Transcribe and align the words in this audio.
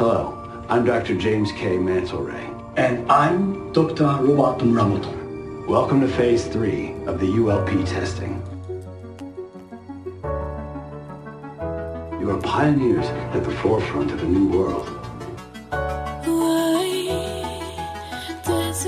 Hello, 0.00 0.32
I'm 0.70 0.86
Dr. 0.86 1.14
James 1.14 1.52
K. 1.52 1.76
Manselray. 1.76 2.44
And 2.78 3.04
I'm 3.12 3.70
Dr. 3.74 4.04
Robatum 4.04 4.72
Muramoto. 4.72 5.12
Welcome 5.68 6.00
to 6.00 6.08
phase 6.08 6.46
three 6.46 6.94
of 7.06 7.20
the 7.20 7.26
ULP 7.26 7.84
testing. 7.84 8.40
You 12.18 12.30
are 12.30 12.40
pioneers 12.40 13.04
at 13.36 13.44
the 13.44 13.50
forefront 13.50 14.10
of 14.12 14.22
a 14.22 14.26
new 14.26 14.48
world. 14.48 14.88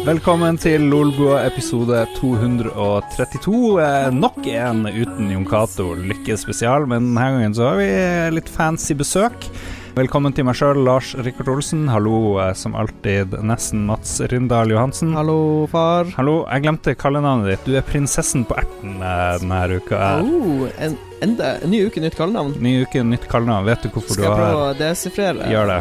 Velkommen 0.05 0.57
til 0.59 0.81
Lolbua 0.81 1.45
episode 1.45 2.07
232. 2.17 3.81
Eh, 3.81 4.09
nok 4.15 4.47
en 4.47 4.87
uten 4.87 5.31
Jon 5.31 5.45
Cato 5.45 5.93
lykkespesial, 5.95 6.89
men 6.89 7.13
denne 7.13 7.29
gangen 7.37 7.55
så 7.55 7.69
har 7.69 7.79
vi 7.85 7.93
litt 8.41 8.49
fancy 8.49 8.97
besøk. 8.97 9.53
Velkommen 9.93 10.33
til 10.33 10.47
meg 10.49 10.57
sjøl, 10.57 10.79
Lars 10.87 11.11
Rikard 11.21 11.51
Olsen. 11.53 11.83
Hallo, 11.93 12.39
eh, 12.41 12.55
som 12.57 12.73
alltid, 12.81 13.35
nesten 13.45 13.83
Mats 13.85 14.15
Rindal 14.33 14.71
Johansen. 14.73 15.11
Hallo, 15.19 15.67
far. 15.69 16.09
Hallo, 16.17 16.39
jeg 16.49 16.65
glemte 16.65 16.95
kallenavnet 16.97 17.51
ditt. 17.51 17.67
Du 17.69 17.77
er 17.77 17.85
prinsessen 17.85 18.47
på 18.49 18.57
erten 18.63 18.95
eh, 19.05 19.35
denne 19.43 19.59
uka. 19.77 20.01
Oh, 20.25 20.65
en, 20.81 20.97
enda, 21.25 21.59
en 21.61 21.75
ny 21.75 21.83
uke, 21.91 22.01
nytt 22.01 22.17
kallenavn. 22.17 22.57
Ny 22.65 22.73
uke, 22.87 23.05
nytt 23.05 23.29
kallenavn. 23.29 23.69
Vet 23.69 23.85
du 23.85 23.91
hvorfor 23.93 24.17
Skal 24.17 24.25
du 24.25 24.31
jeg 24.31 24.41
prøve 24.41 24.65
å 24.71 24.75
desifrere? 24.81 25.53
Gjør 25.53 25.73
det. 25.75 25.79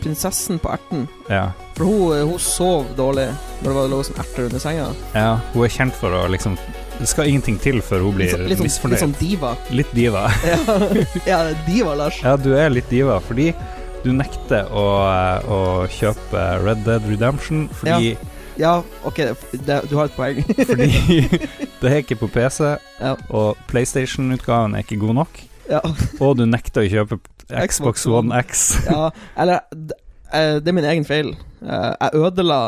Prinsessen 0.00 0.62
på 0.64 0.72
erten. 0.72 1.04
Ja. 1.28 1.50
For 1.76 1.90
hun, 1.92 2.30
hun 2.32 2.40
sov 2.40 2.88
dårlig 2.96 3.28
når 3.60 3.68
det 3.68 3.76
var 3.82 3.92
lå 3.92 4.00
som 4.08 4.16
erter 4.24 4.48
under 4.48 4.64
senga. 4.64 4.88
ja. 5.12 5.34
Hun 5.52 5.66
er 5.68 5.76
kjent 5.76 6.00
for 6.00 6.16
å 6.16 6.24
liksom 6.32 6.56
Det 7.00 7.08
skal 7.08 7.30
ingenting 7.30 7.56
til 7.62 7.80
før 7.84 8.02
hun 8.04 8.14
blir 8.18 8.28
Litt, 8.28 8.36
sånn- 8.36 8.48
litt, 8.48 8.74
sånn, 8.76 8.90
litt 8.92 9.00
sånn 9.00 9.14
diva. 9.18 9.54
Litt 9.72 9.92
diva. 9.96 10.26
ja, 10.50 10.56
ja, 11.26 11.38
diva, 11.66 11.94
Lars. 11.96 12.18
Ja, 12.22 12.34
du 12.36 12.50
er 12.60 12.68
litt 12.72 12.90
diva 12.92 13.16
fordi 13.24 13.54
du 14.04 14.10
nekter 14.16 14.68
å, 14.72 14.84
å 15.48 15.60
kjøpe 15.92 16.44
Red 16.64 16.84
Dead 16.86 17.04
Redemption 17.08 17.66
fordi, 17.80 18.14
Ja, 18.60 18.74
OK, 19.08 19.16
det, 19.64 19.76
du 19.88 19.94
har 19.96 20.10
et 20.10 20.16
poeng. 20.16 20.40
fordi 20.68 20.90
det 21.80 21.88
er 21.90 21.98
ikke 22.02 22.18
på 22.20 22.28
PC, 22.34 22.74
Ja. 23.00 23.14
og 23.32 23.56
PlayStation-utgaven 23.72 24.76
er 24.76 24.84
ikke 24.84 25.00
god 25.00 25.14
nok. 25.22 25.40
ja. 25.70 25.80
Og 26.20 26.36
du 26.40 26.44
nekter 26.48 26.84
å 26.84 26.90
kjøpe 26.92 27.20
Xbox 27.50 27.76
Xbox 27.80 28.06
One 28.06 28.28
One. 28.30 28.40
X. 28.44 28.66
ja. 28.86 29.08
Eller 29.40 29.60
eh, 30.32 30.58
Det 30.60 30.68
er 30.68 30.76
min 30.76 30.84
egen 30.92 31.04
feil. 31.08 31.32
Eh, 31.64 31.92
Jeg 32.04 32.20
ødela 32.20 32.60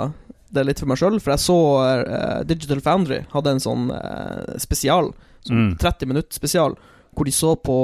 det 0.53 0.67
litt 0.67 0.79
for 0.81 0.87
meg 0.87 0.99
sjøl, 1.01 1.19
for 1.21 1.33
jeg 1.33 1.39
så 1.41 1.57
uh, 1.81 2.43
Digital 2.45 2.81
Foundry 2.85 3.23
hadde 3.33 3.51
en 3.55 3.61
sånn 3.63 3.91
uh, 3.91 4.59
spesial, 4.59 5.13
sånn 5.47 5.73
Mm. 5.73 5.79
30 5.79 6.07
minutt 6.07 6.33
spesial, 6.37 6.77
hvor 7.17 7.25
de 7.25 7.33
så 7.33 7.55
på 7.57 7.75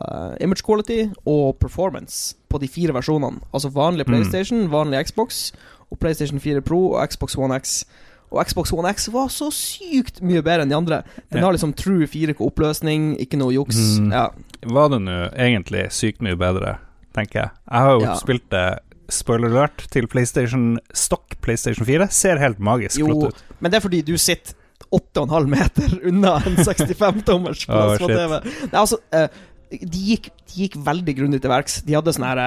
uh, 0.00 0.34
image 0.40 0.62
quality 0.66 1.10
og 1.26 1.58
performance 1.60 2.34
på 2.50 2.58
de 2.60 2.68
fire 2.68 2.92
versjonene. 2.92 3.40
Altså 3.54 3.70
vanlig 3.72 4.06
Mm. 4.06 4.12
PlayStation, 4.12 4.64
vanlig 4.70 5.06
Xbox, 5.06 5.52
og 5.90 5.98
PlayStation 6.00 6.40
4 6.40 6.60
Pro 6.60 6.92
og 6.94 7.08
Xbox 7.08 7.36
One 7.38 7.54
X. 7.60 7.84
Og 8.32 8.44
Xbox 8.48 8.72
One 8.72 8.88
X 8.90 9.06
var 9.12 9.28
så 9.30 9.50
sykt 9.54 10.20
mye 10.22 10.42
bedre 10.42 10.62
enn 10.64 10.68
de 10.72 10.74
andre. 10.76 11.02
Den 11.30 11.38
Ja. 11.40 11.46
har 11.46 11.52
liksom 11.52 11.72
true 11.76 12.06
4K 12.06 12.40
oppløsning, 12.40 13.16
ikke 13.20 13.36
noe 13.38 13.52
juks. 13.52 13.76
Mm. 14.00 14.10
Ja. 14.12 14.28
Var 14.66 14.88
det 14.88 15.00
nå 15.02 15.30
egentlig 15.36 15.84
sykt 15.92 16.20
mye 16.20 16.34
bedre, 16.36 16.78
tenker 17.14 17.40
jeg. 17.44 17.50
Jeg 17.70 17.80
har 17.80 17.90
jo 17.92 18.00
Ja. 18.00 18.14
spilt 18.16 18.48
det 18.50 18.80
Spoiler 19.12 19.52
alert 19.52 19.86
til 19.92 20.06
PlayStation 20.10 20.78
Stock 20.96 21.36
PlayStation 21.44 21.86
4. 21.86 22.08
Ser 22.14 22.40
helt 22.40 22.60
magisk 22.62 23.00
Jo, 23.00 23.10
flott 23.10 23.34
ut. 23.34 23.42
Men 23.60 23.72
det 23.72 23.80
er 23.80 23.84
fordi 23.84 24.02
du 24.06 24.14
sitter 24.20 24.56
8,5 24.94 25.48
meter 25.50 25.98
unna 26.08 26.36
en 26.46 26.56
65-tommers 26.60 27.64
Oh, 27.68 27.96
på 27.98 28.08
TV. 28.10 28.38
Nei, 28.70 28.78
altså, 28.78 28.98
eh, 29.14 29.28
de, 29.74 30.00
gikk, 30.12 30.30
de 30.52 30.64
gikk 30.64 30.78
veldig 30.86 31.16
grundig 31.18 31.40
til 31.42 31.52
verks. 31.52 31.80
De 31.86 31.96
hadde 31.96 32.14
sånn 32.14 32.26
her 32.28 32.42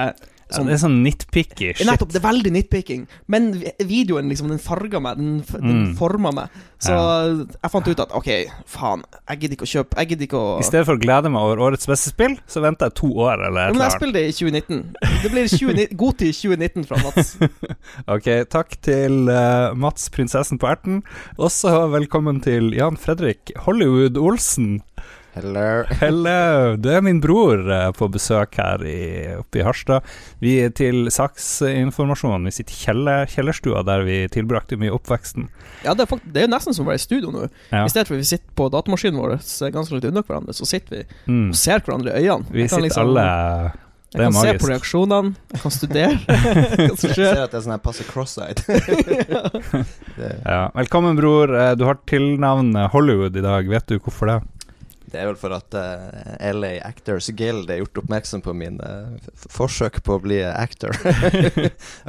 Ja, 0.50 0.56
sånn, 0.56 0.66
det 0.66 0.72
er 0.74 0.80
sånn 0.80 1.02
nitpicky 1.04 1.74
shit. 1.76 1.86
Nettopp, 1.86 2.08
det 2.14 2.22
er 2.22 2.24
veldig 2.28 2.52
nitpicking. 2.54 3.06
Men 3.28 3.50
videoen 3.84 4.30
liksom, 4.32 4.48
den 4.48 4.58
farga 4.58 5.00
meg, 5.00 5.16
den, 5.18 5.40
den 5.52 5.78
Mm. 5.88 5.96
forma 5.98 6.32
meg. 6.32 6.48
Så 6.80 6.94
Ja. 6.94 7.44
jeg 7.62 7.70
fant 7.70 7.88
ut 7.88 8.00
at 8.00 8.12
OK, 8.14 8.28
faen, 8.66 9.02
jeg 9.28 9.40
gidder 9.40 9.56
ikke 9.56 9.66
å 9.66 9.72
kjøpe 9.72 9.96
Jeg 9.98 10.08
gidder 10.08 10.26
ikke 10.28 10.38
å 10.38 10.58
I 10.60 10.62
stedet 10.62 10.86
for 10.86 10.94
å 10.96 11.00
glede 11.02 11.28
meg 11.30 11.42
over 11.42 11.56
årets 11.58 11.86
beste 11.90 12.10
spill, 12.14 12.36
så 12.46 12.62
venter 12.62 12.86
jeg 12.86 12.94
to 12.94 13.08
år 13.12 13.44
eller 13.48 13.68
et 13.68 13.74
Men 13.76 13.82
jeg 13.82 13.96
spiller 13.98 14.12
det 14.12 14.28
i 14.28 14.32
2019. 14.32 14.94
Det 15.22 15.30
blir 15.32 15.48
20, 15.48 15.96
god 16.02 16.18
tid 16.18 16.32
2019 16.34 16.86
fra 16.86 16.96
Mats. 17.02 17.36
Ok, 18.14 18.28
takk 18.48 18.76
til 18.80 19.28
uh, 19.28 19.74
Mats, 19.74 20.08
prinsessen 20.08 20.58
på 20.58 20.68
erten. 20.70 21.02
Også 21.38 21.90
velkommen 21.92 22.40
til 22.42 22.72
Jan 22.72 22.96
Fredrik 22.96 23.52
Hollywood 23.66 24.16
Olsen. 24.16 24.80
Hello. 25.34 25.84
Hello! 26.00 26.74
Du 26.80 26.88
er 26.90 27.02
min 27.04 27.20
bror 27.22 27.60
eh, 27.70 27.90
på 27.94 28.08
besøk 28.10 28.56
her 28.58 28.82
i, 28.88 28.94
oppe 29.38 29.60
i 29.60 29.64
Harstad. 29.66 30.06
Vi 30.42 30.56
er 30.64 30.72
til 30.74 31.10
saksinformasjon. 31.14 32.48
Vi 32.48 32.54
sitter 32.56 32.74
i 32.74 32.80
kjeller, 32.80 33.28
kjellerstua 33.30 33.84
der 33.86 34.02
vi 34.08 34.16
tilbrakte 34.34 34.78
mye 34.80 34.90
oppveksten. 34.96 35.46
Ja, 35.84 35.94
det 35.94 36.06
er, 36.06 36.10
fakt 36.10 36.26
det 36.34 36.46
er 36.46 36.50
nesten 36.50 36.74
som 36.74 36.86
å 36.86 36.90
være 36.90 36.98
i 37.02 37.04
studio 37.04 37.30
nå. 37.34 37.44
Ja. 37.70 37.84
I 37.84 37.92
stedet 37.92 38.08
for 38.10 38.18
at 38.18 38.24
vi 38.24 38.30
sitter 38.32 38.56
på 38.58 38.70
datamaskinen 38.74 39.20
vår 39.20 39.36
så 39.46 39.70
ganske 39.74 39.94
langt 39.94 40.08
unna 40.10 40.24
hverandre, 40.26 40.56
så 40.58 40.66
sitter 40.66 40.96
vi 40.96 41.04
Mm. 41.28 41.50
og 41.52 41.56
ser 41.60 41.84
hverandre 41.84 42.16
i 42.18 42.24
øynene. 42.26 42.50
Vi 42.50 42.66
sitter 42.66 42.86
liksom- 42.88 43.04
alle 43.04 43.26
Jeg 44.08 44.18
det 44.18 44.20
er 44.24 44.32
kan 44.32 44.32
se 44.40 44.52
på 44.58 44.68
reaksjonene, 44.72 45.34
jeg 45.52 45.60
kan 45.60 45.70
studere 45.70 46.16
hva 46.88 46.96
som 46.96 47.10
Jeg 47.10 47.16
ser 47.18 47.42
at 47.44 47.50
det 47.52 47.58
er 47.58 47.64
sånn 47.66 47.74
her 47.76 47.82
passe 47.84 48.04
cross-eyed. 48.08 48.58
ja. 50.48 50.70
Velkommen, 50.74 51.16
bror. 51.20 51.52
Eh, 51.54 51.74
Du 51.76 51.84
har 51.84 51.98
tilnavnet 52.08 52.90
Hollywood 52.90 53.36
i 53.36 53.44
dag. 53.44 53.68
Vet 53.68 53.86
du 53.92 53.98
hvorfor 54.00 54.26
det? 54.32 54.38
Det 55.12 55.20
er 55.22 55.26
vel 55.30 55.38
for 55.40 55.54
at 55.56 55.74
uh, 55.74 56.52
LA 56.52 56.74
Actors 56.86 57.28
Guild 57.36 57.70
er 57.70 57.80
gjort 57.82 58.02
oppmerksom 58.02 58.42
på 58.44 58.54
mine 58.56 58.78
uh, 58.84 59.30
forsøk 59.52 60.00
på 60.06 60.18
å 60.18 60.22
bli 60.24 60.42
actor. 60.44 60.94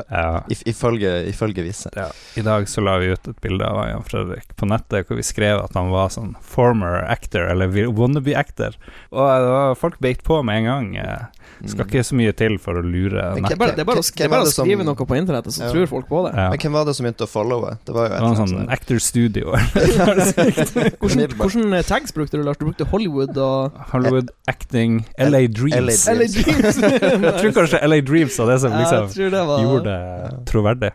Ja. 0.10 0.44
I, 0.52 0.56
ifølge, 0.70 1.12
ifølge 1.30 1.64
visse. 1.66 1.90
Ja. 1.96 2.08
I 2.40 2.44
dag 2.46 2.68
så 2.70 2.82
la 2.84 2.98
vi 3.02 3.12
ut 3.14 3.28
et 3.30 3.40
bilde 3.44 3.66
av 3.68 3.82
Jan 3.90 4.06
Fredrik 4.08 4.54
på 4.60 4.68
nettet 4.70 5.08
hvor 5.10 5.20
vi 5.20 5.26
skrev 5.26 5.62
at 5.64 5.76
han 5.78 5.92
var 5.94 6.12
sånn 6.14 6.36
former 6.44 7.04
actor, 7.10 7.48
eller 7.52 7.72
wannabe 7.96 8.36
actor. 8.38 8.76
Og 9.12 9.20
var, 9.24 9.76
folk 9.80 10.00
beit 10.04 10.24
på 10.28 10.42
med 10.46 10.62
en 10.64 10.70
gang. 10.70 10.90
Eh, 11.02 11.28
Skal 11.68 11.86
ikke 11.90 12.04
så 12.08 12.16
mye 12.16 12.31
til 12.40 12.56
for 12.62 12.80
å 12.80 12.84
lure 12.86 13.24
nettet. 13.36 13.50
Det 13.50 13.56
er 13.56 13.60
bare, 13.60 13.76
det 13.76 13.84
er 13.84 13.90
bare, 13.90 14.04
å, 14.04 14.08
det 14.16 14.26
er 14.26 14.31
bare 14.31 14.48
å 14.48 14.52
som- 14.52 14.68
skrive 14.68 14.86
noe 14.88 14.96
på 15.10 15.18
internettet, 15.18 15.56
så 15.56 15.66
Ja. 15.66 15.72
tror 15.74 15.90
folk 15.92 16.08
på 16.08 16.22
det. 16.28 16.34
Ja. 16.38 16.50
Men 16.54 16.62
hvem 16.64 16.78
var 16.78 16.86
det 16.88 16.96
som 16.96 17.08
begynte 17.08 17.28
å 17.28 17.31
followe? 17.31 17.74
Det 17.86 17.96
var 17.96 18.08
jo 18.08 18.14
et 18.14 18.20
Det 18.20 18.24
var 18.24 18.30
en 18.30 18.38
eller 18.38 18.54
sånn 18.54 18.74
actor 18.78 19.02
studio. 19.04 19.56
Hvordan, 21.00 21.34
hvordan 21.38 21.74
eh, 21.80 21.84
tags 21.88 22.14
brukte 22.16 22.38
du, 22.40 22.44
Lars? 22.48 22.58
Du 22.60 22.66
brukte 22.70 22.86
Hollywood 22.89 23.38
og 23.38 23.83
Hollywood 23.91 24.31
acting, 24.50 25.03
LA 25.19 25.45
Dreams. 25.47 26.07
LA 26.07 26.16
LA 26.16 26.29
Dreams. 26.33 26.79
Jeg 27.27 27.35
tror 27.41 27.53
kanskje 27.61 27.83
LA 27.85 28.00
Dreams 28.05 28.39
var 28.41 28.53
det 28.53 28.57
som 28.63 28.73
liksom 28.77 29.13
det 29.29 29.45
var 29.51 29.61
gjorde 29.63 29.94
det 29.94 30.31
troverdig. 30.50 30.91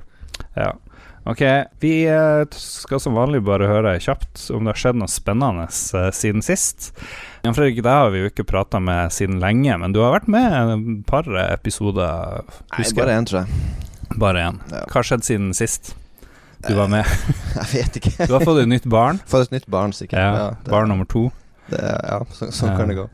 Ja. 0.58 0.72
Ok, 1.24 1.40
vi 1.80 2.04
eh, 2.04 2.42
skal 2.50 3.00
som 3.00 3.14
vanlig 3.16 3.40
bare 3.46 3.64
høre 3.64 3.94
kjapt 4.02 4.50
om 4.52 4.66
det 4.66 4.74
har 4.74 4.80
skjedd 4.82 4.98
noe 5.00 5.08
spennende 5.08 5.64
eh, 5.70 6.10
siden 6.12 6.44
sist. 6.44 6.90
Jan 7.46 7.56
Fredrik, 7.56 7.80
deg 7.80 7.96
har 7.96 8.12
vi 8.12 8.20
jo 8.20 8.28
ikke 8.28 8.44
prata 8.48 8.80
med 8.82 9.12
siden 9.14 9.38
lenge, 9.40 9.78
men 9.80 9.94
du 9.96 10.02
har 10.04 10.12
vært 10.18 10.28
med 10.28 10.74
et 10.74 11.06
par 11.08 11.28
episoder. 11.46 12.44
Nei, 12.74 12.88
bare 12.98 13.16
én, 13.16 13.28
tror 13.30 13.44
jeg. 13.44 14.18
Bare 14.20 14.48
én. 14.50 14.60
Ja. 14.68 14.82
Hva 14.84 15.00
har 15.00 15.08
skjedd 15.08 15.24
siden 15.24 15.54
sist 15.56 15.94
du 16.68 16.74
var 16.76 16.92
med? 16.92 17.08
Jeg 17.56 17.70
vet 17.72 17.98
ikke. 18.00 18.28
Du 18.28 18.36
har 18.36 18.44
fått 18.44 18.60
et 18.62 18.70
nytt 18.70 18.86
barn. 18.88 19.20
Fått 19.28 19.48
et 19.48 19.56
nytt 19.58 19.66
barn, 19.72 19.96
sikkert. 19.96 20.20
Ja, 20.20 20.36
ja, 20.36 20.52
barn 20.68 20.92
nummer 20.92 21.08
to. 21.08 21.30
Det, 21.70 21.82
Ja, 22.08 22.20
så, 22.32 22.50
sånn 22.52 22.72
Ja. 22.72 22.76
kan 22.78 22.88
det 22.88 22.94
gå. 22.98 23.08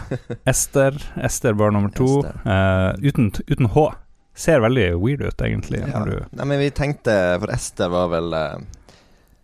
Ester. 0.52 0.98
Ester 1.16 1.52
bar 1.58 1.70
nummer 1.74 1.90
to. 1.96 2.24
Eh, 2.26 2.92
uten, 3.08 3.32
uten 3.46 3.66
H. 3.74 3.88
Ser 4.36 4.60
veldig 4.60 4.90
weird 5.00 5.22
ut, 5.24 5.40
egentlig. 5.40 5.80
Ja. 5.88 6.04
Du 6.04 6.18
Nei, 6.36 6.44
men 6.44 6.58
vi 6.60 6.70
tenkte 6.70 7.14
For 7.40 7.48
Ester 7.54 7.88
var 7.88 8.10
vel 8.12 8.34
eh, 8.36 8.58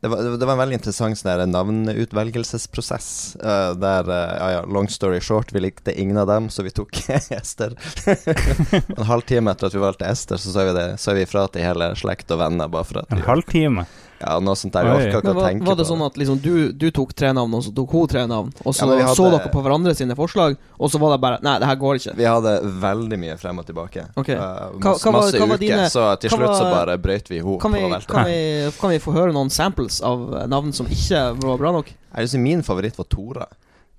det 0.02 0.08
var, 0.10 0.18
det 0.34 0.46
var 0.46 0.56
en 0.56 0.58
veldig 0.58 0.74
interessant 0.80 1.14
sånn 1.20 1.30
navneutvelgelsesprosess. 1.52 3.36
navnutvelgelsesprosess. 3.36 3.36
eh, 3.38 3.74
der 3.78 4.08
ja, 4.40 4.48
ja, 4.56 4.62
Long 4.66 4.88
story 4.90 5.20
short, 5.22 5.52
vi 5.54 5.60
likte 5.62 5.94
ingen 5.94 6.18
av 6.18 6.26
dem, 6.26 6.48
så 6.50 6.64
vi 6.66 6.72
tok 6.74 6.98
Ester. 7.30 7.76
en 8.98 9.06
halvtime 9.06 9.54
etter 9.54 9.70
at 9.70 9.76
vi 9.76 9.82
valgte 9.84 10.08
Ester, 10.10 10.36
så 10.42 10.50
sa 10.52 10.64
vi 10.66 10.74
det 10.74 10.88
Så 10.98 11.14
vi 11.14 11.22
ifra 11.22 11.46
til 11.54 11.62
hele 11.62 11.92
slekt 11.96 12.34
og 12.34 12.42
venner. 12.42 12.68
Bare 12.68 12.84
for 12.88 12.98
at 13.04 13.14
En 13.14 13.22
halvtime? 13.28 13.86
Ja, 14.22 14.38
noe 14.40 14.54
sånt 14.56 14.72
der. 14.72 14.86
Jeg 14.86 14.94
orka 14.94 15.18
ikke 15.20 15.32
å 15.32 15.34
var, 15.36 15.52
på 15.58 15.66
var 15.66 15.76
det 15.80 15.86
sånn 15.88 16.04
at 16.06 16.16
liksom 16.22 16.38
du, 16.42 16.72
du 16.72 16.86
tok 16.94 17.12
tre 17.18 17.32
navn, 17.36 17.52
og 17.58 17.64
så 17.66 17.72
tok 17.74 17.90
hun 17.96 18.06
tre 18.08 18.22
navn, 18.30 18.52
og 18.64 18.74
så 18.74 18.86
Ja, 18.86 19.06
hadde- 19.08 19.16
så 19.18 19.30
dere 19.34 19.50
på 19.52 19.62
hverandre 19.66 19.94
sine 19.98 20.14
forslag, 20.16 20.56
og 20.78 20.90
så 20.90 21.00
var 21.02 21.16
det 21.16 21.20
bare 21.20 21.38
Nei, 21.42 21.58
det 21.58 21.66
her 21.68 21.76
går 21.82 21.98
ikke. 22.00 22.14
Vi 22.16 22.24
hadde 22.30 22.52
veldig 22.86 23.18
mye 23.18 23.36
frem 23.38 23.58
og 23.58 23.66
tilbake. 23.66 24.06
Ok. 24.16 24.28
Eh, 24.28 24.38
Hva- 24.38 24.78
masse, 24.78 25.02
hva 25.04 25.12
var- 25.12 25.20
masse 25.20 25.38
hva 25.42 25.48
uker. 25.50 25.58
dine- 25.58 25.90
så 25.90 26.06
til 26.20 26.30
hva 26.30 26.38
slutt 26.38 26.56
så 26.56 26.70
bare 26.70 26.98
brøyt 26.98 27.28
vi 27.28 27.36
i 27.36 27.42
hop. 27.42 27.60
Kan 27.60 27.72
vi, 27.72 27.80
kan, 28.06 28.24
kan 28.80 28.90
vi 28.90 28.98
få 28.98 29.12
høre 29.12 29.32
noen 29.32 29.50
samples 29.50 30.00
av 30.02 30.32
eh, 30.34 30.46
navn 30.46 30.72
som 30.72 30.86
ikke 30.86 31.26
var 31.42 31.58
bra 31.58 31.72
nok? 31.72 31.90
Jeg 32.16 32.28
synes 32.28 32.42
min 32.42 32.62
favoritt 32.62 32.96
var 32.96 33.04
Tora. 33.10 33.46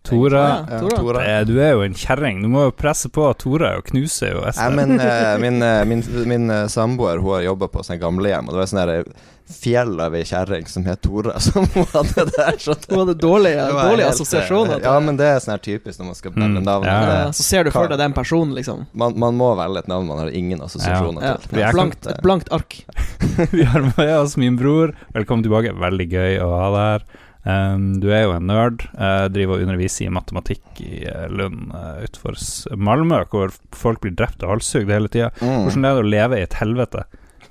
Tora. 0.04 0.66
Ja, 0.70 0.80
Tora. 0.82 0.98
Tora. 0.98 1.22
Eh, 1.40 1.44
Du 1.46 1.54
er 1.64 1.72
jo 1.72 1.82
en 1.86 1.94
kjerring. 1.94 2.42
Du 2.44 2.50
må 2.52 2.66
jo 2.66 2.72
presse 2.76 3.08
på. 3.10 3.24
Tora 3.40 3.78
og 3.78 3.86
knuse 3.86 4.28
jo 4.34 4.42
Nei, 4.44 4.52
Ja, 4.58 4.70
men 4.70 5.00
eh, 5.00 5.38
min, 5.40 5.62
eh, 5.64 5.84
min, 5.86 6.04
min 6.28 6.50
eh, 6.52 6.66
samboer 6.68 7.22
Hun 7.24 7.32
har 7.38 7.46
jobba 7.56 7.70
på 7.72 7.80
sånn 7.88 8.02
gamlehjem, 8.02 8.50
og 8.50 8.52
det 8.52 8.60
var 8.60 8.68
sånn 8.68 8.86
der 8.86 9.06
fjell 9.50 10.00
av 10.02 10.14
ei 10.16 10.24
kjerring 10.24 10.68
som 10.72 10.86
het 10.88 11.02
Tora, 11.04 11.40
som 11.44 11.66
hun 11.74 11.86
hadde 11.92 12.26
der. 12.32 12.58
Så 12.60 12.74
det, 12.76 12.88
Du 12.90 12.96
hadde 13.00 13.16
dårlige, 13.20 13.66
dårlige 13.70 14.06
helt, 14.08 14.14
assosiasjoner. 14.16 14.78
eh, 14.80 14.86
Ja, 14.88 15.00
men 15.04 15.18
det 15.20 15.28
er 15.28 15.40
sånn 15.44 15.54
her 15.56 15.64
typisk 15.64 16.00
når 16.00 16.06
man 16.12 16.16
skal 16.20 16.32
velge 16.32 16.50
Mm, 16.60 16.64
navn. 16.64 16.86
ja, 16.86 17.32
Så 17.32 17.44
ser 17.44 17.64
du 17.68 17.72
for 17.72 17.88
deg 17.92 17.98
den 18.00 18.14
personen, 18.14 18.54
liksom. 18.56 18.86
Man, 18.94 19.18
man 19.20 19.36
må 19.38 19.52
velge 19.60 19.80
et 19.84 19.88
navn 19.92 20.08
man 20.08 20.18
har 20.24 20.30
ingen 20.32 20.62
assosiasjoner 20.62 21.22
Ja. 21.22 21.36
til. 21.38 21.60
Blankt, 21.74 22.08
et 22.08 22.22
blankt 22.24 22.50
ark. 22.52 22.80
Vi 23.52 23.64
har 23.64 23.82
med 23.98 24.16
oss 24.18 24.38
min 24.38 24.58
bror. 24.58 24.96
Velkommen 25.14 25.44
tilbake. 25.44 25.74
Veldig 25.76 26.10
gøy 26.12 26.40
å 26.44 26.50
ha 26.58 26.70
deg 26.72 26.88
her. 26.94 27.06
Um, 27.46 28.00
du 28.00 28.08
er 28.16 28.22
jo 28.24 28.32
en 28.38 28.46
nerd. 28.48 28.86
Uh, 28.96 29.28
driver 29.28 29.58
og 29.60 29.66
underviser 29.66 30.06
i 30.08 30.14
matematikk 30.16 30.80
i 30.80 31.02
uh, 31.12 31.26
Lund 31.28 31.74
uh, 31.76 32.00
utenfor 32.06 32.38
Malmö, 32.80 33.26
hvor 33.28 33.52
folk 33.76 34.00
blir 34.00 34.16
drept 34.16 34.44
og 34.48 34.54
halshugd 34.56 34.88
hele 34.94 35.12
tida. 35.12 35.28
Mm. 35.42 35.66
Hvordan 35.68 35.84
er 35.90 35.98
det 35.98 36.06
å 36.06 36.08
leve 36.14 36.40
i 36.40 36.46
et 36.48 36.56
helvete? 36.62 37.04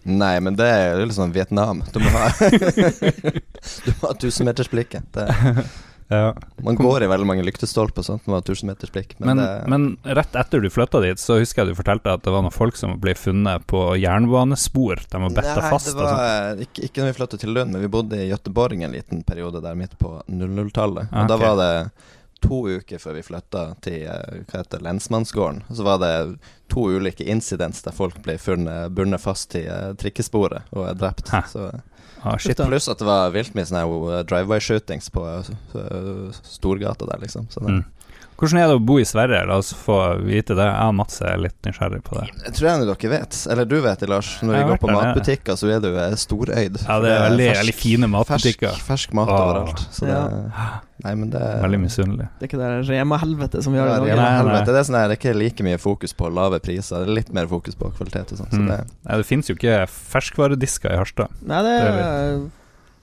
Nei, 0.04 0.34
men 0.42 0.56
det 0.58 0.66
er 0.66 0.96
jo 0.98 1.06
litt 1.06 1.14
sånn 1.16 1.32
Vietnam. 1.34 1.84
Du 1.94 2.00
må 2.02 2.10
ha 2.10 2.26
Du 3.86 3.90
må 4.00 4.08
ha 4.08 4.14
tusenmetersblikket. 4.18 5.18
Ja. 6.12 6.34
Man 6.60 6.76
går 6.76 7.02
i 7.02 7.06
veldig 7.08 7.24
mange 7.26 7.44
lyktestolper 7.46 8.04
sånt, 8.04 8.26
man 8.26 8.34
har 8.36 8.42
tusenmetersblikk, 8.44 9.14
men, 9.22 9.30
Men, 9.30 9.38
det 9.40 9.70
men 9.72 10.16
rett 10.18 10.34
etter 10.36 10.60
du 10.60 10.68
flytta 10.70 11.00
dit, 11.00 11.20
så 11.22 11.38
husker 11.40 11.62
jeg 11.62 11.72
du 11.72 11.78
fortalte 11.78 12.12
at 12.12 12.24
det 12.26 12.34
var 12.34 12.44
noen 12.44 12.52
folk 12.52 12.76
som 12.76 12.98
ble 13.00 13.14
funnet 13.16 13.64
på 13.70 13.80
jernbanespor. 13.96 15.00
De 15.08 15.22
var 15.22 15.32
betta 15.38 15.54
Nei, 15.62 15.70
fast. 15.72 15.88
det 15.88 15.96
var 16.02 16.60
ikke, 16.66 16.84
ikke 16.90 17.00
når 17.00 17.12
vi 17.12 17.16
flyttet 17.20 17.44
til 17.46 17.54
Lund, 17.56 17.72
men 17.72 17.84
vi 17.86 17.88
bodde 17.94 18.20
i 18.20 18.28
Göteborg 18.28 18.84
en 18.84 18.92
liten 18.92 19.22
periode 19.24 19.62
der 19.64 19.78
midt 19.78 19.96
på 20.02 20.18
00-tallet. 20.28 21.08
Ah, 21.08 21.22
Og 21.24 21.32
da 21.32 21.40
var 21.40 21.56
det 21.62 21.72
to 22.42 22.58
uker 22.78 22.98
før 22.98 23.14
vi 23.18 23.22
flytta 23.26 23.62
til 23.84 24.02
eh, 24.10 24.42
hva 24.50 24.60
heter 24.62 24.82
lensmannsgården. 24.84 25.62
Så 25.70 25.86
var 25.86 25.98
det 26.02 26.12
to 26.72 26.88
ulike 26.96 27.24
incidents 27.28 27.82
der 27.86 27.92
folk 27.96 28.18
ble 28.24 28.38
funnet 28.38 28.92
bundet 28.96 29.20
fast 29.22 29.50
til 29.54 29.66
eh, 29.70 29.92
trikkesporet 30.00 30.62
og 30.72 30.88
er 30.90 30.94
drept. 31.00 31.28
Hæ. 31.32 31.42
Så, 31.54 31.70
Ah, 32.24 32.36
shit. 32.38 32.54
pluss 32.56 32.86
at 32.86 33.00
det 33.00 33.06
var 33.08 33.32
vilt 33.34 33.54
mye 33.58 33.64
sånne 33.66 33.80
eh, 33.82 34.20
drive-by-shootings 34.30 35.08
på 35.10 35.24
eh, 35.26 36.36
Storgata 36.46 37.06
der, 37.08 37.18
liksom. 37.24 37.48
Så 37.50 37.60
det, 37.64 37.72
Mm. 37.80 37.84
Hvordan 38.42 38.58
er 38.58 38.70
det 38.72 38.74
å 38.74 38.80
bo 38.82 38.96
i 38.98 39.04
Sverige? 39.06 39.44
La 39.46 39.56
oss 39.62 39.68
få 39.78 39.96
vite 40.26 40.56
det. 40.58 40.64
Jeg 40.66 40.88
og 40.90 40.94
Mats 40.98 41.20
er 41.22 41.36
litt 41.38 41.54
nysgjerrig 41.62 42.00
på 42.02 42.16
det. 42.18 42.24
Jeg 42.42 42.54
tror 42.58 42.66
jeg 42.68 42.86
dere 42.88 43.10
vet, 43.12 43.36
eller 43.54 43.68
du 43.70 43.76
vet 43.84 44.00
det, 44.02 44.08
Lars. 44.10 44.30
Når 44.42 44.56
vi 44.56 44.62
går 44.72 44.80
på 44.82 44.88
matbutikker, 44.90 45.54
så 45.60 45.68
er 45.70 45.78
du 45.84 45.90
storøyd. 46.18 46.80
Ja, 46.82 46.96
det 47.04 47.12
er 47.12 47.22
veldig, 47.28 47.46
veldig 47.60 47.74
fine 47.78 48.08
matbutikker. 48.10 48.72
Fersk, 48.74 48.88
fersk 48.88 49.14
mat 49.14 49.30
Åh. 49.30 49.42
overalt. 49.44 49.84
Så 49.94 50.08
det, 50.08 50.16
Ja. 50.18 50.80
nei, 51.04 51.14
men 51.14 51.30
det 51.30 51.38
er 51.40 51.62
Veldig 51.62 51.80
misunnelig. 51.84 52.26
Det 52.40 52.42
er 52.42 52.50
ikke 52.50 52.58
det 52.64 52.88
Rema-helvete 52.90 53.62
som 53.62 53.72
vi 53.72 53.78
har 53.78 53.86
i 53.86 53.92
det, 53.92 53.98
Norge. 54.00 54.16
Nei, 54.16 54.42
nei. 54.52 54.64
det 54.66 54.74
er 54.74 54.88
sånn 54.90 54.98
her, 54.98 55.06
det 55.08 55.18
er 55.18 55.22
ikke 55.22 55.38
like 55.38 55.62
mye 55.62 55.78
fokus 55.78 56.12
på 56.12 56.32
lave 56.34 56.58
priser. 56.58 57.04
Det 57.06 57.08
er 57.08 57.14
litt 57.22 57.32
mer 57.32 57.46
fokus 57.46 57.74
på 57.78 57.92
kvalitet 57.94 58.32
og 58.34 58.38
sånn. 58.42 58.50
Så 58.50 58.58
Mm. 58.58 58.66
det, 58.74 58.80
Nei, 59.06 59.16
det 59.22 59.26
finnes 59.26 59.46
jo 59.46 59.54
ikke 59.54 59.86
ferskvaredisker 59.86 60.90
i 60.90 60.96
Harstad. 60.98 61.28
Nei, 61.46 61.62
det 61.62 61.78
Det 61.78 61.94
er, 61.94 62.40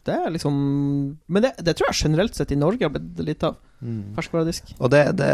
det 0.05 0.13
er 0.15 0.29
liksom 0.31 0.53
Men 1.27 1.41
det, 1.43 1.51
det 1.63 1.75
tror 1.77 1.89
jeg 1.91 1.99
generelt 2.05 2.35
sett 2.35 2.51
i 2.51 2.55
Norge 2.55 2.83
har 2.85 2.89
blitt 2.93 3.19
litt 3.25 3.43
av. 3.43 3.55
Ferskvaredisk. 4.15 4.73
Og 4.79 4.89
det, 4.91 5.03
det 5.19 5.29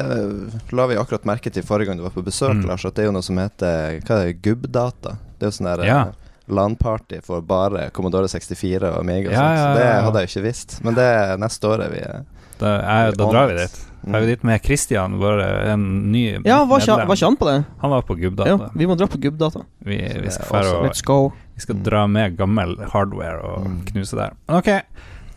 la 0.75 0.85
vi 0.87 0.97
akkurat 1.01 1.25
merke 1.25 1.51
til 1.53 1.63
forrige 1.65 1.89
gang 1.89 1.97
du 1.97 2.03
var 2.05 2.13
på 2.15 2.23
besøk, 2.25 2.53
Mm. 2.55 2.67
Lars, 2.69 2.85
at 2.85 2.93
det 2.95 3.03
er 3.05 3.09
jo 3.09 3.15
noe 3.15 3.25
som 3.25 3.37
heter 3.41 3.99
Hva 4.05 4.19
er 4.21 4.27
det, 4.29 4.41
Gubbdata? 4.45 5.15
Det 5.39 5.47
er 5.47 5.51
jo 5.51 5.55
sånn 5.57 5.71
der 5.71 5.85
Ja. 5.85 6.01
eh, 6.09 6.13
LAN-party 6.47 7.23
for 7.25 7.41
bare 7.41 7.89
Commodore 7.91 8.27
64 8.29 8.83
og 8.91 8.99
Amiga 8.99 9.29
og 9.29 9.33
Ja, 9.33 9.39
sånt. 9.41 9.57
ja, 9.57 9.65
Så 9.65 9.73
det 9.79 9.85
ja, 9.85 9.95
ja. 9.95 10.01
hadde 10.05 10.19
jeg 10.21 10.29
jo 10.29 10.33
ikke 10.39 10.45
visst. 10.47 10.83
Men 10.85 10.93
det 10.93 11.03
er 11.09 11.37
neste 11.41 11.63
året 11.67 11.91
vi 11.91 11.99
er 12.05 12.23
Da, 12.59 12.67
er, 12.79 13.11
da 13.17 13.25
drar 13.27 13.47
vi 13.49 13.55
dit. 13.59 13.79
Mm. 14.05 14.11
Da 14.11 14.17
er 14.17 14.21
vi 14.21 14.27
dit 14.35 14.43
med 14.47 14.61
Christian, 14.63 15.17
vår 15.19 15.41
en 15.73 16.11
ny 16.11 16.21
Ja, 16.45 16.63
var 16.69 16.79
ikke, 16.79 16.95
var 17.07 17.15
ikke 17.17 17.25
han 17.25 17.35
på 17.41 17.45
det? 17.49 17.65
Han 17.81 17.89
var 17.91 18.01
på 18.05 18.15
Ja, 18.15 18.29
Gubbdata. 18.29 18.69
vi 18.75 18.85
må 18.85 18.95
dra 18.95 19.07
på 19.07 19.17
Gubbdata. 19.19 19.65
Vi, 19.83 19.97
vi 19.97 20.29
skal 20.31 20.45
dra 20.61 20.77
og 20.77 20.85
Let's 20.85 21.03
go. 21.03 21.33
Vi 21.55 21.61
skal 21.63 21.81
dra 21.83 22.05
med 22.07 22.35
gammel 22.37 22.75
hardware 22.91 23.39
og 23.41 23.65
Mm. 23.65 23.81
knuse 23.91 24.15
der. 24.19 24.33
Ok, 24.51 24.69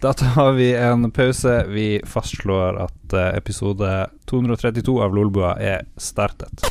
da 0.02 0.12
tar 0.12 0.52
vi 0.56 0.72
en 0.74 1.10
pause. 1.10 1.64
Vi 1.70 2.00
fastslår 2.06 2.80
at 2.84 3.14
eh, 3.14 3.36
episode 3.38 4.08
232 4.26 4.98
av 5.04 5.14
Lolbua 5.14 5.54
er 5.60 5.86
startet. 5.96 6.62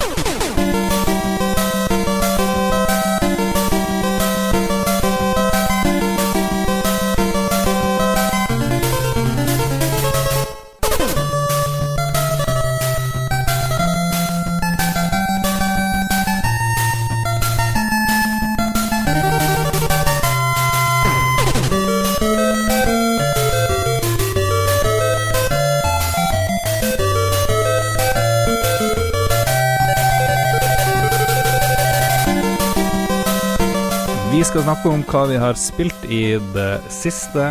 Skal 34.48 34.64
snakke 34.64 34.92
om 34.94 35.02
hva 35.04 35.26
vi 35.28 35.40
har 35.42 35.58
spilt 35.60 36.06
i 36.08 36.38
det 36.54 36.80
siste. 36.94 37.50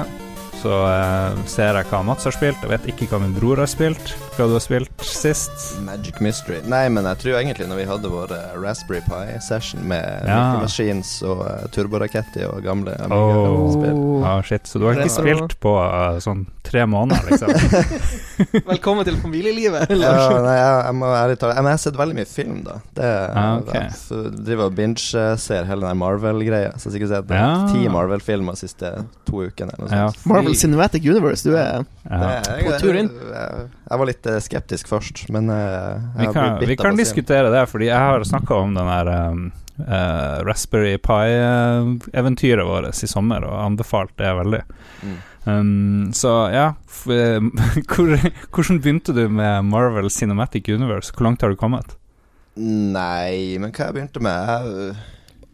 Så 0.62 0.72
eh, 0.88 1.40
ser 1.50 1.76
jeg 1.76 1.88
hva 1.90 2.00
Mats 2.06 2.24
har 2.24 2.32
spilt. 2.32 2.62
Jeg 2.64 2.72
vet 2.72 2.88
ikke 2.88 3.10
hva 3.10 3.20
min 3.20 3.34
bror 3.36 3.60
har 3.60 3.68
spilt. 3.68 4.14
Hva 4.36 4.44
du 4.50 4.52
har 4.52 4.60
spilt 4.60 5.00
sist. 5.00 5.78
Magic 5.80 6.18
Mystery. 6.20 6.58
Nei, 6.68 6.82
men 6.92 7.06
jeg 7.08 7.16
tror 7.22 7.38
egentlig 7.38 7.66
når 7.70 7.78
vi 7.80 7.84
hadde 7.88 8.08
vår 8.12 8.32
eh, 8.36 8.50
Raspberry 8.60 9.00
Pi-session 9.06 9.80
med 9.88 10.26
Ja. 10.28 10.58
Machines 10.60 11.14
og 11.24 11.40
uh, 11.46 11.62
Turboraketti 11.72 12.44
og 12.44 12.60
gamle 12.66 12.92
Oh. 13.16 14.20
Ah, 14.26 14.42
shit. 14.44 14.66
Så 14.68 14.78
du 14.82 14.84
har 14.90 14.98
ikke 15.00 15.08
spilt 15.14 15.56
på 15.62 15.72
uh, 15.80 16.18
sånn 16.20 16.44
tre 16.66 16.82
måneder, 16.90 17.30
liksom? 17.30 17.48
Velkommen 18.68 19.06
til 19.08 19.16
familielivet. 19.22 19.88
Ja, 19.94 20.12
nei, 20.44 20.56
jeg, 20.58 20.76
jeg 20.90 20.96
må 20.98 21.08
ærlig 21.14 21.36
tale 21.40 21.54
Men 21.56 21.68
jeg 21.70 21.76
har 21.78 21.82
sett 21.86 21.96
veldig 22.00 22.16
mye 22.18 22.28
film, 22.28 22.58
da. 22.66 22.76
Det 22.98 23.12
Ah, 23.36 23.60
okay. 23.62 23.86
da 24.10 24.20
driver 24.50 24.66
og 24.68 24.76
binge-ser 24.76 25.68
hele 25.70 25.86
den 25.88 26.00
Marvel-greia. 26.02 26.74
Så 26.76 26.90
jeg 26.90 26.92
har 26.92 26.96
sikkert 26.98 27.14
sett 27.14 27.34
Ja. 27.38 27.48
ti 27.72 27.88
Marvel-filmer 27.94 28.58
de 28.58 28.64
siste 28.66 28.92
to 29.30 29.46
ukene. 29.46 29.72
Eller 29.78 29.86
noe 29.88 30.02
Ja. 30.02 30.10
Marvel 30.28 30.58
Cinematic 30.58 31.06
Universe, 31.08 31.46
du 31.48 31.56
er 31.56 31.86
Ja. 32.04 32.20
Er- 32.50 32.62
På 32.66 32.76
tur 32.82 32.94
inn. 33.00 33.08
Jeg, 33.32 33.68
jeg 33.88 33.98
var 34.02 34.06
litt 34.10 34.25
eh, 34.26 34.40
skeptisk 34.42 34.90
først, 34.90 35.26
men 35.34 35.50
eh, 35.52 36.02
Vi 36.18 36.32
kan, 36.34 36.58
vi 36.60 36.76
kan 36.76 36.98
diskutere 36.98 37.52
det, 37.52 37.66
fordi 37.70 37.90
jeg 37.90 37.98
har 37.98 38.24
snakka 38.26 38.60
om 38.64 38.74
den 38.76 38.90
der 38.90 39.12
um, 39.30 39.46
uh, 39.78 40.42
Raspberry 40.46 40.96
Pi-eventyret 40.98 42.66
vårt 42.66 43.02
i 43.02 43.10
sommer, 43.10 43.46
og 43.46 43.64
anbefalt 43.64 44.16
det 44.20 44.34
veldig. 44.40 44.62
Mm. 45.02 45.16
Um, 45.46 46.08
så 46.10 46.30
ja 46.50 46.72
hvor, 47.06 48.08
Hvordan 48.50 48.80
begynte 48.82 49.12
du 49.14 49.28
med 49.30 49.64
Marvel 49.64 50.10
Cinematic 50.10 50.68
Universe? 50.68 51.14
Hvor 51.14 51.28
langt 51.28 51.42
har 51.42 51.54
du 51.54 51.56
kommet? 51.60 51.94
Nei, 52.56 53.54
men 53.60 53.70
hva 53.70 53.90
jeg 53.90 53.94
begynte 53.94 54.22
med 54.24 54.50
jeg, 54.50 54.96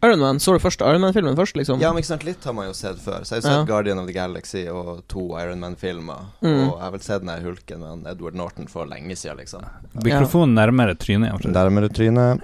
Iron 0.03 0.19
Man. 0.19 0.39
Så 0.43 0.53
du 0.53 0.59
først 0.59 0.81
Iron 0.83 1.01
Man-filmen 1.01 1.35
først, 1.39 1.55
liksom? 1.55 1.79
Ja, 1.81 1.91
men 1.93 2.01
ikke 2.03 2.09
sant, 2.11 2.25
litt 2.27 2.43
har 2.43 2.53
man 2.57 2.67
jo 2.67 2.73
sett 2.77 2.99
før. 2.99 3.23
Så 3.23 3.35
jeg 3.37 3.41
har 3.41 3.43
jo 3.43 3.47
sett 3.47 3.59
Ja. 3.61 3.63
Guardian 3.69 3.99
of 4.01 4.07
the 4.09 4.13
Galaxy 4.15 4.65
og 4.67 5.03
to 5.07 5.25
Iron 5.39 5.59
Man-filmer. 5.63 6.25
Mm. 6.43 6.49
Og 6.49 6.73
jeg 6.75 6.81
har 6.83 6.91
vel 6.91 7.03
sett 7.05 7.23
den 7.23 7.31
der 7.31 7.41
hulken 7.45 7.79
med 7.79 7.89
han 7.89 8.05
Edward 8.11 8.35
Norton 8.35 8.67
for 8.67 8.85
lenge 8.89 9.15
siden, 9.15 9.37
liksom. 9.39 9.63
Mikrofonen 10.03 10.55
nærmere 10.59 10.95
trynet. 10.99 11.45
Nærmere 11.47 11.89
trynet. 11.89 12.43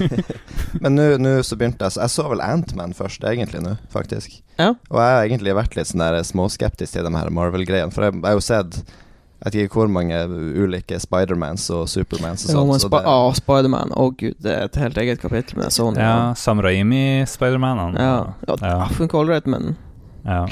men 0.80 0.96
nå- 0.96 1.18
nå 1.20 1.36
så 1.44 1.56
begynte 1.58 1.84
jeg 1.86 1.92
så 1.96 2.00
Jeg 2.06 2.10
så 2.16 2.28
vel 2.32 2.40
Antman 2.44 2.94
først, 2.96 3.24
egentlig, 3.28 3.62
nå, 3.64 3.76
faktisk. 3.92 4.40
Ja. 4.58 4.70
Og 4.90 4.96
jeg 5.00 5.16
har 5.16 5.24
egentlig 5.26 5.56
vært 5.58 5.76
litt 5.76 5.90
sånn 5.90 6.00
der 6.04 6.22
småskeptisk 6.24 6.96
til 6.96 7.04
de 7.04 7.12
her 7.16 7.28
Marvel-greiene. 7.34 7.92
For 7.92 8.08
jeg, 8.08 8.16
jeg 8.22 8.30
har 8.30 8.38
jo 8.38 8.44
sett 8.46 8.80
jeg 9.44 9.52
vet 9.52 9.54
ikke 9.66 9.74
hvor 9.78 9.88
mange 9.92 10.16
ulike 10.64 10.98
Spidermans 11.00 11.68
og 11.70 11.88
Supermans 11.88 12.46
og 12.46 12.50
Ja, 12.50 12.54
sånt. 12.56 12.70
men 12.70 12.80
så 12.80 12.88
Sp 12.88 12.96
det- 12.96 13.06
ah, 13.06 13.32
Spiderman. 13.36 13.90
Å 13.92 14.06
gud, 14.16 14.34
det 14.42 14.52
er 14.52 14.64
et 14.64 14.76
helt 14.76 14.96
eget 14.96 15.20
kapittel 15.20 15.58
med 15.58 15.66
sånn. 15.70 15.96
Ja, 15.96 16.32
Sam 16.34 16.60
Raimi-Spidermanene. 16.60 17.98
Ja, 17.98 18.34
ja, 18.48 18.56
Ja. 18.62 18.86
det 18.88 18.96
funker 18.96 19.18
ålreit, 19.24 19.46
men 19.46 19.76
ja. 20.24 20.46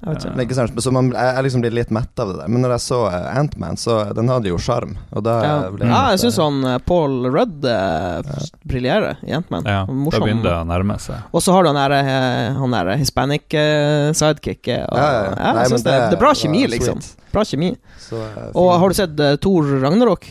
Jeg 0.00 0.14
vet 0.14 0.24
ikke. 0.24 0.44
ikke 0.46 0.80
så 0.80 0.92
man, 0.94 1.10
jeg 1.12 1.34
jeg 1.36 1.44
liksom 1.44 1.62
blir 1.64 1.74
litt 1.76 1.90
mett 1.92 2.22
av 2.22 2.30
det 2.30 2.36
der. 2.40 2.48
Men 2.48 2.64
når 2.64 2.72
jeg 2.76 2.82
så 2.86 3.00
uh, 3.12 3.16
Antman, 3.36 3.76
så 3.80 3.98
den 4.16 4.30
hadde 4.32 4.48
jo 4.48 4.56
sjarm. 4.60 4.94
Ja, 5.12 5.20
ble 5.74 5.90
ja 5.90 6.00
jeg 6.14 6.22
syns 6.22 6.38
eh, 6.38 6.44
han 6.46 6.64
eh, 6.70 6.78
Paul 6.88 7.28
Rudd 7.28 7.66
eh, 7.68 8.30
briljerer 8.64 9.20
i 9.28 9.34
Ant-Man. 9.36 9.68
ja. 9.68 9.82
Morsom. 9.84 10.16
Da 10.16 10.24
begynner 10.24 10.48
det 10.48 10.54
å 10.56 10.66
nærme 10.70 10.96
seg. 11.02 11.28
Og 11.36 11.44
så 11.44 11.52
har 11.52 11.66
du 11.66 11.72
han 11.72 11.80
der, 11.80 11.96
eh, 12.00 12.56
han 12.56 12.76
der 12.76 12.92
hispanic 13.00 13.52
eh, 13.52 14.10
sidekicket. 14.16 14.86
Ja, 14.88 14.96
ja, 14.96 15.08
ja. 15.12 15.32
ja, 15.36 15.54
Nei, 15.58 15.64
jeg 15.68 15.84
det, 15.84 15.96
det 15.96 16.18
er 16.18 16.22
bra 16.24 16.32
kjemi, 16.36 16.64
liksom. 16.76 17.02
sweet. 17.04 17.26
Bra 17.34 17.44
kjemi. 17.46 17.72
Så, 18.00 18.20
eh, 18.24 18.46
Og 18.58 18.72
har 18.80 18.88
du 18.92 18.96
sett 18.98 19.20
uh, 19.20 19.34
Thor 19.42 19.68
Ragnarok? 19.84 20.30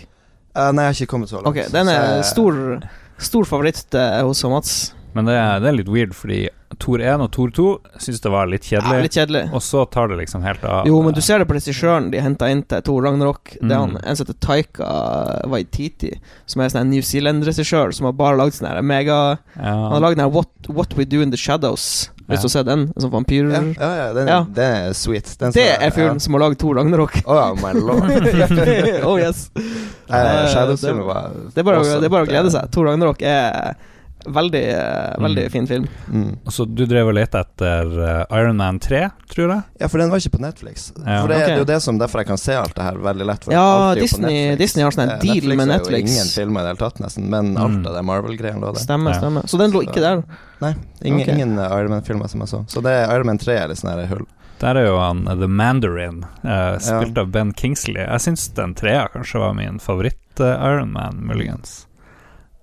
Uh, 0.57 0.71
nei, 0.73 0.89
jeg 0.89 0.95
har 0.95 0.97
ikke 1.03 1.13
kommet 1.13 1.31
så 1.31 1.43
langt. 1.43 1.53
Ok, 1.53 1.61
den 1.71 1.91
så 1.91 1.93
er 1.93 2.09
jeg- 2.15 2.31
stor 2.33 2.63
Stor 3.19 3.43
favoritt 3.43 3.95
uh, 3.99 4.21
hos 4.23 4.43
Mats. 4.47 4.75
Men 5.19 5.27
det 5.27 5.35
er, 5.35 5.59
det 5.59 5.69
er 5.73 5.77
litt 5.81 5.91
weird, 5.91 6.15
fordi 6.15 6.39
Tor 6.79 7.01
1 7.01 7.23
og 7.25 7.31
Tor 7.33 7.49
2 7.51 7.63
syns 7.99 8.19
det 8.23 8.29
var 8.31 8.45
litt 8.47 8.61
kjedelig, 8.69 8.93
Ja, 8.93 9.01
litt 9.03 9.15
kjedelig. 9.17 9.41
og 9.57 9.63
så 9.65 9.81
tar 9.89 10.07
det 10.11 10.19
liksom 10.21 10.43
helt 10.45 10.63
av. 10.63 10.85
Jo, 10.87 10.99
men 11.03 11.15
du 11.17 11.19
ser 11.25 11.41
det 11.41 11.47
på 11.49 11.55
regissøren 11.57 12.11
de 12.13 12.21
henta 12.21 12.47
inn 12.53 12.61
til 12.63 12.83
Thor 12.85 13.01
Ragnarok. 13.03 13.55
Det 13.59 13.71
er 13.73 13.79
han, 13.81 13.95
Mm. 13.97 14.03
en 14.05 14.15
som 14.15 14.25
heter 14.27 14.39
Taika 14.39 14.91
Waititi, 15.49 16.13
som 16.45 16.61
er 16.61 16.69
en 16.69 16.75
sånn 16.75 16.89
New 16.93 17.01
Zealand-regissør 17.01 17.91
som 17.97 18.05
har 18.05 18.13
bare 18.13 18.37
lagd 18.37 18.53
sånn 18.53 18.69
her 18.69 18.81
mega 18.85 19.39
Han 19.57 19.65
har 19.65 19.97
ja. 19.97 19.99
lagd 20.05 20.15
den 20.17 20.25
her 20.27 20.31
What, 20.31 20.47
What 20.69 20.93
We 20.95 21.05
Do 21.09 21.21
In 21.25 21.31
The 21.31 21.37
Shadows. 21.41 22.09
Hvis 22.29 22.37
Ja. 22.37 22.41
du 22.45 22.49
ser 22.53 22.63
den? 22.63 22.79
En 22.95 23.01
sånn 23.01 23.11
vampyr... 23.11 23.49
Ja, 23.49 23.61
ja, 23.73 23.95
ja, 24.05 24.13
den, 24.13 24.27
Ja. 24.27 24.43
det 24.43 24.63
er 24.63 24.93
sweet. 24.93 25.35
Den 25.39 25.51
Det 25.51 25.65
er 25.81 25.89
fyren 25.89 26.19
som 26.21 26.33
har 26.37 26.41
lagd 26.45 26.59
Thor 26.59 26.75
Ragnarok. 26.75 27.23
Oh, 27.25 27.55
my 27.55 27.73
lord. 27.73 28.05
oh 29.03 29.17
yes. 29.17 29.49
Nei, 30.09 30.45
Shadows-filmen 30.53 31.05
var 31.05 31.31
Det 31.53 31.57
er 31.57 31.63
bare, 31.63 31.77
awesome. 31.81 31.99
det 32.01 32.05
er 32.05 32.13
bare 32.13 32.25
å 32.25 32.29
glede 32.29 32.51
seg. 32.53 32.69
Thor 32.71 32.85
Ragnarok 32.85 33.21
er 33.25 33.75
veldig, 34.25 34.61
eh, 34.73 35.15
veldig 35.19 35.43
Mm. 35.45 35.51
fin 35.51 35.67
film. 35.67 35.87
Mm. 36.11 36.37
Og 36.45 36.51
så 36.51 36.65
du 36.65 36.85
drev 36.85 37.07
og 37.07 37.13
lette 37.15 37.39
etter 37.39 37.85
uh, 37.99 38.25
Iron 38.37 38.57
Man 38.57 38.79
3, 38.79 39.09
tror 39.29 39.49
jeg? 39.53 39.63
Ja, 39.79 39.87
for 39.87 39.97
den 39.99 40.09
var 40.09 40.17
ikke 40.19 40.35
på 40.37 40.41
Netflix. 40.43 40.91
Ja. 40.97 41.21
For 41.21 41.27
det, 41.31 41.37
okay. 41.37 41.45
det 41.45 41.53
er 41.53 41.57
jo 41.59 41.65
det 41.65 41.81
som 41.81 41.97
derfor 41.99 42.19
jeg 42.19 42.27
kan 42.27 42.37
se 42.37 42.53
alt 42.53 42.75
det 42.75 42.83
her 42.83 42.97
veldig 42.97 43.25
lett. 43.25 43.43
For 43.45 43.53
Ja, 43.53 43.95
Disney- 43.95 44.57
Disney 44.57 44.83
har 44.83 44.91
sånn 44.91 45.09
en 45.09 45.19
deal 45.19 45.39
deal 45.39 45.55
med 45.55 45.67
Netflix. 45.67 45.79
Netflix. 45.79 45.89
er 45.89 46.13
jo 46.13 46.19
ingen 46.19 46.33
filmer 46.35 46.59
i 46.59 46.63
det 46.63 46.73
hele 46.77 46.89
tatt, 46.89 46.99
nesten. 46.99 47.29
Men 47.29 47.53
Mm. 47.55 47.63
alt 47.63 47.87
av 47.87 47.93
det 47.95 48.03
Marvel-greiene 48.05 48.59
lå 48.61 48.73
der. 48.73 48.79
Stemmer, 48.83 49.11
Ja. 49.13 49.19
stemmer. 49.19 49.43
Så 49.47 49.57
den 49.57 49.71
lå 49.71 49.81
ikke 49.87 50.01
der. 50.01 50.23
Nei, 50.61 50.75
ingen, 51.03 51.21
okay. 51.21 51.33
ingen 51.35 51.57
eh, 51.59 51.77
Iron 51.79 51.89
Man-filmer 51.89 52.27
som 52.29 52.41
jeg 52.41 52.49
så. 52.49 52.65
Så 52.67 52.81
det 52.83 52.91
er 52.91 53.15
Iron 53.15 53.25
Man 53.25 53.37
3 53.37 53.55
er 53.57 53.67
litt 53.69 53.77
sånn 53.77 53.95
her 53.97 54.05
hull. 54.07 54.25
Der 54.59 54.75
er 54.75 54.85
jo 54.87 54.97
han 54.99 55.23
The 55.23 55.47
Mandarin, 55.47 56.25
uh, 56.43 56.75
spilt 56.79 57.17
av 57.17 57.31
Ben 57.31 57.53
Kingsley. 57.53 58.03
Jeg 58.03 58.19
syns 58.19 58.53
den 58.53 58.73
trea 58.75 59.07
kanskje 59.07 59.39
var 59.39 59.53
min 59.53 59.79
favoritt-Iron 59.79 60.91
Man, 60.91 61.21
muligens. 61.25 61.85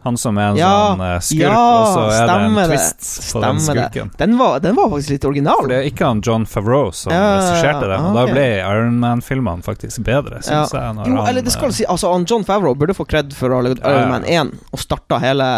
Han 0.06 0.18
som 0.20 0.38
er 0.38 0.52
en 0.52 0.58
Ja, 0.60 0.72
sånn 0.92 1.02
uh, 1.02 1.12
skurk, 1.18 1.42
ja, 1.42 1.58
og 1.58 1.86
så 1.90 2.02
er 2.06 2.12
det 2.12 2.16
en 2.16 2.28
stemmer 2.30 2.70
det. 2.70 2.76
twist 2.76 3.32
på 3.32 3.42
den 3.42 3.62
skurken. 3.64 4.12
Den 4.20 4.36
var, 4.38 4.60
den 4.62 4.76
var 4.78 4.90
faktisk 4.92 5.14
litt 5.16 5.26
original. 5.26 5.62
For 5.64 5.72
det 5.72 5.78
er 5.80 5.88
ikke 5.90 6.10
han 6.12 6.22
John 6.26 6.46
Favreau 6.46 6.92
som 6.94 7.14
Ja, 7.14 7.25
regisserte 7.40 7.88
den, 7.90 8.06
og 8.06 8.14
okay. 8.14 8.30
da 8.30 8.36
ble 8.36 8.46
Iron 8.60 9.00
Man-filmene 9.02 9.66
faktisk 9.66 10.04
bedre, 10.06 10.38
syns 10.46 10.75
jeg. 10.76 10.94
Jo, 10.94 11.02
han, 11.02 11.22
eller 11.26 11.42
det 11.46 11.54
skal 11.54 11.72
uh, 11.72 11.76
si 11.76 11.88
Altså, 11.90 12.12
han 12.14 12.26
John 12.30 12.46
Favreau 12.46 12.78
burde 12.78 12.94
få 12.96 13.06
kred 13.08 13.34
for 13.36 13.50
å 13.50 13.58
ha 13.60 13.66
lagd. 13.66 13.82
Iron 13.82 14.12
Man 14.14 14.25
1 14.25 14.54
og 14.70 14.82
starta 14.82 15.18
hele. 15.22 15.50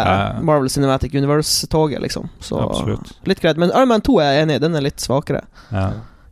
Marvel 0.45 0.69
Cinematic 0.73 1.13
Universe-toget, 1.13 2.01
liksom. 2.01 2.29
Så 2.43 2.59
Absolutt. 2.63 3.13
litt 3.29 3.41
kred. 3.43 3.61
Men 3.61 3.69
Iron 3.75 3.93
Man 3.93 4.01
2 4.05 4.17
er 4.23 4.33
jeg 4.33 4.47
enig 4.47 4.57
i, 4.59 4.63
den 4.65 4.75
er 4.77 4.85
litt 4.85 5.03
svakere 5.03 5.45
ja. 5.69 5.85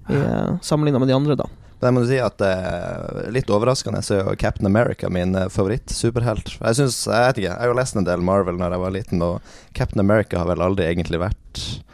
uh, 0.10 0.58
sammenligna 0.66 1.00
med 1.04 1.12
de 1.12 1.18
andre, 1.18 1.38
da. 1.40 1.48
Jeg 1.78 1.94
må 1.94 2.02
si 2.10 2.18
at 2.18 2.42
eh, 2.42 3.28
litt 3.34 3.52
overraskende 3.54 4.02
så 4.06 4.16
er 4.16 4.24
jo 4.24 4.38
Captain 4.42 4.66
America 4.66 5.12
min 5.14 5.36
eh, 5.38 5.50
favoritt-superhelt. 5.54 6.56
Jeg 6.58 6.80
synes, 6.80 7.04
jeg 7.06 7.28
vet 7.28 7.42
ikke, 7.42 7.52
jeg 7.52 7.60
har 7.60 7.70
jo 7.70 7.78
lest 7.78 8.00
en 8.00 8.08
del 8.08 8.24
Marvel 8.26 8.58
når 8.58 8.74
jeg 8.74 8.84
var 8.84 8.96
liten, 8.96 9.22
og 9.22 9.52
Captain 9.78 10.02
America 10.02 10.42
har 10.42 10.50
vel 10.50 10.64
aldri 10.66 10.88
egentlig 10.88 11.22
vært 11.22 11.38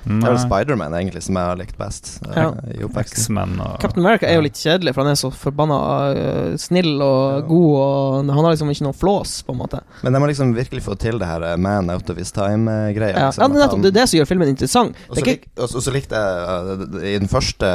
Det 0.03 0.17
er 0.20 0.34
vel. 0.34 0.39
Spiderman 0.41 0.93
egentlig 0.98 1.22
som 1.24 1.38
jeg 1.39 1.48
har 1.48 1.60
likt 1.60 1.77
best 1.79 2.10
eh, 2.27 2.36
Ja. 2.36 2.50
i 2.75 2.84
oppveksten. 2.84 3.22
X-Men 3.24 3.53
og 3.63 3.77
Captain 3.79 4.03
America 4.03 4.27
er 4.27 4.36
jo 4.36 4.43
litt 4.43 4.60
kjedelig, 4.60 4.93
for 4.93 5.03
han 5.05 5.13
er 5.13 5.20
så 5.20 5.29
forbanna 5.32 5.77
uh, 6.17 6.55
snill 6.60 6.98
og 7.01 7.22
Ja. 7.38 7.46
god, 7.48 7.70
og 7.79 8.17
han 8.34 8.43
har 8.43 8.51
liksom 8.51 8.72
ikke 8.74 8.88
noe 8.89 8.98
flås, 9.00 9.36
på 9.48 9.55
en 9.55 9.62
måte. 9.62 9.79
Men 10.03 10.13
de 10.13 10.20
må 10.20 10.27
liksom 10.27 10.51
virkelig 10.58 10.84
få 10.84 10.98
til 11.00 11.20
det 11.22 11.29
her 11.29 11.46
eh, 11.53 11.55
man 11.58 11.89
out 11.93 12.10
of 12.12 12.20
his 12.20 12.32
time-greia. 12.36 13.15
Ja, 13.15 13.29
ja, 13.32 13.48
nettopp. 13.48 13.82
Det 13.86 13.93
er 13.93 14.00
det 14.01 14.08
som 14.10 14.20
gjør 14.20 14.32
filmen 14.34 14.51
interessant. 14.51 15.00
Og 15.10 15.15
så 15.15 15.24
lik, 15.25 15.48
likte 15.96 16.20
jeg 16.20 17.13
i 17.13 17.20
den 17.20 17.32
første 17.32 17.70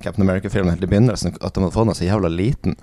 Captain 0.00 0.24
America-filmen 0.24 0.72
helt 0.72 0.86
i 0.86 0.90
begynnelsen 0.90 1.36
at 1.36 1.52
de 1.52 1.60
hadde 1.60 1.74
fått 1.76 1.90
noe 1.90 1.98
så 1.98 2.08
jævla 2.08 2.32
liten. 2.32 2.76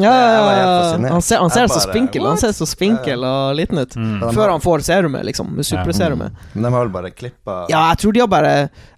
Ja, 0.00 0.12
ja. 0.56 1.10
Han 1.12 1.22
ser, 1.22 1.38
han 1.38 1.50
ser 1.50 1.68
så 1.70 1.80
spinkel 1.80 2.24
Han 2.26 2.38
ser 2.40 2.52
så 2.56 2.66
spinkel 2.66 3.22
og 3.24 3.54
liten 3.54 3.78
ut. 3.78 3.94
mm. 3.96 4.24
Før 4.34 4.50
han 4.56 4.60
får 4.64 4.82
serumet, 4.88 5.24
liksom. 5.28 5.52
Med 5.54 5.66
superserumet. 5.68 6.32
Men 6.52 6.66
de 6.66 6.72
har 6.72 6.80
vel 6.86 6.92
bare 6.96 7.10
klippa 7.14 7.66
Ja, 7.70 7.84
jeg 7.92 7.98
tror 8.02 8.12
de 8.16 8.20
har 8.24 8.30
bare 8.32 8.54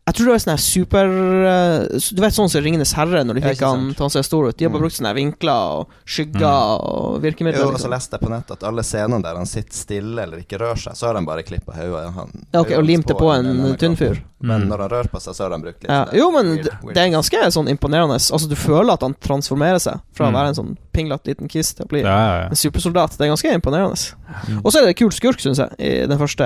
Jeg 0.06 0.14
tror 0.14 0.26
det 0.28 0.32
var 0.36 0.38
sånn 0.38 0.52
her 0.54 0.60
super 0.62 1.08
eh, 1.50 2.00
Du 2.14 2.20
vet 2.22 2.34
sånn 2.36 2.48
som 2.48 2.62
Ringenes 2.62 2.92
herre, 2.94 3.24
når 3.26 3.34
de 3.34 3.42
fikk 3.42 3.62
han 3.66 3.88
til 3.90 4.04
han 4.04 4.12
ser 4.14 4.22
stor 4.22 4.44
ut. 4.46 4.56
De 4.56 4.62
har 4.64 4.70
bare 4.70 4.78
Mm. 4.78 4.84
brukt 4.86 4.94
sånne 5.00 5.14
vinkler 5.16 5.72
og 5.80 5.88
skygger 6.06 6.46
og 6.86 7.16
virkemidler. 7.24 7.58
Jo, 7.58 7.72
og 7.72 7.80
så 7.80 7.90
lest 7.90 8.12
leste 8.12 8.12
jeg 8.14 8.20
på 8.22 8.30
nett 8.30 8.50
at 8.54 8.62
alle 8.62 8.82
scenene 8.86 9.20
der 9.20 9.34
han 9.34 9.46
sitter 9.50 9.74
stille 9.74 10.22
eller 10.22 10.38
ikke 10.44 10.60
rører 10.62 10.78
seg, 10.78 10.94
så 10.94 11.06
har 11.08 11.14
de 11.18 11.24
bare 11.26 11.42
klippa 11.42 11.74
hodet 11.74 12.14
han- 12.14 12.46
Ja, 12.54 12.60
ok, 12.60 12.70
og 12.78 12.84
limt 12.86 13.06
det 13.08 13.16
på 13.18 13.32
en 13.34 13.46
en 13.46 13.56
denne 13.56 13.76
tynn 13.76 13.96
fyr. 13.96 14.22
Men 14.40 14.62
Mm. 14.62 14.68
når 14.68 14.78
han 14.78 14.90
rører 14.90 15.08
på 15.10 15.20
seg, 15.20 15.34
så 15.34 15.42
har 15.42 15.50
de 15.50 15.62
brukt 15.64 15.82
litt 15.82 15.90
Ja. 15.90 16.04
sånn 16.06 16.14
Jo, 16.14 16.30
men 16.30 16.46
weird- 16.46 16.62
det, 16.64 16.72
weird 16.84 16.94
det 16.94 17.02
er 17.02 17.10
ganske 17.10 17.50
sånn 17.50 17.68
imponerende. 17.68 18.14
Altså 18.30 18.48
Du 18.48 18.54
føler 18.54 18.92
at 18.92 19.00
han 19.00 19.14
transformerer 19.14 19.80
seg 19.80 20.00
fra 20.14 20.26
å 20.26 20.30
Mm. 20.30 20.34
være 20.34 20.48
en 20.48 20.54
sånn 20.54 20.76
pinglete 20.94 21.24
liten 21.26 21.48
kiss 21.48 21.74
til 21.74 21.84
å 21.84 21.88
bli 21.88 22.02
Ja, 22.02 22.06
ja, 22.16 22.38
ja. 22.42 22.46
en 22.46 22.54
supersoldat. 22.54 23.18
Det 23.18 23.22
er 23.26 23.34
ganske 23.34 23.52
imponerende. 23.60 24.14
Mm. 24.46 24.58
Og 24.64 24.70
så 24.72 24.82
er 24.82 24.86
det 24.86 24.96
kul 24.96 25.10
skurk, 25.10 25.40
syns 25.40 25.56
jeg, 25.58 25.70
i 25.80 26.06
den 26.06 26.16
første 26.18 26.44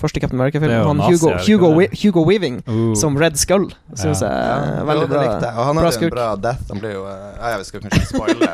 Første 0.00 0.20
Captain 0.20 0.40
er 0.40 0.42
America-filmen. 0.44 0.74
jo 0.80 0.86
Han 0.88 0.96
nazi, 0.98 1.12
Hugo, 1.14 1.28
er 1.30 1.44
Hugo, 1.46 1.68
Hugo 2.02 2.24
Weaving 2.28 2.56
Uh. 2.66 2.94
som 2.98 3.16
Red 3.16 3.36
Skull 3.40 3.68
syns 3.94 4.20
Ja. 4.20 4.28
jeg 4.28 4.34
er 4.34 4.74
Ja, 4.78 4.84
veldig 4.88 5.04
jo, 5.04 5.06
bra. 5.12 5.22
Og 5.24 5.64
han 5.64 5.76
har 5.78 5.84
hadde 5.84 6.00
jo 6.00 6.06
en 6.08 6.10
bra 6.10 6.26
death. 6.36 6.62
Han 6.70 6.80
blir 6.82 6.92
jo 6.96 7.04
Nei, 7.04 7.14
Ja, 7.40 7.50
ja, 7.54 7.58
vi 7.58 7.64
skal 7.64 7.80
kanskje 7.80 8.06
spoile. 8.10 8.48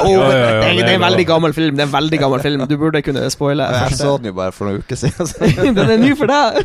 oh, 0.00 0.08
Jo, 0.14 0.20
det, 0.22 0.38
er, 0.38 0.60
det 0.62 0.84
det 0.84 0.88
er 0.88 0.94
en 0.94 1.04
veldig 1.04 1.26
gammel 1.26 1.52
film. 1.56 1.76
Det 1.76 1.82
er 1.84 1.88
en 1.90 1.92
veldig 1.96 2.20
gammel 2.22 2.40
film 2.46 2.66
Du 2.70 2.76
burde 2.78 3.02
kunne 3.02 3.30
spoile. 3.30 3.66
Jeg 3.74 3.98
så 3.98 4.16
den 4.18 4.26
jo 4.30 4.32
bare 4.38 4.52
for 4.52 4.64
noen 4.70 4.78
uker 4.84 4.96
siden. 4.96 5.74
Den 5.74 5.90
er 5.90 5.98
ny 5.98 6.14
for 6.16 6.26
deg! 6.30 6.62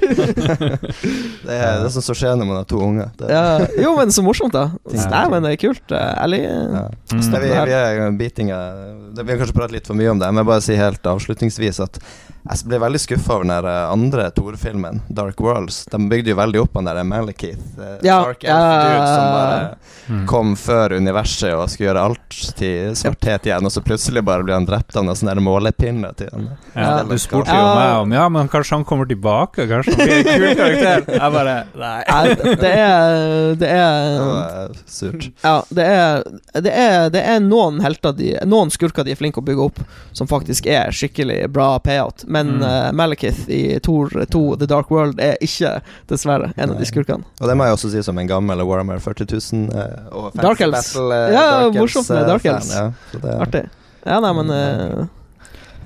det 1.48 1.56
er 1.58 1.84
det 1.84 1.92
som 1.96 2.16
skjer 2.16 2.38
når 2.40 2.46
man 2.50 2.60
har 2.62 2.68
to 2.70 2.80
unger. 2.84 3.10
Ja. 3.30 3.44
Jo, 3.82 3.96
men 3.98 4.12
så 4.14 4.24
morsomt, 4.26 4.54
da. 4.56 4.68
Nei, 4.94 5.26
men 5.34 5.44
det 5.46 5.56
er 5.58 5.62
kult. 5.68 5.84
eh, 5.92 6.24
Ærlig. 6.24 6.42
Ja. 6.46 6.86
Mm. 7.14 7.22
Vi, 7.30 7.50
vi 7.50 7.76
er 7.76 8.12
beating 8.20 8.48
Vi 8.54 9.32
har 9.34 9.40
kanskje 9.42 9.56
pratet 9.58 9.78
litt 9.80 9.88
for 9.90 9.98
mye 10.00 10.12
om 10.14 10.20
det, 10.22 10.30
men 10.34 10.46
bare 10.48 10.62
si 10.64 10.76
helt 10.80 11.04
avslutningsvis 11.10 11.82
at 11.86 12.00
jeg 12.48 12.66
ble 12.70 12.80
veldig 12.82 13.00
skuffa 13.04 13.36
over 13.36 13.44
den 13.50 13.68
eh, 13.68 13.92
andre 13.92 14.30
Thor-filmen, 14.32 15.02
Dark 15.10 15.40
Worlds. 15.44 15.84
De 15.92 16.00
bygde 16.10 16.32
jo 16.34 16.38
veldig 16.40 16.62
opp 16.64 16.78
han 16.80 16.88
der 16.88 17.04
Malekith, 17.04 17.66
eh, 17.80 17.98
Ja, 18.08 18.22
Dark 18.24 18.44
Elf 18.44 18.70
Dude, 18.70 18.94
ja, 18.96 19.06
som 19.06 19.32
bare 19.36 19.76
Mm. 20.10 20.24
kom 20.26 20.56
før 20.58 20.96
universet 20.98 21.52
og 21.54 21.68
skulle 21.70 21.92
gjøre 21.92 22.02
alt 22.10 22.38
til 22.58 22.96
svarthet 22.98 23.44
igjen, 23.46 23.62
og 23.68 23.70
så 23.70 23.84
plutselig 23.86 24.24
bare 24.26 24.42
blir 24.42 24.56
han 24.56 24.66
drept 24.66 24.96
av 24.98 25.04
noen 25.06 25.14
sånne 25.20 25.36
målepinner 25.46 26.16
til 26.18 26.32
han. 26.34 26.48
Ja, 26.74 27.04
du 27.06 27.14
spurte 27.22 27.54
jo 27.54 27.68
meg 27.78 27.92
om 28.02 28.16
Ja, 28.18 28.24
men 28.34 28.50
kanskje 28.50 28.74
han 28.80 28.86
kommer 28.90 29.06
tilbake? 29.06 29.68
Kanskje 29.70 29.94
han 29.94 30.02
blir 30.02 30.18
en 30.18 30.26
kul 30.26 30.56
karakter? 30.58 31.06
Jeg 31.14 31.36
bare 31.36 31.54
Nei. 31.78 32.04
Ja, 32.10 32.24
det 32.34 32.72
er 32.74 33.54
Det 33.54 33.60
Det 33.60 33.70
er 33.70 34.18
var 34.24 34.64
eh, 34.64 34.82
surt. 34.90 35.30
Ja, 35.44 35.54
det 35.70 35.86
er, 35.86 36.24
det 36.58 36.74
er, 36.74 37.10
det 37.14 37.24
er 37.36 37.40
noen 37.46 37.78
helter 37.86 38.18
de 38.18 38.32
Noen 38.50 38.74
skurker 38.74 39.06
de 39.06 39.14
er 39.14 39.20
flinke 39.22 39.44
å 39.44 39.46
bygge 39.46 39.68
opp, 39.70 39.80
som 40.18 40.26
faktisk 40.32 40.66
er 40.74 40.90
skikkelig 40.90 41.44
bra 41.54 41.76
payout. 41.86 42.26
Men 42.30 42.60
Mm. 42.60 42.64
uh, 42.64 42.92
Malekith 42.94 43.48
i 43.50 43.80
Thor 43.82 44.12
2 44.30 44.42
The 44.62 44.68
Dark 44.70 44.92
World 44.94 45.18
er 45.24 45.38
ikke, 45.42 45.72
dessverre, 46.12 46.52
en 46.56 46.70
av 46.76 46.78
de 46.78 46.86
skurkene. 46.86 47.26
Og 47.42 47.48
det 47.50 47.56
må 47.58 47.66
jeg 47.66 47.74
også 47.78 47.90
si 47.96 48.04
som 48.06 48.18
en 48.22 48.30
gammel 48.30 48.62
Warhammer 48.70 49.02
40 49.02 49.26
000 49.34 49.70
uh, 49.74 50.10
og 50.14 50.38
Dark 50.38 50.62
Elves. 50.62 50.92
Battle, 50.94 51.08
uh, 51.10 51.34
Ja, 51.34 51.46
Dark 51.66 51.80
morsomt 51.80 52.10
med 52.10 52.20
Elves, 52.22 52.28
eh, 52.28 52.30
Dark 52.30 52.44
fan, 52.46 52.54
Elves. 52.56 52.76
Ja, 52.76 53.20
det, 53.24 53.40
Artig. 53.48 53.64
Ja, 54.06 54.20
nei, 54.24 54.34
men 54.38 55.10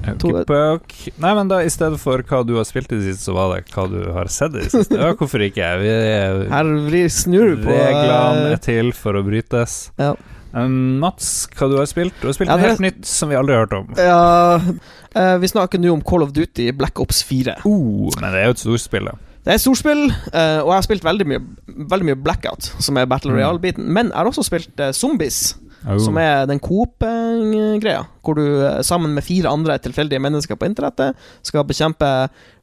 Nei, 0.03 1.33
men 1.37 1.47
da 1.47 1.61
i 1.63 1.69
stedet 1.71 1.99
for 2.01 2.19
hva 2.27 2.41
du 2.43 2.57
har 2.57 2.65
spilt 2.67 2.91
i 2.91 2.97
det 2.99 3.05
siste, 3.13 3.29
så 3.29 3.35
var 3.37 3.53
det 3.53 3.71
hva 3.71 3.85
du 3.87 3.99
har 4.11 4.27
sett 4.31 4.51
i 4.57 4.65
det 4.65 4.71
siste. 4.73 4.97
Ja, 4.99 5.13
hvorfor 5.15 5.43
ikke? 5.45 5.69
Vi 5.79 5.93
vi, 5.93 6.49
her 6.51 6.71
vrir 6.89 7.07
snur 7.13 7.53
vi 7.55 7.63
på 7.63 7.71
reglene 7.77 8.51
er 8.57 8.59
til 8.63 8.91
for 8.97 9.15
å 9.15 9.23
brytes. 9.23 9.77
Ja. 10.01 10.11
Um, 10.53 10.99
Mats, 11.01 11.47
hva 11.57 11.65
du 11.71 11.77
har 11.79 11.87
spilt? 11.89 12.13
Du 12.21 12.27
har 12.29 12.35
spilt 12.37 12.51
Ja, 12.51 12.57
noe 12.59 12.67
helt 12.69 12.83
nytt 12.83 13.07
som 13.09 13.31
vi 13.31 13.37
aldri 13.39 13.55
har 13.55 13.63
hørt 13.65 13.73
om. 13.73 13.87
Ja 13.97 14.59
uh, 14.61 15.37
Vi 15.41 15.49
snakker 15.49 15.81
nå 15.81 15.89
om 15.95 16.03
Call 16.05 16.21
of 16.25 16.33
Duty 16.35 16.67
Black 16.77 16.99
Ops 17.01 17.23
4. 17.25 17.55
Uh, 17.65 18.09
men 18.21 18.27
det 18.35 18.43
er 18.43 18.51
jo 18.51 18.57
et 18.57 18.61
storspill, 18.61 19.09
da. 19.09 19.17
Det 19.43 19.51
er 19.51 19.57
et 19.57 19.63
storspill, 19.65 20.05
uh, 20.07 20.59
og 20.61 20.69
jeg 20.69 20.77
har 20.77 20.85
spilt 20.85 21.03
veldig 21.03 21.25
mye 21.27 21.41
Veldig 21.89 22.05
mye 22.11 22.19
Blackout, 22.23 22.69
som 22.79 22.95
er 23.01 23.09
Battle 23.11 23.33
Mm. 23.33 23.39
Royale-biten. 23.41 23.89
Men 23.97 24.11
jeg 24.13 24.15
har 24.21 24.29
også 24.29 24.45
spilt 24.45 24.79
uh, 24.79 24.91
Zombies. 24.95 25.41
Oh. 25.83 25.97
Som 25.99 26.15
er 26.21 26.45
den 26.47 26.61
Coop-greia, 26.63 28.05
hvor 28.23 28.37
du 28.39 28.43
sammen 28.87 29.11
med 29.17 29.25
fire 29.27 29.49
andre 29.51 29.75
tilfeldige 29.83 30.21
mennesker 30.23 30.55
på 30.55 30.69
internettet 30.69 31.17
skal 31.43 31.65
bekjempe 31.67 32.07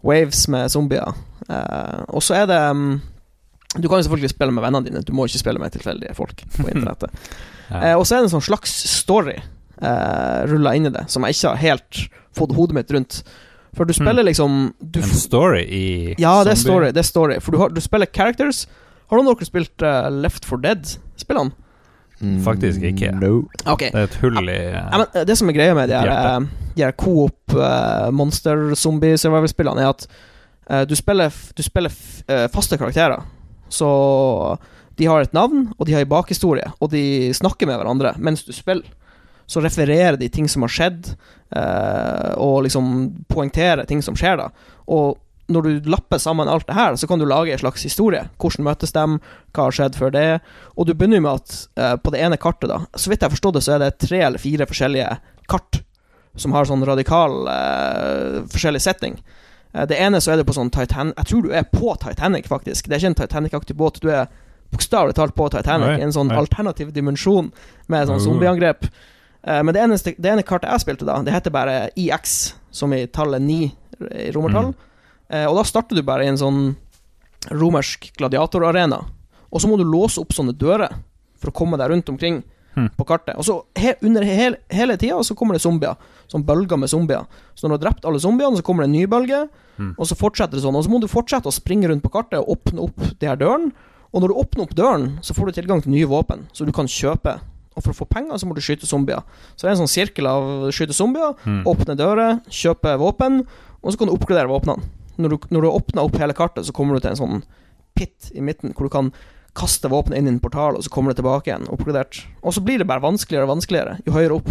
waves 0.08 0.46
med 0.48 0.70
zombier. 0.72 1.10
Og 2.08 2.22
så 2.24 2.38
er 2.38 2.46
det 2.48 2.56
um, 2.70 2.94
Du 3.76 3.88
kan 3.88 3.98
jo 4.00 4.06
selvfølgelig 4.06 4.30
spille 4.32 4.54
med 4.56 4.64
vennene 4.64 4.86
dine, 4.88 5.02
du 5.04 5.12
må 5.12 5.26
ikke 5.28 5.42
spille 5.42 5.60
med 5.60 5.74
tilfeldige 5.76 6.14
folk 6.16 6.46
på 6.56 6.68
internettet. 6.72 7.10
Eh, 7.70 7.88
ja. 7.90 7.96
og 7.98 8.06
så 8.06 8.16
er 8.16 8.22
det 8.24 8.30
en 8.30 8.34
sånn 8.40 8.46
slags 8.48 8.72
story 8.90 9.36
uh, 9.82 10.42
rulla 10.50 10.72
inn 10.76 10.86
i 10.90 10.92
det, 10.94 11.04
som 11.12 11.22
jeg 11.24 11.36
ikke 11.38 11.52
har 11.54 11.60
helt 11.64 12.00
fått 12.36 12.54
hodet 12.56 12.74
mitt 12.76 12.90
rundt. 12.94 13.22
For 13.76 13.86
du 13.86 13.92
spiller 13.94 14.26
liksom 14.26 14.72
du, 14.82 14.98
En 14.98 15.06
story 15.14 15.60
i 15.62 16.14
Ja, 16.18 16.40
det 16.42 16.56
er 16.56 16.58
story. 16.58 16.88
Det 16.90 17.04
er 17.04 17.06
story 17.06 17.36
For 17.38 17.54
du, 17.54 17.58
har, 17.62 17.68
du 17.70 17.78
spiller 17.80 18.08
characters. 18.10 18.64
Har 19.06 19.18
noen 19.20 19.28
av 19.30 19.36
dere 19.38 19.46
spilt 19.46 19.84
uh, 19.86 20.08
Left 20.10 20.44
for 20.48 20.58
Dead-spillene? 20.58 21.52
Mm, 22.20 22.40
Faktisk 22.44 22.82
ikke. 22.84 23.12
No. 23.16 23.44
Okay. 23.64 23.92
Det 23.94 24.00
er 24.02 24.08
et 24.10 24.16
hull 24.20 24.42
i 24.50 24.56
Ja, 24.74 24.82
men 24.98 25.06
eh, 25.14 25.22
det 25.24 25.38
som 25.38 25.48
er 25.48 25.54
greia 25.56 25.72
med 25.78 25.88
de 25.88 25.96
her, 25.96 26.10
eh, 26.10 26.74
de 26.76 26.82
her 26.84 26.92
coop 26.98 27.54
uh, 27.56 28.10
monster 28.12 28.74
zombie 28.76 29.14
survival-spillene, 29.16 29.86
er 29.86 29.94
at 29.94 30.04
eh, 30.68 30.82
du 30.90 30.92
spiller, 30.98 31.30
f- 31.32 31.54
du 31.56 31.62
spiller 31.64 31.88
f 31.94 32.20
eh, 32.28 32.44
faste 32.52 32.76
karakterer. 32.76 33.22
Så 33.72 33.88
de 35.00 35.08
har 35.08 35.24
et 35.24 35.32
navn, 35.36 35.70
og 35.78 35.88
de 35.88 35.94
har 35.96 36.04
en 36.04 36.10
bakhistorie, 36.10 36.68
og 36.78 36.92
de 36.92 37.32
snakker 37.36 37.68
med 37.68 37.80
hverandre 37.80 38.12
mens 38.20 38.44
du 38.44 38.52
spiller. 38.52 38.84
Så 39.50 39.62
refererer 39.64 40.18
de 40.20 40.28
ting 40.30 40.46
som 40.48 40.62
har 40.62 40.70
skjedd, 40.70 41.08
eh, 41.56 42.32
og 42.38 42.66
liksom 42.66 42.92
poengterer 43.32 43.88
ting 43.88 44.04
som 44.04 44.18
skjer 44.18 44.36
da. 44.38 44.50
Og 44.92 45.16
når 45.50 45.66
du 45.66 45.88
lapper 45.90 46.20
sammen 46.22 46.48
alt 46.48 46.68
det 46.68 46.76
her, 46.76 46.94
så 47.00 47.08
kan 47.10 47.18
du 47.18 47.26
lage 47.26 47.56
en 47.56 47.62
slags 47.62 47.82
historie. 47.82 48.22
Hvordan 48.38 48.68
møtes 48.68 48.94
de, 48.94 49.06
hva 49.50 49.66
har 49.66 49.74
skjedd 49.74 49.98
før 49.98 50.12
det? 50.14 50.28
Og 50.76 50.86
du 50.86 50.94
begynner 50.94 51.24
med 51.24 51.40
at 51.40 51.56
eh, 51.80 51.96
på 51.98 52.12
det 52.14 52.22
ene 52.22 52.38
kartet, 52.38 52.70
da 52.70 52.84
Så 52.94 53.10
vidt 53.10 53.24
jeg 53.24 53.34
forstått 53.34 53.58
det, 53.58 53.64
så 53.66 53.74
er 53.74 53.84
det 53.84 53.96
tre 54.04 54.20
eller 54.28 54.42
fire 54.42 54.68
forskjellige 54.70 55.16
kart 55.50 55.80
som 56.38 56.54
har 56.54 56.68
sånn 56.68 56.86
radikal 56.86 57.40
eh, 57.50 58.36
forskjellig 58.52 58.84
setting. 58.84 59.18
Eh, 59.72 59.88
det 59.90 59.98
ene 59.98 60.20
så 60.22 60.34
er 60.34 60.40
det 60.40 60.46
på 60.46 60.54
sånn 60.54 60.70
Titanic 60.70 61.18
Jeg 61.18 61.32
tror 61.32 61.42
du 61.48 61.50
er 61.56 61.66
på 61.66 61.96
Titanic, 62.04 62.46
faktisk. 62.52 62.86
Det 62.86 62.96
er 62.96 63.02
ikke 63.02 63.12
en 63.14 63.20
Titanic-aktig 63.24 63.76
båt. 63.80 63.98
Du 64.04 64.12
er 64.12 64.30
bokstavelig 64.70 65.16
talt 65.18 65.34
på 65.36 65.48
Titanic. 65.52 65.96
Oi, 65.96 66.04
en 66.04 66.14
sånn 66.14 66.30
alternativ 66.34 66.92
dimensjon 66.94 67.50
med 67.90 68.10
sånn 68.10 68.22
zombieangrep. 68.22 68.86
Uh, 69.40 69.60
men 69.64 69.74
det, 69.74 69.82
eneste, 69.82 70.14
det 70.18 70.34
ene 70.34 70.46
kartet 70.46 70.70
jeg 70.70 70.84
spilte 70.84 71.08
da, 71.08 71.18
det 71.24 71.34
heter 71.34 71.54
bare 71.54 71.76
IX, 71.98 72.36
som 72.74 72.92
i 72.94 73.06
tallet 73.10 73.42
9 73.42 73.60
i 74.10 74.30
romertall. 74.34 74.72
Eh, 75.30 75.46
og 75.46 75.58
da 75.58 75.64
starter 75.66 75.98
du 75.98 76.04
bare 76.06 76.26
i 76.26 76.30
en 76.30 76.38
sånn 76.40 76.62
romersk 77.54 78.10
gladiatorarena. 78.18 79.00
Og 79.50 79.62
så 79.62 79.70
må 79.70 79.78
du 79.78 79.86
låse 79.86 80.20
opp 80.22 80.34
sånne 80.34 80.54
dører 80.56 80.92
for 81.40 81.50
å 81.50 81.56
komme 81.56 81.78
deg 81.80 81.90
rundt 81.92 82.10
omkring 82.12 82.40
mm. 82.76 82.90
på 82.98 83.06
kartet. 83.08 83.36
Og 83.38 83.46
så 83.46 83.58
he, 83.78 83.94
under 84.06 84.26
he, 84.26 84.50
hele 84.74 84.96
tida 85.00 85.20
så 85.26 85.36
kommer 85.38 85.56
det 85.56 85.64
zombier. 85.64 85.98
Sånn 86.30 86.44
bølger 86.46 86.78
med 86.78 86.92
zombier. 86.92 87.26
Så 87.54 87.66
når 87.66 87.72
du 87.72 87.78
har 87.78 87.84
drept 87.88 88.08
alle 88.08 88.22
zombiene, 88.22 88.58
så 88.58 88.66
kommer 88.66 88.84
det 88.84 88.90
en 88.90 88.98
ny 88.98 89.06
bølge. 89.10 89.44
Mm. 89.80 89.94
Og 89.96 90.10
så 90.10 90.18
fortsetter 90.18 90.58
det 90.58 90.64
sånn. 90.64 90.78
Og 90.78 90.86
så 90.86 90.92
må 90.92 91.00
du 91.02 91.08
fortsette 91.10 91.50
å 91.50 91.54
springe 91.54 91.90
rundt 91.90 92.04
på 92.04 92.12
kartet 92.12 92.42
og 92.42 92.58
åpne 92.58 92.86
opp 92.88 93.00
de 93.22 93.30
her 93.30 93.40
dørene. 93.40 93.72
Og 94.12 94.20
når 94.22 94.28
du 94.32 94.34
åpner 94.34 94.62
opp 94.66 94.74
døren, 94.74 95.18
så 95.22 95.34
får 95.36 95.46
du 95.46 95.52
tilgang 95.60 95.82
til 95.82 95.92
nye 95.92 96.06
våpen, 96.10 96.46
så 96.52 96.66
du 96.66 96.72
kan 96.72 96.86
kjøpe. 96.90 97.36
Og 97.76 97.82
for 97.84 97.92
å 97.92 97.98
få 98.00 98.08
penger, 98.10 98.34
så 98.38 98.46
må 98.48 98.54
du 98.56 98.60
skyte 98.60 98.86
zombier. 98.86 99.22
Så 99.54 99.62
det 99.62 99.70
er 99.70 99.76
en 99.76 99.86
sånn 99.86 99.92
sirkel 99.94 100.26
av 100.26 100.70
skyte 100.74 100.92
zombier, 100.96 101.36
Mm. 101.46 101.62
åpne 101.64 101.96
dører, 101.96 102.40
kjøpe 102.50 102.96
våpen, 102.98 103.46
og 103.82 103.92
så 103.92 103.98
kan 103.98 104.08
du 104.08 104.14
oppgradere 104.14 104.48
våpnene. 104.50 104.82
Når 105.18 105.28
du, 105.30 105.36
når 105.50 105.60
du 105.62 105.68
åpner 105.70 106.02
opp 106.02 106.16
hele 106.18 106.32
kartet, 106.34 106.64
så 106.66 106.72
kommer 106.72 106.94
du 106.94 107.00
til 107.00 107.10
en 107.10 107.16
sånn 107.16 107.42
pit 107.94 108.32
i 108.34 108.40
midten, 108.40 108.72
hvor 108.74 108.88
du 108.88 108.88
kan 108.90 109.12
kaste 109.54 109.88
våpenet 109.88 110.18
inn 110.18 110.26
i 110.26 110.30
en 110.30 110.40
portal, 110.40 110.74
og 110.76 110.82
så 110.82 110.90
kommer 110.90 111.10
det 111.14 111.22
tilbake 111.22 111.46
igjen, 111.50 111.68
oppgradert. 111.68 112.24
Og 112.42 112.52
så 112.54 112.60
blir 112.64 112.78
det 112.78 112.86
bare 112.86 113.00
vanskeligere 113.02 113.46
og 113.46 113.56
vanskeligere 113.58 113.98
jo 114.06 114.12
høyere 114.12 114.34
opp 114.38 114.48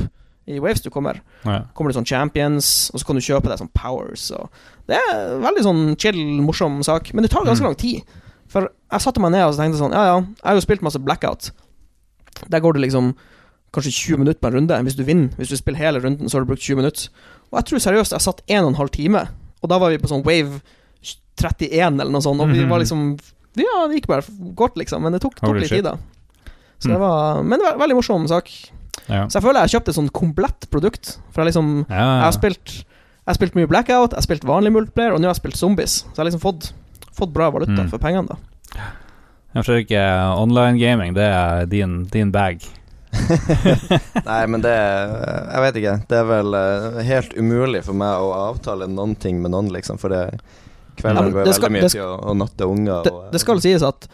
i 0.48 0.60
waves 0.60 0.82
du 0.82 0.90
kommer. 0.90 1.20
Ja. 1.46 1.66
Kommer 1.76 1.92
det 1.92 1.98
sånn 2.00 2.08
champions, 2.08 2.90
og 2.94 3.00
så 3.00 3.06
kan 3.06 3.16
du 3.16 3.22
kjøpe 3.22 3.48
deg 3.52 3.60
sånn 3.60 3.72
powers. 3.74 4.32
Det 4.88 4.96
er 4.98 5.36
en 5.36 5.42
veldig 5.44 5.64
sånn 5.64 5.84
chill, 6.00 6.42
morsom 6.42 6.82
sak, 6.84 7.14
men 7.14 7.24
det 7.24 7.32
tar 7.32 7.44
ganske 7.46 7.62
Mm. 7.62 7.70
lang 7.70 7.76
tid. 7.76 8.04
For 8.50 8.66
jeg 8.92 9.02
satte 9.04 9.22
meg 9.22 9.32
ned 9.36 9.44
og 9.46 9.54
så 9.54 9.62
tenkte 9.62 9.78
sånn 9.80 9.94
Ja, 9.94 10.04
ja, 10.10 10.20
jeg 10.20 10.46
har 10.50 10.56
jo 10.58 10.66
spilt 10.66 10.82
masse 10.82 11.00
blackout. 11.00 11.52
Der 12.50 12.60
går 12.64 12.74
det 12.74 12.82
liksom 12.88 13.14
kanskje 13.72 13.92
20 13.94 14.18
minutter 14.24 14.40
på 14.42 14.48
en 14.50 14.54
runde. 14.58 14.78
Hvis 14.88 14.96
du 14.98 15.04
vinner, 15.06 15.30
hvis 15.38 15.50
du 15.54 15.58
spiller 15.60 15.78
hele 15.78 16.00
runden, 16.02 16.26
så 16.30 16.38
har 16.40 16.46
du 16.46 16.50
brukt 16.50 16.62
20 16.66 16.76
minutter. 16.82 17.10
Og 17.52 17.60
jeg 17.60 17.66
tror 17.70 17.84
seriøst 17.86 18.16
jeg 18.16 18.22
satt 18.26 18.42
1 18.50 18.74
12 18.76 18.90
time, 18.96 19.28
og 19.62 19.70
da 19.70 19.78
var 19.78 19.90
vi 19.94 19.98
på 20.02 20.10
sånn 20.10 20.26
wave 20.26 20.62
31 21.40 22.00
eller 22.02 22.12
noe 22.12 22.22
sånt, 22.26 22.42
og 22.42 22.50
vi 22.50 22.60
Mhm. 22.64 22.70
var 22.70 22.80
liksom 22.80 23.20
Ja, 23.56 23.88
det 23.88 23.96
gikk 24.02 24.08
bare 24.08 24.22
godt, 24.56 24.76
liksom, 24.78 25.02
men 25.02 25.12
det 25.12 25.22
tok, 25.22 25.36
tok 25.36 25.56
litt 25.56 25.70
tid, 25.70 25.84
da. 25.84 25.98
Så 26.80 26.88
Mm. 26.88 26.94
det 26.94 27.00
var 27.00 27.44
Men 27.44 27.60
det 27.60 27.66
var 27.66 27.74
en 27.74 27.80
veldig 27.80 27.96
morsom 27.96 28.28
sak. 28.28 28.50
Ja. 29.10 29.26
Så 29.28 29.34
jeg 29.40 29.44
føler 29.44 29.54
jeg 29.62 29.70
har 29.70 29.80
kjøpt 29.80 29.90
et 29.90 29.96
sånn 29.96 30.10
komplett 30.12 30.70
produkt. 30.70 31.18
For 31.32 31.44
jeg 31.44 31.54
liksom 31.54 31.86
Ja, 31.90 31.96
jeg 32.22 32.24
har 32.24 32.32
spilt 32.32 32.66
Jeg 33.28 33.36
har 33.38 33.46
spilt 33.46 33.54
mye 33.56 33.68
Blackout, 33.68 34.10
jeg 34.12 34.18
har 34.18 34.22
spilt 34.22 34.44
vanlig 34.44 34.72
multiplayer, 34.74 35.14
og 35.14 35.20
nå 35.20 35.26
har 35.28 35.34
jeg 35.36 35.44
spilt 35.44 35.56
Zombies. 35.58 36.04
Så 36.04 36.16
jeg 36.16 36.18
har 36.18 36.26
liksom 36.26 36.42
fått, 36.42 36.72
fått 37.16 37.34
bra 37.34 37.50
valuta 37.52 37.82
Mm. 37.82 37.90
for 37.90 38.02
pengene, 38.02 38.28
da. 38.28 38.36
Jeg 39.56 39.66
tror 39.66 39.80
ikke 39.82 40.04
online 40.38 40.78
gaming, 40.78 41.14
det 41.18 41.26
er 41.26 41.66
din, 41.66 42.04
din 42.12 42.32
bag. 42.32 42.62
Nei, 44.30 44.42
men 44.46 44.62
det 44.62 44.74
Jeg 44.74 45.62
vet 45.64 45.78
ikke. 45.82 45.94
Det 46.10 46.18
er 46.20 46.26
vel 46.30 46.54
eh, 46.54 47.00
helt 47.08 47.34
umulig 47.34 47.82
for 47.88 47.98
meg 47.98 48.22
å 48.22 48.32
avtale 48.52 48.86
noen 48.88 49.16
ting 49.18 49.40
med 49.42 49.56
noen, 49.56 49.72
liksom. 49.74 49.98
For 50.02 50.14
det 50.14 50.40
kvelden 51.00 51.32
går 51.34 51.48
ja, 51.48 51.54
veldig 51.54 51.72
mye 51.74 51.90
til 51.90 52.04
å, 52.06 52.36
natte 52.38 52.68
unger. 52.70 53.06
Det, 53.08 53.14
og, 53.14 53.24
eh, 53.26 53.32
det 53.34 53.42
skal 53.42 53.62
sies 53.64 53.86
at 53.88 54.06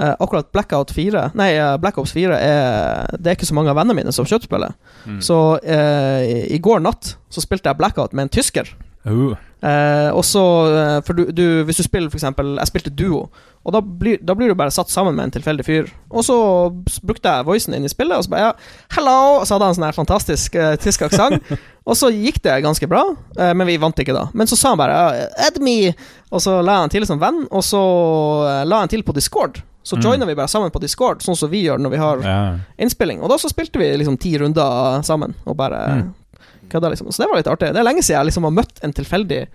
uh, 0.00 0.14
akkurat 0.14 0.48
Blackout 0.54 0.92
4 0.94 1.24
Nei, 1.38 1.50
eh, 1.58 1.74
Black 1.82 1.98
Ops 2.00 2.14
4 2.16 2.38
er 2.38 3.16
Det 3.18 3.32
er 3.32 3.38
ikke 3.38 3.48
så 3.50 3.56
mange 3.58 3.72
av 3.74 3.78
vennene 3.80 3.98
mine 4.00 4.14
som 4.14 4.28
kjøttspiller. 4.28 4.76
Mm. 5.04 5.20
Så 5.24 5.38
uh, 5.58 6.20
i, 6.24 6.38
i 6.54 6.62
går 6.62 6.80
natt 6.86 7.16
så 7.28 7.44
spilte 7.44 7.68
jeg 7.70 7.80
Blackout 7.80 8.16
med 8.16 8.28
en 8.28 8.34
tysker. 8.38 8.70
Uh, 9.04 9.34
Eh, 9.58 10.10
og 10.14 10.22
så 10.22 10.40
eh, 10.70 10.96
For 11.02 11.18
du, 11.18 11.32
du, 11.34 11.64
hvis 11.66 11.80
du 11.80 11.82
spiller 11.82 12.12
eksempel 12.14 12.52
Jeg 12.60 12.70
spilte 12.70 12.92
duo, 12.94 13.24
og 13.66 13.72
da 13.74 13.80
blir, 13.82 14.20
da 14.22 14.36
blir 14.38 14.52
du 14.52 14.54
bare 14.54 14.70
satt 14.70 14.88
sammen 14.88 15.16
med 15.16 15.24
en 15.26 15.32
tilfeldig 15.34 15.64
fyr. 15.66 15.88
Og 16.14 16.22
så 16.24 16.36
brukte 17.02 17.28
jeg 17.28 17.46
voicen 17.48 17.74
inn 17.74 17.84
i 17.84 17.90
spillet, 17.90 18.16
og 18.16 18.24
så 18.24 18.30
bare 18.32 18.44
ja, 18.46 18.52
'hello', 18.94 19.42
så 19.44 19.56
hadde 19.56 19.66
han 19.66 19.74
sånn 19.76 19.88
her 19.88 19.96
fantastisk 19.98 20.54
eh, 20.54 20.76
tysk 20.80 21.02
aksent. 21.08 21.42
og 21.88 21.98
så 21.98 22.08
gikk 22.14 22.38
det 22.46 22.62
ganske 22.64 22.88
bra, 22.88 23.02
eh, 23.36 23.52
men 23.52 23.66
vi 23.66 23.76
vant 23.82 23.98
ikke 23.98 24.14
da. 24.14 24.28
Men 24.32 24.46
så 24.46 24.56
sa 24.56 24.72
han 24.72 24.78
bare 24.80 24.94
ja, 24.94 25.26
'add 25.48 25.58
me', 25.60 25.92
og 26.30 26.40
så 26.40 26.62
la 26.62 26.78
han 26.84 26.94
til 26.94 27.04
som 27.06 27.18
venn, 27.20 27.42
og 27.50 27.66
så 27.66 27.82
eh, 28.46 28.64
la 28.64 28.84
han 28.84 28.88
til 28.88 29.02
på 29.02 29.12
Discord. 29.12 29.60
Så 29.82 29.96
Mm. 29.96 30.02
joina 30.04 30.26
vi 30.26 30.34
bare 30.34 30.48
sammen 30.48 30.70
på 30.70 30.80
Discord, 30.80 31.22
sånn 31.24 31.36
som 31.36 31.50
vi 31.50 31.62
gjør 31.64 31.78
når 31.80 31.90
vi 31.90 31.96
har 31.96 32.22
ja. 32.22 32.58
innspilling. 32.78 33.22
Og 33.22 33.28
da 33.30 33.38
så 33.40 33.48
spilte 33.48 33.78
vi 33.80 33.96
liksom 33.96 34.18
ti 34.20 34.36
runder 34.38 35.02
sammen, 35.02 35.34
og 35.46 35.56
bare 35.56 35.78
Mm. 35.88 36.14
Kødda, 36.72 36.90
liksom. 36.94 37.10
Så 37.12 37.22
det 37.24 37.28
var 37.30 37.36
litt 37.40 37.50
artig. 37.50 37.72
Det 37.74 37.80
er 37.82 37.86
lenge 37.88 38.02
siden 38.04 38.18
jeg 38.20 38.30
liksom 38.30 38.44
har 38.48 38.54
møtt 38.62 38.80
en 38.84 38.92
tilfeldig 38.92 39.46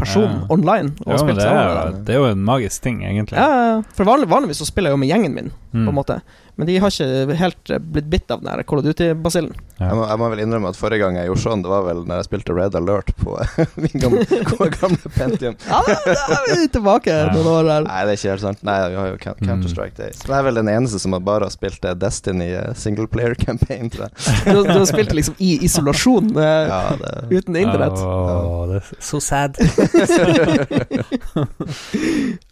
person 0.00 0.22
Ja. 0.24 0.46
online 0.50 0.94
og 1.04 1.12
Jo, 1.12 1.18
spilt 1.20 1.38
det, 1.38 1.46
er, 1.46 1.90
det 2.06 2.14
er 2.14 2.18
jo 2.18 2.24
en 2.32 2.44
magisk 2.44 2.82
ting, 2.82 3.02
egentlig. 3.04 3.36
Ja, 3.38 3.82
for 3.94 4.04
vanlig, 4.08 4.26
vanligvis 4.28 4.58
så 4.62 4.66
spiller 4.66 4.90
jeg 4.90 4.96
jo 4.96 5.02
med 5.04 5.10
gjengen 5.12 5.34
min, 5.34 5.50
Mm. 5.72 5.84
på 5.86 5.88
en 5.92 5.94
måte. 5.94 6.20
Men 6.62 6.68
de 6.70 6.76
har 6.78 6.94
ikke 6.94 7.36
helt 7.42 7.70
blitt 7.90 8.06
bitt 8.12 8.30
av 8.30 8.38
den 8.44 8.46
der 8.52 8.62
Call 8.62 8.78
of 8.78 8.84
Duty-basillen. 8.86 9.50
Ja. 9.82 9.88
jeg, 9.90 9.98
jeg 10.12 10.18
må 10.22 10.28
vel 10.30 10.42
innrømme 10.44 10.70
at 10.70 10.76
forrige 10.78 11.02
gang 11.02 11.16
jeg 11.18 11.26
gjorde 11.26 11.42
sånn, 11.42 11.62
det 11.64 11.70
var 11.72 11.82
vel 11.88 12.04
når 12.06 12.20
jeg 12.20 12.26
spilte 12.28 12.54
Red 12.54 12.76
Alert 12.78 13.10
på 13.18 13.34
min 13.82 13.96
gamle, 13.98 14.22
gamle 14.78 15.10
Pentium. 15.16 15.56
Ja, 15.66 15.80
da 15.82 16.38
er 16.38 16.46
vi 16.62 16.68
tilbake 16.78 17.10
Ja. 17.18 17.32
noen 17.34 17.48
år 17.50 17.66
der. 17.66 17.88
Nei, 17.90 17.98
det 18.06 18.14
er 18.14 18.20
ikke 18.20 18.30
helt 18.36 18.44
sant. 18.46 18.62
Nei, 18.70 18.78
vi 18.94 19.00
har 19.00 19.10
jo 19.10 19.18
Mm. 19.22 19.46
Counter-Strike 19.48 19.96
Days. 19.96 20.20
Jeg 20.26 20.34
er 20.36 20.44
vel 20.46 20.56
den 20.60 20.68
eneste 20.70 20.98
som 21.02 21.14
har 21.16 21.20
bare 21.24 21.46
har 21.48 21.52
spilt 21.54 21.84
eh, 21.88 21.94
Destiny 21.98 22.48
eh, 22.54 22.72
single 22.78 23.06
player 23.10 23.34
campaign, 23.46 23.88
tror 23.90 24.06
jeg. 24.08 24.12
Du, 24.46 24.62
du 24.66 24.72
har 24.76 24.86
spilt 24.90 25.12
liksom 25.16 25.34
i 25.42 25.52
isolasjon, 25.66 26.30
eh, 26.36 26.70
Ja, 26.70 26.80
det 27.00 27.12
uten 27.40 27.56
internett. 27.58 27.98
Oh, 28.02 28.66
det 28.70 28.80
er 28.82 28.90
så 29.02 29.20
sad. 29.22 29.58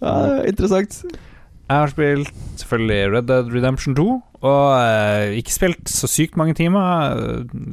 Ja, 0.00 0.14
interessant. 0.46 1.02
Jeg 1.70 1.78
har 1.84 1.90
spilt 1.92 2.30
selvfølgelig 2.58 3.12
Red 3.12 3.26
Dead 3.30 3.52
Redemption 3.54 3.94
2, 3.94 4.04
og 4.40 4.64
eh, 4.74 5.36
ikke 5.38 5.52
spilt 5.54 5.90
så 5.92 6.08
sykt 6.10 6.34
mange 6.40 6.56
timer. 6.58 7.14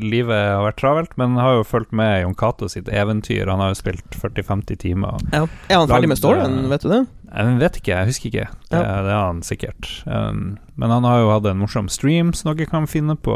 Livet 0.03 0.37
har 0.37 0.61
vært 0.67 0.77
travelt, 0.77 1.15
men 1.17 1.33
har 1.41 1.55
jo 1.57 1.63
fulgt 1.65 1.95
med 1.97 2.21
Jon 2.21 2.35
Cato 2.37 2.69
sitt 2.69 2.91
eventyr. 2.93 3.49
Han 3.49 3.63
har 3.63 3.71
jo 3.73 3.79
spilt 3.79 4.19
40-50 4.21 4.77
timer. 4.83 5.17
Ja. 5.33 5.47
Er 5.71 5.81
han 5.81 5.89
ferdig 5.89 6.11
med 6.11 6.21
storyen, 6.21 6.59
eh, 6.61 6.69
vet 6.75 6.85
du 6.85 6.91
det? 6.93 7.01
Jeg 7.27 7.57
vet 7.59 7.81
ikke, 7.81 7.95
jeg 7.95 8.11
husker 8.11 8.29
ikke. 8.29 8.45
Det, 8.69 8.77
Ja. 8.77 9.01
det 9.03 9.11
er 9.15 9.25
han 9.25 9.41
sikkert. 9.43 9.89
Um, 10.05 10.57
men 10.77 10.93
han 10.93 11.03
har 11.03 11.19
jo 11.23 11.31
hatt 11.33 11.49
en 11.49 11.57
morsom 11.59 11.89
stream 11.89 12.33
som 12.37 12.53
dere 12.53 12.69
kan 12.69 12.85
finne 12.87 13.17
på 13.17 13.35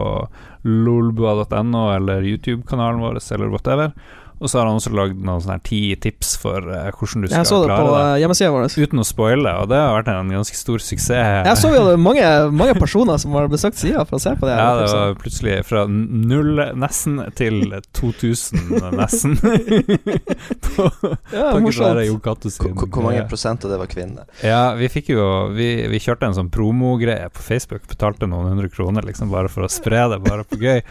lolbua.no 0.64 1.84
eller 1.96 2.22
YouTube-kanalen 2.22 3.02
vår 3.02 3.18
eller 3.34 3.50
whatever. 3.50 3.92
Og 4.42 4.50
så 4.50 4.58
har 4.58 4.66
han 4.66 4.80
også 4.80 4.92
lagd 4.98 5.20
noen 5.22 5.42
sånne 5.44 5.60
ti 5.62 5.82
tips 6.02 6.34
for 6.42 6.66
uh, 6.66 6.90
hvordan 6.90 7.26
du 7.26 7.30
skal 7.30 7.36
klare 7.36 7.36
det. 7.36 7.38
Jeg 7.38 7.50
så 7.52 7.60
det 7.62 7.76
på 7.78 7.92
det. 7.94 8.06
hjemmesida 8.24 8.54
vår. 8.56 8.68
Uten 8.82 9.02
å 9.04 9.06
spoile, 9.06 9.54
og 9.62 9.70
det 9.70 9.78
har 9.78 9.94
vært 10.00 10.10
en 10.10 10.32
ganske 10.34 10.58
stor 10.58 10.82
suksess. 10.82 11.46
Jeg 11.46 11.60
så 11.62 11.72
jo 11.76 11.84
det 11.86 11.98
mange, 12.02 12.26
mange 12.58 12.76
personer 12.80 13.22
som 13.22 13.36
har 13.38 13.50
besøkt 13.52 13.78
sida 13.78 14.06
for 14.10 14.18
å 14.18 14.24
se 14.24 14.34
på 14.40 14.50
det. 14.50 14.56
Ja, 14.58 14.72
det 14.80 14.88
var 14.90 15.14
plutselig 15.22 15.58
fra 15.70 15.86
null 15.88 16.64
nesten 16.82 17.20
til 17.38 17.78
2000 18.00 18.96
nesten. 18.98 19.38
på 20.66 20.88
ja, 21.32 21.52
på 21.52 21.62
morsomt. 21.62 22.02
Hvor, 22.62 23.04
mange 23.04 23.20
greie. 23.20 23.28
prosent 23.30 23.66
av 23.66 23.74
det 23.74 23.80
var 23.82 23.92
kvinner? 23.92 24.26
Ja, 24.46 24.74
vi 24.78 24.90
fikk 24.92 25.12
jo 25.14 25.24
Vi, 25.56 25.70
vi 25.92 26.00
kjørte 26.02 26.28
en 26.30 26.36
sånn 26.38 26.50
promogreie 26.54 27.30
på 27.34 27.44
Facebook. 27.46 27.86
Betalte 27.92 28.30
noen 28.30 28.56
hundre 28.56 28.72
kroner 28.74 29.06
liksom 29.06 29.32
bare 29.34 29.52
for 29.52 29.68
å 29.68 29.72
spre 29.72 30.04
det, 30.12 30.22
bare 30.26 30.46
på 30.48 30.60
gøy. 30.62 30.82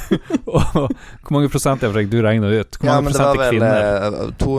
og 0.54 0.62
hvor 0.78 1.34
mange 1.34 1.50
prosent 1.52 1.82
jeg 1.84 1.94
fikk 1.96 2.10
du 2.12 2.20
regna 2.24 2.50
ut? 2.52 2.78
Hvor 2.78 2.90
mange 2.90 2.99
men 3.02 3.12
det 3.12 3.20
var 3.22 3.36
vel 3.38 3.50
kvinner? 3.54 4.06
eh, 4.06 4.30
to, 4.40 4.58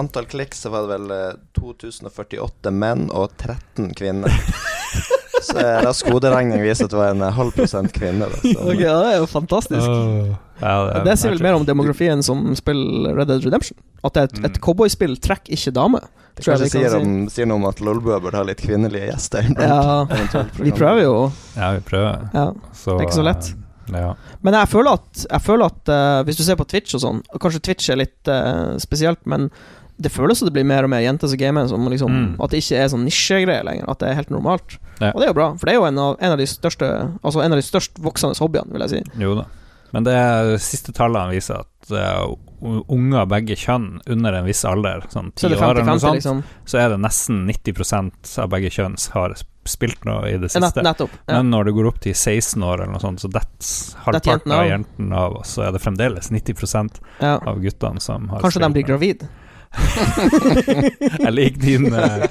antall 0.00 0.26
klikk 0.30 0.54
så 0.58 0.70
var 0.72 0.86
det 0.86 0.98
vel 0.98 1.10
eh, 1.16 1.32
2048 1.58 2.70
menn 2.74 3.08
og 3.10 3.32
13 3.40 3.90
kvinner. 3.98 4.30
så 5.46 5.56
eh, 5.58 5.80
rask 5.86 6.08
hoderegning 6.12 6.62
viser 6.64 6.86
at 6.88 6.94
det 6.94 7.00
var 7.00 7.14
en 7.14 7.22
eh, 7.26 7.34
halv 7.36 7.54
prosent 7.56 7.92
kvinner. 7.96 8.30
Da, 8.32 8.40
okay, 8.40 8.54
Ok, 8.74 8.80
ja, 8.84 8.94
det 9.04 9.12
er 9.14 9.18
jo 9.22 9.28
fantastisk. 9.30 9.88
Åh. 9.88 10.32
Ja, 10.60 10.72
er 10.92 11.04
Det 11.06 11.14
sier 11.16 11.32
vel 11.32 11.40
mer 11.46 11.56
om 11.56 11.64
demografien 11.64 12.20
som 12.26 12.50
spiller 12.58 13.14
Red 13.16 13.30
Dead 13.32 13.44
Redemption. 13.46 13.78
At 14.04 14.16
et, 14.20 14.34
Mm. 14.40 14.44
et 14.50 14.58
cowboyspill 14.60 15.16
trekker 15.20 15.52
ikke 15.56 15.72
damer. 15.76 16.04
Det 16.36 16.44
kanskje 16.44 16.66
jeg 16.68 16.72
kanskje 16.72 16.80
kan 16.80 16.84
sier, 16.84 16.90
si. 16.92 17.08
om, 17.08 17.28
sier 17.32 17.46
noe 17.48 17.58
om 17.60 17.64
at 17.68 17.80
Lolbua 17.84 18.20
burde 18.22 18.38
ha 18.38 18.44
litt 18.46 18.60
kvinnelige 18.62 19.08
gjester. 19.10 19.48
Ja, 19.58 20.04
vi 20.60 20.70
prøver 20.72 21.02
jo. 21.02 21.14
Ja, 21.56 21.72
vi 21.76 21.80
prøver. 21.88 22.28
Ja. 22.36 22.44
Så, 22.76 22.94
Det 22.96 23.02
er 23.02 23.08
ikke 23.08 23.18
så 23.18 23.24
lett. 23.26 23.50
eh, 23.50 23.56
Ja. 23.96 24.14
Men 24.46 24.54
jeg 24.58 24.68
føler 24.72 24.98
at, 25.00 25.26
jeg 25.30 25.40
føler 25.46 25.66
at 25.72 25.92
uh, 25.92 26.22
hvis 26.28 26.36
du 26.40 26.44
ser 26.46 26.56
på 26.60 26.66
Twitch 26.70 26.94
og 26.98 27.02
sånn, 27.04 27.20
og 27.34 27.40
kanskje 27.42 27.62
Twitch 27.66 27.90
er 27.90 28.00
litt 28.02 28.30
uh, 28.30 28.76
spesielt, 28.82 29.20
men 29.26 29.50
det 30.00 30.08
føles 30.14 30.38
som 30.40 30.48
det 30.48 30.54
blir 30.56 30.64
mer 30.64 30.86
og 30.86 30.90
mer 30.94 31.02
jenter 31.04 31.28
som 31.28 31.36
gamer. 31.36 31.66
Som 31.68 31.84
liksom, 31.92 32.10
Mm. 32.10 32.28
At 32.40 32.50
det 32.54 32.62
ikke 32.62 32.78
er 32.80 32.88
sånn 32.88 33.02
nisjegreier 33.04 33.64
lenger. 33.66 33.84
At 33.92 33.98
det 34.00 34.08
er 34.08 34.14
helt 34.22 34.30
normalt. 34.32 34.78
Ja. 35.00 35.10
Og 35.12 35.20
det 35.20 35.26
er 35.26 35.32
jo 35.34 35.36
bra, 35.36 35.48
for 35.60 35.66
det 35.68 35.74
er 35.74 35.80
jo 35.80 35.84
en 35.90 35.98
av, 36.00 36.16
en 36.20 36.32
av 36.32 36.38
de 36.40 36.46
største 36.48 36.88
Altså 37.22 37.40
en 37.44 37.52
av 37.52 37.58
de 37.60 37.64
størst 37.64 37.98
voksende 38.04 38.36
hobbyene, 38.40 38.72
vil 38.72 38.84
jeg 38.86 38.90
si. 38.94 39.02
Jo 39.20 39.34
da. 39.42 39.44
Men 39.92 40.04
det 40.06 40.16
siste 40.62 40.92
tallene 40.94 41.32
viser 41.34 41.64
at 41.64 41.90
uh, 41.90 42.30
u- 42.62 42.84
unger 42.94 43.26
begge 43.26 43.56
kjønn 43.58 44.00
under 44.06 44.36
en 44.38 44.44
viss 44.46 44.60
alder, 44.64 45.02
sånn 45.10 45.32
Så 45.34 45.48
ti 45.50 45.56
år 45.58 45.80
eller 45.80 45.88
noe 45.88 45.98
sånt, 45.98 46.20
liksom. 46.20 46.42
så 46.64 46.78
er 46.78 46.92
det 46.94 47.00
nesten 47.02 47.40
90% 47.48 48.36
av 48.44 48.52
begge 48.52 48.70
kjønn 48.70 48.94
har 49.16 49.34
spilt 49.68 50.04
noe 50.08 50.28
i 50.30 50.36
det 50.40 50.48
siste. 50.50 50.82
nettopp. 50.82 51.10
Ja. 51.26 51.36
Men 51.36 51.50
når 51.50 51.64
det 51.68 51.74
går 51.76 51.86
opp 51.90 52.00
til 52.00 52.14
16 52.14 52.62
år 52.62 52.80
eller 52.82 52.92
noe 52.94 53.00
sånt, 53.02 53.20
så 53.20 53.28
that's 53.28 53.94
halvparten 54.06 54.52
av 54.56 54.64
jentene 54.66 55.12
av, 55.16 55.36
og 55.36 55.44
så 55.44 55.66
er 55.68 55.72
det 55.76 55.82
fremdeles 55.82 56.30
90 56.30 57.00
Ja. 57.20 57.36
av 57.38 57.60
guttene 57.60 58.00
som 58.00 58.28
har 58.28 58.40
Kanskje 58.40 58.60
de 58.60 58.72
blir 58.72 58.84
noe. 58.88 59.28
Jeg 61.20 61.30
liker 61.34 61.60
din 61.62 61.92
uh, 61.94 62.24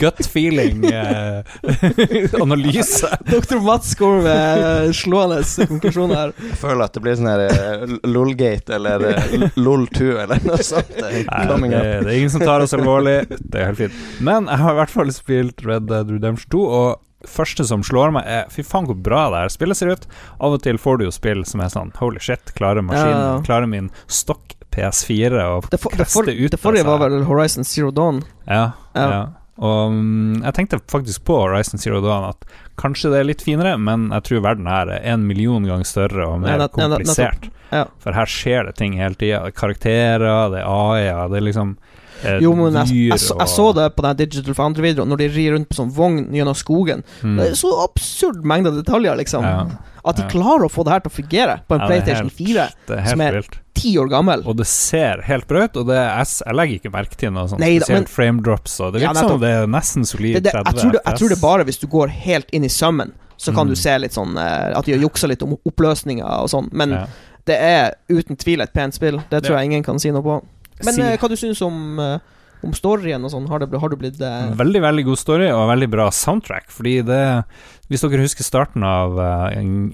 gut 0.00 0.20
feeling-analyse. 0.28 2.36
analyse. 2.44 3.08
Dr. 3.30 3.58
Mats 3.64 3.94
går 3.98 4.20
med 4.24 4.64
eh, 4.64 4.90
slående 4.96 5.38
konklusjon 5.70 6.12
her. 6.14 6.32
Jeg 6.50 6.56
føler 6.60 6.82
at 6.86 6.94
det 6.96 7.02
blir 7.04 7.16
sånn 7.18 7.30
her 7.30 7.40
eh, 7.46 7.94
LOLgate 8.08 8.70
eller 8.76 8.98
eh, 9.12 9.24
LOL2 9.56 9.98
eller 10.24 10.38
noe 10.46 10.62
sånt. 10.64 10.92
eh, 11.00 11.04
Nei, 11.26 11.44
det, 11.48 11.56
det 11.72 12.06
er 12.06 12.16
ingen 12.18 12.32
som 12.36 12.42
tar 12.44 12.60
oss 12.64 12.74
alvorlig. 12.76 13.18
Det 13.40 13.56
er 13.60 13.64
helt 13.72 13.80
fint. 13.86 13.96
Men 14.24 14.40
jeg 14.50 14.58
har 14.64 14.72
i 14.76 14.78
hvert 14.82 14.94
fall 14.98 15.10
spilt 15.16 15.56
Red 15.66 15.84
Dead 15.90 16.06
Redemption 16.12 16.50
2, 16.54 16.60
og 16.80 16.90
første 17.28 17.62
som 17.68 17.80
slår 17.84 18.08
meg, 18.16 18.24
er 18.32 18.44
fy 18.52 18.62
faen 18.64 18.86
hvor 18.88 18.96
bra 18.96 19.22
det 19.32 19.38
her 19.44 19.50
spillet 19.52 19.76
ser 19.80 19.90
ut. 19.96 20.04
Av 20.40 20.50
og 20.56 20.60
til 20.64 20.76
får 20.80 20.94
du 21.00 21.04
jo 21.08 21.12
spill 21.12 21.42
som 21.48 21.60
er 21.64 21.70
sånn 21.72 21.90
holy 22.00 22.20
shit, 22.24 22.44
klarer 22.56 22.82
maskinen, 22.84 23.16
Ja, 23.16 23.34
ja. 23.34 23.40
klarer 23.48 23.68
min 23.68 23.90
stokk 24.08 24.46
PS4 24.74 25.42
og 25.56 25.68
Det, 25.70 25.80
for, 25.82 25.94
det, 25.96 26.06
for, 26.10 26.30
ut 26.30 26.50
det 26.54 26.60
forrige 26.60 26.86
var 26.86 27.02
vel 27.02 27.22
Horizon 27.28 27.64
Zero 27.66 27.90
Dawn. 27.94 28.22
Ja, 28.46 28.70
ja. 28.94 29.06
Ja. 29.10 29.20
Og 29.60 29.92
mm, 29.92 30.40
jeg 30.46 30.54
tenkte 30.56 30.78
faktisk 30.88 31.24
på 31.28 31.36
Horizon 31.42 31.80
Zero 31.82 32.00
Dawn 32.00 32.30
at 32.30 32.46
kanskje 32.80 33.10
det 33.12 33.18
er 33.20 33.26
litt 33.28 33.42
finere, 33.44 33.74
men 33.76 34.08
jeg 34.14 34.24
tror 34.28 34.44
verden 34.46 34.68
her 34.70 34.88
er 34.94 35.04
en 35.12 35.26
million 35.28 35.66
ganger 35.68 35.88
større 35.88 36.28
og 36.30 36.38
mer 36.40 36.54
ja, 36.54 36.60
nett- 36.62 36.78
komplisert. 36.78 37.50
Ja. 37.70 37.84
For 38.02 38.16
her 38.16 38.30
skjer 38.30 38.70
det 38.70 38.78
ting 38.80 38.96
hele 38.98 39.18
tida. 39.20 39.42
Karakterer, 39.54 40.48
det 40.54 40.62
er 40.62 40.70
AI-er, 40.70 41.28
det 41.30 41.42
er 41.42 41.46
liksom 41.50 41.74
Jo, 42.42 42.54
men 42.54 42.72
jeg, 42.74 42.88
jeg, 42.88 43.08
jeg, 43.10 43.20
så, 43.20 43.36
jeg 43.38 43.48
så 43.48 43.66
det 43.76 43.86
på 43.96 44.02
den 44.02 44.16
Digital 44.16 44.54
Foundry-videoen, 44.54 45.08
når 45.08 45.16
de 45.22 45.28
rir 45.34 45.52
rundt 45.54 45.68
på 45.70 45.74
sånn 45.78 45.92
vogn 45.96 46.18
gjennom 46.36 46.54
skogen. 46.58 47.02
Mm. 47.22 47.36
Det 47.40 47.46
er 47.50 47.54
så 47.60 47.70
absurd 47.84 48.44
mengde 48.44 48.72
detaljer, 48.76 49.16
liksom. 49.16 49.42
Ja. 49.44 49.64
At 50.04 50.16
de 50.16 50.22
ja. 50.24 50.28
klarer 50.32 50.64
å 50.64 50.70
få 50.72 50.84
det 50.84 50.92
her 50.94 51.00
til 51.04 51.10
å 51.10 51.16
fungere 51.18 51.56
på 51.68 51.74
en 51.76 51.80
Ja, 51.80 51.84
er 51.84 51.90
PlayStation 51.90 52.30
helt- 52.30 52.36
4, 52.40 52.68
Det 52.88 52.98
er 52.98 53.10
som 53.10 53.20
er 53.20 53.40
ti 53.80 53.94
år 54.00 54.08
gammel. 54.12 54.42
Og 54.48 54.56
det 54.56 54.66
ser 54.66 55.20
helt 55.24 55.46
bra 55.48 55.64
ut, 55.64 55.76
og 55.76 55.86
det 55.88 55.96
er, 55.96 56.24
jeg, 56.24 56.54
legger 56.56 56.78
ikke 56.80 56.92
merke 56.92 57.16
til 57.20 57.30
noe 57.32 57.46
sånt 57.48 57.60
Nei 57.60 57.74
da, 57.78 57.84
spesielt 57.84 58.08
men- 58.08 58.14
frame 58.14 58.42
drops, 58.42 58.78
og 58.80 58.92
det 58.94 59.02
Ja, 59.02 59.08
virker 59.12 59.20
som 59.20 59.28
nettopp. 59.28 59.40
det 59.40 59.50
er 59.56 59.66
nesten 59.66 60.06
solid 60.08 60.34
Det, 60.34 60.42
det, 60.44 60.52
30 60.52 60.64
jeg, 60.72 60.80
tror 60.80 60.92
det, 60.92 61.00
jeg 61.06 61.18
tror 61.20 61.28
det 61.34 61.40
bare 61.40 61.64
hvis 61.64 61.78
du 61.80 61.86
går 61.86 62.08
helt 62.08 62.50
inn 62.52 62.64
i 62.64 62.68
sømmen, 62.68 63.12
så 63.40 63.54
kan 63.54 63.66
Mm. 63.66 63.70
du 63.70 63.76
se 63.76 63.98
litt 63.98 64.12
sånn 64.12 64.36
eh, 64.36 64.76
At 64.78 64.84
de 64.84 64.92
har 64.92 65.00
juksa 65.00 65.26
litt 65.28 65.42
om 65.42 65.56
oppløsninger 65.64 66.24
og 66.42 66.48
sånn. 66.52 66.68
Men 66.72 66.90
ja. 66.90 67.06
det 67.46 67.56
er 67.56 67.94
uten 68.10 68.36
tvil 68.36 68.60
et 68.60 68.72
pent 68.74 68.92
spill. 68.94 69.16
Det 69.30 69.42
tror 69.44 69.56
Ja. 69.56 69.60
jeg 69.62 69.70
ingen 69.70 69.82
kan 69.82 69.98
si 69.98 70.10
noe 70.10 70.22
på. 70.22 70.42
Men 70.84 70.94
Si- 70.96 71.02
eh, 71.02 71.16
hva 71.20 71.28
du 71.32 71.36
syns 71.36 71.60
om 71.66 71.98
uh, 72.00 72.18
om 72.62 72.74
storyen 72.76 73.24
og 73.24 73.30
sånn? 73.32 73.46
Har, 73.48 73.62
har 73.64 73.88
du 73.92 73.96
blitt 73.96 74.20
eh, 74.20 74.50
Veldig, 74.58 74.82
veldig 74.84 75.04
god 75.06 75.18
story 75.20 75.46
og 75.48 75.62
veldig 75.70 75.88
bra 75.94 76.10
soundtrack, 76.12 76.66
fordi 76.70 76.98
det 77.08 77.22
Hvis 77.88 78.04
dere 78.04 78.20
husker 78.26 78.44
starten 78.44 78.84
av 78.84 79.16
uh, 79.16 79.46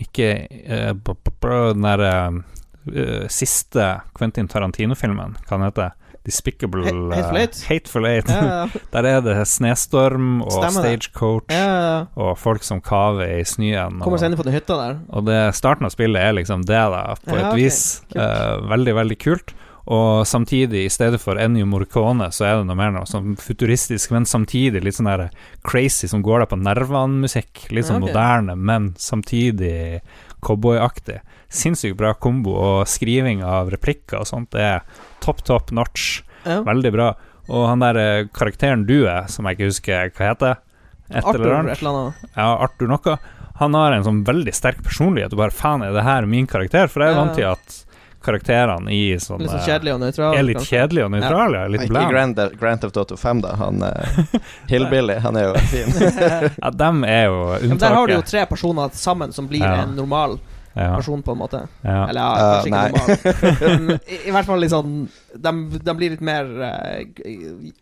Ikke 0.03 0.33
uh, 0.67 0.91
b- 0.99 1.15
b- 1.15 1.37
b- 1.41 1.61
den 1.77 1.87
der 1.87 2.03
eh, 2.11 3.29
siste 3.33 3.87
Quentin 4.19 4.49
Tarantino-filmen, 4.51 5.37
hva 5.47 5.57
den 5.61 5.69
heter 5.69 5.95
Despicable 6.27 6.83
Ha- 6.83 6.91
Hateful 7.15 7.37
eh, 7.37 7.43
Eight? 7.45 7.61
Hateful 7.69 8.07
Eight. 8.11 8.29
ja, 8.35 8.67
Der 8.97 9.07
er 9.13 9.21
det 9.23 9.37
snestorm 9.47 10.41
og 10.43 10.51
Stemmer 10.57 10.89
stagecoach 10.89 11.55
ja, 11.55 11.69
ja. 11.71 12.01
og 12.19 12.33
folk 12.43 12.67
som 12.67 12.81
kaver 12.83 13.31
i 13.39 13.45
snøen. 13.47 14.01
Kommer 14.03 14.19
seg 14.19 14.33
inn 14.33 14.39
på 14.41 14.47
den 14.49 14.57
hytta 14.59 14.75
der. 14.81 14.99
Og 15.15 15.23
det, 15.29 15.39
starten 15.55 15.87
av 15.87 15.95
spillet 15.95 16.19
er 16.19 16.35
liksom 16.41 16.67
det, 16.67 16.83
da, 16.97 17.05
på 17.23 17.31
Ja, 17.31 17.45
et 17.45 17.47
okay. 17.53 17.63
vis. 17.63 17.81
Eh, 18.19 18.57
veldig, 18.75 18.97
veldig 18.99 19.19
kult. 19.23 19.55
Og 19.87 20.27
samtidig, 20.27 20.81
i 20.87 20.91
stedet 20.91 21.21
for 21.23 21.39
Ennio 21.39 21.67
Morricone, 21.71 22.27
så 22.35 22.45
er 22.49 22.57
det 22.59 22.67
noe 22.67 22.79
mer 22.79 22.91
noe 22.91 23.07
sånn 23.07 23.37
futuristisk, 23.39 24.11
men 24.11 24.27
samtidig 24.27 24.83
litt 24.83 24.97
sånn 24.99 25.07
der 25.07 25.29
crazy 25.67 26.09
som 26.11 26.25
går 26.27 26.43
deg 26.43 26.51
på 26.51 26.59
nervene-musikk. 26.59 27.69
Litt 27.71 27.87
sånn 27.87 28.03
okay. 28.03 28.11
moderne, 28.11 28.57
men 28.59 28.89
samtidig 28.99 30.01
cowboyaktig. 30.43 31.21
Sinnssykt 31.47 31.97
bra 32.01 32.13
kombo, 32.19 32.57
og 32.59 32.91
skriving 32.91 33.45
av 33.47 33.71
replikker 33.71 34.25
og 34.25 34.27
sånt, 34.27 34.51
det 34.57 34.67
er 34.73 35.07
top, 35.23 35.45
top 35.47 35.71
notch. 35.71 36.21
Ja. 36.43 36.61
Veldig 36.67 36.93
bra. 36.95 37.13
Og 37.47 37.69
han 37.71 37.83
der 37.87 38.03
eh, 38.03 38.27
karakteren 38.35 38.85
du 38.91 39.05
er, 39.07 39.31
som 39.31 39.47
jeg 39.47 39.59
ikke 39.59 39.71
husker 39.71 40.13
hva 40.19 40.33
heter, 40.33 40.63
et 41.07 41.23
Arthur, 41.23 41.47
eller 41.47 41.71
et 41.71 41.79
eller 41.79 42.03
annet. 42.03 42.31
ja, 42.35 42.51
Arthur 42.67 42.91
noe. 42.91 43.19
Han 43.63 43.75
har 43.79 43.95
en 43.95 44.05
sånn 44.05 44.25
veldig 44.27 44.53
sterk 44.53 44.83
personlighet. 44.85 45.33
Og 45.33 45.39
bare 45.41 45.55
faen, 45.55 45.87
er 45.87 45.95
det 45.95 46.03
her 46.05 46.27
min 46.29 46.49
karakter? 46.51 46.91
For 46.91 47.07
jeg 47.07 47.15
er 47.15 47.17
Ja. 47.17 47.23
vant 47.23 47.39
til 47.39 47.47
at 47.55 47.86
karakterene 48.27 48.91
i 48.93 49.01
sånn 49.23 49.41
Litt 49.45 49.51
sånn 49.53 49.61
eh, 49.63 49.69
kjedelig 49.71 49.95
og 49.95 50.01
nøytral. 50.03 50.35
er 50.37 50.43
litt 50.49 50.59
kanskje. 50.61 50.75
kjedelige 50.77 51.05
og 51.07 51.15
nøytrale. 51.15 51.63
Litt 51.73 51.85
Ikke 51.87 51.93
bland. 51.95 52.11
Grand, 52.13 52.43
Grand 52.61 52.81
Theft 52.83 52.97
Auto 53.01 53.17
5, 53.23 53.41
da. 53.47 53.55
Han 53.63 53.83
eh, 53.87 54.21
Hillbilly, 54.73 55.15
han 55.25 55.37
er 55.41 55.49
jo 55.49 55.55
fin. 55.71 55.95
Ja, 56.63 56.71
dem 56.71 57.05
er 57.05 57.25
jo 57.31 57.41
Men 57.63 57.79
der 57.79 57.95
har 58.01 58.07
du 58.07 58.15
jo 58.19 58.23
tre 58.27 58.45
personer 58.51 58.91
sammen 58.93 59.33
som 59.33 59.49
blir 59.49 59.63
Ja. 59.65 59.83
en 59.87 59.97
normal 59.97 60.39
Ja, 60.39 60.56
person, 60.77 61.23
på 61.25 61.33
en 61.33 61.39
måte. 61.41 61.61
ja. 61.83 62.03
Eller 62.09 62.21
ja, 62.21 62.33
Uh, 62.37 62.45
kanskje 62.53 62.69
ikke 62.69 62.83
normal. 62.93 63.81
Men 63.87 64.01
i, 64.07 64.19
I 64.29 64.35
hvert 64.37 64.47
fall 64.47 64.61
litt 64.61 64.71
sånn 64.75 64.93
De, 65.37 65.53
de 65.89 65.95
blir 65.97 66.11
litt 66.15 66.21
mer 66.25 66.45
uh, 66.61 67.01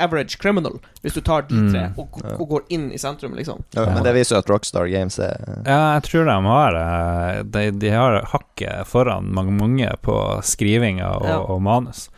average 0.03 0.39
criminal, 0.43 0.79
hvis 1.03 1.15
du 1.19 1.21
tar 1.27 1.47
de 1.49 1.55
Mm. 1.55 1.69
tre 1.73 1.83
og, 2.03 2.17
og 2.41 2.49
går 2.51 2.65
inn 2.75 2.89
i 2.93 2.99
sentrum, 2.99 3.35
liksom. 3.39 3.61
Ja, 3.77 3.85
men 3.95 4.03
det 4.07 4.15
viser 4.17 4.37
jo 4.37 4.43
at 4.45 4.51
Rockstar 4.51 4.89
Games 4.91 5.19
er 5.23 5.37
ja, 5.67 5.79
jeg 5.97 6.03
tror 6.09 6.25
de 6.29 6.35
har 6.49 6.75
eh, 6.81 7.43
De, 7.45 7.63
de 7.79 7.91
har 7.95 8.21
hakket 8.33 8.87
foran 8.91 9.29
mange, 9.35 9.55
mange 9.59 9.91
på 10.03 10.17
skrivinga 10.45 11.13
og, 11.21 11.29
Ja. 11.31 11.39
og 11.55 11.63
manus. 11.63 12.09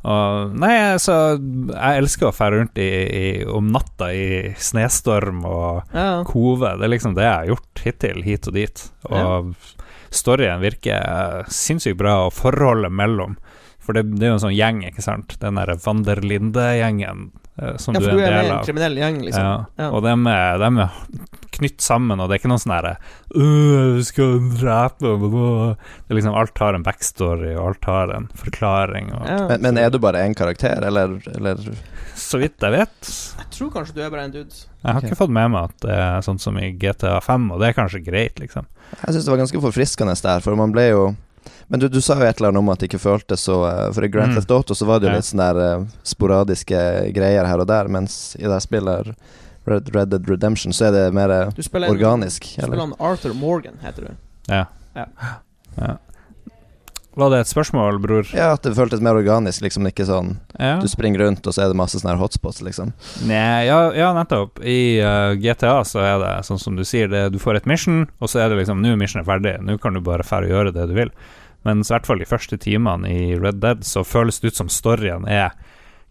Og, 0.00 0.54
nei, 0.56 0.72
altså 0.94 1.14
Jeg 1.36 2.00
elsker 2.00 2.30
å 2.30 2.32
fære 2.34 2.56
rundt 2.62 2.78
i, 2.80 2.86
i, 2.88 3.24
om 3.44 3.66
natta 3.74 4.08
i 4.16 4.54
snøstorm 4.56 5.42
og 5.44 5.82
Ja. 5.94 6.22
kove. 6.24 6.70
Det 6.80 6.86
er 6.88 6.94
liksom 6.94 7.14
det 7.18 7.26
jeg 7.26 7.34
har 7.36 7.50
gjort 7.52 7.82
hittil, 7.84 8.22
hit 8.24 8.48
og 8.48 8.56
dit. 8.56 8.84
Og 9.10 9.52
storyen 10.10 10.60
virker 10.62 11.44
sinnssykt 11.48 11.98
bra, 12.00 12.26
og 12.26 12.32
forholdet 12.36 12.92
mellom 12.92 13.36
For 13.80 13.96
det, 13.96 14.02
det 14.18 14.26
er 14.26 14.32
jo 14.34 14.38
en 14.38 14.42
sånn 14.42 14.56
gjeng, 14.56 14.82
ikke 14.90 15.02
sant? 15.02 15.36
Den 15.40 15.56
derre 15.56 15.76
der 16.04 16.20
Linde-gjengen 16.20 17.30
eh, 17.58 17.76
som 17.80 17.94
ja, 17.96 18.00
du 18.00 18.06
for 18.06 18.12
er 18.12 18.16
du 18.16 18.22
er 18.22 18.26
en 18.26 18.34
med 18.34 18.36
del 18.36 18.44
i 18.44 18.50
en 18.50 18.58
av. 18.58 18.64
kriminell 18.66 18.98
gjeng, 19.00 19.20
liksom. 19.24 19.46
Ja. 19.46 19.54
Ja. 19.80 19.88
Og 19.96 20.02
dem 20.04 20.26
er, 20.30 20.58
dem 20.60 20.78
er 20.84 20.98
knytt 21.56 21.80
sammen, 21.84 22.20
og 22.20 22.28
det 22.28 22.36
er 22.36 22.42
ikke 22.42 22.50
noe 22.52 22.60
sånn 22.62 22.74
herre 22.76 22.92
«Øh, 23.34 23.98
skal 24.06 24.36
drepe 24.60 25.14
blah, 25.18 25.32
blah». 25.32 25.72
Det 26.04 26.14
er 26.14 26.20
liksom 26.20 26.36
Alt 26.42 26.58
har 26.62 26.76
en 26.78 26.84
backstory, 26.86 27.54
og 27.56 27.70
alt 27.72 27.88
har 27.90 28.14
en 28.18 28.28
forklaring. 28.44 29.10
Og, 29.16 29.26
Ja. 29.26 29.40
men, 29.48 29.62
men 29.66 29.78
er 29.80 29.90
du 29.90 29.98
bare 29.98 30.22
én 30.28 30.36
karakter, 30.38 30.84
eller, 30.86 31.16
eller 31.34 31.64
Så 32.20 32.38
vidt 32.40 32.60
jeg 32.62 32.74
vet 32.74 33.08
Jeg 33.38 33.46
tror 33.54 33.70
kanskje 33.74 33.96
du 33.96 34.00
er 34.04 34.10
bare 34.12 34.26
en 34.28 34.34
dude. 34.34 34.52
Jeg 34.52 34.86
har 34.86 34.98
okay. 35.00 35.08
ikke 35.10 35.18
fått 35.22 35.32
med 35.32 35.50
meg 35.54 35.70
at 35.70 35.80
det 35.86 35.96
er 35.96 36.20
sånn 36.26 36.38
som 36.42 36.58
i 36.60 36.70
GTA 36.76 37.16
5, 37.24 37.48
og 37.54 37.60
det 37.62 37.70
er 37.70 37.76
kanskje 37.78 38.02
greit, 38.04 38.38
liksom. 38.40 38.68
Jeg 38.92 39.14
syns 39.16 39.26
det 39.26 39.32
var 39.32 39.40
ganske 39.42 39.62
forfriskende 39.64 40.14
der, 40.22 40.40
for 40.44 40.56
man 40.58 40.72
ble 40.74 40.86
jo 40.90 41.02
Men 41.70 41.80
du, 41.80 41.86
du 41.88 42.00
sa 42.02 42.16
jo 42.18 42.26
et 42.26 42.36
eller 42.40 42.50
annet 42.50 42.60
om 42.60 42.68
at 42.72 42.80
det 42.82 42.88
ikke 42.90 42.98
føltes 43.00 43.44
så 43.46 43.60
eh, 43.68 43.84
For 43.96 44.04
i 44.04 44.10
Grand 44.12 44.32
Mm. 44.34 44.38
Theft 44.38 44.50
Auto 44.50 44.74
så 44.74 44.86
var 44.88 45.00
det 45.00 45.08
jo 45.08 45.12
Ja. 45.14 45.18
litt 45.20 45.28
sånn 45.30 45.40
der 45.42 45.60
eh, 45.64 45.84
sporadiske 46.04 46.80
greier 47.16 47.46
her 47.48 47.62
og 47.62 47.68
der, 47.70 47.88
mens 47.88 48.34
i 48.38 48.44
det 48.50 48.60
spillet 48.64 49.14
Red, 49.70 49.88
Red 49.94 50.10
Dead 50.10 50.28
Redemption 50.28 50.72
så 50.76 50.88
er 50.88 50.92
det 50.96 51.04
mer 51.14 51.30
eh, 51.30 51.50
Du 51.54 51.62
spiller 51.62 51.88
en, 51.88 51.94
organisk. 51.96 52.42
Du 52.44 52.50
spiller 52.58 52.74
Eller? 52.74 52.84
han 52.90 52.94
Arthur 53.12 53.34
Morgan, 53.38 53.78
heter 53.84 54.10
du. 54.10 54.14
Ja. 54.50 54.64
Ja. 54.96 55.06
Ja. 55.78 55.96
Var 57.20 57.32
det 57.34 57.40
et 57.42 57.50
spørsmål, 57.50 57.98
bror? 58.00 58.28
Ja, 58.32 58.54
at 58.56 58.64
det 58.64 58.72
føltes 58.78 59.02
mer 59.04 59.18
organisk, 59.18 59.60
liksom 59.64 59.88
ikke 59.90 60.06
sånn 60.08 60.38
Ja. 60.56 60.78
Du 60.80 60.88
springer 60.88 61.26
rundt, 61.26 61.44
og 61.44 61.52
så 61.56 61.64
er 61.64 61.72
det 61.72 61.78
masse 61.80 62.00
sånne 62.00 62.16
hotspots, 62.20 62.62
liksom. 62.64 62.94
Nei, 63.28 63.66
ja, 63.68 63.78
ja, 63.96 64.10
nettopp. 64.16 64.62
I 64.64 65.00
uh, 65.04 65.34
GTA 65.40 65.80
så 65.88 66.00
er 66.04 66.16
det 66.22 66.32
sånn 66.48 66.60
som 66.62 66.78
du 66.78 66.84
sier, 66.88 67.10
det, 67.12 67.26
du 67.34 67.38
får 67.42 67.60
et 67.60 67.68
mission, 67.68 68.06
og 68.20 68.32
så 68.32 68.44
er 68.44 68.50
det 68.50 68.62
liksom 68.62 68.80
Nå 68.80 68.94
er 68.94 69.00
missionet 69.00 69.28
ferdig, 69.28 69.58
nå 69.64 69.76
kan 69.82 69.96
du 69.96 70.00
bare 70.04 70.24
fære 70.24 70.48
og 70.48 70.54
gjøre 70.54 70.74
det 70.76 70.88
du 70.88 70.96
vil. 70.96 71.12
Mens 71.68 71.90
i 71.90 71.94
hvert 71.94 72.08
fall 72.08 72.22
de 72.22 72.28
første 72.28 72.56
timene 72.60 73.10
i 73.10 73.34
Red 73.36 73.60
Dead 73.60 73.84
så 73.84 74.04
føles 74.06 74.40
det 74.40 74.54
ut 74.54 74.62
som 74.62 74.72
storyen 74.72 75.26
er 75.28 75.52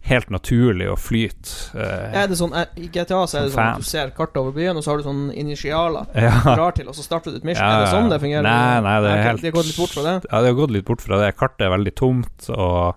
helt 0.02 0.30
naturlig 0.30 0.86
å 0.90 0.96
flyte. 0.98 1.76
eh, 1.76 2.22
Er 2.22 2.26
det 2.30 2.36
sånn, 2.40 2.54
I 2.76 2.88
GTA 2.88 3.26
så 3.28 3.38
er 3.38 3.42
det 3.44 3.52
sånn 3.52 3.60
fan. 3.60 3.74
at 3.74 3.76
du 3.84 3.84
ser 3.84 4.10
kartet 4.16 4.36
over 4.40 4.52
byen, 4.56 4.76
og 4.76 4.82
så 4.82 4.90
har 4.94 4.98
du 4.98 5.04
sånn 5.04 5.30
initialer 5.36 6.06
ja. 6.16 6.30
du 6.42 6.48
drar 6.56 6.72
til, 6.74 6.88
og 6.88 6.94
så 6.94 7.02
starter 7.04 7.30
du 7.32 7.36
et 7.36 7.44
mission. 7.44 7.64
Ja, 7.66 7.80
Er 7.82 7.84
det 7.84 7.92
sånn 7.94 8.08
det 8.10 8.20
fungerer? 8.20 8.42
Nei, 8.42 8.80
nei, 8.80 8.96
det 9.04 9.10
er 9.12 9.22
helt- 9.28 9.42
De 9.42 9.50
har 9.50 9.56
gått 9.60 9.66
litt 9.70 9.76
bort 9.76 9.90
fra 9.94 10.02
det? 10.08 10.14
ja, 10.32 10.40
det 10.40 10.46
har 10.54 10.58
gått 10.62 10.70
litt 10.70 10.84
bort 10.88 11.00
fra 11.04 11.18
det. 11.20 11.36
Kartet 11.36 11.66
er 11.68 11.70
veldig 11.76 11.94
tomt, 11.94 12.48
og 12.50 12.94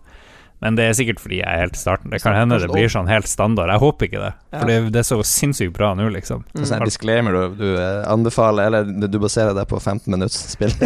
men 0.64 0.78
det 0.80 0.86
er 0.88 0.94
sikkert 0.96 1.20
fordi 1.20 1.42
jeg 1.42 1.50
er 1.52 1.60
helt 1.66 1.76
i 1.76 1.82
starten. 1.84 2.10
Det 2.14 2.22
kan 2.24 2.34
hende 2.40 2.56
det 2.58 2.70
det 2.70 2.74
blir 2.74 2.88
sånn 2.94 3.10
helt 3.12 3.28
standard. 3.28 3.68
Jeg 3.74 3.82
håper 3.84 4.08
ikke 4.08 4.22
det, 4.24 4.32
for 4.56 4.72
det, 4.72 4.78
det 4.96 5.02
er 5.04 5.08
så 5.10 5.18
sinnssykt 5.28 5.74
bra 5.76 5.92
nå, 6.00 6.08
liksom. 6.16 6.46
Sånn 6.56 6.64
Mm. 6.64 6.80
her 6.80 6.86
disclaimer 6.88 7.36
du, 7.36 7.42
du 7.60 7.68
eh, 7.76 8.04
anbefaler, 8.08 8.72
eller 8.72 9.08
du 9.12 9.20
baserer 9.20 9.54
deg 9.58 9.68
på 9.68 9.82
15 9.84 10.08
minutts 10.16 10.40
spill. 10.56 10.72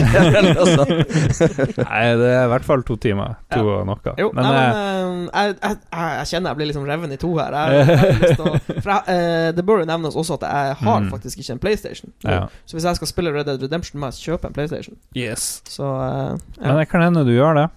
Nei, 0.81 2.03
det 2.17 2.29
er 2.31 2.45
i 2.45 2.49
hvert 2.51 2.65
fall 2.67 2.83
to 2.87 2.97
timer. 3.01 3.35
To 3.53 3.61
og 3.77 3.85
noe. 3.89 4.13
Jo, 4.19 4.29
Men, 4.35 4.43
nei, 4.47 4.53
men 4.57 4.67
eh, 4.73 5.47
jeg, 5.47 5.55
jeg, 5.61 5.79
jeg, 5.93 6.27
kjenner 6.31 6.51
jeg 6.53 6.59
blir 6.59 6.69
liksom 6.71 6.87
reven 6.89 7.13
i 7.15 7.19
to 7.21 7.31
her. 7.37 7.57
Jeg, 7.57 7.87
jeg, 7.87 7.97
har 8.01 8.21
lyst 8.23 8.43
å- 8.43 8.81
for 8.81 8.91
jeg, 8.93 9.01
eh, 9.15 9.49
det 9.57 9.65
bør 9.67 9.83
jo 9.83 9.89
nevnes 9.89 10.17
også 10.19 10.37
at 10.39 10.47
jeg 10.49 10.77
har 10.83 10.97
Mm. 10.97 11.09
faktisk 11.13 11.39
ikke 11.43 11.51
en 11.53 11.59
PlayStation. 11.61 12.11
ja. 12.25 12.47
Så 12.65 12.77
hvis 12.77 12.83
jeg 12.87 12.95
skal 12.95 13.07
spille 13.07 13.31
Red 13.33 13.45
Dead 13.45 13.61
Redemption, 13.61 13.99
må 14.01 14.09
jeg 14.11 14.31
kjøpe 14.31 14.47
en 14.49 14.53
PlayStation. 14.53 14.95
Yes. 15.15 15.61
Så 15.69 15.83
eh, 15.85 16.37
Men 16.61 16.77
det 16.81 16.87
kan 16.89 17.01
hende 17.05 17.25
du 17.27 17.31
gjør 17.35 17.53
det. 17.61 17.67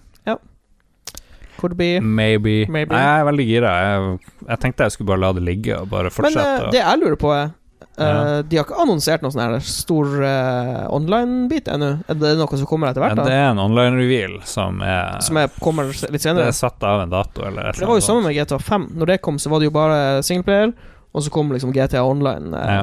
Could 1.61 1.77
be. 1.77 1.91
Maybe. 2.01 2.65
Maybe. 2.67 2.91
Nei, 2.95 3.01
jeg 3.05 3.21
er 3.21 3.25
veldig 3.31 3.47
gira. 3.47 3.71
Jeg, 3.85 4.19
jeg 4.49 4.59
tenkte 4.65 4.87
jeg 4.89 4.97
skulle 4.97 5.11
bare 5.13 5.21
la 5.27 5.33
det 5.37 5.43
ligge 5.45 5.77
og 5.77 5.89
bare 5.93 6.09
Men 6.09 6.15
fortsette. 6.17 6.53
eh, 6.67 6.71
det 6.73 6.81
jeg 6.83 7.03
lurer 7.05 7.19
på, 7.21 7.33
er 7.37 7.51
Uh, 7.99 8.05
Ja. 8.07 8.41
De 8.47 8.55
har 8.57 8.63
ikke 8.63 8.77
annonsert 8.79 9.21
noen 9.21 9.33
sånn 9.35 9.55
stor 9.67 10.05
uh, 10.23 10.85
online-bit 10.95 11.67
ennå. 11.73 11.89
Er 12.09 12.15
det 12.17 12.29
noe 12.39 12.57
som 12.57 12.65
kommer 12.69 12.87
etter 12.89 13.03
hvert? 13.03 13.17
Da? 13.19 13.25
det 13.27 13.33
er 13.35 13.49
en 13.51 13.59
online-reveal 13.59 14.37
som 14.47 14.79
er 14.85 15.19
Som 15.25 15.37
er, 15.41 15.49
kommer 15.61 15.89
litt 15.91 16.23
senere? 16.23 16.45
Det 16.47 16.53
er 16.53 16.57
satt 16.61 16.81
av 16.87 17.03
en 17.03 17.11
dato, 17.11 17.43
eller 17.45 17.69
et 17.73 17.81
det 17.81 17.89
var 17.89 17.99
jo 17.99 18.05
sammen 18.05 18.23
med 18.29 18.37
GTA 18.37 18.61
5. 18.63 18.87
Når 19.01 19.11
det 19.11 19.17
kom, 19.25 19.37
så 19.41 19.51
var 19.51 19.59
det 19.61 19.67
jo 19.69 19.73
bare 19.75 19.99
singleplayer. 20.25 20.71
Og 21.11 21.25
så 21.25 21.33
kom 21.35 21.51
liksom 21.51 21.73
GTA 21.75 22.05
Online 22.07 22.53
Ja. 22.55 22.79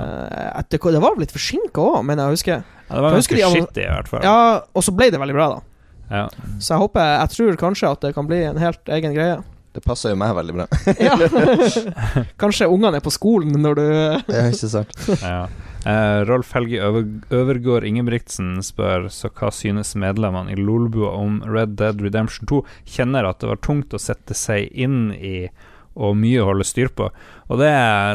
etter, 0.61 0.77
Det 0.79 1.01
var 1.01 1.15
vel 1.17 1.25
litt 1.25 1.33
forsinka 1.33 1.81
òg, 1.81 2.05
mener 2.05 2.27
jeg 2.27 2.29
å 2.29 2.37
huske. 2.37 2.59
Ja, 2.91 2.95
det 2.95 3.03
var 3.03 3.17
ganske 3.17 3.35
de- 3.39 3.51
shitty, 3.55 3.83
i 3.87 3.89
hvert 3.89 4.09
fall. 4.13 4.23
Ja, 4.23 4.61
og 4.75 4.83
så 4.85 4.95
ble 4.95 5.11
det 5.11 5.19
veldig 5.23 5.35
bra, 5.35 5.49
da. 5.57 5.61
Ja. 6.09 6.27
Så 6.59 6.75
jeg 6.75 6.83
håper 6.83 7.15
Jeg 7.15 7.31
tror 7.35 7.61
kanskje 7.61 7.93
at 7.93 8.05
det 8.05 8.15
kan 8.17 8.29
bli 8.29 8.43
en 8.49 8.61
helt 8.61 8.93
egen 8.99 9.17
greie. 9.17 9.39
Det 9.77 9.85
passer 9.85 10.15
jo 10.15 10.19
meg 10.19 10.35
veldig 10.35 10.55
bra. 10.57 10.67
Ja. 11.07 11.15
kanskje 12.41 12.67
ungene 12.67 12.99
er 12.99 13.05
på 13.05 13.13
skolen 13.15 13.59
når 13.63 13.79
du 13.79 13.87
Det 14.31 14.39
er 14.41 14.53
ikke 14.55 14.71
sant. 14.73 14.95
Ja. 15.23 15.47
Uh, 15.87 16.25
Rolf 16.27 16.51
Helge 16.57 16.81
Øver 16.83 17.05
Øvergård 17.33 17.87
Ingebrigtsen 17.87 18.57
spør 18.67 19.07
så 19.15 19.31
hva 19.31 19.53
synes 19.55 19.95
medlemmene 19.97 20.53
i 20.53 20.59
Lolbua 20.59 21.13
om 21.21 21.39
Red 21.47 21.77
Dead 21.79 22.03
Redemption 22.03 22.49
2? 22.51 22.63
Kjenner 22.97 23.29
at 23.29 23.39
det 23.41 23.53
var 23.53 23.63
tungt 23.63 23.95
å 23.95 24.03
sette 24.03 24.35
seg 24.37 24.73
inn 24.75 25.13
i 25.15 25.47
og 25.99 26.15
mye 26.19 26.43
å 26.43 26.49
holde 26.51 26.67
styr 26.67 26.91
på. 26.95 27.09
Og 27.49 27.57
det, 27.63 27.71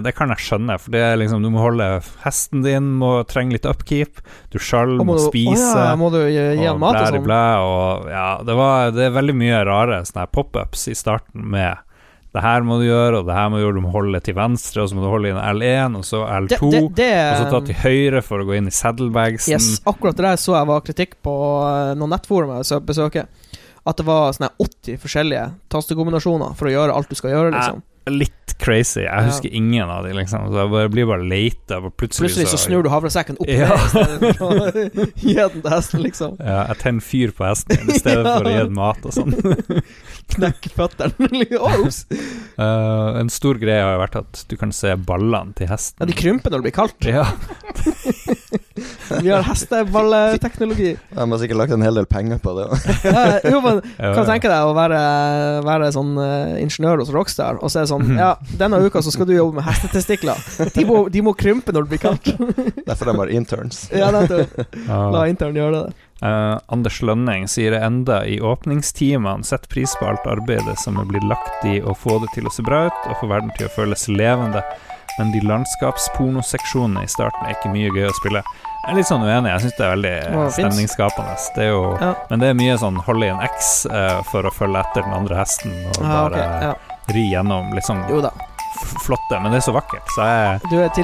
det 0.05 0.11
kan 0.13 0.29
jeg 0.29 0.43
skjønne, 0.45 0.75
for 0.77 0.93
det 0.93 0.99
er 1.01 1.15
liksom 1.17 1.41
du 1.41 1.49
må 1.53 1.63
holde 1.63 1.87
hesten 2.21 2.61
din, 2.65 2.91
må 3.01 3.15
trenge 3.29 3.55
litt 3.57 3.65
upkeep. 3.65 4.21
Du 4.53 4.59
sjøl 4.61 4.99
må, 4.99 5.07
må, 5.09 5.15
du- 5.17 5.25
spise. 5.25 5.71
Å 5.73 5.87
ja, 5.89 5.95
må 5.97 6.11
du 6.13 6.19
gi, 6.21 6.43
han 6.61 6.77
mat 6.81 6.99
og 7.01 7.15
sånn? 7.15 7.31
og 7.33 8.11
ja, 8.13 8.27
det, 8.45 8.57
var, 8.59 8.93
det 8.93 9.07
er 9.07 9.17
veldig 9.17 9.35
mye 9.41 9.63
rare 9.65 10.03
sånne 10.05 10.27
pop-ups 10.29 10.85
i 10.93 10.95
starten 10.97 11.49
med 11.55 11.81
det 12.33 12.41
her 12.41 12.63
må 12.65 12.79
du 12.81 12.87
gjøre, 12.87 13.19
og 13.21 13.27
det 13.27 13.33
her 13.37 13.49
må 13.53 13.59
du 13.59 13.61
gjøre, 13.61 13.77
du 13.77 13.83
må 13.85 13.91
holde 13.93 14.19
til 14.25 14.33
venstre, 14.33 14.81
og 14.81 14.89
så 14.89 14.97
må 14.97 15.03
du 15.03 15.09
holde 15.11 15.29
inn 15.29 15.37
L1, 15.37 15.97
og 15.99 16.05
så 16.07 16.23
L2, 16.25 16.57
Det, 16.57 16.69
det, 16.71 16.79
det, 16.97 17.09
og 17.29 17.35
så 17.37 17.49
ta 17.51 17.59
til 17.67 17.77
høyre 17.83 18.21
for 18.25 18.41
å 18.41 18.47
gå 18.47 18.55
inn 18.57 18.69
i 18.71 18.73
saddlebagsen. 18.73 19.53
Yes, 19.53 19.67
akkurat 19.85 20.17
det 20.17 20.25
der 20.25 20.41
så 20.41 20.55
jeg 20.57 20.69
var 20.71 20.81
kritikk 20.87 21.13
på 21.25 21.35
eh, 21.61 21.91
noen 21.99 22.15
nettforum 22.15 22.55
jeg 22.57 22.81
besøker. 22.89 23.29
At 23.85 23.99
det 24.01 24.05
var 24.07 24.33
sånne 24.33 24.49
80 24.65 24.97
forskjellige 25.03 25.45
tastekombinasjoner 25.75 26.57
for 26.57 26.71
å 26.71 26.73
gjøre 26.73 26.97
alt 26.97 27.13
du 27.13 27.19
skal 27.19 27.35
gjøre, 27.35 27.53
liksom. 27.53 27.83
Litt 28.11 28.57
crazy. 28.59 29.01
Jeg 29.01 29.09
Ja. 29.11 29.21
husker 29.29 29.49
ingen 29.55 29.89
av 29.89 30.03
de, 30.03 30.11
liksom. 30.13 30.49
Så 30.51 30.57
jeg 30.59 30.69
bare, 30.71 30.89
blir 30.91 31.05
bare 31.07 31.23
leita, 31.23 31.77
plutselig, 31.95 32.29
Plutselig 32.33 32.47
så 32.51 32.57
snur 32.59 32.83
du 32.83 32.89
havresekken 32.91 33.37
opp 33.39 33.47
Ja. 33.47 33.69
ned 33.69 34.35
for 34.37 34.51
å 34.51 35.07
gi 35.23 35.33
den 35.35 35.61
til 35.61 35.71
hesten, 35.71 36.03
liksom. 36.03 36.35
Ja, 36.43 36.65
jeg 36.67 36.77
tenner 36.83 37.01
fyr 37.01 37.31
på 37.35 37.47
hesten 37.47 37.89
i 37.89 37.97
stedet 37.99 38.23
for 38.27 38.43
å 38.43 38.51
gi 38.53 38.59
den 38.63 38.73
mat 38.75 39.05
og 39.07 39.15
sånn. 39.15 39.31
Knekk 40.35 40.69
føttene. 40.75 41.31
Eh, 42.57 43.19
en 43.19 43.29
stor 43.33 43.55
greie 43.59 43.81
har 43.83 43.95
jo 43.97 44.03
vært 44.03 44.15
at 44.21 44.43
du 44.51 44.55
kan 44.59 44.71
se 44.75 44.93
ballene 44.95 45.55
til 45.55 45.67
Ja, 45.67 45.73
hesten. 45.75 46.07
de 46.07 46.13
krymper 46.13 46.51
når 46.51 46.61
det 46.63 46.67
blir 46.67 46.77
kaldt. 46.77 47.07
Ja, 47.07 47.25
Vi 49.21 49.29
har 49.29 49.43
hesteballeteknologi. 49.45 50.93
De 51.09 51.25
har 51.31 51.39
sikkert 51.41 51.59
lagt 51.59 51.75
en 51.75 51.85
hel 51.85 51.97
del 51.99 52.07
penger 52.09 52.39
på 52.43 52.53
det. 52.57 52.67
Jo, 53.51 53.59
men 53.63 53.81
kan 54.15 54.25
tenke 54.27 54.49
deg 54.49 54.67
å 54.67 54.73
være, 54.77 55.01
være 55.65 55.91
sånn 55.95 56.15
uh, 56.17 56.55
ingeniør 56.61 57.03
hos 57.03 57.11
Rockstar, 57.13 57.59
og 57.61 57.71
så 57.71 57.81
er 57.81 57.87
det 57.87 57.93
sånn. 57.93 58.15
Ja, 58.23 58.35
denne 58.59 58.79
uka 58.85 59.01
så 59.03 59.11
skal 59.11 59.27
du 59.27 59.33
jobbe 59.35 59.59
med 59.59 59.67
hestetestikler. 59.67 60.39
De 60.73 60.85
må, 60.87 61.03
de 61.11 61.23
må 61.25 61.33
krympe 61.37 61.73
når 61.75 61.85
det 61.85 61.93
blir 61.93 62.03
kaldt. 62.03 62.31
Derfor 62.87 63.11
de 63.11 63.17
har 63.19 63.35
interns. 63.35 63.85
Ja, 64.03 64.09
nettopp. 64.13 64.57
La 64.87 65.27
intern 65.29 65.55
gjøre 65.57 65.83
det. 65.83 66.07
Uh, 66.23 66.55
Anders 66.71 67.01
Lønning 67.03 67.49
sier 67.51 67.75
enda 67.75 68.21
i 68.29 68.37
åpningstimene 68.39 69.43
Sett 69.43 69.65
pris 69.67 69.91
på 69.99 70.07
alt 70.07 70.23
arbeidet 70.29 70.77
som 70.79 70.95
er 71.01 71.09
blitt 71.09 71.25
lagt 71.27 71.65
i 71.67 71.81
å 71.83 71.91
få 71.97 72.15
det 72.23 72.29
til 72.35 72.47
å 72.47 72.53
se 72.53 72.63
bra 72.63 72.85
ut 72.87 73.09
og 73.09 73.17
få 73.19 73.27
verden 73.27 73.51
til 73.57 73.67
å 73.67 73.73
føles 73.75 74.07
levende. 74.07 74.63
Men 75.19 75.31
de 75.31 75.39
landskapspornoseksjonene 75.45 77.03
i 77.03 77.07
starten 77.11 77.45
er 77.47 77.53
ikke 77.55 77.71
mye 77.73 77.91
gøy 77.93 78.07
å 78.09 78.13
spille. 78.17 78.41
Jeg 78.83 78.91
er 78.91 78.97
litt 78.97 79.07
sånn 79.07 79.21
uenig. 79.23 79.51
Jeg 79.53 79.61
syns 79.63 79.75
det 79.77 79.85
er 79.85 79.91
veldig 79.93 80.49
stemningsskapende. 80.57 81.35
Det 81.55 81.67
jo, 81.69 81.81
Ja. 82.01 82.13
Men 82.29 82.39
det 82.41 82.47
er 82.49 82.53
mye 82.59 82.77
sånn 82.81 82.97
holde 83.05 83.25
i 83.25 83.29
en 83.29 83.39
X 83.45 83.85
uh, 83.91 84.21
for 84.31 84.43
å 84.43 84.51
følge 84.51 84.81
etter 84.83 85.03
den 85.05 85.13
andre 85.13 85.37
hesten 85.39 85.71
og 85.93 86.01
Ja, 86.01 86.09
bare 86.09 86.29
bare 86.29 86.63
Ja. 86.63 86.73
ri 87.13 87.23
gjennom 87.31 87.71
liksom 87.73 88.03
Jo 88.09 88.21
da. 88.21 88.31
f- 88.81 88.97
flotte. 89.05 89.39
Men 89.41 89.51
det 89.51 89.61
er 89.61 89.67
så 89.71 89.73
vakkert, 89.77 90.07
så 90.15 90.21
jeg 90.27 90.61
Du 90.69 90.79
er 90.81 90.89
It's 90.89 90.97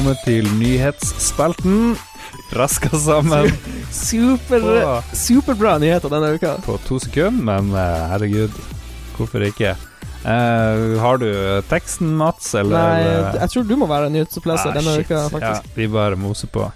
vi 0.00 0.06
kommet 0.06 0.22
til 0.24 0.46
nyhetsspalten. 0.56 1.96
Raska 2.56 2.88
sammen 2.96 3.50
Super, 3.92 5.02
superbra 5.12 5.78
nyheter 5.78 6.08
denne 6.08 6.34
uka. 6.34 6.54
på 6.64 6.78
to 6.86 6.98
sekunder, 6.98 7.42
men 7.44 7.74
eh, 7.74 8.06
herregud, 8.08 8.54
hvorfor 9.16 9.44
ikke? 9.44 9.74
Uh, 10.24 10.96
har 11.00 11.18
du 11.20 11.28
teksten, 11.68 12.14
Mats, 12.16 12.54
eller? 12.54 12.76
Nei, 12.76 13.02
eh, 13.02 13.40
jeg 13.42 13.50
tror 13.50 13.68
du 13.68 13.76
må 13.76 13.88
være 13.90 14.10
nyhetsoppleser 14.14 14.70
ah, 14.70 14.74
denne 14.78 14.96
shit. 14.96 15.10
uka, 15.10 15.28
faktisk. 15.34 15.68
Ja, 15.68 15.76
vi 15.76 15.88
bare 15.92 16.16
moser 16.16 16.48
på. 16.48 16.70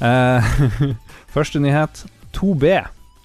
Uh, 0.00 0.52
første 1.36 1.60
nyhet. 1.60 2.06
2B. 2.32 2.78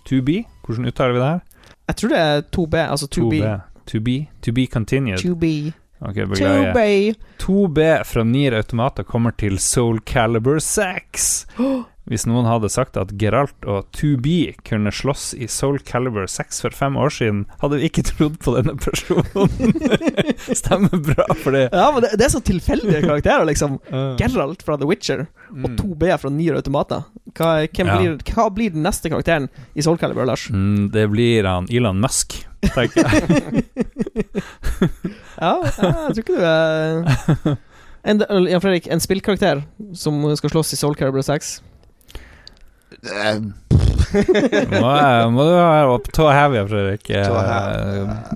2B, 0.09 0.41
hvordan 0.65 0.91
uttaler 0.91 1.15
vi 1.15 1.19
det 1.19 1.29
her? 1.29 1.43
Jeg 1.87 1.95
tror 2.01 2.09
det 2.15 2.23
er 2.25 2.41
2B, 2.57 2.81
altså 2.87 3.07
2B. 3.07 3.43
2B, 3.43 3.59
to 3.87 4.01
be, 4.01 4.17
to 4.41 4.51
be 4.51 4.67
continued. 4.67 5.23
2B. 5.23 5.71
Ok, 5.99 6.15
beklager. 6.29 6.73
2B. 6.73 7.15
2B 7.43 8.03
fra 8.07 8.23
Nier 8.23 8.55
Automata 8.57 9.03
kommer 9.03 9.31
til 9.31 9.59
Soul 9.59 9.99
Calibur 10.07 10.59
6. 10.63 11.47
Hvis 12.09 12.25
noen 12.25 12.47
hadde 12.49 12.71
sagt 12.73 12.97
at 12.97 13.11
Geralt 13.21 13.65
og 13.69 13.85
2B 13.93 14.55
kunne 14.65 14.89
slåss 14.93 15.31
i 15.37 15.45
Soul 15.51 15.77
Calibur 15.85 16.25
6 16.29 16.63
for 16.65 16.73
fem 16.73 16.97
år 16.97 17.13
siden, 17.13 17.43
hadde 17.61 17.77
vi 17.77 17.89
ikke 17.89 18.01
trodd 18.07 18.39
på 18.41 18.55
denne 18.55 18.73
personen. 18.81 19.53
Stemmer 20.61 20.97
bra 21.05 21.27
for 21.37 21.53
det. 21.53 21.67
Ja, 21.69 21.91
men 21.93 22.01
det, 22.05 22.15
det 22.17 22.25
er 22.25 22.33
så 22.33 22.41
tilfeldige 22.45 23.03
karakterer, 23.05 23.45
liksom. 23.49 23.77
Uh, 23.89 24.13
Geralt 24.19 24.61
fra 24.65 24.75
The 24.77 24.85
Witcher 24.85 25.23
og 25.49 25.63
mm. 25.71 25.77
2B 25.79 26.09
fra 26.21 26.29
Nier 26.33 26.57
Automata. 26.59 26.99
Hva, 27.37 27.49
Ja. 27.65 27.95
blir, 27.97 28.17
hva 28.33 28.45
blir 28.53 28.73
den 28.73 28.83
neste 28.85 29.09
karakteren 29.09 29.47
i 29.73 29.81
Soul 29.85 29.97
Calibur, 30.01 30.27
Lars? 30.29 30.47
Mm, 30.53 30.89
det 30.93 31.07
blir 31.09 31.47
han 31.49 31.65
Elon 31.73 32.01
Musk, 32.03 32.37
tenker 32.75 33.05
jeg. 33.05 33.63
Ja, 35.39 35.53
jeg 35.63 35.73
tror 35.79 36.19
ikke 36.19 36.35
du 36.35 36.43
er 36.43 37.55
en, 38.03 38.21
Fredrik, 38.61 38.89
en 38.91 39.01
spillkarakter 39.03 39.63
som 39.97 40.19
skal 40.39 40.53
slåss 40.53 40.73
i 40.75 40.79
Soul 40.79 40.97
Calibur 40.99 41.23
6? 41.25 41.59
Eh, 43.03 43.39
må, 44.09 45.43
du 45.45 45.51
være 45.53 45.89
opp 45.93 46.07
tå 46.15 46.29
heavy, 46.33 46.61
Fredrik. 46.69 47.09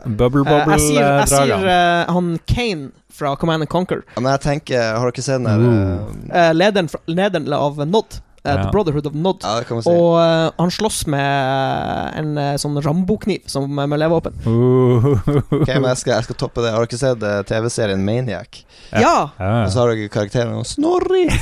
Bubble-bubble-draga. 0.05 0.75
jeg 0.77 0.83
sier, 0.85 1.07
jeg 1.23 1.31
sier 1.31 1.65
eh, 1.73 2.11
han 2.13 2.27
Kane 2.49 2.91
fra 3.13 3.35
Command 3.39 3.65
and 3.65 3.71
Conquer. 3.71 4.03
Ja, 4.15 4.21
Men 4.21 4.31
jeg 4.35 4.43
tenker, 4.45 4.93
har 4.97 5.11
dere 5.11 5.25
sett 5.25 5.41
den 5.41 5.49
der 5.49 5.59
Uh. 5.63 5.67
eh, 6.29 6.49
Uh, 6.49 6.53
lederen, 6.57 6.89
lederen 7.09 7.53
av 7.57 7.81
Nod. 7.87 8.19
Eh, 8.45 8.51
Ja. 8.53 8.63
The 8.63 8.71
Brotherhood 8.71 9.05
of 9.07 9.13
Nod. 9.15 9.39
Ja, 9.43 9.55
det 9.59 9.65
kan 9.69 9.75
man 9.79 9.83
si. 9.83 9.89
Og 9.89 10.19
eh, 10.19 10.51
han 10.59 10.71
slåss 10.71 11.05
med 11.07 12.13
en 12.19 12.37
eh, 12.37 12.55
sånn 12.59 12.81
Rambo-kniv 12.83 13.41
som 13.47 13.69
med 13.73 13.99
levevåpen. 13.99 14.33
Uh, 14.45 15.15
Ok, 15.61 15.67
men 15.69 15.83
jeg 15.93 15.97
skal, 16.03 16.13
jeg 16.17 16.23
skal 16.29 16.35
toppe 16.43 16.61
det. 16.65 16.71
Har 16.75 16.83
dere 16.85 16.97
sett 16.99 17.23
eh, 17.23 17.41
TV-serien 17.47 18.03
Maniac? 18.05 18.63
Ja. 18.93 18.99
Ja! 19.01 19.29
ja. 19.39 19.53
Og 19.65 19.71
så 19.73 19.79
har 19.85 19.93
dere 19.95 20.09
karakteren 20.13 20.63
Snorri! 20.67 21.25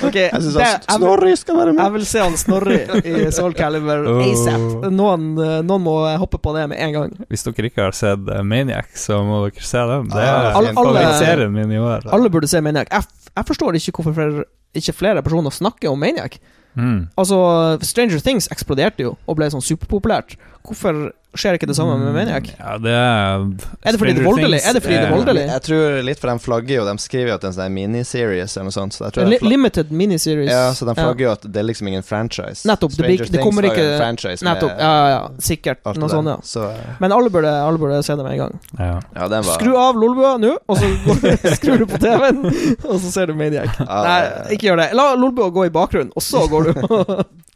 Ok, 0.00 0.14
Jeg 0.16 0.40
syns 0.42 0.54
det- 0.56 0.64
han 0.64 0.72
jeg, 0.72 0.80
vil- 0.80 0.98
Snorri 0.98 1.32
skal 1.36 1.56
være 1.60 1.72
med. 1.74 1.82
jeg 1.84 1.92
vil 1.94 2.04
se 2.08 2.18
han 2.22 2.36
Snorri 2.40 2.78
i 3.04 3.30
Soul 3.34 3.52
Calibur 3.54 4.06
uh. 4.08 4.24
ASAP. 4.24 4.60
Noen, 4.92 5.26
eh, 5.38 5.60
noen 5.66 5.82
må 5.84 5.94
hoppe 6.20 6.38
på 6.42 6.54
det 6.56 6.64
med 6.72 6.78
en 6.80 6.92
gang. 6.96 7.10
Hvis 7.30 7.44
dere 7.46 7.66
ikke 7.70 7.82
har 7.86 7.92
sett 7.96 8.28
eh, 8.32 8.42
Maniac, 8.42 8.86
så 8.98 9.20
må 9.26 9.34
dere 9.46 9.62
se 9.66 9.78
dem. 9.92 10.08
Det 10.10 10.16
Ja, 10.24 10.30
er 10.30 10.34
alle- 10.56 10.56
alle- 10.56 10.74
favorittserien 10.80 11.52
min 11.54 11.72
i 11.72 11.78
år. 11.78 12.00
Alle 12.12 12.28
burde 12.32 12.48
se 12.50 12.60
Maniac. 12.64 12.86
Jeg, 12.90 13.02
f- 13.04 13.29
jeg 13.36 13.46
forstår 13.46 13.78
ikke 13.78 13.94
hvorfor 13.96 14.16
flere, 14.16 14.44
ikke 14.74 14.96
flere 14.96 15.22
personer 15.22 15.54
snakker 15.54 15.90
om 15.90 15.98
Maniac. 15.98 16.38
Mm. 16.74 17.08
Altså, 17.18 17.78
Stranger 17.82 18.20
Things 18.22 18.48
eksploderte 18.52 19.02
jo 19.02 19.16
og 19.26 19.38
ble 19.38 19.48
sånn 19.50 19.64
superpopulært. 19.64 20.36
Hvorfor 20.66 21.12
skjer 21.38 21.54
ikke 21.56 21.68
det 21.70 21.76
samme 21.78 21.94
med 22.00 22.10
Maniac? 22.12 22.48
Ja, 22.58 22.72
det 22.82 22.90
er 22.90 23.44
Er 23.86 23.94
det 23.94 23.98
fordi 24.00 24.12
det 24.16 24.22
er 24.22 24.26
voldelig? 24.26 24.58
Er 24.66 24.74
det 24.74 24.80
fordi 24.82 24.96
det 24.98 25.06
er 25.06 25.12
voldelig? 25.14 25.44
Jeg 25.46 25.62
tror 25.66 25.98
litt 26.08 26.18
for 26.20 26.30
de 26.32 26.42
flagger 26.42 26.74
jo 26.74 26.84
De 26.88 26.94
skriver 26.98 27.28
jo 27.30 27.34
at 27.36 27.44
det 27.44 27.46
er 27.48 27.52
en 27.52 27.56
sånn 27.58 27.76
miniseries 27.76 28.56
eller 28.56 28.66
noe 28.68 28.74
sånt. 28.74 28.96
Så 28.96 29.04
jeg 29.06 29.14
tror 29.14 29.30
Li 29.30 29.38
limited 29.46 29.92
miniseries. 29.94 30.50
ja, 30.50 30.64
så 30.74 30.88
de 30.90 30.94
flagger 30.98 31.24
jo 31.24 31.30
at 31.32 31.46
det 31.46 31.62
er 31.62 31.66
liksom 31.68 31.88
ingen 31.92 32.02
franchise. 32.06 32.66
Nettopp, 32.68 32.96
det 32.98 33.06
blir 33.06 33.24
det 33.30 33.44
kommer 33.44 33.68
ikke- 33.70 33.86
en 33.94 34.00
franchise 34.02 34.44
med 34.44 34.50
Nettopp. 34.52 34.74
Ja, 34.76 34.90
ja, 34.98 35.08
ja. 35.14 35.22
Sikkert. 35.38 35.84
Noe 35.96 36.08
sånt, 36.12 36.28
ja. 36.34 36.36
Så 36.42 36.66
uh, 36.66 36.76
Men 37.00 37.12
alle 37.12 37.30
burde, 37.30 37.48
alle 37.48 37.78
burde 37.78 38.02
se 38.04 38.16
det 38.16 38.24
med 38.26 38.32
en 38.32 38.38
gang. 38.38 38.58
Ja. 38.78 39.00
ja, 39.16 39.28
den 39.28 39.46
var 39.46 39.54
Skru 39.60 39.76
av 39.78 39.96
Lolbua 39.96 40.36
nå, 40.42 40.56
og 40.66 40.76
så 40.76 40.90
skrur 41.60 41.78
du 41.78 41.86
på 41.86 41.98
TV-en, 42.02 42.44
og 42.84 42.96
så 43.00 43.10
ser 43.14 43.26
du 43.30 43.34
Maniac. 43.38 43.70
Ah, 43.86 44.02
Nei, 44.04 44.56
ikke 44.58 44.70
gjør 44.72 44.82
det. 44.82 44.90
La 44.98 45.14
Lolbua 45.14 45.48
gå 45.54 45.66
i 45.70 45.70
bakgrunnen, 45.70 46.10
og 46.16 46.22
så 46.22 46.44
går 46.50 46.72
du. 46.72 47.24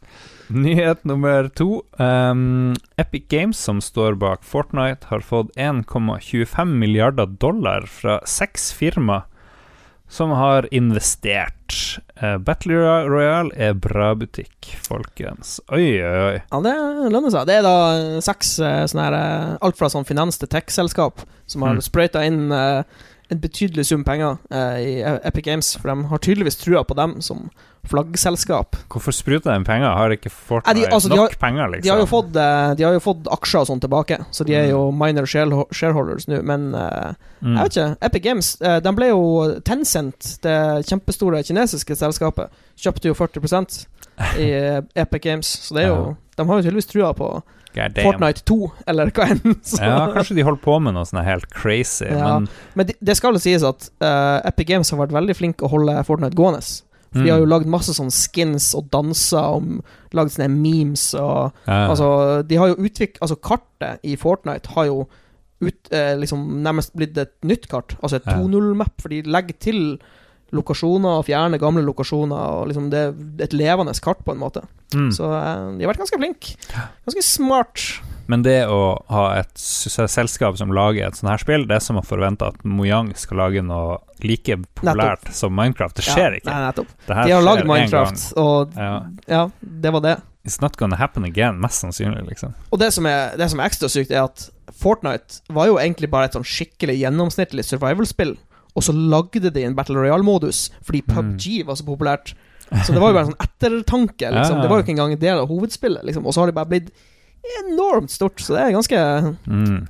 Nyhet 0.65 1.03
nummer 1.05 1.47
to. 1.57 1.81
Um, 1.97 2.75
Epic 2.97 3.25
Games, 3.29 3.57
som 3.59 3.81
står 3.81 4.13
bak 4.21 4.43
Fortnite, 4.45 5.07
har 5.09 5.19
fått 5.25 5.49
1,25 5.57 6.65
milliarder 6.65 7.25
dollar 7.25 7.87
fra 7.89 8.19
seks 8.25 8.71
firma 8.73 9.23
som 10.07 10.29
har 10.37 10.67
investert. 10.71 11.97
Uh, 12.21 12.37
Battle 12.37 12.77
Royale 13.09 13.49
er 13.57 13.73
bra 13.73 14.11
butikk, 14.15 14.75
folkens. 14.85 15.57
Oi, 15.73 15.97
oi, 15.97 16.19
oi. 16.27 16.37
Ja, 16.51 16.59
det 16.61 16.75
lønner 17.09 17.33
seg. 17.33 17.47
Det 17.49 17.57
er 17.57 17.65
da 17.65 17.75
seks 18.23 18.53
eh, 18.61 18.83
sånne 18.91 19.07
her 19.09 19.17
eh, 19.17 19.57
Alt 19.65 19.79
fra 19.81 19.89
sånn 19.91 20.05
finans 20.07 20.37
til 20.39 20.51
tech-selskap 20.53 21.25
som 21.49 21.65
har 21.65 21.73
Mm. 21.79 21.81
sprøyta 21.89 22.21
inn 22.27 22.51
eh, 22.53 22.83
en 23.31 23.39
betydelig 23.41 23.85
sum 23.89 24.03
penger 24.05 24.37
eh, 24.51 24.75
i 24.85 24.91
Epic 25.25 25.45
Games, 25.45 25.73
for 25.81 25.89
de 25.89 26.05
har 26.11 26.17
tydeligvis 26.21 26.59
trua 26.61 26.83
på 26.85 26.93
dem 26.95 27.19
som 27.21 27.49
flaggselskap. 27.89 28.75
Hvorfor 28.89 29.13
spruter 29.13 29.53
de 29.53 29.63
penger? 29.65 29.91
Har 29.97 30.09
ikke 30.13 30.29
Fortnite 30.33 30.73
eh, 30.77 30.87
de- 30.87 30.93
altså, 30.93 31.09
de 31.09 31.15
nok 31.15 31.31
har- 31.35 31.39
penger, 31.49 31.67
liksom? 31.69 31.83
De 31.83 31.99
har 31.99 32.07
fått, 32.09 32.35
eh, 32.35 32.73
de 32.75 32.83
har 32.83 32.93
jo 32.93 32.99
fått 32.99 33.27
aksjer 33.31 33.59
og 33.61 33.67
sånn 33.67 33.81
tilbake, 33.81 34.17
så 34.31 34.45
de 34.45 34.53
er 34.55 34.69
jo 34.71 34.91
minor 34.91 35.25
shareholders 35.25 36.27
nå, 36.27 36.41
men 36.43 36.73
eh, 36.75 37.13
Mm. 37.45 37.57
Jeg 37.57 37.63
vet 37.63 37.75
ikke. 37.75 37.97
Epic 38.01 38.23
Games 38.23 38.47
eh, 38.61 38.79
De 38.79 38.91
ble 38.95 39.07
jo 39.09 39.59
Tencent, 39.61 40.39
det 40.41 40.85
kjempestore 40.87 41.43
kinesiske 41.45 41.93
selskapet, 41.95 42.49
kjøpte 42.79 43.05
jo 43.05 43.13
40% 43.13 43.85
i 44.39 44.47
eh, 44.49 44.81
Epic 44.95 45.21
Games, 45.21 45.45
så 45.67 45.75
det 45.75 45.83
er 45.83 45.87
jo 45.89 46.17
De 46.37 46.45
har 46.47 46.55
jo 46.57 46.63
tydeligvis 46.65 46.87
trua 46.89 47.13
på. 47.13 47.43
Fortnite 47.75 48.43
2, 48.47 48.71
eller 48.87 49.11
hva 49.11 49.27
enn. 49.31 49.55
så- 49.63 49.81
Ja, 49.83 49.99
kanskje 50.15 50.35
de 50.35 50.43
holder 50.47 50.61
på 50.63 50.79
med 50.81 50.93
noe 50.95 51.05
sånt 51.05 51.25
helt 51.27 51.49
crazy, 51.53 52.05
Ja. 52.09 52.39
men 52.39 52.47
Men 52.75 52.87
det, 52.87 52.95
det 53.03 53.15
skal 53.17 53.33
jo 53.33 53.39
sies 53.43 53.63
at 53.63 53.89
uh, 54.01 54.41
Epic 54.47 54.67
Games 54.67 54.89
har 54.91 54.99
vært 55.03 55.11
veldig 55.15 55.35
flinke 55.35 55.65
å 55.67 55.69
holde 55.69 55.95
Fortnite 56.07 56.35
gående. 56.35 56.61
For 57.15 57.21
De 57.23 57.29
Mm. 57.29 57.31
har 57.31 57.39
jo 57.39 57.45
lagd 57.45 57.65
masse 57.71 57.93
sånn 57.95 58.11
skins 58.11 58.73
og 58.75 58.89
danser 58.91 59.39
og 59.55 59.83
lagd 60.13 60.31
sånne 60.35 60.49
memes 60.51 61.13
og 61.15 61.53
ja. 61.67 61.87
Altså, 61.89 62.43
de 62.47 62.55
har 62.59 62.67
jo 62.73 62.75
utviklet 62.75 63.21
Altså, 63.21 63.37
kartet 63.39 63.99
i 64.03 64.15
Fortnite 64.19 64.67
har 64.75 64.85
jo 64.89 65.07
ut, 65.61 65.87
eh, 65.91 66.15
liksom 66.19 66.61
nærmest 66.61 66.91
blitt 66.93 67.17
et 67.17 67.31
nytt 67.47 67.69
kart. 67.71 67.95
Altså 68.03 68.17
et 68.17 68.25
Ja. 68.27 68.33
2.0-map, 68.35 68.99
for 69.01 69.07
de 69.09 69.21
legger 69.23 69.55
til 69.59 69.99
lokasjoner 70.53 71.19
og 71.21 71.25
fjerne 71.27 71.59
gamle 71.61 71.83
lokasjoner. 71.85 72.59
Og 72.59 72.67
liksom 72.69 72.89
Det 72.93 72.99
er 73.07 73.13
et 73.47 73.53
levende 73.55 73.93
kart, 74.01 74.23
på 74.25 74.35
en 74.35 74.41
måte. 74.41 74.65
mm. 74.93 75.11
Så 75.15 75.23
eh, 75.29 75.77
de 75.77 75.85
har 75.85 75.93
vært 75.93 76.03
ganske 76.03 76.19
flinke. 76.21 76.55
Ganske 77.07 77.23
smart. 77.25 77.85
Men 78.27 78.41
det 78.41 78.65
å 78.65 78.97
ha 79.13 79.25
et 79.37 79.51
selskap 79.55 80.57
som 80.57 80.71
lager 80.73 81.05
et 81.07 81.17
sånt 81.17 81.29
her 81.29 81.41
spill, 81.41 81.67
det 81.69 81.75
er 81.77 81.83
som 81.85 81.99
å 81.99 82.05
forvente 82.05 82.47
at 82.47 82.63
Mojang 82.65 83.11
skal 83.21 83.37
lage 83.43 83.61
noe 83.61 83.99
like 84.25 84.57
populært 84.79 85.29
som 85.35 85.53
Minecraft. 85.53 85.99
Det 85.99 86.07
skjer 86.07 86.31
Ja, 86.31 86.39
ikke. 86.39 86.49
Nei, 86.49 86.63
nettopp. 86.65 86.95
De 87.05 87.35
har 87.35 87.45
lagd 87.45 87.67
Minecraft, 87.69 88.23
og. 88.41 88.73
Ja. 88.79 88.95
ja, 89.29 89.43
det 89.61 89.93
var 89.93 90.01
det. 90.07 90.15
It's 90.45 90.57
not 90.61 90.77
gonna 90.77 90.97
happen 90.97 91.25
again, 91.25 91.59
mest 91.61 91.81
sannsynlig, 91.81 92.21
liksom. 92.27 92.53
Og 92.69 92.81
det 92.81 92.91
som, 92.93 93.05
er, 93.09 93.33
det 93.37 93.47
som 93.49 93.61
er 93.61 93.69
ekstra 93.69 93.89
sykt, 93.89 94.11
er 94.13 94.25
at 94.27 94.47
Fortnite 94.77 95.41
var 95.53 95.69
jo 95.69 95.77
egentlig 95.81 96.09
bare 96.13 96.27
et 96.29 96.35
sånn 96.37 96.45
skikkelig 96.45 96.97
gjennomsnittlig 97.01 97.65
survival-spill, 97.65 98.35
og 98.75 98.83
så 98.83 98.93
lagde 98.93 99.49
de 99.49 99.63
en 99.63 99.75
Battle 99.75 99.95
Royale-modus 100.01 100.69
fordi 100.83 101.01
Mm. 101.07 101.13
PubG 101.15 101.65
var 101.65 101.75
så 101.79 101.85
populært. 101.87 102.33
Så 102.83 102.91
det 102.93 102.99
var 103.01 103.11
jo 103.11 103.15
bare 103.19 103.25
en 103.27 103.31
sånn 103.33 103.45
ettertanke, 103.45 104.31
liksom. 104.35 104.61
Det 104.61 104.69
var 104.69 104.77
jo 104.79 104.83
ikke 104.83 104.95
engang 104.97 105.11
en 105.13 105.19
del 105.21 105.37
av 105.39 105.47
hovedspillet, 105.47 106.03
liksom. 106.03 106.25
Og 106.25 106.33
så 106.33 106.41
har 106.41 106.47
det 106.51 106.55
bare 106.55 106.71
blitt 106.73 106.89
enormt 107.61 108.09
stort, 108.11 108.39
så 108.41 108.55
det 108.55 108.63
er 108.63 108.75
ganske 108.75 109.37
Mm. 109.47 109.87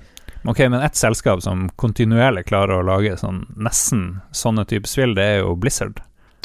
Ok, 0.48 0.60
men 0.69 0.82
ett 0.86 0.93
selskap 0.95 1.41
som 1.41 1.69
kontinuerlig 1.76 2.45
klarer 2.45 2.78
å 2.78 2.86
lage 2.86 3.15
sånn 3.17 3.45
nesten 3.58 4.21
sånne 4.32 4.67
type 4.67 4.86
spill, 4.86 5.15
det 5.15 5.24
er 5.24 5.38
jo 5.39 5.56
Blizzard. 5.56 6.02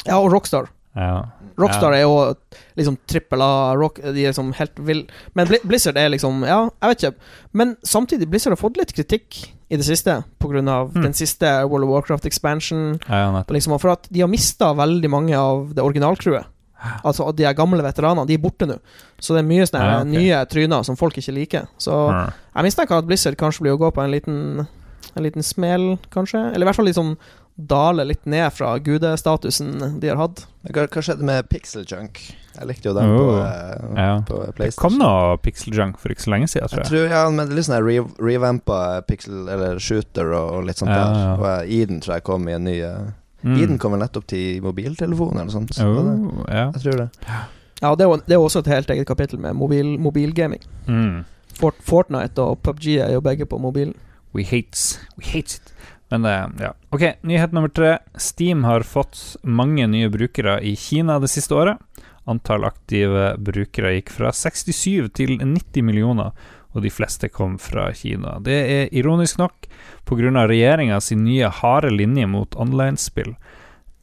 Ja, 0.07 0.17
og 0.17 0.31
Rockstar. 0.33 0.69
Ja. 0.95 1.25
Rockstar 1.57 1.93
er 1.93 2.01
jo 2.01 2.35
liksom 2.77 2.97
trippel 3.07 3.41
A, 3.41 3.73
rock, 3.75 3.95
de 4.01 4.25
er 4.25 4.31
liksom 4.31 4.53
helt 4.53 4.79
vill 4.79 5.07
Men 5.35 5.47
Blizzard 5.63 5.97
er 5.97 6.09
liksom 6.09 6.45
Ja, 6.47 6.69
jeg 6.81 6.89
vet 6.89 7.03
ikke. 7.03 7.15
Men 7.53 7.75
samtidig, 7.83 8.29
Blizzard 8.29 8.51
har 8.51 8.57
fått 8.69 8.77
litt 8.77 8.93
kritikk 8.93 9.51
i 9.71 9.77
det 9.77 9.85
siste 9.85 10.23
pga. 10.39 10.67
av 10.69 10.91
Mm. 10.93 11.01
den 11.03 11.13
siste 11.13 11.47
World 11.67 11.83
of 11.85 11.89
Warcraft 11.89 12.25
expansion. 12.25 12.99
ja. 13.07 13.43
Liksom, 13.47 13.79
for 13.79 13.91
at 13.91 14.07
de 14.11 14.19
har 14.21 14.27
mista 14.27 14.73
veldig 14.73 15.09
mange 15.09 15.33
av 15.35 15.73
det 15.73 15.83
originalcrewet. 15.83 16.45
Altså 17.05 17.31
de 17.35 17.43
er 17.45 17.53
gamle 17.53 17.81
veteranene. 17.83 18.25
De 18.25 18.33
er 18.33 18.39
borte 18.39 18.65
nå. 18.65 18.79
Så 19.21 19.35
det 19.35 19.43
er 19.45 19.47
mye 19.47 19.67
sånne 19.67 19.85
Ja, 19.85 19.99
okay. 19.99 20.11
nye 20.11 20.45
tryner 20.49 20.83
som 20.83 20.95
folk 20.95 21.13
ikke 21.15 21.33
liker. 21.33 21.67
Så 21.77 22.09
Ja. 22.09 22.31
jeg 22.55 22.63
mistenker 22.65 22.97
at 22.97 23.05
Blizzard 23.05 23.37
kanskje 23.37 23.61
blir 23.61 23.77
å 23.77 23.79
gå 23.79 23.93
på 23.93 24.03
en 24.03 24.11
liten 24.11 24.67
En 25.17 25.23
liten 25.23 25.43
smell, 25.43 25.97
kanskje. 26.09 26.53
Eller 26.53 26.61
i 26.65 26.69
hvert 26.69 26.75
fall 26.75 26.85
liksom 26.85 27.17
dale 27.69 28.05
litt 28.07 28.25
ned 28.25 28.47
fra 28.53 28.73
gudestatusen 28.79 29.99
de 30.01 30.09
har 30.11 30.17
hatt. 30.19 30.45
Hva, 30.69 30.85
hva 30.87 31.01
skjedde 31.03 31.25
med 31.27 31.49
Pixel 31.49 31.85
Junk? 31.89 32.19
Jeg 32.51 32.67
likte 32.67 32.89
jo 32.89 32.93
den 32.97 33.07
Oh, 33.07 33.17
på, 33.17 33.27
uh, 33.39 33.93
ja. 33.95 34.15
på 34.27 34.39
Det 34.57 34.73
kom 34.75 34.97
nå 34.99 35.09
Pixel 35.41 35.73
Junk 35.77 35.97
for 36.01 36.11
ikke 36.11 36.25
så 36.25 36.33
lenge 36.33 36.49
siden, 36.51 36.67
tror 36.67 36.81
Jeg 36.81 36.83
jeg. 36.83 36.91
tror, 36.91 37.15
ja, 37.15 37.21
men 37.31 37.47
det 37.47 37.53
er 37.53 37.59
litt 37.61 37.67
sånn 37.69 37.85
re 37.85 37.95
revampa 38.27 38.79
pixel 39.07 39.47
eller 39.53 39.79
shooter 39.79 40.33
og, 40.35 40.49
og 40.59 40.67
litt 40.67 40.81
sånt 40.81 40.91
Ja, 40.91 40.99
der. 40.99 41.21
ja. 41.21 41.31
Og 41.39 41.47
eh, 41.47 41.73
Eden 41.81 42.01
tror 42.03 42.17
jeg 42.17 42.25
kom 42.27 42.47
i 42.51 42.57
en 42.59 42.67
ny 42.69 42.77
eh, 42.85 43.09
Mm. 43.41 43.55
Eden 43.57 43.79
kom 43.81 43.95
vel 43.95 44.03
nettopp 44.03 44.27
til 44.29 44.59
mobiltelefon 44.61 45.31
eller 45.33 45.47
noe 45.47 45.53
sånt. 45.55 45.71
Så 45.73 45.81
Oh, 45.89 46.43
ja. 46.45 46.67
Jeg 46.75 46.81
tror 46.83 46.99
det. 46.99 47.07
Ja, 47.81 47.95
det 47.97 48.03
er 48.05 48.11
jo 48.11 48.17
det 48.27 48.35
er 48.35 48.43
også 48.43 48.59
et 48.61 48.67
helt 48.69 48.91
eget 48.93 49.07
kapittel 49.09 49.39
med 49.41 49.55
mobil, 49.57 49.95
mobilgaming. 49.97 50.61
Mm. 50.85 51.23
Fort, 51.57 51.79
Fortnite 51.81 52.37
og 52.37 52.59
PubG 52.61 52.99
er 53.01 53.15
jo 53.15 53.23
begge 53.25 53.47
på 53.49 53.57
mobil. 53.57 53.95
We 54.37 54.45
hates, 54.45 54.99
We 55.17 55.25
hates 55.25 55.57
it. 55.57 55.70
Men 56.11 56.25
det, 56.27 56.49
ja. 56.59 56.73
Ok, 56.91 57.05
nyhet 57.23 57.53
nummer 57.55 57.71
tre. 57.71 57.97
Steam 58.19 58.65
har 58.67 58.83
fått 58.83 59.37
mange 59.47 59.87
nye 59.87 60.09
brukere 60.11 60.57
i 60.59 60.75
Kina 60.75 61.19
det 61.23 61.29
siste 61.31 61.55
året. 61.55 61.79
Antall 62.29 62.65
aktive 62.67 63.37
brukere 63.39 63.93
gikk 63.95 64.11
fra 64.13 64.33
67 64.35 65.07
til 65.15 65.37
90 65.39 65.85
millioner, 65.87 66.35
og 66.75 66.83
de 66.83 66.91
fleste 66.91 67.31
kom 67.31 67.55
fra 67.59 67.87
Kina. 67.95 68.37
Det 68.43 68.59
er 68.59 68.91
ironisk 68.91 69.39
nok 69.39 69.69
pga. 70.07 70.45
regjeringa 70.51 70.99
sin 71.01 71.23
nye 71.23 71.47
harde 71.47 71.89
linje 71.95 72.27
mot 72.27 72.55
online-spill. 72.55 73.33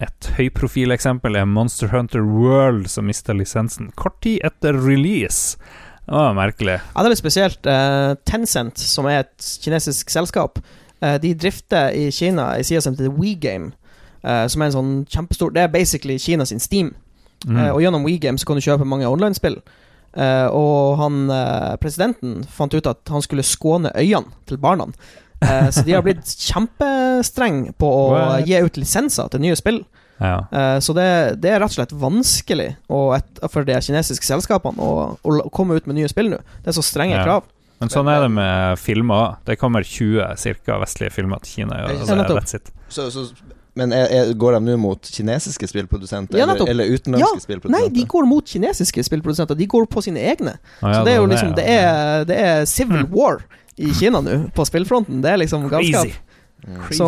Et 0.00 0.32
høyprofileksempel 0.38 1.36
er 1.36 1.44
Monster 1.44 1.88
Hunter 1.92 2.22
World, 2.22 2.88
som 2.88 3.06
mista 3.06 3.34
lisensen 3.34 3.92
kort 3.96 4.20
tid 4.22 4.40
etter 4.46 4.72
release. 4.72 5.58
Det 6.06 6.14
var 6.14 6.32
merkelig. 6.32 6.78
Ja, 6.80 7.02
det 7.02 7.08
er 7.08 7.12
litt 7.12 7.20
spesielt. 7.20 7.66
Eh, 7.66 8.14
Tencent, 8.24 8.78
som 8.78 9.06
er 9.10 9.26
et 9.26 9.48
kinesisk 9.60 10.08
selskap, 10.08 10.56
eh, 10.56 10.87
de 11.22 11.34
drifter 11.34 11.90
i 11.94 12.08
Kina 12.10 12.52
ei 12.56 12.62
side 12.66 12.80
som 12.82 12.94
heter 12.96 13.12
WeGame, 13.14 13.72
eh, 14.22 14.46
som 14.50 14.62
er 14.62 14.66
en 14.70 14.76
sånn 14.78 14.94
kjempestor 15.06 15.52
Det 15.54 15.62
er 15.62 15.68
basically 15.74 16.18
Kina 16.18 16.44
sin 16.46 16.60
Steam. 16.60 16.94
Mm. 17.46 17.56
Eh, 17.56 17.70
og 17.70 17.82
gjennom 17.84 18.04
WeGame 18.06 18.38
så 18.38 18.46
kan 18.46 18.58
du 18.58 18.64
kjøpe 18.64 18.84
mange 18.88 19.06
online-spill. 19.06 19.60
Eh, 20.18 20.46
og 20.50 20.96
han 20.98 21.28
eh, 21.30 21.76
presidenten 21.78 22.40
fant 22.50 22.74
ut 22.74 22.86
at 22.90 22.98
han 23.12 23.22
skulle 23.22 23.44
skåne 23.46 23.92
øynene 23.94 24.32
til 24.48 24.58
barna. 24.58 24.88
Eh, 25.44 25.68
så 25.70 25.84
de 25.86 25.92
har 25.94 26.02
blitt 26.02 26.26
kjempestrenge 26.48 27.76
på 27.78 27.86
å 27.86 28.02
What? 28.16 28.48
gi 28.48 28.58
ut 28.64 28.80
lisenser 28.80 29.28
til 29.30 29.44
nye 29.44 29.56
spill. 29.58 29.84
ja. 30.18 30.40
Eh, 30.50 30.78
så 30.82 30.92
det, 30.96 31.06
det 31.44 31.52
er 31.52 31.60
rett 31.62 31.70
og 31.70 31.76
slett 31.78 31.92
vanskelig 31.94 32.72
å 32.90 33.02
for 33.52 33.62
de 33.68 33.76
kinesiske 33.84 34.26
selskapene 34.26 34.82
å, 34.82 35.14
å, 35.22 35.36
komme 35.54 35.78
ut 35.78 35.86
med 35.86 36.00
nye 36.00 36.10
spill 36.10 36.32
nå. 36.32 36.40
Det 36.64 36.72
er 36.72 36.78
så 36.80 36.82
strenge 36.82 37.14
Ja. 37.14 37.22
krav. 37.24 37.46
Men 37.80 37.88
sånn 37.92 38.08
er 38.10 38.24
det 38.24 38.30
med 38.34 38.78
filmer 38.82 39.14
òg. 39.22 39.36
Det 39.46 39.56
kommer 39.60 39.84
20 39.86 40.34
cirka 40.40 40.78
vestlige 40.82 41.12
filmer 41.14 41.38
til 41.44 41.60
Kina. 41.62 41.78
Ja, 41.78 41.92
er 41.94 42.18
nettopp. 42.22 42.72
Så, 42.90 43.06
så 43.14 43.26
Men 43.78 43.92
er, 43.94 44.08
er, 44.10 44.32
går 44.34 44.56
de 44.56 44.60
nå 44.66 44.76
mot 44.82 44.98
kinesiske 45.14 45.68
spillprodusenter, 45.70 46.38
Ja, 46.40 46.48
eller, 46.48 46.66
eller 46.72 46.84
utenlandske 46.90 47.36
Ja, 47.38 47.44
spillprodusenter? 47.44 47.90
nei, 47.90 47.92
de 47.94 48.06
går 48.10 48.26
mot 48.26 48.44
kinesiske 48.50 49.04
spillprodusenter. 49.06 49.54
De 49.54 49.66
går 49.70 49.86
på 49.86 50.02
sine 50.02 50.18
egne. 50.32 50.56
Ah, 50.82 50.88
ja, 50.88 50.94
Så 50.98 51.04
det 51.06 51.12
er 51.12 51.20
jo 51.20 51.26
liksom 51.30 51.54
Det 51.54 51.66
er, 51.68 52.24
det 52.26 52.38
er 52.48 52.64
civil 52.66 53.04
Mm. 53.06 53.12
war 53.14 53.38
i 53.78 53.92
Kina 53.94 54.20
nå, 54.20 54.50
på 54.56 54.64
spillfronten. 54.66 55.22
Det 55.22 55.30
er 55.30 55.36
liksom 55.38 55.68
ganske 55.70 55.92
Crazy. 55.94 56.16
Mm. 56.66 56.88
Så, 56.90 57.06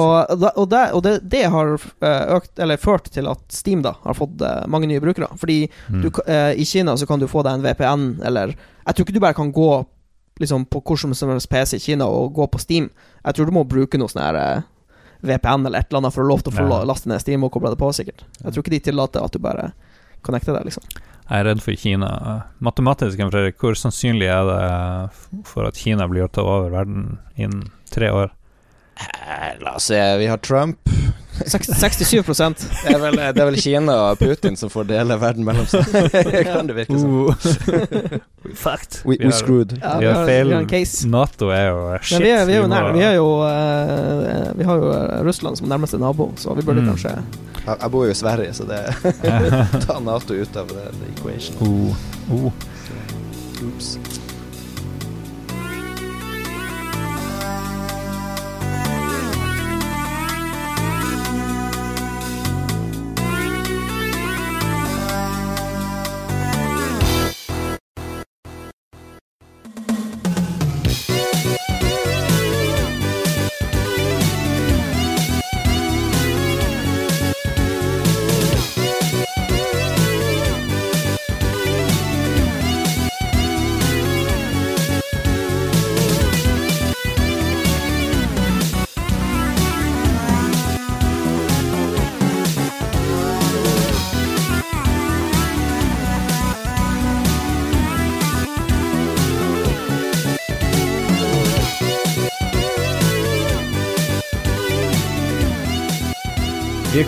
og 0.55 0.69
det, 0.71 0.83
og 0.95 1.03
det, 1.03 1.17
det 1.29 1.43
har 1.51 1.73
eh, 1.75 2.37
økt, 2.37 2.53
eller 2.63 2.77
ført 2.79 3.11
til 3.11 3.27
at 3.27 3.41
Steam 3.51 3.83
da 3.83 3.97
har 4.05 4.15
fått 4.15 4.41
eh, 4.47 4.67
mange 4.71 4.87
nye 4.87 5.01
brukere. 5.03 5.27
Fordi 5.37 5.65
Mm. 5.91 6.03
du, 6.07 6.11
eh, 6.31 6.53
i 6.55 6.65
Kina 6.65 6.95
så 6.97 7.07
kan 7.11 7.19
du 7.19 7.27
få 7.27 7.43
deg 7.43 7.55
en 7.59 7.63
VPN, 7.67 8.21
eller 8.23 8.55
Jeg 8.87 8.95
tror 8.95 9.05
ikke 9.09 9.13
du 9.19 9.21
bare 9.21 9.35
kan 9.35 9.51
gå 9.53 9.87
liksom 10.41 10.65
på 10.73 10.81
hvordan 10.83 11.15
som 11.15 11.31
helst 11.33 11.51
PC 11.53 11.77
i 11.77 11.83
Kina 11.85 12.07
og 12.09 12.33
gå 12.35 12.47
på 12.51 12.61
Steam. 12.63 12.89
Jeg 13.25 13.37
tror 13.37 13.47
du 13.51 13.53
må 13.53 13.65
bruke 13.69 13.99
noe 14.01 14.09
sånn 14.09 14.23
her 14.25 14.39
eh, 14.41 14.63
VPN 15.21 15.67
eller 15.69 15.83
et 15.83 15.91
eller 15.91 16.01
annet 16.01 16.15
for 16.17 16.25
å 16.25 16.31
lov 16.31 16.43
til 16.43 16.53
å 16.55 16.57
få 16.57 16.67
Ja. 16.71 16.81
laste 16.89 17.09
ned 17.13 17.21
Steam 17.21 17.45
og 17.45 17.53
koble 17.53 17.71
det 17.75 17.79
på, 17.81 17.91
sikkert. 17.93 18.25
Jeg 18.43 18.53
tror 18.55 18.65
ikke 18.65 18.75
de 18.77 18.81
tillater 18.89 19.25
at 19.25 19.33
du 19.37 19.39
bare 19.39 19.71
connecter 20.25 20.57
deg, 20.57 20.65
liksom. 20.71 20.83
Jeg 21.31 21.39
er 21.41 21.45
redd 21.47 21.61
for 21.63 21.77
Kina. 21.79 22.09
Matematisk, 22.61 23.21
Fredrik, 23.31 23.61
hvor 23.63 23.77
sannsynlig 23.79 24.27
er 24.33 24.49
det 24.49 25.45
for 25.47 25.69
at 25.69 25.77
Kina 25.79 26.09
blir 26.11 26.25
å 26.27 26.33
ta 26.33 26.43
over 26.43 26.73
verden 26.73 27.19
innen 27.37 27.69
tre 27.93 28.09
år? 28.11 28.33
Eh, 28.99 29.55
La 29.63 29.77
oss 29.77 29.85
se, 29.93 30.01
vi 30.19 30.27
har 30.27 30.39
Trump. 30.43 30.79
Seks- 31.47 31.71
67 31.81 32.23
Det 32.85 32.95
er 32.95 32.99
vel, 33.01 33.17
det 33.17 33.41
er 33.41 33.47
vel 33.49 33.57
Kina 33.61 33.95
og 34.11 34.19
Putin 34.21 34.57
som 34.57 34.71
får 34.73 34.85
dele 34.91 35.17
verden 35.21 35.45
mellom 35.47 35.67
seg. 35.71 35.87
kan 36.53 36.67
det 36.69 36.77
virke 36.77 36.99
som. 36.99 37.35
We 38.45 38.55
fucked. 38.57 39.01
We, 39.05 39.17
we 39.21 39.31
screwed. 39.33 39.77
Ja, 39.83 39.99
Vi 40.01 40.07
har 40.07 40.27
feil. 40.27 40.53
Nato 41.11 41.49
er 41.53 41.67
jo 41.71 41.83
shit. 42.03 42.19
Men 42.19 42.27
vi 42.27 42.31
er, 42.35 42.45
vi 42.49 42.53
er 42.57 42.61
jo 42.63 42.69
nær. 42.73 42.91
Vi, 42.97 43.03
er 43.05 43.15
jo, 43.19 43.29
uh, 43.45 44.59
vi 44.59 44.65
har 44.69 44.81
jo 44.81 44.91
eh, 44.97 45.21
Russland 45.27 45.57
som 45.61 45.69
nærmeste 45.69 45.99
nabo, 46.01 46.31
så 46.37 46.55
vi 46.57 46.63
burde 46.67 46.81
Mm. 46.81 46.89
kanskje 46.95 47.11
Jeg, 47.67 47.77
jeg 47.83 47.91
bor 47.93 48.05
jo 48.07 48.11
i 48.11 48.15
Sverige, 48.17 48.55
så 48.57 48.65
det 48.65 48.81
Ta 49.87 49.99
Nato 50.01 50.35
ut 50.35 50.57
av 50.57 50.69
the, 50.73 50.87
det 50.97 51.13
equation. 51.17 51.57
oh, 51.61 51.97
oh. 52.33 52.53
Oops. 53.61 54.20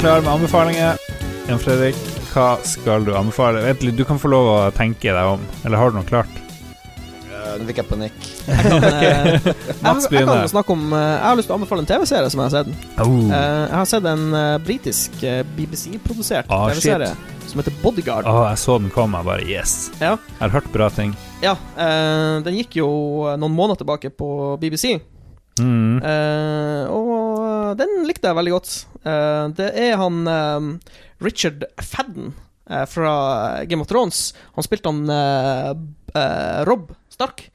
Klare 0.02 0.22
med 0.24 0.32
anbefalinger. 0.32 0.96
Jan 1.46 1.60
Fredrik, 1.62 1.98
hva 2.32 2.56
skal 2.66 3.04
du 3.06 3.12
anbefale? 3.14 3.60
Vent 3.62 3.84
du 3.94 4.00
kan 4.06 4.18
få 4.18 4.32
lov 4.32 4.48
å 4.50 4.56
tenke 4.74 5.12
deg 5.14 5.28
om. 5.36 5.44
Eller 5.62 5.78
har 5.78 5.92
du 5.92 5.98
noe 6.00 6.08
klart? 6.08 6.32
Ja, 7.30 7.52
Nå 7.60 7.68
fikk 7.68 7.78
jeg 7.84 7.86
panikk. 7.86 8.16
Jeg 8.48 8.64
kan, 8.66 8.84
eh, 8.88 9.36
jeg, 9.46 9.76
Mats 9.84 10.08
jeg 10.10 10.24
kan 10.26 10.48
snakke 10.50 10.74
om 10.74 10.88
eh, 10.90 11.02
Jeg 11.12 11.22
har 11.28 11.36
lyst 11.38 11.46
til 11.46 11.54
å 11.54 11.58
anbefale 11.60 11.84
en 11.84 11.88
TV-serie 11.92 12.32
som 12.34 12.40
jeg 12.42 12.48
har 12.48 12.54
sett. 12.56 12.88
Oh. 13.04 13.12
Eh, 13.30 13.60
jeg 13.68 13.76
har 13.78 13.86
sett 13.92 14.08
en 14.10 14.24
britisk 14.66 15.22
eh, 15.22 15.44
BBC-produsert 15.54 16.50
oh, 16.50 16.64
TV-serie 16.72 17.12
som 17.46 17.62
heter 17.62 17.78
Bodyguard. 17.84 18.26
Oh, 18.26 18.42
jeg 18.48 18.58
så 18.64 18.80
den 18.82 18.90
komme, 18.94 19.22
jeg 19.22 19.30
bare 19.30 19.46
yes. 19.46 19.76
Ja. 20.02 20.16
Jeg 20.18 20.42
har 20.48 20.54
hørt 20.56 20.70
bra 20.74 20.90
ting. 20.90 21.14
Ja, 21.44 21.54
eh, 21.78 22.42
Den 22.42 22.58
gikk 22.58 22.74
jo 22.82 22.90
noen 23.38 23.54
måneder 23.54 23.84
tilbake 23.84 24.10
på 24.18 24.32
BBC, 24.62 24.96
Mm. 25.60 25.98
eh, 26.00 26.86
og 26.88 27.08
den 27.78 28.04
likte 28.08 28.28
jeg 28.30 28.38
veldig 28.38 28.52
godt. 28.54 28.72
Eh, 29.04 29.44
det 29.58 29.68
er 29.84 29.96
han 30.00 30.20
eh, 30.28 30.66
Richard 31.24 31.64
Fadden 31.82 32.32
eh, 32.70 32.84
fra 32.90 33.14
Game 33.70 33.82
of 33.84 33.90
Thrones. 33.90 34.32
Han 34.56 34.66
spilte 34.66 34.92
han 34.92 35.06
Rob 36.68 36.90
Stark. 37.12 37.46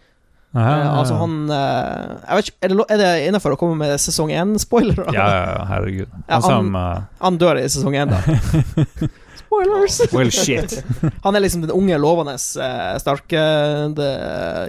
Aha. 0.57 0.71
Eh, 0.79 0.91
altså 1.01 1.17
han 1.19 1.33
Jeg 1.51 2.37
vet 2.37 2.47
ikke, 2.49 2.85
Er 2.95 2.97
det, 3.01 3.09
innafor 3.27 3.53
å 3.53 3.57
komme 3.59 3.75
med 3.77 3.99
sesong 4.01 4.31
én-spoilere? 4.33 5.11
Ja, 5.13 5.25
ja, 5.27 5.41
ja, 5.51 5.65
herregud. 5.73 6.13
Ja, 6.29 6.39
Han 6.47 6.71
uh, 6.73 7.01
Han 7.19 7.37
dør 7.41 7.59
i 7.59 7.65
sesong 7.69 7.97
én, 7.99 8.09
da. 8.09 8.21
Spoilers! 9.43 9.99
Well, 10.15 10.31
shit. 10.33 10.73
Han 11.25 11.35
er 11.37 11.43
liksom 11.43 11.61
den 11.63 11.71
unge, 11.75 11.99
lovende, 12.01 12.33
sterke 12.39 13.43
the 13.95 14.09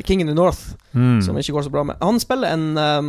King 0.07 0.21
in 0.23 0.31
the 0.31 0.37
North, 0.37 0.75
Mm. 0.99 1.21
som 1.23 1.37
ikke 1.39 1.53
går 1.53 1.67
så 1.67 1.71
bra 1.71 1.83
med. 1.85 1.99
Han 2.03 2.17
spiller 2.19 2.55
en 2.57 2.63
um, 2.81 3.09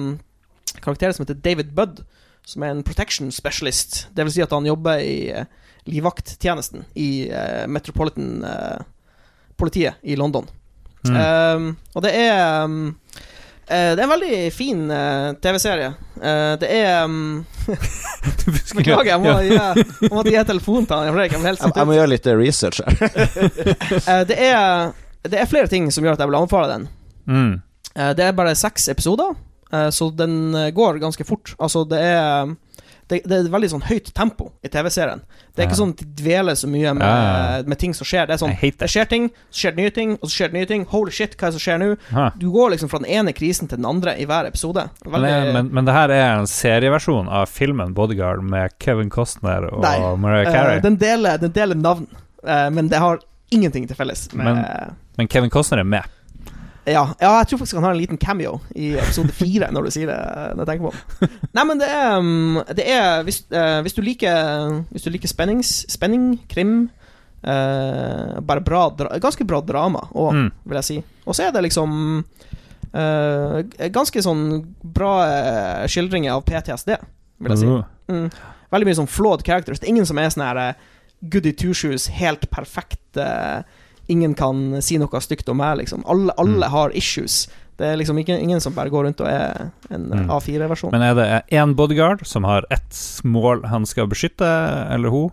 karakter 0.83 1.13
som 1.15 1.23
heter 1.23 1.37
David 1.41 1.71
Budd, 1.73 2.01
som 2.45 2.63
er 2.63 2.69
en 2.73 2.83
protection 2.83 3.31
specialist. 3.31 4.07
Det 4.15 4.23
vil 4.25 4.33
si 4.33 4.41
at 4.45 4.51
han 4.55 4.65
jobber 4.67 4.99
i 5.03 5.33
uh, 5.33 5.43
livvakttjenesten 5.89 6.83
i 6.95 7.31
uh, 7.31 7.67
Metropolitan-politiet 7.67 9.93
i 10.01 10.15
London. 10.19 10.45
Mm. 11.07 11.15
Um, 11.15 11.77
og 11.95 12.01
det 12.03 12.11
er 12.11 12.67
um, 12.67 12.91
uh, 13.71 13.71
Det 13.71 14.01
er 14.01 14.03
en 14.03 14.11
veldig 14.11 14.51
fin 14.51 14.91
eh, 14.91 15.31
TV-serie. 15.39 15.93
Eh, 16.19 16.59
det 16.59 16.67
er 16.75 17.03
um, 17.05 17.45
Beklager, 18.75 19.13
jeg 19.13 19.19
må, 19.23 19.31
gi, 19.45 19.53
jeg 19.55 20.11
må 20.11 20.23
gi 20.27 20.35
telefonen 20.49 20.85
til 20.89 20.95
han. 20.97 21.05
Jeg 21.07 21.13
helt 21.43 21.61
Jeg, 21.61 21.71
jeg 21.75 21.87
må 21.87 21.93
gjøre 21.95 22.11
litt 22.11 22.27
eh, 22.27 22.39
research 22.39 22.77
her. 22.83 22.91
Eh, 24.09 24.23
det, 24.27 24.37
er, 24.37 24.91
det 25.27 25.37
er 25.41 25.45
flere 25.49 25.67
ting 25.71 25.91
som 25.93 26.03
gjør 26.05 26.13
at 26.17 26.21
jeg 26.23 26.29
vil 26.31 26.39
anbefale 26.39 26.67
den. 26.73 26.83
Mm. 27.29 27.53
Eh, 27.95 28.11
det 28.17 28.23
er 28.25 28.37
bare 28.37 28.55
seks 28.57 28.87
episoder, 28.91 29.29
eh, 29.33 29.37
så 29.93 30.09
den 30.15 30.55
eh, 30.55 30.71
går 30.75 30.99
ganske 31.03 31.25
fort. 31.27 31.55
Altså, 31.59 31.85
det 31.89 31.99
er 32.01 32.55
det, 33.09 33.23
det 33.25 33.37
er 33.39 33.47
veldig 33.49 33.69
sånn 33.71 33.81
høyt 33.87 34.11
tempo 34.13 34.51
i 34.61 34.69
TV-serien. 34.69 35.23
Det 35.55 35.63
er 35.63 35.65
ikke 35.65 35.77
sånn 35.79 35.93
at 35.95 36.01
de 36.03 36.05
dveler 36.19 36.53
så 36.53 36.67
mye 36.69 36.91
med, 36.93 37.01
Ja, 37.09 37.63
med 37.65 37.79
ting 37.81 37.95
som 37.97 38.05
skjer. 38.05 38.27
Det 38.29 38.35
er 38.35 38.41
sånn 38.43 38.53
Det 38.53 38.89
skjer 38.93 39.07
ting, 39.09 39.23
så 39.49 39.63
skjer 39.63 39.73
det 39.73 39.81
nye 39.81 39.93
ting, 39.95 40.11
og 40.19 40.29
så 40.29 40.35
skjer 40.35 40.51
det 40.51 40.57
nye 40.59 40.67
ting. 40.69 40.83
Holy 40.91 41.09
shit, 41.17 41.33
hva 41.33 41.47
er 41.47 41.49
det 41.49 41.57
som 41.57 41.63
skjer 41.63 41.79
nå? 41.81 41.87
Du 42.37 42.45
går 42.53 42.75
liksom 42.75 42.91
fra 42.91 42.99
den 43.01 43.09
ene 43.09 43.33
krisen 43.33 43.65
til 43.71 43.81
den 43.81 43.87
andre 43.89 44.13
i 44.21 44.27
hver 44.29 44.45
episode. 44.51 44.83
Veldig 45.07 45.31
Men, 45.33 45.49
men, 45.57 45.71
men 45.79 45.89
det 45.89 45.95
her 45.97 46.13
er 46.13 46.35
en 46.37 46.45
serieversjon 46.53 47.31
av 47.33 47.49
filmen 47.49 47.95
Bodyguard 47.97 48.45
med 48.45 48.77
Kevin 48.77 49.09
Costner 49.09 49.65
og 49.73 49.81
Nei. 49.87 49.95
Mariah 50.21 50.45
eh, 50.45 50.53
Carey. 50.53 50.79
den, 50.85 50.99
deler, 51.01 51.41
den 51.41 51.55
deler 51.57 51.81
navn, 51.81 52.05
eh, 52.45 52.69
men 52.77 52.93
det 52.93 53.01
har 53.01 53.17
ingenting 53.49 53.89
til 53.89 53.97
felles 53.97 54.27
med 54.37 54.45
Men- 54.53 54.95
Men 55.17 55.27
Kevin 55.27 55.49
Costner 55.49 55.79
er 55.81 55.83
med. 55.97 56.05
Ja, 56.89 57.03
ja, 57.21 57.31
jeg 57.41 57.47
tror 57.51 57.59
faktisk 57.61 57.77
han 57.77 57.85
har 57.85 57.93
en 57.95 57.99
liten 58.01 58.17
cameo 58.21 58.55
i 58.75 58.93
episode 58.97 59.33
fire, 59.35 59.67
når 59.75 59.85
du 59.87 59.91
sier 59.93 60.09
det. 60.09 60.17
Når 60.57 60.63
jeg 60.63 60.69
tenker 60.71 60.89
på. 60.89 61.29
Nei, 61.57 61.65
men 61.69 61.81
det 61.81 61.89
er, 61.93 62.15
um, 62.17 62.59
det 62.77 62.85
er 62.89 63.23
hvis, 63.27 63.41
uh, 63.53 63.79
hvis 63.85 63.95
du 63.97 64.01
liker 64.05 64.79
Hvis 64.93 65.05
du 65.05 65.11
liker 65.13 65.31
spennings, 65.31 65.73
spenning, 65.91 66.31
krim 66.49 66.73
uh, 67.45 68.39
Bare 68.41 68.63
bra 68.65 68.87
Ganske 69.21 69.45
bra 69.47 69.61
drama 69.61 70.05
òg, 70.13 70.33
Mm. 70.33 70.51
vil 70.65 70.79
jeg 70.81 70.87
si. 70.89 70.97
Og 71.25 71.35
så 71.37 71.47
er 71.47 71.51
det 71.55 71.63
liksom 71.67 71.93
uh, 72.93 73.57
ganske 73.93 74.23
sånn 74.25 74.45
bra 74.83 75.13
skildringer 75.89 76.33
av 76.37 76.45
PTSD, 76.47 76.95
vil 77.39 77.53
jeg 77.55 77.61
si. 77.63 77.67
Uh. 77.69 77.83
Mm. 78.09 78.29
Veldig 78.73 78.87
mye 78.89 78.99
sånn 79.01 79.09
flawed 79.09 79.43
characters. 79.45 79.79
Det 79.81 79.87
er 79.89 79.93
ingen 79.95 80.07
som 80.09 80.17
er 80.21 80.29
sånn 80.33 80.45
her 80.45 80.61
goody 81.33 81.51
two 81.51 81.73
shoes, 81.75 82.07
helt 82.15 82.45
perfekt 82.53 83.17
eh, 83.19 83.61
Ingen 84.09 84.33
kan 84.35 84.81
si 84.81 84.97
noe 84.97 85.21
stygt 85.21 85.49
om 85.49 85.57
meg, 85.57 85.77
liksom. 85.83 86.03
Alle, 86.09 86.33
alle 86.37 86.65
Mm. 86.65 86.71
har 86.71 86.89
issues. 86.97 87.47
Det 87.77 87.87
er 87.87 87.95
liksom 87.95 88.17
ikke, 88.19 88.39
ingen 88.41 88.59
som 88.59 88.73
bare 88.73 88.89
går 88.89 89.05
rundt 89.05 89.21
og 89.21 89.27
er 89.27 89.71
en 89.91 90.09
Mm. 90.09 90.27
A4-versjon. 90.29 90.91
Men 90.91 91.01
er 91.01 91.13
det 91.15 91.43
én 91.51 91.75
bodyguard 91.75 92.25
som 92.27 92.43
har 92.43 92.65
ett 92.71 93.21
mål 93.23 93.65
han 93.69 93.85
skal 93.85 94.07
beskytte, 94.07 94.45
eller 94.91 95.09
hun? 95.09 95.29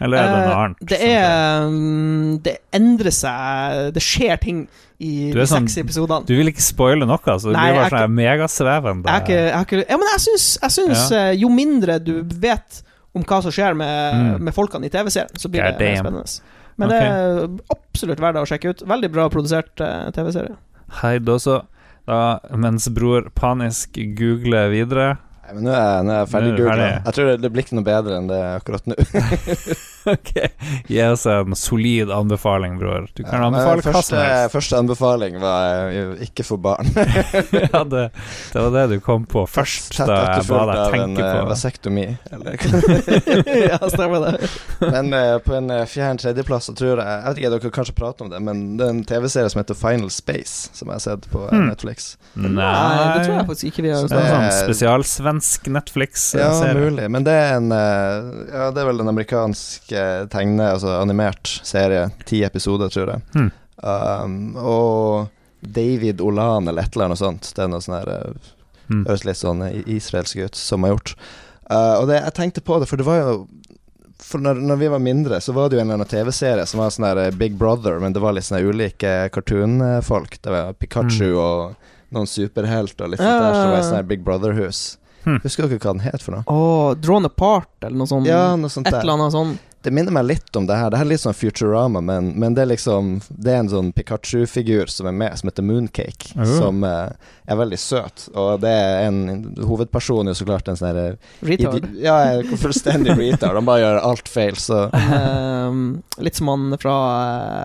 Eller 0.00 0.16
er 0.18 0.22
det 0.26 0.32
noe 0.32 0.50
Eh, 0.50 0.58
annet? 0.64 0.76
Det 0.88 1.00
er 1.00 1.68
mm, 1.68 2.42
Det 2.42 2.56
endrer 2.72 3.10
seg 3.12 3.92
Det 3.94 4.02
skjer 4.02 4.40
ting 4.40 4.68
i 4.98 5.30
de 5.32 5.40
sånn- 5.46 5.68
seks 5.68 5.76
episodene. 5.78 6.26
Du 6.26 6.34
vil 6.36 6.48
ikke 6.48 6.60
spoile 6.60 7.06
noe, 7.06 7.18
altså 7.24 7.44
Du 7.48 7.52
Nei, 7.52 7.70
blir 7.72 7.80
bare 7.88 8.00
sånn 8.08 8.14
megasvevende. 8.14 9.06
Jeg 9.06 9.28
jeg, 9.28 9.66
jeg 9.70 9.86
Ja, 9.88 9.96
men 9.96 10.08
jeg 10.12 10.20
syns, 10.20 10.58
jeg 10.60 10.70
syns 10.70 11.10
Ja. 11.10 11.16
eh, 11.30 11.32
jo 11.36 11.48
mindre 11.48 11.98
du 12.02 12.22
vet 12.22 12.82
om 13.14 13.22
hva 13.24 13.42
som 13.42 13.50
skjer 13.50 13.74
med, 13.76 14.14
Mm. 14.14 14.40
med 14.40 14.54
folkene 14.54 14.84
i 14.84 14.88
TV-serien, 14.88 15.34
så 15.36 15.48
blir 15.50 15.62
God 15.62 15.78
det 15.78 15.96
damn. 15.96 16.04
spennende. 16.06 16.40
Men 16.80 16.92
det 16.92 17.00
er 17.04 17.42
absolutt 17.74 18.22
verdt 18.22 18.40
å 18.40 18.46
sjekke 18.48 18.72
ut. 18.72 18.84
Veldig 18.88 19.10
bra 19.12 19.26
produsert 19.32 19.82
uh, 19.84 20.08
TV-serie. 20.16 20.56
Hei, 21.02 21.18
da 21.22 21.36
så. 21.42 21.60
Da, 22.08 22.40
mens 22.56 22.88
bror 22.96 23.28
panisk 23.36 23.98
googler 24.18 24.70
videre 24.72 25.10
Nei, 25.50 25.52
men 25.58 25.66
nå 25.66 25.74
er 25.76 26.06
nå 26.06 26.14
er 26.14 26.18
jeg 26.22 26.30
ferdig 26.32 26.50
er 26.50 26.58
googla. 26.58 26.86
Jeg 26.94 27.14
tror 27.16 27.28
det, 27.28 27.34
det 27.42 27.50
blir 27.52 27.66
ikke 27.66 27.76
noe 27.76 27.86
bedre 27.86 28.18
enn 28.20 28.28
det 28.30 28.38
akkurat 28.54 28.88
nå. 28.90 28.96
Ok, 30.14 30.30
Gi 30.88 31.02
oss 31.04 31.26
en 31.28 31.54
solid 31.56 32.10
anbefaling, 32.10 32.78
bror. 32.80 33.08
Du 33.14 33.22
kan 33.22 33.40
Ja, 33.42 33.46
anbefale 33.50 33.82
hva 33.82 33.82
som 33.84 33.92
første, 33.98 34.16
helst. 34.22 34.52
første 34.54 34.78
anbefaling 34.80 35.36
var 35.42 35.90
eh, 35.92 36.22
ikke 36.24 36.44
få 36.46 36.56
barn. 36.56 36.88
ja, 36.96 37.82
det, 37.84 38.06
det 38.52 38.62
var 38.64 38.70
det 38.74 38.84
du 38.94 39.00
kom 39.04 39.26
på 39.28 39.42
først 39.50 39.92
Tett 39.98 40.08
da 40.08 40.16
jeg 40.38 40.46
ba 40.48 40.62
deg 40.70 40.94
tenke 40.94 41.24
eh, 41.26 41.34
på 41.36 41.44
vasektomi. 41.50 42.06
Eller. 42.32 42.56
ja, 43.70 43.78
stemmer 43.92 44.24
det. 44.24 44.50
men 44.80 45.12
uh, 45.12 45.36
på 45.44 45.54
en 45.58 45.70
fjern 45.90 46.18
tredjeplass 46.20 46.70
så 46.70 46.74
tror 46.78 47.00
jeg 47.00 47.06
Jeg 47.06 47.26
vet 47.28 47.40
ikke, 47.42 47.50
dere 47.58 47.74
kanskje 47.76 47.96
prater 47.98 48.24
om 48.26 48.32
det, 48.32 48.40
men 48.44 48.64
det 48.80 48.86
er 48.88 48.94
en 48.94 49.04
TV-serie 49.08 49.52
som 49.52 49.60
heter 49.62 49.76
Final 49.78 50.10
Space, 50.14 50.70
som 50.76 50.88
jeg 50.90 50.96
har 51.00 51.04
sett 51.06 51.28
på 51.32 51.44
Hmm. 51.50 51.66
Netflix. 51.70 52.12
Nei, 52.38 52.50
Nei, 52.54 53.06
det 53.16 53.24
tror 53.26 53.34
jeg 53.34 53.46
faktisk 53.48 53.68
ikke 53.72 53.82
vi 53.84 53.90
har 53.90 54.04
Det 54.08 54.14
er 54.16 54.26
en 54.28 54.34
sånn 54.52 54.66
spesialsvensk 54.68 55.66
Netflix-serie. 55.74 56.68
Ja, 56.70 56.74
mulig. 56.78 57.08
Men 57.10 57.24
det 57.26 57.34
er 57.34 57.56
en 57.58 57.72
uh, 57.74 58.46
Ja, 58.50 58.68
det 58.74 58.82
er 58.84 58.88
vel 58.90 59.02
en 59.02 59.10
amerikansk 59.10 59.90
eh, 59.92 59.99
tegne, 60.32 60.70
altså 60.76 60.94
animert 61.00 61.50
serie. 61.66 62.08
Ti 62.28 62.42
episoder, 62.48 62.88
tror 62.92 63.14
jeg. 63.14 63.22
Hmm. 63.34 63.50
Um, 63.80 64.56
og 64.60 65.28
David 65.60 66.20
Olan 66.24 66.68
eller 66.68 66.82
et 66.86 66.96
eller 66.96 67.10
annet 67.10 67.20
sånt. 67.20 67.52
Det 67.56 67.64
er 67.64 67.70
noe 67.72 67.84
sånn 67.84 67.98
her 68.00 68.14
Mm. 68.90 69.04
Høres 69.06 69.22
litt 69.22 69.38
sånn 69.38 69.60
israelsk 69.86 70.40
ut, 70.42 70.56
som 70.58 70.82
har 70.82 70.96
gjort. 70.96 71.12
Uh, 71.70 72.00
og 72.00 72.08
det, 72.10 72.16
jeg 72.24 72.34
tenkte 72.34 72.62
på 72.66 72.80
det, 72.82 72.88
for 72.90 72.98
det 72.98 73.04
var 73.06 73.20
jo 73.20 73.34
For 74.18 74.42
når, 74.42 74.58
når 74.66 74.76
vi 74.80 74.88
var 74.90 74.98
mindre, 75.04 75.38
så 75.40 75.54
var 75.54 75.68
det 75.70 75.76
jo 75.78 75.80
en 75.80 75.86
eller 75.92 76.00
annen 76.00 76.10
TV-serie 76.10 76.64
som 76.66 76.80
var 76.82 76.90
sånn 76.90 77.06
her 77.06 77.20
eh, 77.22 77.30
Big 77.38 77.54
Brother, 77.58 78.00
men 78.02 78.12
det 78.12 78.20
var 78.22 78.34
litt 78.36 78.44
sånne 78.48 78.66
ulike 78.66 79.12
cartoon-folk. 79.32 80.36
Det 80.42 80.50
var 80.52 80.74
Pikachu 80.74 81.30
Mm. 81.30 81.38
og 81.38 82.12
noen 82.14 82.26
superhelt 82.28 83.00
og 83.00 83.10
litt 83.14 83.22
sånt 83.22 83.40
der, 83.46 83.54
som 83.56 83.70
var 83.72 83.82
sånn 83.86 83.96
der 84.00 84.10
Big 84.10 84.22
Brother-hus. 84.26 84.98
Hmm. 85.24 85.38
Husker 85.44 85.66
dere 85.68 85.78
hva 85.78 85.94
den 85.94 86.02
het 86.04 86.22
for 86.22 86.34
noe? 86.36 86.44
Oh, 86.50 86.94
Drawn 86.94 87.26
Apart, 87.30 87.70
eller 87.82 87.96
noe 87.96 88.10
sånt. 88.10 88.26
Ja, 88.28 88.56
noe 88.60 88.70
sånt 88.72 88.86
Et 88.90 88.98
eller 89.00 89.14
annet 89.16 89.34
sånn. 89.38 89.54
Det 89.82 89.90
minner 89.96 90.12
meg 90.12 90.26
litt 90.28 90.56
om 90.56 90.66
det 90.68 90.76
her. 90.76 90.90
Det 90.92 90.98
her 91.00 91.06
er 91.06 91.10
litt 91.14 91.22
sånn 91.22 91.36
Futurama, 91.36 92.02
men, 92.04 92.32
men 92.36 92.52
det 92.56 92.66
er 92.66 92.70
liksom 92.74 93.14
Det 93.30 93.52
er 93.54 93.62
en 93.62 93.70
sånn 93.72 93.92
Pikachu-figur 93.96 94.90
som 94.92 95.08
er 95.08 95.16
med, 95.16 95.38
som 95.40 95.48
heter 95.48 95.64
Mooncake, 95.64 96.34
Oh. 96.36 96.44
som 96.58 96.84
eh, 96.84 97.08
er 97.50 97.58
veldig 97.60 97.78
søt. 97.82 98.28
Og 98.38 98.60
det 98.62 98.70
er 98.70 99.08
en 99.08 99.20
Hovedperson 99.66 100.28
er 100.28 100.34
jo 100.34 100.40
så 100.40 100.46
klart 100.48 100.70
en 100.70 100.78
sånn 100.78 101.00
Retard. 101.46 101.88
Ja, 102.00 102.16
fullstendig 102.60 103.16
retard. 103.18 103.58
Han 103.58 103.68
bare 103.68 103.82
gjør 103.84 104.00
alt 104.12 104.30
feil, 104.30 104.56
så 104.60 104.86
Ehm, 104.94 106.02
litt 106.24 106.36
som 106.38 106.48
han 106.52 106.76
fra 106.80 106.94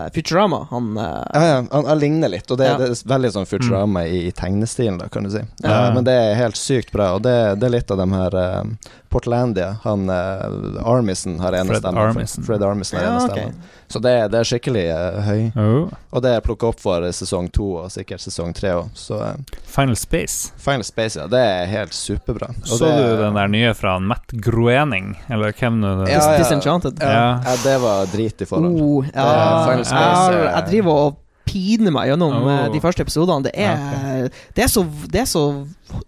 uh, 0.05 0.09
Futurama. 0.15 0.63
Han 0.71 0.97
uh, 0.97 1.03
Ja, 1.33 1.43
ja, 1.45 1.55
han, 1.71 1.85
han 1.85 1.99
ligner 2.01 2.31
litt, 2.33 2.49
og 2.51 2.57
det, 2.61 2.65
Ja. 2.71 2.77
det 2.81 2.91
er 2.91 3.01
veldig 3.13 3.31
sånn 3.37 3.49
Futurama 3.49 4.05
i, 4.09 4.25
i 4.29 4.33
tegnestilen, 4.35 4.97
da, 5.01 5.09
kan 5.13 5.27
du 5.27 5.33
si. 5.33 5.43
Uh, 5.63 5.71
Eh, 5.75 5.93
men 5.93 6.05
det 6.07 6.13
er 6.15 6.37
helt 6.39 6.57
sykt 6.59 6.91
bra, 6.95 7.11
og 7.17 7.23
det, 7.25 7.35
det 7.59 7.67
er 7.67 7.73
litt 7.77 7.91
av 7.93 7.99
dem 8.01 8.13
her 8.15 8.35
eh, 8.39 8.91
Portlandia, 9.11 9.77
han 9.85 10.09
uh, 10.11 10.81
Armisen 10.83 11.37
har 11.39 11.55
ene 11.55 11.71
Fred 11.71 11.83
stemmen. 11.83 12.01
Armisen. 12.03 12.43
Fred 12.43 12.63
Armisen 12.67 12.97
har 12.99 13.05
Ja, 13.05 13.11
ene 13.13 13.27
stemmen. 13.29 13.61
Så 13.87 13.99
det, 14.01 14.11
det 14.33 14.39
er 14.39 14.47
skikkelig 14.49 14.83
uh, 14.89 15.19
høy. 15.27 15.41
Oh. 15.61 15.91
Og 16.15 16.21
det 16.25 16.31
er 16.33 16.41
plukka 16.41 16.71
opp 16.71 16.79
for 16.81 17.03
sesong 17.13 17.51
to 17.53 17.67
og 17.83 17.91
sikkert 17.93 18.23
sesong 18.23 18.53
tre 18.57 18.71
òg. 18.79 18.87
Så 18.97 19.19
uh, 19.21 19.35
Final 19.69 19.95
Space. 19.99 20.49
Final 20.57 20.83
Space, 20.87 21.19
ja, 21.19 21.27
det 21.29 21.39
er 21.39 21.69
helt 21.69 21.93
superbra. 21.93 22.49
Og 22.63 22.71
Så 22.71 22.79
det, 22.81 22.95
du 22.97 23.21
den 23.21 23.37
der 23.37 23.51
nye 23.53 23.73
fra 23.77 23.97
Matt 24.01 24.33
Groening, 24.41 25.13
eller 25.29 25.53
hvem 25.53 25.77
nå 25.83 25.91
det 26.01 26.09
Ja, 26.15 26.21
ja. 26.23 26.37
Disenchanted. 26.41 26.97
Ja, 26.99 27.11
Ja. 27.13 27.27
ja, 27.45 27.55
det 27.63 27.75
var 27.83 28.09
drit 28.11 28.41
i 28.41 28.49
forhold. 28.49 28.81
Oh, 28.81 29.05
ja, 29.13 29.29
Final 29.69 29.85
Space, 29.85 30.01
Ja, 30.01 30.33
eh, 30.33 30.49
jeg 30.55 30.67
driver 30.71 30.91
og 31.05 31.21
piner 31.45 31.93
meg 31.93 32.09
gjennom 32.09 32.33
Oh. 32.41 32.65
de 32.73 32.81
første 32.81 33.05
episodene. 33.05 33.43
Det 33.45 33.53
er, 33.53 34.29
det 34.57 34.63
er, 34.65 34.71
så, 34.73 34.81
det 35.13 35.21
er 35.21 35.29
så 35.29 35.45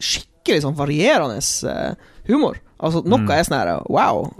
skikkelig 0.02 0.64
sånn 0.66 0.76
varierende 0.76 1.38
humor. 2.28 2.58
Altså, 2.82 3.04
noe 3.06 3.22
Mm. 3.22 3.32
er 3.32 3.44
sånn 3.46 3.58
her 3.58 3.84
Wow. 3.90 4.34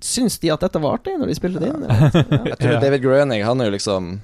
Syns 0.00 0.38
de 0.40 0.50
at 0.52 0.62
dette 0.64 0.80
var 0.80 0.96
artig 0.98 1.16
når 1.20 1.28
de 1.30 1.36
spilte 1.36 1.60
det 1.62 1.70
inn? 1.74 1.84
Ja. 1.84 2.10
Jeg 2.52 2.58
tror 2.60 2.78
David 2.80 3.02
Groening, 3.04 3.44
han 3.44 3.60
er 3.60 3.68
jo 3.68 3.74
liksom 3.76 4.14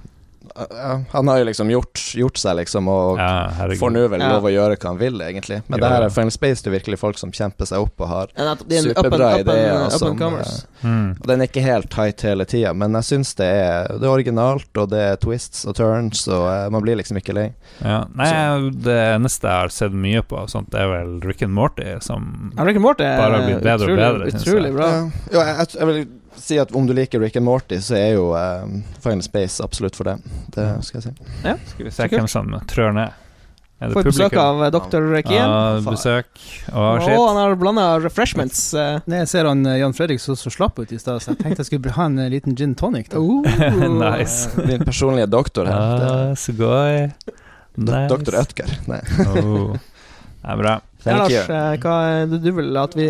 Han 1.13 1.29
har 1.29 1.39
jo 1.39 1.45
liksom 1.49 1.71
gjort, 1.71 2.01
gjort 2.17 2.39
seg, 2.41 2.57
liksom, 2.61 2.89
og 2.89 3.19
Ja, 3.19 3.51
får 3.81 3.93
nå 3.93 4.09
vel 4.13 4.21
Ja. 4.21 4.33
lov 4.33 4.45
å 4.45 4.53
gjøre 4.53 4.77
hva 4.79 4.89
han 4.93 4.99
vil, 4.99 5.21
egentlig. 5.21 5.63
Men 5.69 5.79
Jo, 5.81 5.85
det 5.85 5.93
her 5.93 6.03
er 6.07 6.11
Final 6.11 6.31
Space, 6.31 6.63
det 6.63 6.73
er 6.73 6.79
virkelig 6.79 6.99
folk 6.99 7.19
som 7.19 7.31
kjemper 7.33 7.67
seg 7.67 7.79
opp 7.83 8.01
og 8.01 8.09
har 8.09 8.27
Ja. 8.37 8.55
Det 8.55 8.73
er 8.73 8.89
en 8.89 8.95
superbra 8.95 9.31
ideer. 9.41 9.73
Og, 9.75 9.83
and 9.83 9.93
som, 9.93 10.19
eh, 10.19 10.45
Mm. 10.85 11.11
og 11.21 11.27
den 11.27 11.41
er 11.41 11.47
ikke 11.47 11.63
helt 11.63 11.89
tight 11.91 12.21
hele 12.23 12.45
tida, 12.45 12.75
men 12.75 12.93
jeg 12.93 13.03
syns 13.03 13.35
det 13.35 13.47
er 13.47 13.89
Det 13.97 14.03
er 14.03 14.13
originalt, 14.13 14.69
og 14.77 14.91
det 14.91 14.99
er 15.01 15.17
twists 15.17 15.65
og 15.67 15.75
turns, 15.75 16.27
og 16.29 16.45
uh, 16.47 16.71
man 16.71 16.83
blir 16.83 16.97
liksom 16.97 17.17
ikke 17.17 17.35
lei. 17.35 17.53
Ja. 17.83 18.05
Nei, 18.15 18.71
det 18.71 18.97
eneste 19.17 19.43
jeg 19.49 19.61
har 19.63 19.69
sett 19.69 19.93
mye 19.93 20.23
på, 20.23 20.47
sånt, 20.49 20.71
det 20.71 20.81
er 20.81 20.87
vel 20.89 21.21
Rick 21.23 21.43
and 21.43 21.53
Morty, 21.55 21.99
som 22.01 22.53
Ja, 22.57 22.65
Rick 22.65 22.77
and 22.77 22.83
Morty 22.85 23.05
er 23.05 23.17
har 23.17 23.31
blitt 23.47 23.63
bedre 23.63 23.87
og 23.87 23.89
utrolig, 23.89 23.97
bedre, 23.97 24.31
synes 24.31 24.45
utrolig 24.47 24.65
jeg. 24.71 24.75
bra. 24.75 24.87
Ja, 24.87 25.11
jo, 25.33 25.41
jeg, 25.41 25.57
jeg, 25.57 25.69
jeg 25.79 25.87
vil 25.87 26.07
si 26.43 26.59
at 26.63 26.73
om 26.77 26.87
du 26.89 26.93
liker 26.97 27.21
Rick 27.23 27.37
and 27.37 27.47
Morty, 27.47 27.79
så 27.83 27.97
er 27.99 28.11
jo 28.17 28.31
uh, 28.37 28.65
Final 29.05 29.23
Space 29.27 29.63
absolutt 29.65 29.97
for 29.99 30.05
det. 30.11 30.17
Det 30.55 30.67
skal 30.87 31.01
jeg 31.03 31.07
si. 31.11 31.31
Skal 31.73 31.87
vi 31.87 31.91
se 31.95 32.03
Så 32.03 32.11
hvem 32.13 32.29
som 32.31 32.53
trør 32.71 32.93
ned. 32.97 33.23
Er 33.77 33.91
det 33.91 33.97
Får 33.99 34.07
besøk 34.09 34.33
av 34.41 34.61
dr. 34.73 35.03
Kien. 35.21 35.37
Ja, 35.37 35.81
besøk. 35.85 36.29
Og 36.73 37.03
shit. 37.05 37.13
han 37.13 37.37
har 37.37 37.57
blanda 37.61 37.99
refreshments. 38.01 38.63
eh. 38.73 39.03
Nei, 39.05 39.19
jeg 39.21 39.29
ser 39.35 39.45
han 39.51 39.67
eh, 39.69 39.75
Jan 39.83 39.93
Fredrik 39.93 40.23
så 40.23 40.33
så 40.41 40.49
slapp 40.55 40.79
ut 40.81 40.95
i 40.97 40.97
stad, 40.97 41.21
så 41.21 41.35
jeg 41.35 41.43
tenkte 41.43 41.61
jeg 41.61 41.69
skulle 41.69 41.93
ha 41.93 42.07
en 42.09 42.17
liten 42.33 42.57
gin 42.57 42.73
tonic. 42.75 43.11
Da. 43.13 43.21
Oh. 43.21 43.45
Nice. 44.01 44.49
Min 44.65 44.81
personlige 44.81 45.29
doktor 45.29 45.69
her. 45.69 45.77
Ah, 45.77 46.33
så 46.41 46.55
gøy. 46.57 47.11
Nice. 47.77 48.07
Doktor 48.09 48.39
Ødger. 48.41 48.73
Nei. 48.89 49.03
Oh. 49.29 49.77
Det 50.47 50.55
er 50.55 50.57
bra. 50.63 50.73
Ja, 50.81 51.05
Thank 51.05 51.19
Lars, 51.21 51.33
you. 51.37 51.55
eh, 51.55 51.77
hva 51.85 51.95
er 52.17 52.27
det 52.33 52.39
du 52.47 52.51
vil 52.57 52.77
at 52.81 52.97
vi 52.97 53.07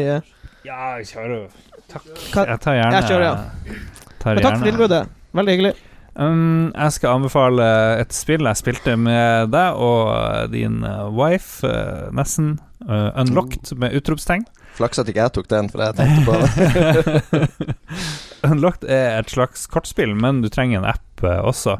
Ja, 0.66 0.80
jeg 0.98 1.06
kjører. 1.12 1.46
Takk. 1.97 2.22
Hva- 2.34 2.47
Jeg 2.53 2.62
tar 2.64 2.76
gjerne 2.78 3.01
Jeg 3.01 3.09
kjører, 3.11 3.26
ja. 3.26 3.76
tar 4.22 4.34
Men 4.38 4.47
takk 4.47 4.59
for 4.61 4.68
tilbudet. 4.70 5.03
Veldig 5.40 5.57
hyggelig. 5.57 5.74
Um, 6.16 6.70
jeg 6.72 6.92
skal 6.97 7.18
anbefale 7.18 7.64
et 8.01 8.14
spill 8.16 8.47
jeg 8.49 8.57
spilte 8.57 8.94
med 8.97 9.51
deg 9.53 9.80
og 9.84 10.07
uh, 10.14 10.47
din 10.49 10.78
uh, 10.84 11.11
wife, 11.12 11.61
uh, 11.68 12.07
nesten. 12.16 12.55
Uh, 12.86 13.11
unlocked 13.20 13.74
med 13.80 13.92
utropstegn. 13.99 14.47
Flaks 14.76 15.01
at 15.01 15.09
ikke 15.09 15.24
jeg 15.26 15.32
tok 15.36 15.49
den, 15.53 15.68
for 15.72 15.84
jeg 15.84 15.97
tenkte 15.97 16.24
på 16.24 16.36
det. 16.40 17.66
unlocked 18.51 18.88
er 18.88 19.18
et 19.20 19.32
slags 19.32 19.66
kortspill, 19.72 20.12
men 20.16 20.40
du 20.44 20.49
trenger 20.53 20.80
en 20.82 20.88
app 20.92 21.24
uh, 21.24 21.40
også. 21.49 21.78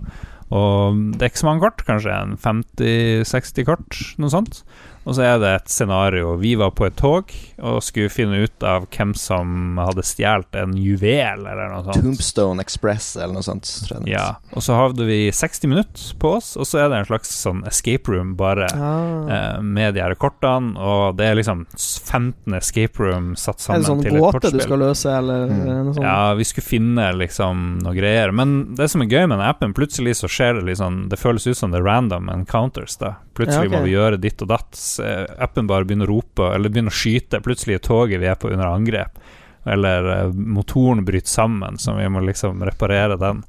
Og 0.57 1.01
det 1.17 1.23
er 1.27 1.33
ikke 1.33 1.43
så 1.43 1.49
mange 1.49 1.65
kort, 1.65 1.83
kanskje 1.89 2.13
en 2.15 2.37
50-60 2.41 3.67
kort, 3.67 4.01
noe 4.23 4.33
sånt. 4.33 4.61
Og 5.07 5.15
så 5.15 5.23
er 5.23 5.39
det 5.39 5.51
et 5.55 5.69
scenario. 5.71 6.33
Vi 6.37 6.57
var 6.59 6.73
på 6.75 6.87
et 6.89 6.97
tog 6.99 7.31
og 7.63 7.77
skulle 7.87 8.11
finne 8.11 8.41
ut 8.43 8.65
av 8.67 8.89
hvem 8.91 9.13
som 9.17 9.77
hadde 9.79 10.03
stjålet 10.03 10.57
en 10.59 10.73
juvel, 10.77 11.45
eller 11.47 11.69
noe 11.71 11.85
sånt. 11.87 12.03
Tombstone 12.03 12.61
Express 12.65 13.13
eller 13.17 13.35
noe 13.39 13.47
sånt. 13.47 13.71
Ja, 14.11 14.35
og 14.53 14.63
så 14.67 14.75
hadde 14.75 15.07
vi 15.07 15.31
60 15.31 15.71
minutter 15.71 16.09
på 16.19 16.33
oss, 16.41 16.57
og 16.59 16.67
så 16.67 16.83
er 16.83 16.91
det 16.91 16.99
en 16.99 17.09
slags 17.13 17.31
sånn 17.31 17.63
escape 17.71 18.11
room 18.11 18.35
bare 18.37 18.67
Ah. 18.75 19.31
eh, 19.57 19.61
med 19.63 19.95
de 19.95 20.01
her 20.03 20.15
kortene, 20.19 20.75
og 20.77 21.17
det 21.17 21.27
er 21.31 21.37
liksom 21.39 21.67
15 21.77 22.55
escape 22.59 22.99
room 22.99 23.37
satt 23.37 23.61
sammen 23.63 23.85
sånn 23.87 24.03
til 24.03 24.17
et 24.17 24.21
gåte 24.21 24.41
du 24.41 24.41
kortspill. 24.51 24.63
skal 24.67 24.79
løse, 24.79 25.07
eller 25.19 25.47
Mm. 25.47 25.85
noe 25.87 25.95
sånt? 25.95 26.03
Ja, 26.05 26.35
vi 26.35 26.43
skulle 26.45 26.67
finne 26.67 27.07
liksom 27.15 27.79
noe 27.83 27.95
greier. 27.95 28.33
Men 28.33 28.75
det 28.75 28.91
som 28.91 29.03
er 29.03 29.07
gøy 29.07 29.29
med 29.29 29.39
den 29.39 29.47
appen, 29.47 29.73
plutselig 29.73 30.17
så 30.19 30.27
skjer 30.29 30.55
det 30.61 30.65
liksom 30.65 31.09
Det 31.09 31.19
føles 31.19 31.47
ut 31.47 31.57
som 31.57 31.71
det 31.71 31.79
er 31.81 31.85
random 31.85 32.29
encounters, 32.29 32.97
da. 32.99 33.15
Plutselig 33.35 33.71
Ja, 33.71 33.77
okay. 33.77 33.79
må 33.79 33.85
vi 33.85 33.93
gjøre 33.93 34.21
ditt 34.21 34.43
og 34.43 34.49
datt. 34.49 34.73
Eh, 35.01 35.25
Appen 35.43 35.69
bare 35.71 35.87
begynner 35.89 36.11
å 36.11 36.17
rope, 36.17 36.51
eller 36.55 36.73
begynner 36.73 36.95
å 36.95 37.01
skyte. 37.01 37.43
Plutselig 37.45 37.79
er 37.79 37.85
toget 37.87 38.23
vi 38.23 38.31
er 38.31 38.39
på 38.41 38.51
under 38.53 38.69
angrep. 38.71 39.19
Eller 39.67 40.11
eh, 40.13 40.35
motoren 40.35 41.05
bryter 41.07 41.31
sammen, 41.31 41.79
så 41.79 41.97
vi 41.99 42.09
må 42.09 42.23
liksom 42.25 42.63
reparere 42.67 43.19
den. 43.21 43.43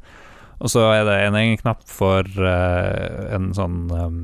Og 0.57 0.73
så 0.73 0.87
er 0.89 1.05
det 1.05 1.17
en 1.21 1.37
egen 1.37 1.59
knapp 1.61 1.83
for 1.85 2.25
uh, 2.25 3.33
en 3.35 3.51
sånn 3.53 3.91
um, 3.93 4.21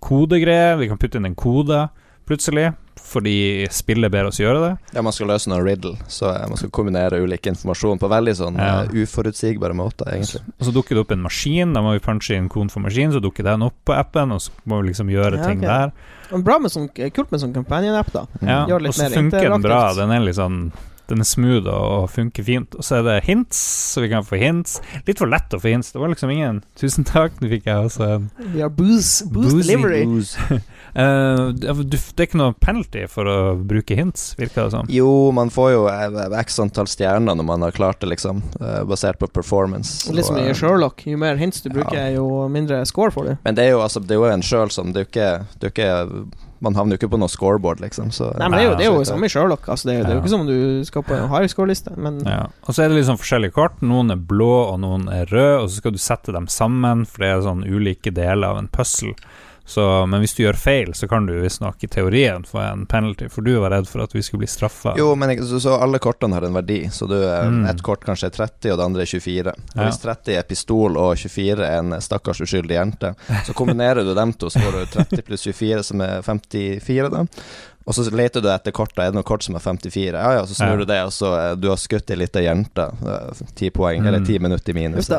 kodegreie. 0.00 0.78
Vi 0.80 0.88
kan 0.88 1.00
putte 1.00 1.20
inn 1.20 1.28
en 1.28 1.36
kode 1.36 1.82
plutselig, 2.24 2.70
fordi 3.00 3.66
spillet 3.70 4.10
ber 4.12 4.28
oss 4.28 4.38
gjøre 4.40 4.60
det. 4.62 4.70
Ja, 4.96 5.02
man 5.02 5.12
skal 5.12 5.28
løse 5.30 5.50
noe 5.50 5.62
riddle, 5.64 5.96
så 6.10 6.30
eh, 6.32 6.46
man 6.48 6.56
skal 6.60 6.70
kombinere 6.74 7.20
ulik 7.22 7.46
informasjon 7.50 7.98
på 8.02 8.08
veldig 8.10 8.34
sånn 8.38 8.56
Ja. 8.58 8.82
eh, 8.84 8.94
uforutsigbare 9.04 9.74
måter, 9.76 10.10
egentlig. 10.14 10.42
Og 10.58 10.66
så 10.68 10.72
dukker 10.74 10.94
det 10.98 11.04
opp 11.04 11.12
en 11.12 11.22
maskin, 11.26 11.72
da 11.74 11.82
må 11.84 11.92
vi 11.96 12.02
punche 12.04 12.34
inn 12.36 12.48
koden 12.48 12.70
for 12.70 12.80
maskin, 12.80 13.12
så 13.12 13.20
dukker 13.24 13.44
den 13.44 13.62
opp 13.66 13.76
på 13.84 13.94
appen, 13.96 14.32
og 14.32 14.40
så 14.40 14.50
må 14.66 14.80
vi 14.82 14.88
liksom 14.92 15.10
gjøre 15.12 15.38
Ja, 15.38 15.46
ting 15.48 15.60
der. 15.60 15.92
Men 16.30 16.42
Bra 16.42 16.58
med 16.58 16.70
sånn, 16.72 16.88
kult 17.12 17.30
med 17.30 17.40
sånn 17.40 17.54
companion-app, 17.54 18.10
da. 18.12 18.26
Ja, 18.40 18.64
og 18.64 18.94
så 18.94 19.10
funker 19.12 19.50
den 19.50 19.62
bra. 19.62 19.92
Den 19.94 20.10
er 20.10 20.20
litt 20.20 20.36
sånn 20.36 20.72
Den 21.10 21.20
er 21.20 21.28
smooth 21.28 21.68
og 21.68 22.06
funker 22.12 22.44
fint. 22.46 22.74
Og 22.78 22.84
så 22.86 22.98
er 23.00 23.02
det 23.08 23.16
hints, 23.26 23.58
så 23.92 24.00
vi 24.04 24.08
kan 24.12 24.24
få 24.24 24.38
hints. 24.40 24.78
Litt 25.06 25.20
for 25.20 25.28
lett 25.30 25.52
å 25.52 25.60
få 25.60 25.72
hints. 25.74 25.92
Det 25.92 26.00
var 26.00 26.12
liksom 26.12 26.30
ingen 26.32 26.62
Tusen 26.80 27.04
takk, 27.08 27.36
nå 27.42 27.50
fikk 27.52 27.66
jeg 27.68 27.90
også 27.90 28.06
en 28.16 28.30
Vi 28.54 28.62
har 28.64 28.72
booze, 28.72 29.26
booze 29.28 29.54
Boozy 29.58 29.68
delivery. 29.74 30.60
Eh, 30.94 31.48
det 31.58 31.72
det 31.74 31.98
er 32.22 32.26
ikke 32.28 32.38
noe 32.38 32.54
penalty 32.62 33.00
for 33.10 33.26
å 33.26 33.38
bruke 33.58 33.96
hints, 33.98 34.28
virker 34.38 34.68
det 34.68 34.74
som. 34.76 34.86
Jo, 34.94 35.08
man 35.34 35.50
får 35.50 35.72
jo 35.72 35.80
eh, 35.90 36.36
x 36.38 36.60
antall 36.62 36.86
stjerner 36.86 37.34
når 37.34 37.48
man 37.48 37.64
har 37.66 37.74
klart 37.74 37.98
det, 38.04 38.12
liksom, 38.12 38.44
eh, 38.60 38.84
basert 38.86 39.18
på 39.18 39.26
performance. 39.34 40.06
Litt 40.14 40.28
som 40.28 40.38
i 40.38 40.54
Sherlock. 40.54 41.02
Jo 41.10 41.18
mer 41.18 41.34
hints 41.40 41.64
du 41.66 41.70
bruker, 41.74 41.98
Ja. 41.98 42.12
jo 42.14 42.46
mindre 42.46 42.84
score 42.86 43.10
får 43.10 43.26
du. 43.26 43.34
Men 43.42 43.58
det 43.58 43.66
er 43.66 43.74
jo, 43.74 43.82
altså, 43.82 44.04
det 44.06 44.14
er 44.14 44.22
jo 44.22 44.30
en 44.30 44.46
sjøl 44.46 44.70
som 44.70 44.92
Det 44.94 45.02
er 45.02 45.04
jo 45.08 45.10
ikke, 45.10 45.30
det 45.58 45.66
er 45.66 45.72
jo 45.72 45.74
ikke 45.74 46.53
man 46.64 46.76
havner 46.78 46.96
jo 46.96 47.02
ikke 47.02 47.12
på 47.14 47.20
noe 47.20 47.30
scoreboard, 47.32 47.82
liksom. 47.84 48.10
Så, 48.14 48.30
Nei, 48.40 48.48
men 48.48 48.58
det 48.58 48.64
er 48.64 48.68
jo 48.70 48.74
det 48.80 48.86
er 48.88 48.92
jo 48.96 49.04
samme 49.08 49.28
i 49.28 49.32
Sherlock. 49.32 49.68
Altså, 49.70 49.88
det, 49.90 49.96
er, 49.98 50.06
det 50.06 50.14
er 50.14 50.18
jo 50.18 50.22
ikke 50.24 50.32
som 50.34 50.44
om 50.46 50.50
du 50.50 50.84
skal 50.88 51.04
på 51.06 51.16
en 51.16 51.28
high 51.32 51.48
score-liste, 51.52 51.94
men 52.00 52.20
Ja. 52.26 52.42
Og 52.64 52.74
så 52.74 52.84
er 52.84 52.90
det 52.92 52.98
liksom 52.98 53.20
forskjellige 53.20 53.54
kort. 53.56 53.80
Noen 53.84 54.14
er 54.14 54.20
blå, 54.32 54.50
og 54.72 54.78
noen 54.82 55.06
er 55.12 55.28
røde, 55.30 55.62
og 55.62 55.68
så 55.70 55.82
skal 55.82 55.94
du 55.94 56.00
sette 56.02 56.34
dem 56.34 56.48
sammen, 56.50 57.04
for 57.08 57.24
det 57.24 57.30
er 57.32 57.44
sånn 57.46 57.64
ulike 57.68 58.12
deler 58.14 58.50
av 58.54 58.62
en 58.64 58.70
puzzle. 58.72 59.14
Så, 59.66 60.06
men 60.06 60.20
hvis 60.20 60.34
du 60.36 60.42
gjør 60.42 60.58
feil, 60.60 60.90
så 60.94 61.08
kan 61.08 61.24
du 61.26 61.32
visstnok 61.40 61.80
i 61.84 61.88
teorien 61.88 62.42
få 62.44 62.58
en 62.60 62.82
penalty, 62.86 63.30
for 63.32 63.40
du 63.46 63.54
var 63.62 63.70
redd 63.72 63.86
for 63.88 64.02
at 64.04 64.12
vi 64.12 64.20
skulle 64.22 64.42
bli 64.44 64.48
straffa. 64.52 64.92
Jo, 65.00 65.14
men 65.16 65.32
så, 65.48 65.56
så 65.60 65.78
alle 65.80 65.98
kortene 66.04 66.36
har 66.36 66.44
en 66.44 66.52
verdi. 66.58 66.82
Så 66.92 67.08
du, 67.08 67.16
eh, 67.16 67.48
Mm. 67.48 67.64
et 67.70 67.82
kort 67.82 68.04
kanskje 68.04 68.26
er 68.28 68.36
30, 68.36 68.72
og 68.72 68.78
det 68.78 68.84
andre 68.84 69.02
er 69.02 69.06
24. 69.06 69.52
Og 69.54 69.76
Ja. 69.76 69.88
Hvis 69.88 70.00
30 70.02 70.36
er 70.38 70.42
pistol 70.42 70.96
og 71.00 71.16
24 71.16 71.64
er 71.64 71.78
en 71.78 71.96
stakkars 72.00 72.40
uskyldig 72.44 72.76
jente, 72.76 73.14
så 73.46 73.54
kombinerer 73.56 74.04
du 74.04 74.14
dem 74.14 74.32
to, 74.34 74.46
så 74.52 74.60
får 74.60 74.72
du 74.72 74.84
30 74.98 75.22
pluss 75.22 75.42
24, 75.48 75.82
som 75.82 76.00
er 76.00 76.20
54, 76.22 77.08
da. 77.10 77.24
Og 77.86 77.92
så 77.92 78.06
leter 78.16 78.40
du 78.40 78.48
etter 78.48 78.72
kort, 78.72 78.94
da 78.96 79.02
er 79.04 79.10
det 79.12 79.18
noe 79.18 79.26
kort 79.28 79.42
som 79.44 79.54
er 79.56 79.60
54. 79.60 80.14
Ja 80.16 80.30
ja, 80.38 80.44
så 80.48 80.54
snur 80.56 80.70
Ja. 80.72 80.76
du 80.80 80.84
det, 80.88 81.00
og 81.04 81.10
så 81.12 81.32
eh, 81.36 81.54
du 81.60 81.68
har 81.68 81.76
skutt 81.76 82.08
ei 82.10 82.16
lita 82.16 82.40
jente. 82.40 82.86
Ti 83.54 83.68
poeng, 83.70 84.00
Mm. 84.00 84.06
eller 84.08 84.24
ti 84.24 84.38
minutter 84.38 84.72
i 84.72 84.74
minus. 84.78 85.10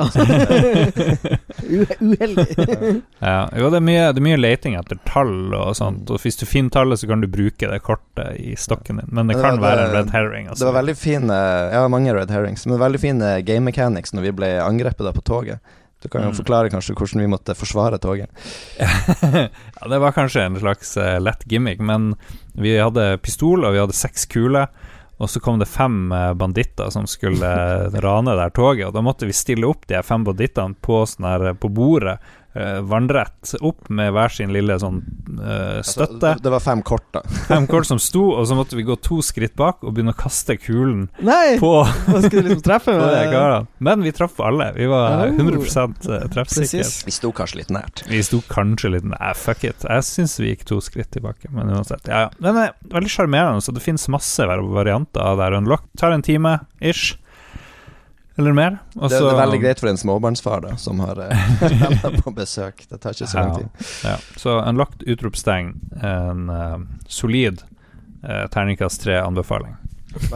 Uheldig. 1.65 3.01
Ja, 3.25 3.49
jo, 3.57 3.69
det 3.71 3.77
er, 3.79 3.85
mye, 3.85 4.01
det 4.13 4.19
er 4.21 4.25
mye 4.25 4.37
leting 4.37 4.75
etter 4.77 4.97
tall 5.07 5.53
og 5.55 5.71
sånt, 5.77 6.09
og 6.13 6.19
hvis 6.21 6.37
du 6.37 6.45
finner 6.45 6.69
tallet, 6.75 6.99
så 7.01 7.07
kan 7.09 7.21
du 7.23 7.27
bruke 7.31 7.69
det 7.71 7.79
kortet 7.85 8.35
i 8.37 8.53
stokken 8.59 8.99
din, 9.01 9.09
men 9.15 9.27
det 9.31 9.37
det 9.37 9.41
kan 9.45 9.59
var- 9.61 9.77
være 9.77 9.85
en 9.87 9.95
red 9.95 10.09
herring. 10.13 10.47
Altså. 10.49 10.59
Det 10.65 10.69
var 10.73 10.77
veldig 10.81 10.97
fine 10.97 11.37
Ja, 11.73 11.87
mange 11.87 12.13
red 12.13 12.29
herrings, 12.29 12.65
men 12.67 12.77
veldig 12.81 12.99
fine 13.01 13.41
game 13.47 13.65
mechanics 13.65 14.13
når 14.13 14.21
vi 14.27 14.31
ble 14.41 14.51
angrepet 14.61 15.05
da 15.07 15.11
på 15.15 15.23
toget. 15.25 15.59
Du 16.05 16.09
kan 16.13 16.21
jo 16.21 16.29
Mm. 16.29 16.37
forklare 16.37 16.69
kanskje 16.69 16.93
hvordan 16.93 17.21
vi 17.23 17.27
måtte 17.31 17.55
forsvare 17.57 17.97
toget. 17.97 18.29
ja, 18.79 19.87
det 19.89 19.99
var 19.99 20.13
kanskje 20.13 20.43
en 20.45 20.59
slags 20.61 20.97
uh, 20.97 21.17
lett 21.19 21.43
gimmick, 21.49 21.79
men 21.81 22.13
vi 22.53 22.77
hadde 22.77 23.17
pistol, 23.25 23.65
og 23.65 23.73
vi 23.73 23.81
hadde 23.81 23.97
seks 23.97 24.27
kuler. 24.29 24.69
Og 25.17 25.29
så 25.31 25.39
kom 25.39 25.61
det 25.61 25.69
fem 25.71 26.11
eh, 26.11 26.33
banditter 26.35 26.89
som 26.91 27.05
skulle 27.07 27.47
eh, 27.47 27.93
rane 28.03 28.33
der 28.35 28.49
toget, 28.51 28.89
og 28.89 28.97
da 28.97 28.99
måtte 29.01 29.25
vi 29.29 29.31
stille 29.33 29.63
opp 29.69 29.85
de 29.87 30.01
fem 30.03 30.25
bandittene 30.27 30.75
på, 30.83 30.97
sånn 31.07 31.55
på 31.55 31.69
bordet, 31.71 32.17
vannrett 32.87 33.53
opp 33.61 33.89
med 33.89 34.13
hver 34.15 34.31
sin 34.31 34.53
lille 34.55 34.77
sånn 34.79 35.01
eh, 35.39 35.77
Altså, 35.81 35.91
støtte. 36.05 36.19
det- 36.35 36.43
det 36.45 36.51
var 36.53 36.59
fem 36.63 36.81
kort, 36.81 37.05
da. 37.11 37.21
Fem 37.49 37.67
kort 37.67 37.85
som 37.85 37.99
sto, 37.99 38.31
og 38.35 38.45
så 38.47 38.55
måtte 38.55 38.75
vi 38.77 38.83
gå 38.87 38.95
to 39.01 39.17
skritt 39.21 39.55
bak 39.59 39.83
og 39.83 39.93
begynne 39.95 40.13
å 40.13 40.17
kaste 40.17 40.55
kulen 40.57 41.09
Nei! 41.19 41.57
på, 41.59 41.71
Hva 42.07 42.21
skulle 42.23 42.43
du 42.45 42.49
liksom 42.53 42.63
treffe 42.63 42.95
med. 42.99 43.67
Men 43.79 44.01
vi 44.05 44.11
traff 44.15 44.39
alle. 44.39 44.71
Vi 44.75 44.85
var 44.87 45.25
Oh. 45.25 45.31
100 45.35 46.29
treffsikre. 46.33 46.83
Vi 47.05 47.11
sto 47.13 47.31
kanskje 47.35 47.59
litt 47.61 47.69
nært. 47.73 48.03
Vi 48.09 48.21
sto 48.23 48.39
kanskje 48.49 48.91
litt 48.95 49.03
nært. 49.07 49.35
fuck 49.37 49.63
it. 49.63 49.83
Jeg 49.87 50.03
syns 50.07 50.37
vi 50.39 50.53
gikk 50.55 50.65
to 50.65 50.79
skritt 50.81 51.11
tilbake, 51.11 51.49
men 51.51 51.69
uansett. 51.73 52.07
Ja, 52.07 52.25
ja. 52.25 52.29
Den 52.41 52.57
er 52.57 52.73
veldig 52.91 53.09
sjarmerende, 53.11 53.61
så 53.65 53.73
det 53.75 53.83
finnes 53.83 54.07
masse 54.11 54.45
varianter 54.47 55.21
av 55.21 55.37
det 55.37 55.43
her 55.49 55.57
Unlock. 55.59 55.83
Tar 55.97 56.11
en 56.15 56.21
time 56.25 56.59
ish. 56.81 57.15
Eller 58.37 58.51
mer. 58.51 58.77
Også, 58.95 59.21
Det, 59.23 59.31
er 59.31 59.39
veldig 59.39 59.59
greit 59.63 59.79
for 59.79 59.89
en 59.89 59.97
småbarnsfar 59.99 60.65
da 60.65 60.73
som 60.81 60.99
har 60.99 61.21
eh, 61.23 61.45
venner 61.61 62.17
på 62.19 62.33
besøk. 62.35 62.83
Det 62.89 62.99
tar 62.99 63.15
ikke 63.15 63.29
så 63.31 63.39
lang 63.39 63.55
tid. 63.61 63.87
Ja. 64.03 64.17
Så 64.35 64.57
lagt 64.75 65.05
utropstegn. 65.07 65.71
En 66.03 66.49
uh, 66.51 66.75
solid 67.07 67.63
uh, 68.27 68.45
terningkast 68.51 69.05
tre-anbefaling. 69.05 69.77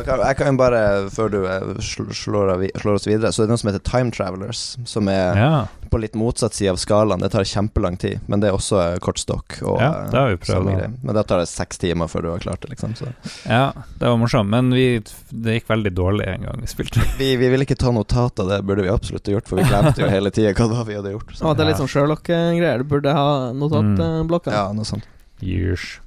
Kan, 0.05 0.19
jeg 0.19 0.37
kan 0.39 0.49
jo 0.51 0.59
bare, 0.59 0.81
før 1.13 1.29
du 1.31 1.37
eh, 1.47 1.79
slår, 1.83 2.53
av, 2.55 2.63
slår 2.81 2.97
oss 2.99 3.07
videre, 3.07 3.31
så 3.31 3.43
det 3.43 3.47
er 3.47 3.53
noe 3.53 3.61
som 3.61 3.69
heter 3.71 3.83
Time 3.87 4.11
Travelers, 4.15 4.63
som 4.89 5.07
er 5.11 5.37
Ja, 5.39 5.51
på 5.89 5.97
litt 6.01 6.13
motsatt 6.19 6.53
side 6.53 6.69
av 6.73 6.77
skalaen. 6.81 7.21
Det 7.23 7.31
tar 7.33 7.47
kjempelang 7.47 7.97
tid, 7.97 8.19
men 8.29 8.43
det 8.43 8.51
er 8.51 8.57
også 8.57 8.77
eh, 8.83 8.97
kortstokk. 9.03 9.59
Og, 9.63 9.79
Ja, 9.81 9.89
eh, 10.03 10.09
det 10.11 10.19
har 10.19 10.33
vi 10.33 10.39
prøvd 10.43 10.69
samme 10.69 10.89
Men 11.01 11.17
da 11.17 11.23
tar 11.25 11.41
det 11.41 11.47
seks 11.49 11.81
timer 11.81 12.11
før 12.11 12.25
du 12.25 12.29
har 12.33 12.43
klart 12.43 12.61
det, 12.65 12.73
liksom. 12.75 12.93
Så. 12.99 13.09
ja, 13.47 13.71
det 13.99 14.11
var 14.11 14.19
morsomt, 14.21 14.49
men 14.51 14.69
vi, 14.75 15.01
det 15.29 15.59
gikk 15.59 15.71
veldig 15.71 15.93
dårlig 15.97 16.27
en 16.33 16.45
gang 16.49 16.61
vi 16.61 16.69
spilte. 16.71 17.05
Vi, 17.19 17.31
vi 17.39 17.49
ville 17.49 17.65
ikke 17.65 17.79
ta 17.79 17.93
notat 17.95 18.43
av 18.43 18.51
det, 18.53 18.61
burde 18.67 18.85
vi 18.85 18.91
absolutt 18.93 19.25
ha 19.27 19.37
gjort, 19.37 19.49
for 19.49 19.61
vi 19.61 19.69
glemte 19.69 20.03
jo 20.03 20.11
hele 20.15 20.33
tida 20.35 20.53
hva 20.53 20.67
det 20.69 20.77
var 20.81 20.89
vi 20.91 20.99
hadde 20.99 21.15
gjort. 21.15 21.33
Å, 21.33 21.41
Ja, 21.41 21.55
det 21.55 21.65
er 21.65 21.71
litt 21.71 21.81
sånn 21.81 21.91
Sherlock-greier. 21.95 22.83
Du 22.83 22.91
burde 22.93 23.15
ha 23.15 23.27
notatblokka. 23.55 24.53
Ja, 24.53 24.67
noe 24.75 24.87
sånt. 24.87 25.07
Years. 25.41 25.97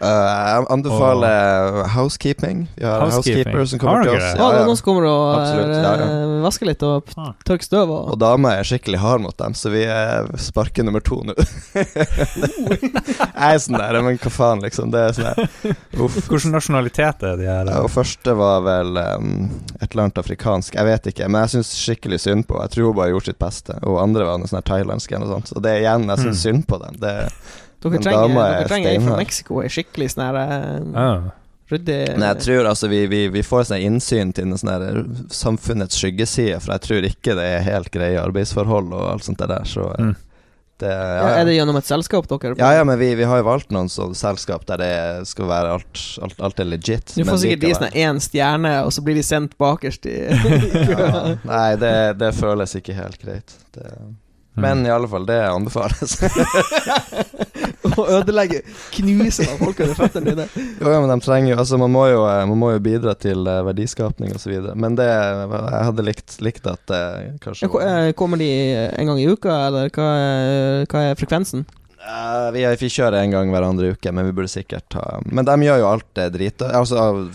Eh, 0.00 0.06
jeg 0.08 0.64
anbefaler 0.72 1.82
housekeeping. 1.92 2.62
Vi 2.78 2.84
har 2.88 3.02
Housekeeping. 3.04 3.52
housekeeper 3.52 3.66
som 3.68 3.78
kommer 3.82 4.06
til 4.06 4.14
oss. 4.16 4.22
Ja, 4.22 4.36
ja. 4.40 4.46
er 4.62 4.64
noen 4.70 4.78
som 4.78 4.86
kommer 4.86 5.04
og 5.10 5.24
ja. 5.76 5.90
eh, 6.06 6.36
vasker 6.44 6.70
litt 6.70 6.82
og 6.88 7.10
Ah. 7.20 7.32
tørker 7.44 7.66
støv. 7.68 7.90
Og, 7.92 8.12
Og 8.14 8.18
dama 8.22 8.54
er 8.56 8.64
skikkelig 8.64 8.98
hard 9.02 9.20
mot 9.26 9.36
dem, 9.36 9.52
så 9.52 9.68
vi 9.74 9.82
er 9.84 10.24
sparker 10.40 10.86
nummer 10.88 11.00
to 11.04 11.20
nå. 11.28 11.34
jeg 11.76 13.50
er 13.50 13.58
sånn 13.60 13.76
der, 13.78 13.98
men 14.04 14.16
hva 14.20 14.32
faen, 14.32 14.62
liksom. 14.64 14.90
Det 14.94 15.02
er 15.04 15.16
sånn 15.16 15.28
der. 15.36 15.76
Uff. 16.00 16.16
Hvilken 16.30 16.54
nasjonalitet 16.56 17.24
er 17.26 17.36
de 17.40 17.48
her? 17.50 17.68
Ja, 17.70 17.80
og 17.84 17.90
første 17.92 18.34
var 18.38 18.64
vel 18.66 18.96
um, 18.96 19.30
et 19.80 19.90
eller 19.90 20.06
annet 20.08 20.20
afrikansk, 20.22 20.76
jeg 20.80 20.88
vet 20.88 21.10
ikke, 21.12 21.28
men 21.28 21.44
jeg 21.44 21.54
syns 21.58 21.72
skikkelig 21.76 22.20
synd 22.24 22.46
på 22.48 22.58
Jeg 22.64 22.72
tror 22.74 22.90
hun 22.90 22.96
bare 23.00 23.12
gjorde 23.12 23.30
sitt 23.32 23.40
beste. 23.42 23.76
Og 23.84 24.00
andre 24.02 24.24
var 24.28 24.40
noe 24.40 24.50
sånn 24.50 24.64
thailandsk 24.66 25.12
eller 25.12 25.26
noe 25.26 25.40
sånt. 25.40 25.52
Og 25.56 25.64
det 25.64 25.76
er 25.76 25.84
igjen, 25.84 26.08
jeg 26.08 26.24
syns 26.24 26.28
Mm. 26.30 26.44
synd 26.46 26.66
på 26.70 26.78
dem. 26.80 26.94
Det, 27.02 27.14
dere 27.80 28.02
trenger, 28.04 28.34
dere 28.36 28.62
er 28.64 28.68
trenger 28.68 28.94
en 28.98 29.06
fra. 29.08 29.16
Mexico, 29.16 29.60
ei 29.64 29.68
skikkelig 29.72 30.10
sånn 30.12 30.24
her 30.26 30.40
eh, 30.44 30.80
Ah. 31.00 31.28
ryddig 31.70 31.98
Nei, 32.18 32.32
jeg 32.34 32.40
tror 32.44 32.66
altså 32.72 32.88
vi, 32.90 33.04
vi, 33.06 33.20
vi 33.32 33.42
får 33.46 33.68
sånn 33.70 33.84
innsyn 33.86 34.32
til 34.36 34.48
en 34.50 34.58
sånn 34.60 34.72
her 34.74 35.04
samfunnets 35.32 35.96
skyggeside, 36.00 36.58
for 36.60 36.74
jeg 36.76 36.86
tror 36.88 37.06
ikke 37.12 37.36
det 37.38 37.46
er 37.56 37.62
helt 37.68 37.90
greie 37.94 38.18
arbeidsforhold 38.20 38.92
og 38.92 39.06
alt 39.12 39.24
sånt 39.28 39.38
der. 39.46 39.64
Så 39.64 39.86
eh, 39.94 40.10
Mm. 40.10 40.16
det 40.80 40.88
ja, 40.90 41.24
Er 41.36 41.44
det 41.44 41.54
gjennom 41.58 41.76
et 41.76 41.84
selskap 41.84 42.24
dere 42.30 42.54
Ja, 42.56 42.70
ja, 42.72 42.84
men 42.88 42.96
vi, 42.98 43.10
vi 43.14 43.26
har 43.28 43.36
jo 43.42 43.44
valgt 43.44 43.68
noen 43.70 43.90
sånne 43.92 44.16
selskap 44.16 44.62
der 44.66 44.80
det 44.80 45.26
skal 45.28 45.46
være 45.50 45.74
alt, 45.76 46.00
alt, 46.24 46.40
alt 46.40 46.60
er 46.64 46.64
legit. 46.70 47.12
Du 47.16 47.22
får 47.28 47.36
sikkert 47.42 47.60
de 47.66 47.72
sånn 47.76 47.92
én 48.00 48.20
stjerne, 48.24 48.72
og 48.86 48.90
så 48.96 49.04
blir 49.04 49.14
de 49.20 49.22
sendt 49.22 49.56
bakerst 49.60 50.06
i 50.08 50.16
ja, 50.94 51.36
Nei, 51.44 51.76
det, 51.76 51.94
det 52.18 52.32
føles 52.34 52.74
ikke 52.80 52.96
helt 52.96 53.20
greit. 53.22 53.52
Det. 53.76 53.92
Men 54.54 54.86
i 54.86 54.90
alle 54.90 55.08
fall, 55.08 55.26
det 55.26 55.38
anbefales. 55.48 56.18
Å 58.00 58.04
ødelegge 58.20 58.60
Knuse 58.94 59.46
av 59.50 59.60
folk 59.60 59.80
under 59.82 59.96
føttene 59.98 60.32
dine. 60.32 60.44
jo, 60.54 60.90
ja, 60.92 61.00
men 61.00 61.10
de 61.10 61.16
trenger 61.24 61.54
jo 61.54 61.58
Altså, 61.62 61.78
man 61.80 61.92
må 61.92 62.04
jo, 62.10 62.20
eh, 62.28 62.42
man 62.48 62.60
må 62.60 62.70
jo 62.74 62.82
bidra 62.84 63.14
til 63.18 63.48
eh, 63.48 63.62
verdiskapning 63.66 64.34
videre 64.44 64.76
Men 64.78 64.96
det 64.98 65.08
Jeg 65.08 65.88
hadde 65.88 66.04
likt, 66.06 66.36
likt 66.44 66.68
at 66.70 66.82
det 66.90 67.02
kanskje 67.42 67.66
Ja, 67.66 68.12
Kommer 68.16 68.40
de 68.40 68.50
en 68.86 69.10
gang 69.10 69.20
i 69.20 69.28
uka, 69.28 69.56
eller 69.68 69.92
hva 69.96 70.08
hva 70.90 71.04
er 71.08 71.18
frekvensen? 71.18 71.66
Uh, 72.00 72.48
vi, 72.54 72.62
vi 72.80 72.88
kjører 72.88 73.20
en 73.20 73.34
gang 73.34 73.50
hver 73.52 73.66
andre 73.66 73.90
uke, 73.92 74.12
men 74.16 74.24
vi 74.30 74.32
burde 74.36 74.48
sikkert 74.48 74.86
ta 74.92 75.18
Men 75.28 75.44
de 75.48 75.56
gjør 75.66 75.82
jo 75.82 75.88
alt 75.90 76.06
det 76.16 76.30
dritet. 76.36 76.70
Altså 76.72 77.28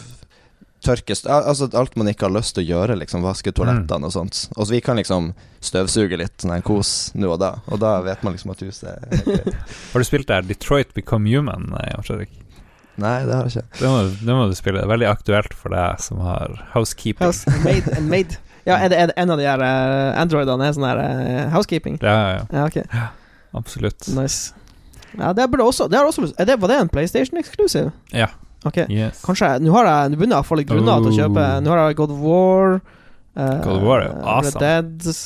tørke 0.86 1.16
Altså 1.26 1.68
alt 1.78 1.98
man 2.00 2.10
ikke 2.12 2.28
har 2.28 2.34
lyst 2.36 2.56
til 2.56 2.66
å 2.66 2.70
gjøre, 2.70 2.98
liksom 3.02 3.26
vaske 3.26 3.54
toalettene 3.56 4.08
og 4.08 4.14
sånt. 4.14 4.46
Og 4.56 4.68
så 4.68 4.76
vi 4.76 4.82
kan 4.86 5.00
liksom 5.00 5.34
støvsuge 5.66 6.20
litt, 6.22 6.38
sånn 6.42 6.56
en 6.56 6.66
kos 6.66 7.12
nå 7.18 7.34
og 7.34 7.42
da. 7.42 7.56
Og 7.74 7.82
da 7.82 7.98
vet 8.06 8.24
man 8.26 8.38
liksom 8.38 8.54
at 8.54 8.64
huset 8.66 8.90
er 8.94 9.26
greit. 9.26 9.52
Har 9.94 10.04
du 10.04 10.08
spilt 10.08 10.30
der 10.32 10.46
Detroit 10.46 10.94
Become 10.98 11.30
Human, 11.32 11.72
eh, 11.82 11.92
Jan 11.94 12.08
Fredrik? 12.08 12.42
Nei, 12.96 13.26
det 13.28 13.36
har 13.36 13.48
jeg 13.50 13.60
ikke. 13.60 13.80
Det 13.82 13.90
må, 13.92 13.96
det 14.24 14.36
må 14.38 14.44
du 14.48 14.54
spille. 14.56 14.80
Det 14.80 14.88
er 14.88 14.92
veldig 14.94 15.08
aktuelt 15.10 15.56
for 15.60 15.76
deg 15.76 16.00
som 16.00 16.22
har 16.24 16.54
housekeeping. 16.72 17.28
House, 17.28 17.44
made 17.66 17.92
and 17.92 18.08
made. 18.14 18.40
Ja, 18.66 18.78
er 18.80 18.90
det, 18.90 18.98
er 18.98 19.10
det 19.12 19.18
en 19.20 19.34
av 19.34 19.42
de 19.42 19.46
her 19.46 19.62
uh, 19.62 20.16
androidene 20.22 20.70
er 20.70 20.78
sånn 20.78 20.88
her 20.88 21.02
eh, 21.04 21.42
housekeeping? 21.54 22.00
Ja, 22.00 22.16
ja, 22.16 22.30
ja. 22.40 22.46
Ja, 22.56 22.70
ok. 22.70 23.60
Absolutt. 23.60 24.08
Nice. 24.16 24.56
Ja, 25.20 25.34
det 25.36 25.50
burde 25.52 25.68
også, 25.68 25.90
det 25.92 26.00
også 26.02 26.32
er 26.38 26.48
det, 26.50 26.58
Var 26.62 26.72
det 26.72 26.80
en 26.82 26.90
PlayStation 26.92 27.40
exclusive? 27.40 27.92
Ja. 28.12 28.32
Ok. 28.66 28.78
Yes. 28.90 29.22
Kanskje 29.26 29.54
Nå 29.62 29.72
har 29.76 29.86
jeg 29.90 30.12
Nå 30.14 30.20
begynner 30.20 30.40
jeg 30.40 30.46
å 30.46 30.50
få 30.50 30.60
litt 30.60 30.70
grunner 30.72 31.02
til 31.06 31.12
å 31.14 31.18
kjøpe 31.22 31.46
Oh. 31.46 31.64
Nå 31.66 31.74
har 31.74 31.82
jeg 31.88 31.98
God 32.02 32.14
of 32.16 32.22
War, 32.26 32.78
uh, 33.38 33.58
God 33.64 33.76
of 33.78 33.84
War 33.86 34.02
er 34.02 34.08
jo 34.10 34.22
awesome. 34.24 34.62
Red 34.62 34.94
Dead 35.02 35.18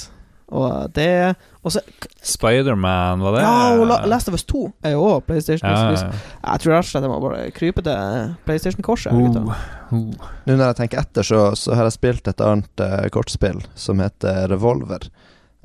og 0.49 0.93
det 0.97 1.35
Og 1.61 1.71
så 1.75 1.81
Spiderman, 2.25 3.21
var 3.21 3.35
det 3.35 3.41
Ja, 3.43 3.51
og 3.77 3.83
La- 3.87 3.99
Last 4.09 4.27
of 4.31 4.33
Us 4.33 4.43
2 4.49 4.63
er 4.83 4.95
jo 4.95 5.03
òg 5.05 5.25
PlayStation 5.27 5.69
Ja, 5.69 5.91
ja, 5.91 5.99
ja. 6.07 6.11
Jeg 6.53 6.63
tror 6.63 6.73
rett 6.73 6.87
og 6.87 6.89
slett 6.89 7.05
jeg 7.05 7.11
må 7.11 7.19
bare 7.21 7.43
krype 7.53 7.83
til 7.85 8.31
PlayStation-korset. 8.47 9.13
Uh, 9.13 9.53
oh. 9.93 10.29
Nå 10.47 10.55
når 10.55 10.65
jeg 10.71 10.79
tenker 10.81 11.03
etter, 11.03 11.27
så, 11.27 11.43
så 11.59 11.75
har 11.77 11.85
jeg 11.85 11.97
spilt 11.99 12.27
et 12.31 12.41
annet 12.41 12.81
uh, 12.81 13.05
kortspill 13.13 13.61
som 13.77 14.01
heter 14.01 14.47
Revolver. 14.49 15.05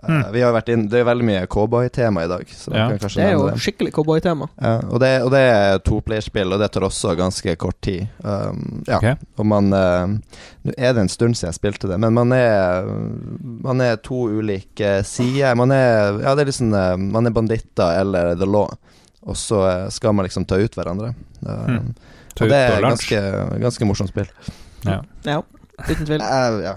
Eh, 0.05 0.13
Mm. 0.15 0.33
vi 0.33 0.41
har 0.41 0.53
vært 0.53 0.69
inn, 0.73 0.89
Det 0.89 1.01
er 1.01 1.05
veldig 1.05 1.25
mye 1.25 1.47
cowboy-tema 1.47 2.25
i 2.25 2.29
dag. 2.29 2.47
Så 2.49 2.73
Ja. 2.75 2.89
kan 2.89 2.99
Det 2.99 3.17
er 3.19 3.33
jo 3.33 3.49
det. 3.51 3.57
skikkelig 3.59 3.93
cowboytema. 3.93 4.49
Ja, 4.61 4.77
og, 4.91 5.01
det, 5.01 5.23
og 5.23 5.31
det 5.31 5.41
er 5.41 5.79
toplayerspill, 5.79 6.53
og 6.53 6.59
det 6.61 6.71
tar 6.73 6.83
også 6.83 7.17
ganske 7.17 7.57
kort 7.57 7.81
tid. 7.81 8.07
Um, 8.23 8.85
ja. 8.87 8.97
Okay. 8.99 9.15
Og 9.39 9.47
man 9.47 9.73
eh, 9.73 10.07
Nå 10.65 10.73
er 10.79 10.93
det 10.95 10.99
en 11.03 11.09
stund 11.09 11.35
siden 11.37 11.53
jeg 11.53 11.59
spilte 11.61 11.89
det, 11.89 11.99
men 12.01 12.13
man 12.15 12.33
er 12.33 12.85
Man 13.65 13.81
er 13.81 13.97
to 13.97 14.15
ulike 14.29 15.05
sider. 15.05 15.55
Man 15.55 15.71
er 15.73 16.21
Ja, 16.23 16.35
det 16.35 16.47
er 16.47 16.51
liksom 16.53 16.75
eh, 16.75 16.97
Man 16.97 17.27
er 17.27 17.31
banditter 17.31 18.01
eller 18.01 18.35
the 18.37 18.47
law, 18.47 18.69
og 19.27 19.35
så 19.37 19.65
eh, 19.85 19.89
skal 19.91 20.13
man 20.13 20.25
liksom 20.27 20.47
ta 20.47 20.57
ut 20.57 20.75
hverandre. 20.75 21.15
Um, 21.47 21.67
mm. 21.67 21.95
Ta 22.35 22.45
Og 22.45 22.49
ut 22.49 22.51
det 22.51 22.59
er 22.71 22.77
et 22.79 22.83
ganske, 22.83 23.61
ganske 23.61 23.85
morsomt 23.87 24.09
spill. 24.11 24.27
Ja. 24.85 25.01
Ja, 25.25 25.43
uten 25.79 26.07
tvil. 26.07 26.22
Uh, 26.22 26.59
ja. 26.64 26.75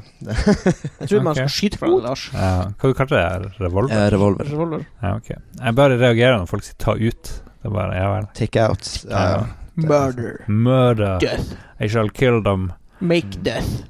Jeg 1.00 1.10
tror 1.10 1.26
man 1.28 1.36
skal 1.38 1.52
skyte 1.54 1.80
fra 1.82 1.90
det 1.92 2.00
Lars. 2.06 2.30
Ja. 2.34 2.54
Hva 2.78 2.92
du 2.92 2.98
kalte 2.98 3.20
det? 3.20 3.52
Revolver? 3.62 3.94
Eh, 3.94 4.08
Revolver. 4.14 4.50
Revolver. 4.52 4.88
Ja, 5.04 5.16
okay. 5.16 5.38
Jeg 5.62 5.76
bare 5.76 6.00
reagerer 6.02 6.38
når 6.38 6.50
folk 6.50 6.66
sier 6.68 6.78
'ta 6.82 6.96
ut'. 6.98 7.34
Det 7.58 7.70
er 7.72 7.74
bare 7.74 7.96
Ja 7.98 8.10
vel. 8.16 8.28
Take 8.38 8.68
out. 8.70 8.90
Ja, 9.10 9.24
ja. 9.30 9.44
Murder. 9.76 10.44
Murder. 10.48 11.20
Death. 11.20 11.54
I 11.80 11.88
shall 11.88 12.10
kill 12.10 12.42
them. 12.44 12.72
Make 13.00 13.44
death. 13.44 13.84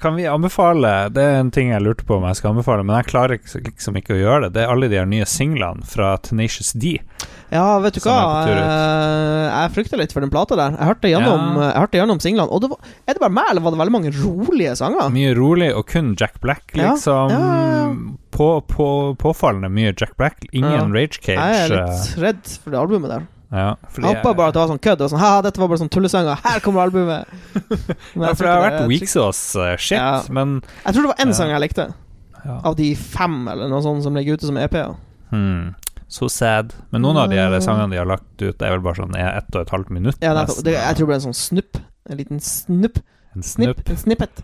Kan 0.00 0.14
vi 0.16 0.24
anbefale 0.26 1.10
Det 1.12 1.20
er 1.20 1.34
en 1.42 1.50
ting 1.52 1.70
jeg 1.74 1.82
lurte 1.84 2.06
på 2.08 2.16
om 2.16 2.24
jeg 2.24 2.38
skal 2.38 2.54
anbefale, 2.54 2.84
men 2.88 2.96
jeg 3.00 3.10
klarer 3.10 3.36
liksom 3.36 3.98
ikke 4.00 4.14
å 4.16 4.20
gjøre 4.20 4.46
det. 4.46 4.54
Det 4.56 4.62
er 4.64 4.72
alle 4.72 4.88
de 4.88 5.02
nye 5.10 5.26
singlene 5.28 5.84
fra 5.84 6.14
Tenacious 6.24 6.72
D. 6.72 6.94
Ja, 7.50 7.78
vet 7.82 7.98
du 7.98 8.00
hva? 8.04 8.16
Eh, 8.46 9.46
Jeg 9.50 9.72
frykter 9.74 9.98
litt 10.00 10.14
for 10.14 10.24
den 10.24 10.30
plata 10.32 10.56
der. 10.56 10.76
Jeg 10.78 10.88
hørte 10.88 11.10
gjennom, 11.10 11.58
Ja. 11.58 11.66
jeg 11.72 11.80
hørte 11.82 11.98
gjennom 12.00 12.20
singlene, 12.22 12.48
og 12.48 12.62
det 12.62 12.70
var, 12.70 12.78
er 13.08 13.12
det 13.18 13.20
bare 13.20 13.34
meg, 13.34 13.50
eller 13.50 13.60
var 13.66 13.74
det 13.74 13.80
veldig 13.82 13.96
mange 13.96 14.12
rolige 14.22 14.76
sanger? 14.78 15.10
Mye 15.10 15.34
rolig, 15.36 15.74
og 15.74 15.86
kun 15.90 16.14
Jack 16.16 16.40
Black, 16.40 16.64
liksom. 16.74 17.30
ja, 17.30 17.40
ja. 17.40 17.90
På, 18.30 18.60
på, 18.64 19.16
påfallende 19.20 19.68
mye 19.68 19.92
Jack 19.92 20.16
Black. 20.16 20.46
Ingen. 20.52 20.94
Rage 20.94 21.18
Jeg 21.26 21.36
er 21.36 21.74
eh, 21.76 21.90
litt 21.90 22.16
redd 22.22 22.56
for 22.62 22.70
det 22.70 22.78
albumet 22.80 23.10
der. 23.10 23.26
Ja, 23.50 23.74
fordi 23.90 24.06
Jeg 24.06 24.16
håpa 24.20 24.32
bare 24.38 24.48
at 24.52 24.54
det 24.54 24.60
var 24.62 24.68
sånn 24.70 24.78
kødd. 24.84 25.00
Og 25.02 25.10
sånn, 25.10 25.42
dette 25.42 25.58
var 25.60 25.68
bare 25.72 25.80
sånn 25.80 25.90
tullesanger. 25.90 26.38
Her 26.44 26.60
kommer 26.62 26.84
albumet! 26.86 27.26
Ja, 28.14 28.32
for 28.34 28.44
det 28.46 28.52
har 28.52 28.62
vært 28.66 28.88
Weeks 28.90 29.14
Weeksås 29.16 29.40
uh, 29.58 29.72
shit, 29.76 29.96
Ja. 29.98 30.22
men 30.30 30.60
Jeg 30.84 30.94
tror 30.94 31.02
det 31.02 31.10
var 31.10 31.24
én 31.24 31.32
Ja. 31.32 31.38
sang 31.40 31.50
jeg 31.50 31.60
likte, 31.64 31.86
ja. 32.44 32.60
av 32.64 32.76
de 32.78 32.94
fem 32.94 33.48
eller 33.48 33.68
noe 33.68 33.82
sånt 33.82 34.02
som 34.06 34.14
ligger 34.14 34.38
ute 34.38 34.46
som 34.46 34.56
EP-er. 34.56 34.94
hmm, 35.30 35.74
Så 36.08 36.28
sad. 36.30 36.74
Men 36.92 37.02
noen 37.02 37.16
av 37.18 37.28
de 37.30 37.36
her 37.38 37.58
sangene 37.60 37.90
de 37.90 37.98
har 37.98 38.06
lagt 38.06 38.42
ut, 38.42 38.62
er 38.62 38.70
vel 38.70 38.80
bare 38.86 38.98
sånn 39.02 39.14
ett 39.18 39.50
og 39.54 39.60
et 39.62 39.70
halvt 39.74 39.90
minutt. 39.90 40.16
Ja, 40.22 40.34
Det, 40.34 40.72
jeg 40.74 40.96
tror 40.96 41.06
det 41.06 41.10
ble 41.10 41.18
en 41.20 41.26
sånn 41.28 41.38
snupp. 41.38 41.76
En 42.10 42.16
liten 42.18 42.40
snupp. 42.40 42.98
En 43.36 43.42
Snipp. 43.46 43.82
En 43.88 43.96
snippet. 43.96 44.40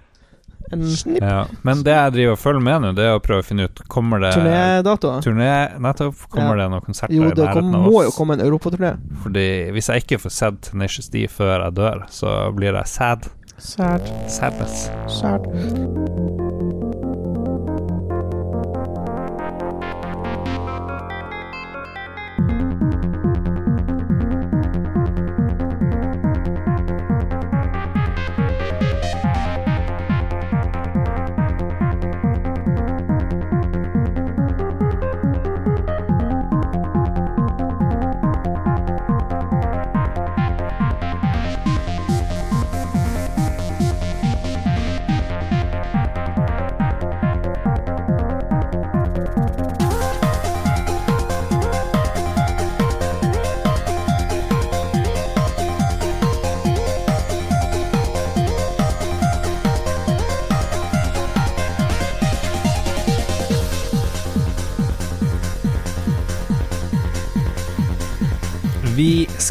En 0.73 0.83
Ja. 1.21 1.47
Men 1.63 1.83
det 1.87 1.93
jeg 1.95 2.13
driver 2.13 2.33
og 2.33 2.39
følger 2.39 2.61
med 2.63 2.81
nå, 2.83 2.95
det 2.97 3.05
er 3.05 3.15
å 3.19 3.21
prøve 3.23 3.43
å 3.45 3.47
finne 3.47 3.65
ut 3.69 3.81
Kommer 3.89 4.19
det 4.21 4.33
turnédato. 4.35 5.13
turné 5.23 5.79
nettopp? 5.79 6.15
Kommer 6.31 6.57
Ja. 6.57 6.65
det 6.65 6.71
noen 6.73 6.85
konserter 6.85 7.15
Jo, 7.15 7.25
i 7.31 7.35
det 7.35 7.53
kom, 7.53 7.71
nærheten 7.71 7.75
av 7.75 7.91
må 7.93 8.03
jo 8.05 8.11
komme 8.11 8.33
en 8.35 8.41
europaturné. 8.47 8.97
Fordi 9.23 9.71
hvis 9.73 9.87
jeg 9.93 10.03
ikke 10.05 10.19
får 10.27 10.31
sett 10.33 10.61
Tenacious 10.73 11.09
D 11.09 11.27
før 11.29 11.65
jeg 11.65 11.75
dør, 11.75 12.07
så 12.11 12.53
blir 12.55 12.73
jeg 12.75 12.87
sad. 12.87 13.29
Sad. 13.59 14.03
Sadness. 14.29 14.91
Sad. 15.09 15.47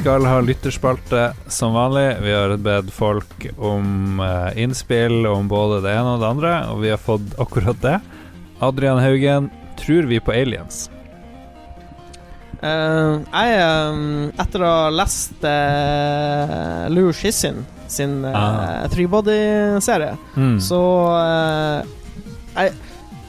Skal 0.06 0.26
ha 0.30 0.38
lytterspalte 0.46 1.34
som 1.50 1.74
vanlig. 1.74 2.18
Vi 2.22 2.34
har 2.34 2.52
bedt 2.62 2.92
folk 2.94 3.48
om 3.58 4.20
eh, 4.22 4.52
innspill 4.62 5.26
om 5.26 5.48
både 5.50 5.80
det 5.82 5.96
ene 5.98 6.12
og 6.14 6.20
det 6.22 6.28
andre, 6.30 6.52
og 6.70 6.84
vi 6.84 6.92
har 6.94 7.00
fått 7.02 7.34
akkurat 7.42 7.80
det. 7.82 7.96
Adrian 8.62 9.02
Haugen, 9.02 9.48
tror 9.82 10.06
vi 10.06 10.20
på 10.22 10.36
aliens? 10.36 10.84
Uh, 12.62 13.18
jeg, 13.34 13.58
um, 13.66 14.30
etter 14.46 14.62
å 14.62 14.70
ha 14.76 14.94
lest 14.94 15.42
uh, 15.42 16.86
Lou 16.94 17.10
Shissin 17.10 17.64
sin 17.90 18.20
uh, 18.26 18.38
Ah. 18.38 18.86
Three-body-serie, 18.94 20.14
Mm. 20.38 20.60
så 20.62 20.84
uh, 21.18 21.82
jeg, 22.60 22.78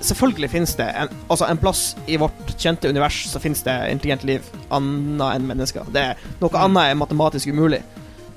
Selvfølgelig 0.06 0.50
finnes 0.52 0.74
det 0.78 0.86
en, 0.94 1.12
altså 1.26 1.48
en 1.50 1.58
plass 1.58 1.96
i 2.06 2.18
vårt 2.20 2.52
kjente 2.54 2.90
univers 2.92 3.24
Så 3.32 3.40
finnes 3.42 3.62
det 3.66 3.74
intelligent 3.90 4.26
liv 4.28 4.50
annet 4.70 5.26
enn 5.32 5.48
mennesker. 5.48 5.88
Det 5.94 6.02
er, 6.12 6.26
noe 6.42 6.62
annet 6.62 6.92
er 6.92 7.00
matematisk 7.00 7.50
umulig. 7.50 7.82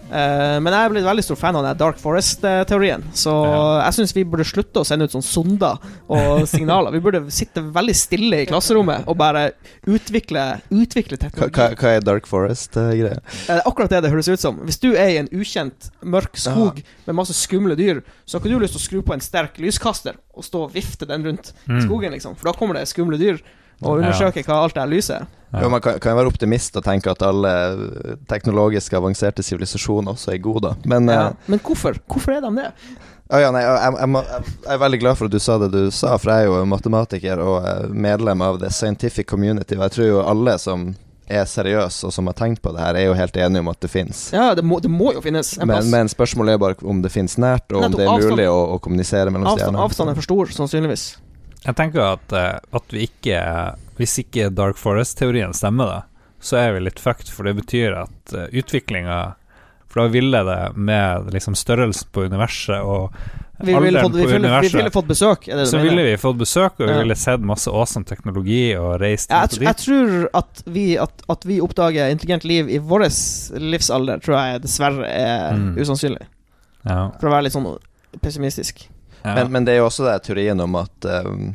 Eh, 0.09 0.59
men 0.59 0.73
jeg 0.73 0.85
er 0.85 0.89
blitt 0.89 1.05
veldig 1.05 1.23
stor 1.23 1.37
fan 1.37 1.55
av 1.55 1.63
den 1.67 1.77
Dark 1.77 1.97
Forest-teorien. 2.01 3.03
Så 3.13 3.29
Ja. 3.45 3.83
jeg 3.85 3.93
syns 3.99 4.13
vi 4.15 4.23
burde 4.25 4.43
slutte 4.43 4.81
å 4.81 4.85
sende 4.85 5.03
ut 5.05 5.11
sånn 5.11 5.23
sonder 5.23 5.77
og 6.09 6.47
signaler. 6.47 6.91
Vi 6.91 6.99
burde 6.99 7.21
sitte 7.31 7.61
veldig 7.61 7.95
stille 7.95 8.41
i 8.41 8.45
klasserommet 8.49 9.03
og 9.07 9.17
bare 9.17 9.51
utvikle, 9.87 10.61
utvikle 10.71 11.17
teknologi. 11.17 11.53
hva, 11.53 11.75
hva 11.75 11.95
er 11.95 12.01
Dark 12.01 12.25
Forest-greia? 12.25 13.19
Det 13.45 13.49
er 13.57 13.61
akkurat 13.65 13.89
det 13.89 14.01
det 14.03 14.11
høres 14.11 14.27
ut 14.29 14.39
som. 14.39 14.57
Hvis 14.65 14.79
du 14.81 14.93
er 14.95 15.09
i 15.09 15.17
en 15.21 15.27
ukjent, 15.31 15.89
mørk 16.03 16.35
skog 16.37 16.81
med 17.05 17.15
masse 17.15 17.33
skumle 17.37 17.75
dyr, 17.77 18.01
så 18.25 18.37
har 18.37 18.41
ikke 18.45 18.55
du 18.57 18.59
lyst 18.65 18.73
til 18.77 18.81
å 18.81 18.87
skru 18.89 19.01
på 19.05 19.13
en 19.13 19.21
sterk 19.21 19.57
lyskaster 19.61 20.15
og 20.35 20.43
stå 20.43 20.63
og 20.65 20.73
vifte 20.73 21.05
den 21.07 21.23
rundt 21.23 21.53
Mm. 21.67 21.81
skogen, 21.85 22.11
liksom. 22.11 22.35
For 22.35 22.51
da 22.51 22.57
kommer 22.57 22.73
det 22.75 22.87
skumle 22.87 23.17
dyr 23.19 23.39
og 23.83 23.99
Ja. 24.01 24.07
undersøker 24.09 24.43
hva 24.43 24.63
alt 24.63 24.73
det 24.73 24.81
her 24.83 24.89
lyset 24.89 25.21
er. 25.21 25.27
Ja. 25.53 25.63
Jo, 25.63 25.69
man 25.73 25.81
kan, 25.81 25.95
kan 25.99 26.13
jo 26.13 26.17
være 26.19 26.29
optimist 26.29 26.75
og 26.77 26.83
tenke 26.85 27.09
at 27.09 27.23
alle 27.25 27.51
teknologisk 28.29 28.93
avanserte 28.93 29.41
sivilisasjoner 29.45 30.13
også 30.13 30.33
er 30.35 30.41
gode, 30.43 30.61
da. 30.69 30.75
Men 30.85 31.07
Ja. 31.09 31.27
eh, 31.27 31.33
Men 31.47 31.59
hvorfor? 31.59 31.97
Hvorfor 32.07 32.35
er 32.37 32.41
de 32.41 32.51
det? 32.55 32.71
Å 33.29 33.39
ja, 33.41 33.51
nei, 33.53 33.61
jeg, 33.61 33.93
jeg, 33.93 34.09
jeg, 34.09 34.71
er 34.73 34.77
veldig 34.81 34.99
glad 34.99 35.17
for 35.17 35.25
at 35.25 35.31
du 35.31 35.39
sa 35.39 35.57
det 35.61 35.71
du 35.71 35.91
sa, 35.91 36.17
for 36.17 36.31
jeg 36.33 36.45
er 36.47 36.49
jo 36.49 36.65
matematiker 36.65 37.39
og 37.41 37.65
eh, 37.65 37.87
medlem 37.89 38.41
av 38.41 38.59
the 38.59 38.69
scientific 38.69 39.27
community, 39.29 39.75
og 39.77 39.83
jeg 39.85 39.91
tror 39.91 40.07
jo 40.07 40.21
alle 40.25 40.57
som 40.57 40.95
er 41.29 41.45
seriøse 41.45 42.07
og 42.07 42.13
som 42.13 42.25
har 42.25 42.33
tenkt 42.33 42.61
på 42.65 42.71
det 42.73 42.81
her, 42.81 42.95
er 42.97 43.05
jo 43.05 43.13
helt 43.13 43.35
enige 43.37 43.59
om 43.61 43.67
at 43.69 43.79
det 43.85 43.89
fins. 43.93 44.31
Ja, 44.33 44.55
det 44.57 44.63
må, 44.65 44.79
det 44.81 44.89
må 44.89 45.13
jo 45.13 45.21
finnes. 45.21 45.51
Men, 45.61 45.89
men 45.91 46.09
spørsmålet 46.09 46.55
er 46.57 46.57
bare 46.57 46.75
om 46.89 47.03
det 47.05 47.11
finnes 47.13 47.37
nært, 47.37 47.69
og 47.71 47.83
om 47.85 47.91
det 47.93 48.01
er 48.01 48.09
avstand- 48.09 48.33
mulig 48.33 48.47
å, 48.49 48.57
å 48.73 48.79
kommunisere 48.81 49.29
mellom 49.29 49.45
Avstand, 49.51 49.61
stjernene. 49.75 49.83
avstanden 49.85 50.13
er 50.13 50.17
for 50.17 50.25
stor, 50.25 50.45
sannsynligvis. 50.57 51.03
Jeg 51.65 51.75
tenker 51.75 51.99
at, 52.15 52.31
eh, 52.33 52.59
at 52.71 52.93
vi 52.95 53.07
ikke 53.09 53.39
Hvis 53.99 54.13
ikke 54.21 54.49
Dark 54.55 54.77
Forest-teorien 54.79 55.51
stemmer, 55.53 55.85
da, 55.91 55.99
så 56.39 56.55
er 56.61 56.71
vi 56.77 56.85
litt 56.85 56.99
fucked, 57.03 57.27
for 57.35 57.43
det 57.43 57.57
betyr 57.57 57.97
at 58.05 58.33
uh, 58.33 58.45
utviklinga 58.55 59.17
For 59.91 60.05
da 60.05 60.07
ville 60.13 60.39
det 60.47 60.59
med 60.79 61.33
liksom 61.35 61.55
størrelsen 61.59 62.07
på 62.15 62.23
universet 62.29 62.79
og 62.79 63.11
Vi 63.59 63.73
ville 63.73 63.99
alderen 63.99 64.05
fått, 64.05 64.15
vi 64.15 64.23
på 64.23 64.29
ville, 64.31 64.61
vi 64.63 64.69
ville 64.71 64.91
fått 64.95 65.07
besøk, 65.09 65.47
er 65.49 65.57
det 65.59 65.65
du 65.65 65.69
så 65.73 65.77
mener? 65.81 65.89
ville 65.89 66.03
vi 66.07 66.13
fått 66.21 66.37
besøk, 66.39 66.77
og 66.79 66.85
vi 66.87 66.93
Ja. 66.93 66.99
ville 67.01 67.15
sett 67.19 67.41
masse 67.43 67.67
awesome 67.67 68.05
teknologi 68.07 68.61
og 68.79 69.01
reist 69.01 69.29
Ja, 69.35 69.41
jeg, 69.51 69.59
jeg 69.67 69.75
tror 69.83 70.29
at 70.39 70.63
vi, 70.65 70.85
at, 70.97 71.25
at 71.27 71.43
vi 71.49 71.57
oppdager 71.59 72.07
intelligent 72.13 72.45
liv 72.47 72.69
i 72.71 72.77
vår 72.79 73.03
livsalder, 73.59 74.21
tror 74.23 74.37
jeg 74.39 74.61
dessverre 74.63 75.03
er 75.11 75.57
Mm. 75.59 75.75
usannsynlig. 75.75 76.23
Ja, 76.87 77.09
For 77.19 77.27
å 77.27 77.31
være 77.35 77.43
litt 77.49 77.57
sånn 77.57 77.67
pessimistisk. 78.23 78.87
Ja. 79.23 79.35
Men, 79.35 79.51
men 79.51 79.65
det 79.67 79.75
er 79.75 79.81
jo 79.83 79.89
også 79.89 80.05
det 80.07 80.17
teorien 80.27 80.59
om 80.63 80.75
at 80.79 81.09
um, 81.25 81.53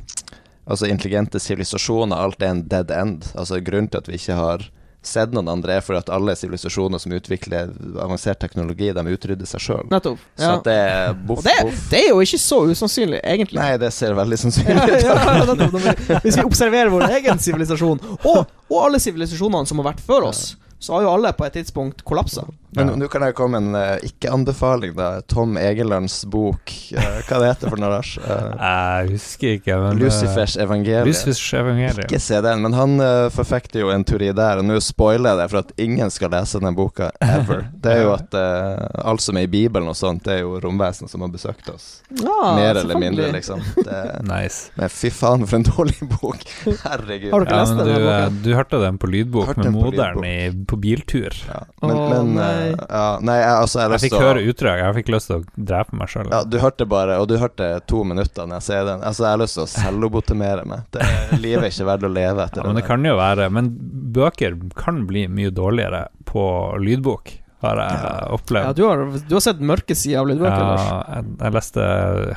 Altså 0.65 0.87
intelligente 0.89 1.37
sivilisasjoner, 1.41 2.17
alt 2.17 2.41
er 2.41 2.55
en 2.55 2.63
dead 2.69 2.89
end. 2.91 3.27
Altså 3.37 3.59
Grunnen 3.61 3.91
til 3.93 4.01
at 4.01 4.07
vi 4.09 4.17
ikke 4.17 4.37
har 4.39 4.63
sett 5.05 5.35
noen 5.37 5.51
andre, 5.53 5.75
er 5.77 5.85
fordi 5.85 5.99
at 6.01 6.11
alle 6.17 6.33
sivilisasjoner 6.41 7.03
som 7.03 7.13
utvikler 7.13 7.69
avansert 8.01 8.41
teknologi, 8.41 8.89
de 8.97 9.05
utrydder 9.13 9.45
seg 9.49 9.61
sjøl. 9.61 9.83
Nettopp. 9.93 10.23
Så 10.41 10.49
Ja. 10.49 10.55
det 10.65 10.77
er 10.81 11.13
boff, 11.29 11.45
det, 11.45 11.53
det 11.93 12.01
er 12.01 12.09
jo 12.15 12.23
ikke 12.25 12.41
så 12.41 12.63
usannsynlig, 12.71 13.21
egentlig. 13.21 13.61
Nei, 13.61 13.77
det 13.77 13.93
ser 13.93 14.17
veldig 14.17 14.39
sannsynlig 14.41 14.89
ut. 14.89 15.05
ja. 16.09 16.21
Hvis 16.25 16.41
vi 16.41 16.47
observerer 16.49 16.89
vår 16.95 17.07
egen 17.19 17.39
sivilisasjon, 17.45 18.01
og, 18.25 18.47
og 18.71 18.79
alle 18.81 19.01
sivilisasjonene 19.05 19.69
som 19.69 19.83
har 19.83 19.93
vært 19.93 20.01
før 20.09 20.31
oss, 20.31 20.55
så 20.81 20.97
har 20.97 21.05
jo 21.05 21.13
alle 21.13 21.33
på 21.37 21.45
et 21.47 21.61
tidspunkt 21.61 22.01
kollapsa. 22.09 22.47
Men 22.77 22.89
Ja. 22.89 22.95
nå 22.97 23.09
kan 23.11 23.23
jeg 23.23 23.35
komme 23.39 23.61
med 23.61 23.75
en 23.75 23.77
eh, 23.79 24.09
ikke-anbefaling, 24.09 24.95
da. 24.97 25.21
Tom 25.31 25.57
Egelands 25.61 26.25
bok. 26.27 26.73
eh, 26.97 27.21
hva 27.29 27.39
det 27.41 27.49
heter 27.53 27.71
for 27.71 27.77
noe, 27.81 27.91
Lars? 27.93 28.17
Uh, 28.19 28.55
Jeg 28.59 29.11
husker 29.15 29.57
ikke, 29.59 29.77
men 29.79 29.97
eh, 29.99 30.05
Lucifers 30.05 30.57
evangelium. 30.57 31.07
Lucifers 31.07 31.53
evangelium. 31.55 32.05
Ikke 32.09 32.21
se 32.21 32.41
den, 32.45 32.63
men 32.65 32.73
han 32.75 32.97
eh, 33.01 33.29
forfekter 33.35 33.81
jo 33.85 33.91
en 33.95 34.05
teori 34.05 34.33
der, 34.35 34.59
og 34.59 34.65
nå 34.69 34.81
spoiler 34.83 35.31
jeg 35.35 35.39
det 35.43 35.49
for 35.53 35.59
at 35.63 35.73
ingen 35.79 36.11
skal 36.11 36.31
lese 36.35 36.61
den 36.63 36.75
boka 36.75 37.11
ever. 37.23 37.65
Det 37.85 37.93
er 37.93 38.03
jo 38.07 38.13
at 38.15 38.33
uh, 38.33 38.87
alt 39.11 39.21
som 39.21 39.37
er 39.37 39.45
i 39.45 39.51
Bibelen 39.53 39.89
og 39.91 39.97
sånt, 39.99 40.23
det 40.25 40.39
er 40.39 40.41
jo 40.41 40.55
romvesen 40.63 41.09
som 41.11 41.21
har 41.21 41.29
besøkt 41.29 41.69
oss. 41.69 42.01
Ah, 42.25 42.55
Mer 42.57 42.79
eller 42.81 42.97
mindre, 42.99 43.27
liksom. 43.35 43.61
Det, 43.77 43.99
Nice. 44.31 44.71
men 44.79 44.89
fy 44.89 45.11
faen, 45.13 45.45
for 45.47 45.59
en 45.61 45.67
dårlig 45.69 45.99
bok. 46.15 46.41
Herregud. 46.85 47.31
Har 47.35 47.45
du 47.45 47.47
ikke 47.47 47.59
lest 47.61 47.75
ja, 47.75 47.79
den 47.79 47.87
du, 47.87 47.95
boka? 48.01 48.17
eh, 48.17 48.39
du 48.47 48.51
hørte 48.57 48.81
den 48.85 48.99
på 49.03 49.11
lydbok 49.13 49.53
med 49.61 49.71
moderen 49.75 50.23
på 50.65 50.75
på 50.75 50.81
biltur. 50.81 51.37
Ja. 51.47 51.61
Men, 51.85 52.01
men 52.11 52.33
nei. 52.39 52.64
Ja, 52.73 53.05
nei, 53.21 53.37
jeg, 53.41 53.53
altså, 53.65 53.81
jeg 53.83 53.91
Jeg 53.95 54.03
fikk 54.07 54.17
å 54.19 54.23
høre 54.25 54.43
utdrag. 54.51 54.83
Jeg 54.83 54.97
fikk 54.99 55.13
lyst 55.15 55.31
til 55.31 55.37
å 55.41 55.67
drepe 55.73 55.99
meg 56.01 56.11
sjøl. 56.13 56.31
ja, 56.33 56.41
Du 56.45 56.59
hørte 56.63 56.87
bare, 56.89 57.19
og 57.23 57.29
du 57.31 57.37
hørte 57.41 57.69
to 57.91 58.03
minutter 58.09 58.49
når 58.49 58.61
jeg 58.63 58.67
sier 58.71 58.85
den. 58.91 59.05
Altså, 59.07 59.27
jeg 59.27 59.31
har 59.37 59.43
lyst 59.45 59.59
til 59.59 59.65
å 59.67 59.71
selvlobotomere 59.75 60.67
meg. 60.69 60.85
Det, 60.95 61.07
livet 61.45 61.69
er 61.69 61.71
ikke 61.73 61.89
verdt 61.93 62.09
å 62.09 62.13
leve 62.17 62.45
etter 62.49 62.63
Ja, 62.63 62.67
men 62.73 62.81
det 62.81 62.87
kan 62.89 63.05
jo 63.07 63.15
være 63.21 63.49
Men 63.53 63.71
bøker 64.15 64.59
kan 64.79 65.05
bli 65.09 65.27
mye 65.29 65.51
dårligere 65.55 66.07
på 66.29 66.45
lydbok, 66.83 67.33
har 67.65 67.79
jeg 67.81 68.03
Ja. 68.05 68.61
Ja, 68.67 68.73
du 68.77 68.83
har, 68.85 69.05
du 69.29 69.35
har 69.37 69.41
sett 69.45 69.61
mørke 69.65 69.95
sider 69.97 70.21
av 70.21 70.29
lydbøker, 70.29 70.65
Lars. 70.69 70.85
Ja, 70.85 70.99
jeg, 71.17 71.25
jeg 71.41 71.55
leste 71.57 71.87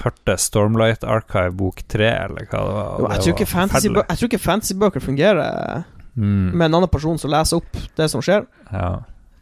Hørte 0.03 0.37
Stormlight 0.39 1.03
Archive 1.03 1.51
bok 1.59 1.81
tre, 1.91 2.07
eller 2.27 2.47
hva 2.47 2.61
det 2.63 2.73
var. 2.77 2.87
Jo, 2.87 3.01
Jo, 3.01 3.07
det 3.07 3.17
jeg, 3.17 3.35
tror 3.35 3.51
fantasy 3.51 3.91
jeg 3.91 4.17
tror 4.21 4.29
ikke 4.31 4.43
fantasybøker 4.45 5.03
fungerer 5.03 5.83
mm, 6.15 6.55
med 6.55 6.65
en 6.69 6.79
annen 6.79 6.89
person 6.91 7.19
som 7.19 7.31
leser 7.33 7.59
opp 7.59 7.77
det 7.99 8.07
som 8.13 8.23
skjer. 8.23 8.47
ja. 8.71 8.89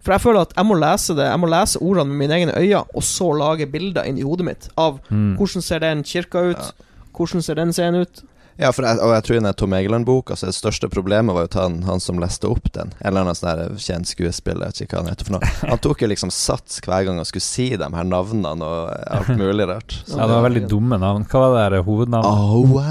For 0.06 0.14
jeg 0.14 0.22
føler 0.22 0.46
at 0.46 0.54
jeg 0.54 0.70
må 0.70 0.78
lese 0.78 1.16
det 1.18 1.26
Jeg 1.26 1.42
må 1.42 1.50
lese 1.50 1.82
ordene 1.82 2.12
med 2.12 2.22
mine 2.22 2.38
egne 2.38 2.54
øyne, 2.54 2.84
og 2.94 3.04
så 3.04 3.32
lage 3.34 3.66
bilder 3.72 4.06
inni 4.06 4.26
hodet 4.26 4.46
mitt 4.46 4.70
av 4.78 5.02
mm. 5.10 5.36
hvordan 5.40 5.66
ser 5.66 5.82
den 5.82 6.06
kirka 6.06 6.44
ut, 6.52 6.88
hvordan 7.16 7.42
ser 7.42 7.58
den 7.58 7.74
scenen 7.74 8.06
ut. 8.06 8.24
Ja, 8.56 8.70
for 8.72 8.88
jeg, 8.88 9.02
og 9.04 9.12
jeg 9.12 9.24
tror 9.28 9.36
i 9.36 9.40
den 9.42 9.58
Tom 9.60 9.74
Egeland-boka 9.76 10.32
altså, 10.32 10.48
det 10.48 10.56
største 10.56 10.88
problemet 10.92 11.36
var 11.36 11.44
jo 11.44 11.50
at 11.50 11.58
han, 11.60 11.74
han 11.84 12.00
som 12.00 12.22
leste 12.22 12.48
opp 12.48 12.70
den. 12.76 12.94
En 13.02 13.10
eller 13.10 13.26
annen 13.26 13.36
sånn 13.36 13.82
kjent 13.84 14.08
skuespiller, 14.08 14.70
jeg 14.70 14.72
vet 14.72 14.84
ikke 14.86 14.96
hva 14.96 15.02
han 15.04 15.12
heter 15.12 15.28
for 15.28 15.36
noe. 15.36 15.50
Han 15.74 15.82
tok 15.84 16.06
jo 16.06 16.10
liksom 16.14 16.32
sats 16.32 16.80
hver 16.86 17.04
gang 17.08 17.20
han 17.20 17.28
skulle 17.28 17.44
si 17.44 17.68
de 17.76 17.90
her 17.98 18.08
navnene 18.08 18.70
og 18.70 18.94
alt 19.18 19.34
mulig 19.36 19.68
rart. 19.68 19.98
Så 20.06 20.16
Ja, 20.20 20.30
det 20.30 20.38
var 20.38 20.46
veldig 20.48 20.64
dumme 20.72 21.02
navn. 21.02 21.28
Hva 21.28 21.42
var 21.44 21.58
det 21.58 21.82
der 21.82 21.88
hovednavnet? 21.90 22.32
Aue! 22.32 22.86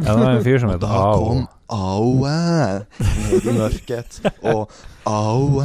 Ja, 0.00 0.08
det 0.08 0.16
var 0.22 0.30
en 0.30 0.46
fyr 0.48 0.64
som 0.64 0.72
het 0.72 0.80
da 0.86 1.02
kom 1.12 1.44
Aue 1.72 2.32
ned 3.00 3.46
i 3.48 3.52
mørket, 3.56 4.18
og 4.48 4.72
Aue. 5.04 5.64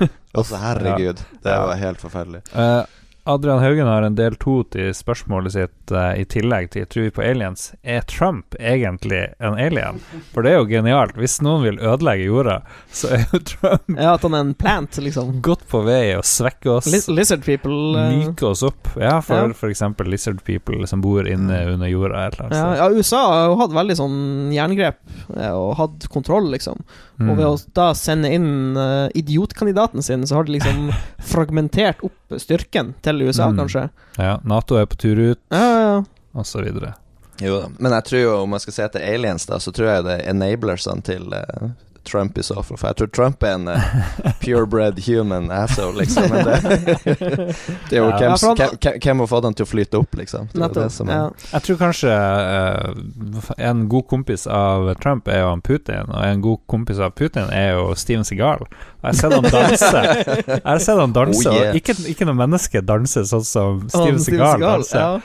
Altså, 0.34 0.56
herregud. 0.62 1.18
Det 1.42 1.50
var 1.58 1.74
helt 1.74 1.98
forferdelig. 2.00 2.40
Eh, 2.54 2.82
Adrian 3.30 3.60
Haugen 3.62 3.86
har 3.86 4.02
en 4.06 4.16
del 4.18 4.34
to 4.40 4.60
til 4.74 4.90
spørsmålet 4.96 5.54
sitt 5.54 5.92
uh, 5.94 6.12
i 6.18 6.24
tillegg 6.28 6.70
til 6.74 6.86
Tror 6.90 7.06
vi 7.06 7.12
på 7.14 7.22
aliens. 7.24 7.70
Er 7.82 8.02
Trump 8.10 8.56
egentlig 8.58 9.22
en 9.38 9.56
alien? 9.60 10.00
For 10.34 10.42
det 10.46 10.52
er 10.54 10.58
jo 10.60 10.68
genialt. 10.70 11.14
Hvis 11.20 11.38
noen 11.44 11.64
vil 11.66 11.78
ødelegge 11.78 12.26
jorda, 12.26 12.56
så 12.92 13.12
er 13.16 13.24
jo 13.30 13.40
Trump 13.52 13.92
Ja, 13.94 14.14
At 14.16 14.26
han 14.26 14.36
er 14.36 14.44
en 14.48 14.54
plant, 14.58 14.98
liksom. 15.02 15.36
godt 15.44 15.66
på 15.70 15.82
vei 15.86 16.16
å 16.18 16.24
svekke 16.26 16.72
oss. 16.76 16.90
Liz 16.90 17.08
lizard 17.10 17.44
people. 17.46 17.78
Uh, 17.96 18.10
Myke 18.16 18.50
oss 18.50 18.64
opp. 18.66 18.90
Ja, 18.98 19.18
for 19.24 19.50
Ja. 19.50 19.54
f.eks. 19.54 19.84
lizard 20.06 20.42
people 20.44 20.86
som 20.90 21.02
bor 21.04 21.28
inne 21.28 21.62
under 21.74 21.90
jorda 21.90 22.26
eller 22.30 22.54
ja, 22.54 22.66
ja, 22.76 22.86
USA 22.90 23.20
har 23.30 23.56
hatt 23.60 23.74
veldig 23.74 23.94
sånn 23.98 24.18
jerngrep 24.54 24.98
eh, 25.36 25.52
og 25.54 25.74
hatt 25.78 26.06
kontroll, 26.12 26.50
liksom. 26.52 26.82
Mm. 27.20 27.28
Og 27.30 27.36
ved 27.38 27.46
å 27.46 27.56
da 27.76 27.90
sende 27.96 28.30
inn 28.32 28.78
uh, 28.78 29.08
idiotkandidaten 29.16 30.02
sin, 30.02 30.26
så 30.26 30.40
har 30.40 30.48
de 30.48 30.56
liksom 30.58 30.90
fragmentert 31.32 32.02
opp 32.06 32.16
styrken 32.38 32.94
til 33.02 33.22
USA, 33.26 33.48
Mm. 33.50 33.56
kanskje. 33.58 33.90
Ja, 34.18 34.38
Nato 34.44 34.76
er 34.76 34.86
på 34.86 34.96
tur 34.96 35.18
ut, 35.32 35.38
Ja, 35.50 35.58
ja, 35.58 35.80
ja. 35.80 36.04
og 36.34 36.46
så 36.46 36.62
videre. 36.62 36.94
Jo 37.40 37.60
da. 37.62 37.68
Men 37.78 37.92
jeg 37.92 38.04
tror 38.04 38.20
jo, 38.20 38.42
om 38.42 38.52
jeg 38.52 38.60
skal 38.60 38.72
se 38.72 38.82
etter 38.84 39.00
aliens, 39.14 39.46
da, 39.46 39.56
så 39.58 39.72
tror 39.72 39.86
jeg 39.88 40.04
det 40.04 40.16
er 40.20 40.30
enablersene 40.30 41.02
til 41.02 41.32
eh, 41.32 41.70
Trump 42.04 42.38
i 42.38 42.42
så 42.42 42.62
fall. 42.62 42.76
For 42.80 42.88
jeg 42.90 42.96
tror 43.00 43.10
Trump 43.16 43.42
er 43.42 43.54
en 43.58 43.68
uh, 43.68 44.32
purebred 44.42 45.00
human 45.06 45.50
asshole, 45.52 45.96
liksom. 46.00 46.30
Men 46.30 46.44
det, 46.46 46.56
det 47.90 47.96
er 47.96 48.00
jo 48.00 48.08
Ja. 48.10 48.18
hvem, 48.18 49.18
har 49.20 49.26
fått 49.30 49.44
han 49.44 49.54
til 49.54 49.66
å 49.66 49.70
flyte 49.70 49.98
opp, 50.00 50.14
liksom. 50.18 50.48
Det 50.52 50.58
det 50.58 50.62
Nettopp. 50.66 50.92
som 50.92 51.08
er 51.08 51.14
Ja. 51.14 51.30
Jeg 51.52 51.62
tror 51.66 51.80
kanskje 51.82 52.14
uh, 52.14 53.50
en 53.58 53.88
god 53.88 54.06
kompis 54.10 54.46
av 54.46 54.94
Trump 55.02 55.28
er 55.28 55.40
jo 55.42 55.48
han 55.52 55.60
Putin, 55.66 56.08
og 56.10 56.24
en 56.24 56.40
god 56.44 56.58
kompis 56.70 56.98
av 56.98 57.10
Putin 57.18 57.50
er 57.52 57.72
jo 57.78 57.90
Steven 57.94 58.24
Segal. 58.24 58.64
Jeg 59.02 59.08
har 59.08 59.12
sett 59.16 59.32
han 59.32 59.50
danse. 59.50 60.00
Jeg 60.00 60.62
har 60.64 60.78
sett 60.84 60.98
han 61.00 61.12
danse, 61.16 61.48
Oh, 61.50 61.54
yeah. 61.54 61.70
og 61.70 61.76
ikke, 61.78 61.94
ikke 62.10 62.26
noe 62.28 62.36
menneske 62.36 62.80
danser 62.84 63.24
sånn 63.28 63.44
som 63.46 63.84
Steven 63.88 64.18
Segal 64.20 64.60
danser. 64.60 64.98
Ja. 65.00 65.20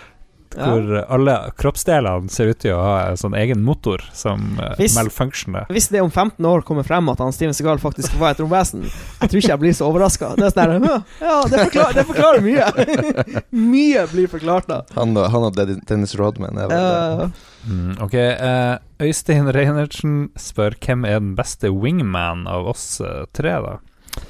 Ja. 0.55 0.69
Hvor 0.71 0.99
alle 1.17 1.35
kroppsdelene 1.59 2.31
ser 2.31 2.51
ut 2.53 2.59
til 2.63 2.73
å 2.75 2.81
ha 2.81 2.93
en 3.09 3.17
sånn 3.19 3.35
egen 3.35 3.63
motor 3.65 4.03
som 4.15 4.43
uh, 4.59 4.73
Hvis- 4.79 4.95
malfunctioner. 4.95 5.65
Hvis 5.73 5.89
det 5.91 6.01
om 6.01 6.11
15 6.11 6.45
år 6.45 6.63
kommer 6.67 6.83
frem 6.87 7.09
at 7.11 7.19
han 7.19 7.33
Steven 7.35 7.53
Segal 7.57 7.81
faktisk 7.81 8.15
var 8.21 8.31
et 8.35 8.39
romvesen, 8.43 8.85
jeg 8.85 9.29
tror 9.31 9.41
ikke 9.41 9.51
jeg 9.53 9.63
blir 9.65 9.75
så 9.75 9.89
overraska. 9.89 10.31
Det 10.39 10.51
sånn 10.55 10.87
Ja, 11.21 11.35
det 11.51 11.65
forklarer, 11.67 11.93
det 11.99 12.05
forklarer 12.09 12.45
mye. 12.45 13.43
mye 13.73 14.05
blir 14.13 14.27
forklart 14.31 14.67
da. 14.71 14.81
Han 14.95 15.15
han 15.15 15.49
og 15.49 15.55
Dennis- 15.59 16.15
Rodman 16.15 16.57
er 16.57 16.69
vel. 16.71 17.31
Mm, 17.65 17.95
ok, 18.05 18.13
uh, 18.15 18.77
Øystein 19.01 19.49
Reinertsen 19.51 20.29
spør 20.39 20.75
hvem 20.79 21.03
er 21.09 21.19
den 21.19 21.35
beste 21.35 21.71
wingman 21.73 22.45
av 22.47 22.67
oss 22.71 23.01
eh, 23.01 23.25
tre, 23.35 23.57
da? 23.63 23.77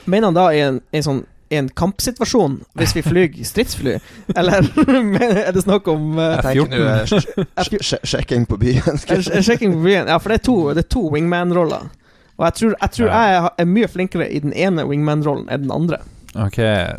mener 0.09 0.32
han 0.32 0.38
da 0.38 0.45
i 0.55 0.61
en, 0.65 0.80
en 0.95 1.03
sånn 1.05 1.19
en 1.49 1.69
kampsituasjon, 1.69 2.59
hvis 2.73 2.95
vi 2.95 3.03
flyr 3.05 3.35
stridsfly? 3.45 3.97
Eller 4.35 4.65
er 5.45 5.51
det 5.53 5.63
snakk 5.63 5.87
om 5.91 6.17
uh, 6.17 6.39
Jeg 6.55 6.65
eh, 6.71 8.01
sjekking 8.11 8.47
på 8.49 8.57
byen. 8.57 8.97
skal. 8.97 9.23
Sjekking 9.23 9.75
på 9.77 9.83
byen? 9.85 10.09
Ja, 10.09 10.17
for 10.17 10.33
det 10.33 10.41
er 10.41 10.45
to, 10.47 10.57
to 10.89 11.05
wingman-roller. 11.13 11.89
Og 12.35 12.45
jeg 12.45 12.53
tror, 12.59 12.75
jeg, 12.81 12.91
tror 12.91 13.13
jeg 13.13 13.49
er 13.57 13.69
mye 13.69 13.87
flinkere 13.87 14.27
i 14.31 14.41
den 14.43 14.53
ene 14.53 14.87
wingman-rollen 14.89 15.47
enn 15.49 15.67
den 15.67 15.75
andre. 15.75 16.01
Ok, 16.35 16.57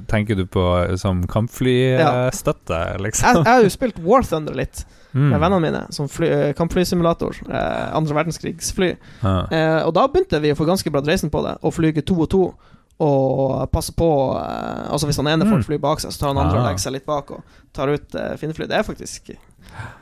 tenker 0.08 0.38
du 0.38 0.46
på 0.48 0.62
eh, 0.84 0.94
som 0.96 1.26
kampflystøtte, 1.28 2.78
Jeg, 2.94 3.02
liksom? 3.04 3.42
jeg 3.42 3.50
har 3.52 3.66
jo 3.66 3.72
spilt 3.74 3.98
War 4.04 4.24
Thunder 4.24 4.56
litt 4.56 4.86
Mm. 5.16 5.30
med 5.30 5.40
vennene 5.40 5.60
mine, 5.60 5.86
som 5.90 6.08
fly, 6.12 6.26
eh, 6.28 6.52
kampflysimulator. 6.52 7.36
Eh, 7.48 7.96
andre 7.96 8.14
verdenskrigsfly. 8.14 8.96
Ja. 9.22 9.46
Eh, 9.50 9.86
og 9.86 9.94
da 9.94 10.06
begynte 10.12 10.40
vi 10.42 10.50
å 10.52 10.56
få 10.58 10.66
ganske 10.68 10.90
bra 10.92 11.00
dreisen 11.00 11.30
på 11.32 11.40
det, 11.46 11.54
å 11.62 11.72
flyge 11.72 12.04
to 12.04 12.18
og 12.20 12.28
to. 12.28 12.54
Og 12.98 13.66
passe 13.70 13.92
på 13.92 14.06
eh, 14.40 14.86
Altså 14.90 15.04
Hvis 15.10 15.18
han 15.20 15.26
ene 15.28 15.44
får 15.44 15.58
Mm. 15.60 15.64
fly 15.68 15.76
bak 15.82 16.00
seg, 16.00 16.12
så 16.14 16.18
tar 16.22 16.28
han 16.32 16.38
andre 16.38 16.56
og 16.58 16.64
Ah. 16.64 16.68
legger 16.70 16.80
seg 16.80 16.92
litt 16.96 17.04
bak 17.06 17.30
og 17.30 17.42
tar 17.76 17.88
ut 17.92 18.14
uh, 18.16 18.36
fiendefly. 18.40 18.66
Det 18.70 18.78
er 18.78 18.82
faktisk 18.86 19.34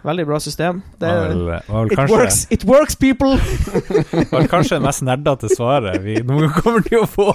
veldig 0.05 0.26
bra 0.28 0.38
system. 0.38 0.82
Det, 1.01 1.09
er, 1.09 1.28
vel, 1.32 1.40
vel 1.49 1.88
it, 1.90 1.97
kanskje, 1.99 2.14
works, 2.14 2.47
it 2.55 2.64
works, 2.64 2.95
people! 2.95 3.34
var 4.30 4.47
kanskje 4.47 4.76
det 4.78 4.84
mest 4.84 5.03
nerdete 5.03 5.49
svaret 5.51 5.99
vi 6.05 6.20
noen 6.22 6.45
gang 6.47 6.62
kommer 6.62 6.84
til 6.86 7.01
å 7.03 7.09
få. 7.11 7.26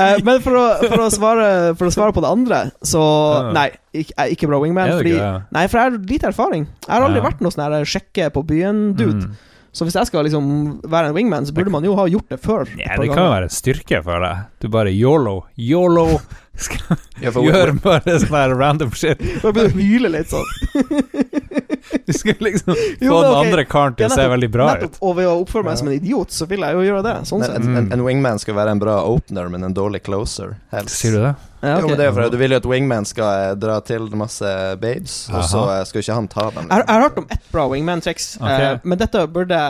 Eh, 0.00 0.16
men 0.24 0.40
for 0.40 0.56
å, 0.56 0.64
for, 0.80 1.02
å 1.04 1.10
svare, 1.12 1.48
for 1.76 1.90
å 1.90 1.92
svare 1.92 2.14
på 2.16 2.22
det 2.24 2.30
andre, 2.32 2.62
så 2.86 3.02
Ja. 3.04 3.52
Nei, 3.52 3.66
ikke, 3.92 4.14
jeg 4.16 4.24
er 4.24 4.32
ikke 4.38 4.48
bra 4.48 4.58
wingman. 4.64 4.88
Er 4.88 4.92
det 4.96 5.02
Fordi, 5.02 5.12
ikke 5.18 5.32
det? 5.34 5.42
nei, 5.58 5.66
for 5.68 5.78
jeg 5.78 5.90
har 5.90 5.98
lite 6.14 6.26
erfaring. 6.32 6.64
Jeg 6.88 6.94
har 6.94 7.04
aldri 7.10 7.20
Ja. 7.20 7.26
vært 7.28 7.40
noe 7.44 7.52
sånn 7.52 7.64
her 7.68 7.84
sjekke 7.84 8.30
på 8.32 8.42
byen-dude. 8.48 9.26
Mm. 9.28 9.36
Så 9.74 9.82
hvis 9.84 9.96
jeg 9.98 10.06
skal 10.06 10.22
liksom 10.24 10.44
være 10.86 11.08
en 11.10 11.14
wingman, 11.16 11.46
så 11.48 11.52
burde 11.56 11.72
man 11.74 11.82
jo 11.82 11.96
ha 11.98 12.04
gjort 12.06 12.28
det 12.30 12.38
før. 12.44 12.62
Ja, 12.78 12.94
det 12.94 13.08
kan 13.10 13.24
jo 13.24 13.30
være 13.32 13.48
en 13.48 13.54
styrke 13.54 13.98
for 14.06 14.22
deg. 14.22 14.44
Du 14.62 14.68
bare 14.70 14.92
yolo, 14.94 15.40
yolo. 15.58 16.20
Skal 16.54 16.94
Ja, 17.18 17.32
for- 17.34 17.42
gjøre 17.42 17.72
bare 17.82 18.14
sånn 18.22 18.30
her 18.38 18.52
random 18.54 18.92
shit. 18.94 19.18
Da 19.42 19.50
blir 19.50 19.72
du 19.72 19.80
hyle 19.82 20.12
litt 20.14 20.30
sånn. 20.30 20.46
Du 22.06 22.12
skal 22.16 22.34
liksom 22.40 22.74
Jo, 23.00 23.10
få 23.12 23.18
men 23.20 23.26
den 23.26 23.38
andre 23.46 23.64
karen 23.68 23.94
til 23.96 24.06
Ja, 24.06 24.10
å 24.12 24.16
se 24.16 24.24
veldig 24.30 24.48
bra 24.54 24.66
nettopp. 24.74 24.94
ut. 24.96 25.02
Og 25.04 25.16
ved 25.18 25.26
å 25.28 25.34
oppføre 25.42 25.66
meg 25.66 25.78
som 25.80 25.88
en 25.90 25.94
idiot, 25.98 26.32
så 26.34 26.46
vil 26.50 26.62
jeg 26.64 26.76
jo 26.78 26.84
gjøre 26.86 27.02
det. 27.06 27.14
Sånn 27.28 27.42
Men 27.42 27.50
sett. 27.50 27.58
en, 27.60 27.76
en, 27.76 27.86
Mm. 27.88 27.92
en 27.98 28.04
wingman 28.06 28.38
skal 28.40 28.54
være 28.56 28.70
en 28.74 28.78
bra 28.82 28.96
opener, 29.04 29.48
men 29.52 29.64
en 29.64 29.74
dårlig 29.74 30.02
closer. 30.06 30.56
Helst. 30.72 30.96
Sier 31.00 31.12
du 31.12 31.20
det? 31.26 31.34
Ja, 31.64 31.78
Jo, 31.80 31.88
men 31.88 31.96
det 31.96 32.06
er 32.06 32.12
for 32.12 32.28
Du 32.30 32.36
vil 32.36 32.50
jo 32.52 32.56
at 32.60 32.66
wingman 32.68 33.06
skal 33.08 33.24
eh, 33.50 33.54
dra 33.56 33.78
til 33.80 34.04
masse 34.20 34.44
babes, 34.82 35.14
og 35.32 35.44
så 35.48 35.62
skal 35.88 36.00
jo 36.00 36.04
ikke 36.04 36.14
han 36.18 36.28
ta 36.28 36.48
dem. 36.50 36.66
Jeg, 36.68 36.72
har- 36.76 36.84
jeg 36.84 36.94
har 36.94 37.04
hørt 37.08 37.18
om 37.22 37.26
ett 37.30 37.46
bra 37.52 37.64
wingman-triks, 37.72 38.26
okay. 38.40 38.72
eh, 38.74 38.78
men 38.84 38.98
dette 39.00 39.26
burde, 39.32 39.60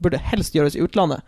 burde 0.00 0.20
helst 0.30 0.54
gjøres 0.54 0.76
i 0.78 0.82
utlandet. 0.84 1.22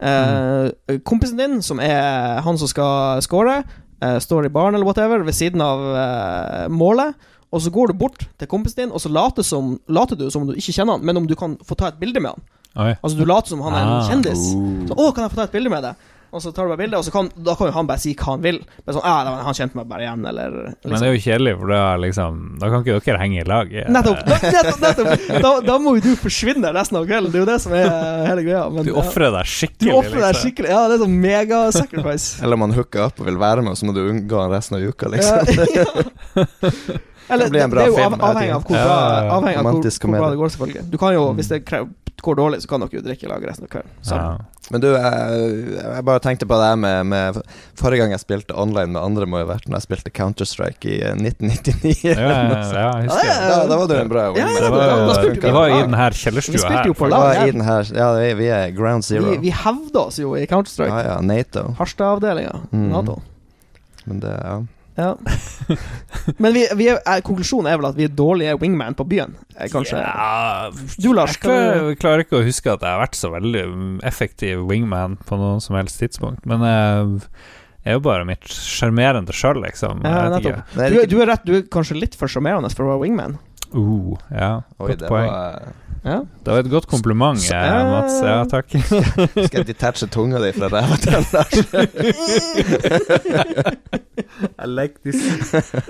Eh, 0.00 0.98
Kompisen 1.08 1.38
din, 1.40 1.62
som 1.64 1.80
er 1.80 2.40
han 2.44 2.58
som 2.60 2.68
skal 2.68 3.22
score, 3.24 3.62
eh, 4.02 4.18
står 4.20 4.46
i 4.46 4.52
baren 4.52 4.74
eller 4.76 4.84
whatever 4.86 5.24
ved 5.24 5.32
siden 5.34 5.60
av 5.64 5.80
eh, 5.96 6.68
målet. 6.68 7.14
Og 7.54 7.62
så 7.62 7.70
går 7.70 7.88
du 7.88 7.94
bort 7.94 8.24
til 8.38 8.48
kompisen 8.50 8.82
din, 8.82 8.92
og 8.92 9.00
så 9.00 9.08
later, 9.08 9.42
som, 9.46 9.76
later 9.88 10.16
du 10.18 10.26
som 10.30 10.42
om 10.42 10.48
du 10.50 10.56
ikke 10.58 10.74
kjenner 10.74 10.96
han, 10.98 11.04
men 11.06 11.16
om 11.16 11.26
du 11.30 11.34
kan 11.38 11.54
få 11.64 11.76
ta 11.78 11.88
et 11.92 12.00
bilde 12.00 12.20
med 12.20 12.34
han. 12.34 12.42
Oi. 12.76 12.90
Altså 13.00 13.16
Du 13.16 13.24
later 13.24 13.48
som 13.54 13.62
han 13.64 13.72
er 13.72 13.84
en 13.86 13.92
Ah. 14.02 14.08
kjendis. 14.10 14.42
Så, 14.88 14.92
'Å, 14.94 15.14
kan 15.14 15.22
jeg 15.24 15.30
få 15.30 15.36
ta 15.36 15.42
et 15.44 15.52
bilde 15.52 15.70
med 15.70 15.82
deg?' 15.82 15.94
Og 16.34 16.42
så 16.42 16.50
tar 16.52 16.66
du 16.66 16.72
bare 16.74 16.80
bilde, 16.82 16.98
og 16.98 17.04
så 17.06 17.12
kan, 17.14 17.28
da 17.36 17.54
kan 17.56 17.68
jo 17.70 17.72
han 17.76 17.86
bare 17.88 18.02
si 18.02 18.14
hva 18.18 18.32
han 18.34 18.42
vil. 18.44 18.58
Bare 18.84 18.96
sånn, 18.96 19.04
ah, 19.06 19.42
'Han 19.46 19.54
kjente 19.54 19.76
meg 19.78 19.86
bare 19.88 20.02
igjen', 20.06 20.26
eller 20.28 20.50
liksom. 20.66 20.90
Men 20.90 21.00
det 21.00 21.08
er 21.08 21.14
jo 21.14 21.22
kjedelig, 21.26 21.52
for 21.60 21.66
da, 21.72 21.80
liksom, 22.02 22.40
da 22.60 22.70
kan 22.72 22.84
ikke 22.84 23.00
dere 23.06 23.20
henge 23.22 23.40
i 23.40 23.46
lag. 23.46 23.72
eh. 23.72 23.86
Nettopp! 23.96 24.26
nettopp, 24.26 24.80
nettopp. 24.82 25.42
Da, 25.46 25.52
da 25.60 25.78
må 25.78 25.94
jo 25.96 26.00
du 26.10 26.16
forsvinne 26.20 26.72
resten 26.74 26.98
av 26.98 27.06
kvelden. 27.06 27.30
Det 27.32 27.38
er 27.40 27.44
jo 27.46 27.50
det 27.52 27.60
som 27.62 27.72
er 27.72 27.88
hele 28.26 28.42
greia. 28.42 28.64
Men, 28.70 28.84
Du 28.84 28.92
ja. 28.92 28.98
ofrer 29.00 29.30
deg 29.32 29.46
Du 29.78 29.90
offrer 29.94 30.20
deg 30.20 30.34
liksom. 30.34 30.42
skikkelig. 30.42 30.68
Ja, 30.74 30.82
det 30.88 30.94
er 30.98 31.04
sånn 31.06 31.18
mega-sacrifice. 31.22 32.28
Eller 32.44 32.56
man 32.60 32.72
hooker 32.76 33.06
opp 33.06 33.20
og 33.20 33.26
vil 33.30 33.38
være 33.38 33.62
med, 33.62 33.70
og 33.72 33.78
så 33.78 33.86
må 33.86 33.94
du 33.96 34.02
unngå 34.08 34.40
han 34.42 34.50
resten 34.52 34.76
av 34.76 34.82
uka, 34.82 35.08
liksom. 35.08 35.36
Eller, 37.28 37.44
Det 37.44 37.50
blir 37.56 37.62
en 37.66 37.70
bra 37.70 37.80
det 37.80 37.86
er 37.86 37.92
jo 37.92 37.96
film, 38.00 38.14
av, 38.20 38.30
avhengig 38.30 38.54
av 38.54 38.64
hvor 38.66 38.76
Ja, 38.76 38.84
bra, 38.86 38.96
ja, 38.96 39.24
ja. 39.24 39.30
avhengig 39.36 39.58
av 39.58 39.64
hvor, 39.64 39.80
hvor 40.00 40.18
bra 40.18 40.30
det 40.30 40.36
går, 40.42 40.48
selvfølgelig. 40.56 40.90
Du 40.90 40.98
kan 40.98 41.14
jo, 41.14 41.24
Mm. 41.32 41.36
hvis 41.40 41.48
det 41.48 41.64
går 42.22 42.34
dårlig, 42.38 42.60
så 42.62 42.68
kan 42.68 42.80
dere 42.80 42.96
jo 42.96 43.00
drikke 43.04 43.26
i 43.26 43.28
lag 43.28 43.42
resten 43.44 43.64
av 43.66 43.68
kvelden. 43.68 43.90
Ja. 44.10 44.36
Men 44.70 44.80
du, 44.82 44.86
jeg, 44.96 45.74
jeg 45.78 46.04
bare 46.08 46.18
tenkte 46.24 46.46
på 46.50 46.56
det 46.58 46.64
her 46.66 46.76
med, 46.80 47.06
med 47.06 47.36
Forrige 47.78 48.00
gang 48.02 48.10
jeg 48.10 48.18
spilte 48.24 48.56
online 48.58 48.90
med 48.96 48.98
andre, 49.02 49.26
må 49.30 49.38
jo 49.38 49.46
ha 49.46 49.52
vært 49.52 49.68
når 49.68 49.76
jeg 49.78 49.84
spilte 49.84 50.10
Counter-Strike 50.16 50.88
i 50.90 50.96
eh, 51.06 51.12
1999. 51.14 51.92
Ja, 52.02 52.14
ja, 52.16 52.30
ja, 52.72 52.88
jeg 52.98 53.06
husker 53.10 53.28
ja, 53.30 53.36
Da, 53.46 53.60
da 53.70 53.76
var 53.78 53.86
du 53.86 53.94
en 54.00 54.08
bra 54.10 54.24
Ja, 54.34 54.48
ja, 54.48 54.58
Det 54.64 54.70
var, 54.74 55.22
vi 55.22 55.40
det 55.44 55.52
var 55.54 55.68
i 55.70 55.76
den 55.84 55.94
her 55.94 56.10
Vi 56.10 56.22
kjellerstua 56.24 56.58
spilte 56.58 56.78
her. 56.80 56.86
jo 56.90 56.96
på 56.98 57.06
lag. 57.12 57.26
var 57.28 57.46
i 57.46 57.50
den 57.54 57.62
her 57.68 57.92
Ja, 57.94 58.08
vi, 58.18 58.32
vi 58.40 58.48
er 58.58 58.70
ground 58.74 59.04
zero. 59.06 59.28
Vi, 59.30 59.36
vi 59.46 59.50
hevda 59.54 60.06
oss 60.08 60.18
jo 60.18 60.34
i 60.34 60.46
Counter-Strike. 60.50 60.90
ja, 60.98 61.14
ja, 61.14 61.20
Nato. 61.22 61.66
Harstad-avdelinga. 61.78 62.56
Mm. 62.72 62.88
Nato. 62.96 63.20
Men 64.06 64.20
det, 64.24 64.34
ja. 64.42 64.56
Ja. 64.96 65.12
Men 66.42 66.54
vi, 66.56 66.62
vi 66.78 66.88
er, 66.88 67.02
er, 67.04 67.22
konklusjonen 67.24 67.68
er 67.70 67.80
vel 67.80 67.88
at 67.90 67.98
vi 67.98 68.06
er 68.08 68.14
dårlige 68.16 68.56
wingman 68.62 68.96
på 68.96 69.04
byen, 69.08 69.36
eh, 69.56 69.68
kanskje? 69.72 70.00
Ja, 70.00 70.70
Du, 70.72 71.10
Lars, 71.16 71.36
jeg 71.36 71.44
klarer, 71.44 71.82
du 71.82 71.90
jeg 71.92 72.00
klarer 72.00 72.24
ikke 72.24 72.40
å 72.40 72.46
huske 72.46 72.72
at 72.72 72.82
jeg 72.84 72.94
har 72.94 73.02
vært 73.04 73.18
så 73.18 73.30
veldig 73.34 73.64
mm, 73.74 73.94
effektiv 74.08 74.64
wingman 74.70 75.18
på 75.28 75.38
noe 75.40 75.60
som 75.64 75.76
helst 75.78 76.00
tidspunkt, 76.00 76.48
men 76.48 76.64
jeg 76.66 77.92
er 77.92 77.98
jo 77.98 78.04
bare 78.08 78.26
mitt 78.26 78.48
sjarmerende 78.50 79.36
sjøl, 79.36 79.60
liksom. 79.62 80.00
Ja, 80.06 80.28
nettopp. 80.32 80.72
du, 80.74 81.02
du 81.12 81.18
er 81.22 81.30
rett, 81.34 81.44
du 81.46 81.60
er 81.60 81.66
kanskje 81.70 82.00
litt 82.00 82.16
for 82.18 82.32
sjarmerende 82.32 82.72
for 82.72 82.88
å 82.88 82.94
være 82.94 83.04
wingman. 83.04 83.36
Uh, 83.74 84.16
ja, 84.32 84.52
Oi, 84.78 84.94
godt 84.94 85.10
poeng. 85.10 85.28
var 85.28 85.74
Ja. 86.06 86.20
Det 86.44 86.50
var 86.52 86.58
et 86.62 86.70
godt 86.70 86.86
kompliment, 86.86 87.40
S 87.42 87.50
eh, 87.50 87.90
Mats. 87.90 88.20
Ja, 88.22 88.44
takk. 88.46 88.70
Skal 89.48 89.58
jeg 89.58 89.66
detache 89.72 90.06
tunga 90.12 90.38
di 90.42 90.52
fra 90.54 90.68
ræva 90.70 90.96
til 91.02 91.12
Lars? 91.16 91.34
I 94.62 94.64
like 94.70 95.02
this. 95.02 95.18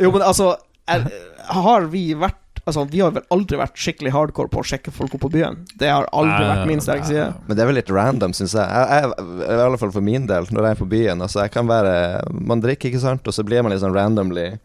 Jo, 0.00 0.08
men 0.14 0.22
altså 0.24 0.56
er, 0.88 1.04
Har 1.52 1.80
vi 1.92 2.14
vært 2.16 2.40
Altså, 2.66 2.82
vi 2.90 2.98
har 2.98 3.12
vel 3.14 3.22
aldri 3.30 3.54
vært 3.60 3.78
skikkelig 3.78 4.10
hardcore 4.10 4.50
på 4.50 4.58
å 4.58 4.66
sjekke 4.66 4.90
folk 4.90 5.14
opp 5.14 5.22
på 5.22 5.28
byen. 5.36 5.60
Det 5.78 5.86
har 5.86 6.02
aldri 6.10 6.42
vært 6.48 6.66
min 6.66 6.82
sterke 6.82 7.06
side. 7.06 7.28
Men 7.46 7.54
det 7.54 7.62
er 7.62 7.68
vel 7.68 7.78
litt 7.78 7.92
random, 7.94 8.34
syns 8.34 8.58
jeg. 8.58 8.66
Jeg, 8.66 9.06
jeg. 9.06 9.46
I 9.46 9.62
alle 9.68 9.78
fall 9.78 9.94
for 9.94 10.02
min 10.02 10.26
del, 10.26 10.50
når 10.50 10.66
jeg 10.66 10.74
er 10.74 10.80
på 10.80 10.88
byen. 10.90 11.22
Altså, 11.22 11.44
jeg 11.44 11.54
kan 11.54 11.70
være 11.70 12.26
Man 12.34 12.58
drikker, 12.64 12.90
ikke 12.90 12.98
sant, 13.04 13.22
og 13.22 13.30
så 13.36 13.46
blir 13.46 13.62
man 13.62 13.70
litt 13.70 13.84
sånn 13.84 13.94
randomly 13.94 14.58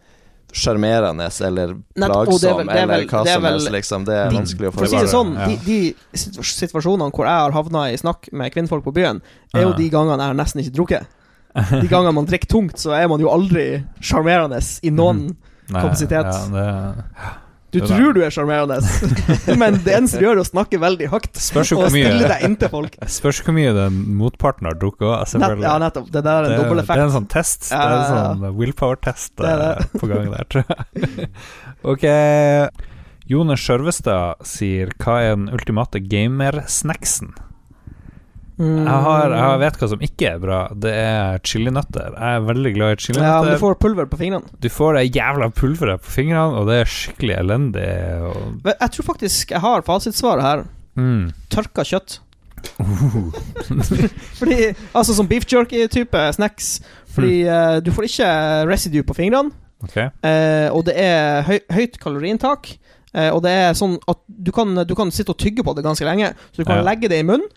sjarmerende 0.54 1.28
eller 1.48 1.76
plagsom 1.96 2.58
vel- 2.58 2.70
er 2.70 2.78
eller 2.84 2.88
vel- 2.98 3.08
hva 3.08 3.22
er 3.26 3.34
som 3.34 3.44
vel- 3.44 3.52
helst, 3.54 3.72
liksom. 3.72 4.06
Det 4.06 4.14
er 4.16 4.30
de- 4.30 4.38
vanskelig 4.38 4.68
å 4.70 4.74
For 4.74 4.86
å 4.86 4.90
si 4.90 4.98
det 4.98 5.10
sånn, 5.10 5.34
Ja. 5.36 5.48
de, 5.48 5.56
de 5.66 5.96
situasjonene 6.14 7.12
hvor 7.12 7.26
jeg 7.26 7.38
har 7.40 7.52
havna 7.52 7.92
i 7.92 7.96
snakk 7.98 8.32
med 8.34 8.52
kvinnfolk 8.54 8.84
på 8.84 8.94
byen, 8.94 9.22
er 9.54 9.62
jo 9.62 9.74
de 9.74 9.90
gangene 9.90 10.18
jeg 10.20 10.28
har 10.28 10.34
nesten 10.34 10.62
ikke 10.64 10.76
drukket. 10.76 11.06
De 11.82 11.88
gangene 11.88 12.14
man 12.14 12.26
drikker 12.26 12.48
tungt, 12.48 12.76
så 12.80 12.94
er 12.96 13.08
man 13.10 13.20
jo 13.20 13.28
aldri 13.28 13.84
sjarmerende 14.02 14.60
i 14.84 14.90
noen 14.90 15.36
Nei, 15.70 15.82
Kapasitet. 15.82 16.26
Ja, 16.26 16.46
det 16.52 17.12
Du 17.72 17.80
Det 17.80 17.88
der. 17.88 18.02
tror 18.02 18.14
du 18.18 18.20
er 18.26 18.34
sjarmerende, 18.36 18.78
men 19.62 19.78
det 19.86 19.94
eneste 19.96 20.20
du 20.20 20.26
gjør, 20.26 20.42
er 20.42 20.44
å 20.44 20.48
snakke 20.50 20.80
veldig 20.82 21.08
høyt 21.14 21.30
spørs 21.40 21.70
og 21.78 21.86
mye, 21.94 22.04
stille 22.04 22.28
deg 22.28 22.44
inntil 22.44 22.72
folk. 22.74 22.98
Spørs 23.18 23.40
hvor 23.46 23.56
mye 23.56 23.72
den 23.78 24.00
motparten 24.20 24.68
har 24.68 24.76
drukket 24.82 25.06
òg, 25.08 25.38
Nett, 25.40 25.64
ja, 25.64 25.78
nettopp. 25.80 26.10
Det 26.12 26.24
der 26.26 26.50
er 26.50 26.50
en 26.52 26.60
dobbel 26.66 26.82
det 26.84 26.98
er 26.98 27.04
en 27.06 27.14
sånn 27.16 27.30
test. 27.32 27.70
Ja, 27.72 27.86
det 27.88 27.94
er 27.96 28.02
en 28.02 28.42
sånn 28.42 28.58
willpower-test 28.60 29.38
Det 29.40 29.48
er 29.54 29.62
det. 29.64 29.70
eh, 29.86 30.00
på 30.02 30.10
gang 30.12 30.28
der, 30.34 30.50
tror 30.52 30.66
jeg. 30.68 31.30
ok. 31.94 32.06
Jone 33.32 33.56
Skjørvestad 33.56 34.44
sier 34.44 34.92
hva 35.00 35.22
er 35.24 35.38
den 35.38 35.48
ultimate 35.56 36.02
gamersnacksen? 36.04 37.32
Mm. 38.60 38.82
Jeg, 38.86 38.98
har, 39.06 39.32
jeg 39.34 39.60
vet 39.64 39.78
hva 39.82 39.88
som 39.90 40.02
ikke 40.06 40.28
er 40.32 40.40
bra. 40.44 40.58
Det 40.84 40.92
er 40.94 41.40
chilinøtter. 41.48 42.12
Jeg 42.18 42.36
er 42.40 42.44
veldig 42.46 42.74
glad 42.76 42.92
i 42.92 42.92
Ja, 42.92 43.02
chilinøtter. 43.06 43.52
du 43.56 43.62
får 43.64 43.78
pulver 43.82 44.06
på 44.12 44.18
fingrene. 44.20 44.46
du 44.62 44.70
får 44.70 44.94
det 45.00 45.16
jævla 45.16 45.48
pulveret 45.50 46.02
på 46.02 46.12
fingrene, 46.18 46.60
og 46.60 46.68
det 46.70 46.76
er 46.82 46.92
skikkelig 46.92 47.38
elendig. 47.40 47.88
Og, 48.28 48.68
Jeg 48.80 48.92
tror 48.92 49.06
faktisk 49.14 49.52
jeg 49.56 49.60
har 49.62 49.82
fasitsvaret 49.82 50.42
her. 50.44 50.64
mm. 50.96 51.32
Tørka 51.50 51.84
kjøtt. 51.88 52.20
Fordi, 54.40 54.58
altså 54.94 55.16
Som 55.16 55.28
beef 55.28 55.46
jerky-type 55.50 56.34
snacks. 56.36 56.82
Fordi 57.12 57.42
eh, 57.44 57.80
du 57.84 57.92
får 57.92 58.04
ikke 58.08 58.30
residue 58.72 59.04
på 59.04 59.14
fingrene, 59.18 59.52
Okay. 59.82 60.12
Uh, 60.22 60.70
og 60.78 60.84
det 60.86 60.94
er 61.02 61.42
høy, 61.42 61.56
høyt 61.74 61.96
kaloriinntak. 61.98 62.68
Uh, 63.18 63.32
og 63.34 63.40
det 63.42 63.50
er 63.50 63.72
sånn 63.74 63.96
at 64.08 64.20
du 64.30 64.52
kan, 64.54 64.76
du 64.86 64.94
kan 64.94 65.10
sitte 65.10 65.34
og 65.34 65.40
tygge 65.42 65.66
på 65.66 65.74
det 65.74 65.82
ganske 65.82 66.06
lenge. 66.06 66.28
Så 66.54 66.62
du 66.62 66.68
kan 66.70 66.78
Ja. 66.78 66.84
legge 66.86 67.10
det 67.10 67.18
i 67.18 67.26
munnen, 67.26 67.48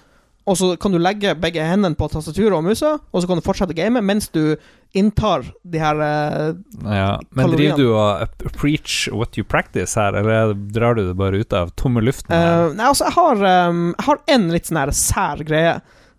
og 0.47 0.57
så 0.61 0.67
kan 0.77 0.93
du 0.93 0.99
legge 1.01 1.33
begge 1.41 1.63
hendene 1.65 1.97
på 1.97 2.09
tastaturet 2.13 2.53
og 2.53 2.65
musa, 2.67 2.99
og 3.13 3.23
så 3.23 3.29
kan 3.31 3.39
du 3.41 3.45
fortsette 3.47 3.73
å 3.73 3.79
game 3.79 4.03
mens 4.05 4.27
du 4.35 4.57
inntar 4.95 5.47
de 5.65 5.81
her 5.81 5.99
eh, 6.05 6.53
Ja. 6.85 7.19
Men 7.33 7.47
Kaloriene. 7.49 7.75
driver 7.75 7.81
du 7.81 7.95
og 7.97 8.53
preach 8.59 9.09
what 9.11 9.39
you 9.41 9.45
practice 9.45 9.97
her, 9.99 10.15
eller 10.21 10.53
drar 10.55 10.95
du 10.99 11.07
det 11.09 11.17
bare 11.19 11.41
ut 11.41 11.53
av 11.57 11.73
tomme 11.81 12.05
luften? 12.05 12.31
her? 12.35 12.69
Eh, 12.69 12.77
nei, 12.77 12.87
altså, 12.93 13.09
jeg 13.09 13.17
har, 13.17 13.69
um, 13.71 13.83
jeg 13.97 14.07
har 14.11 14.21
en 14.37 14.49
litt 14.53 14.69
sånn 14.71 14.83
her 14.85 14.93
sær 15.01 15.43
greie, 15.49 15.75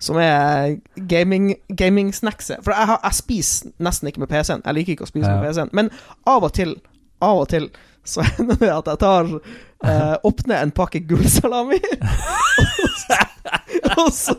som 0.05 0.17
er 0.19 0.75
gaming, 1.07 1.53
gaming-snackset. 1.71 2.59
For 2.65 2.73
jeg, 2.75 2.89
har, 2.89 2.99
jeg 3.05 3.15
spiser 3.21 3.71
nesten 3.79 4.09
ikke 4.11 4.25
med 4.25 4.29
PC-en. 4.33 4.65
Jeg 4.65 4.75
liker 4.81 4.97
ikke 4.97 5.05
å 5.07 5.11
spise 5.13 5.29
Ja. 5.29 5.37
med 5.39 5.47
PC-en. 5.47 5.71
Men 5.71 5.89
av 6.27 6.43
og 6.49 6.51
til, 6.57 6.75
av 7.23 7.45
og 7.45 7.47
til, 7.53 7.69
så 8.05 8.25
hender 8.35 8.59
det 8.59 8.73
at 8.73 8.89
jeg 8.91 8.99
tar 9.05 9.31
eh, 9.85 10.15
Åpner 10.27 10.61
en 10.61 10.71
pakke 10.75 10.99
gullsalami. 11.09 11.79
og, 14.01 14.11
så, 14.13 14.35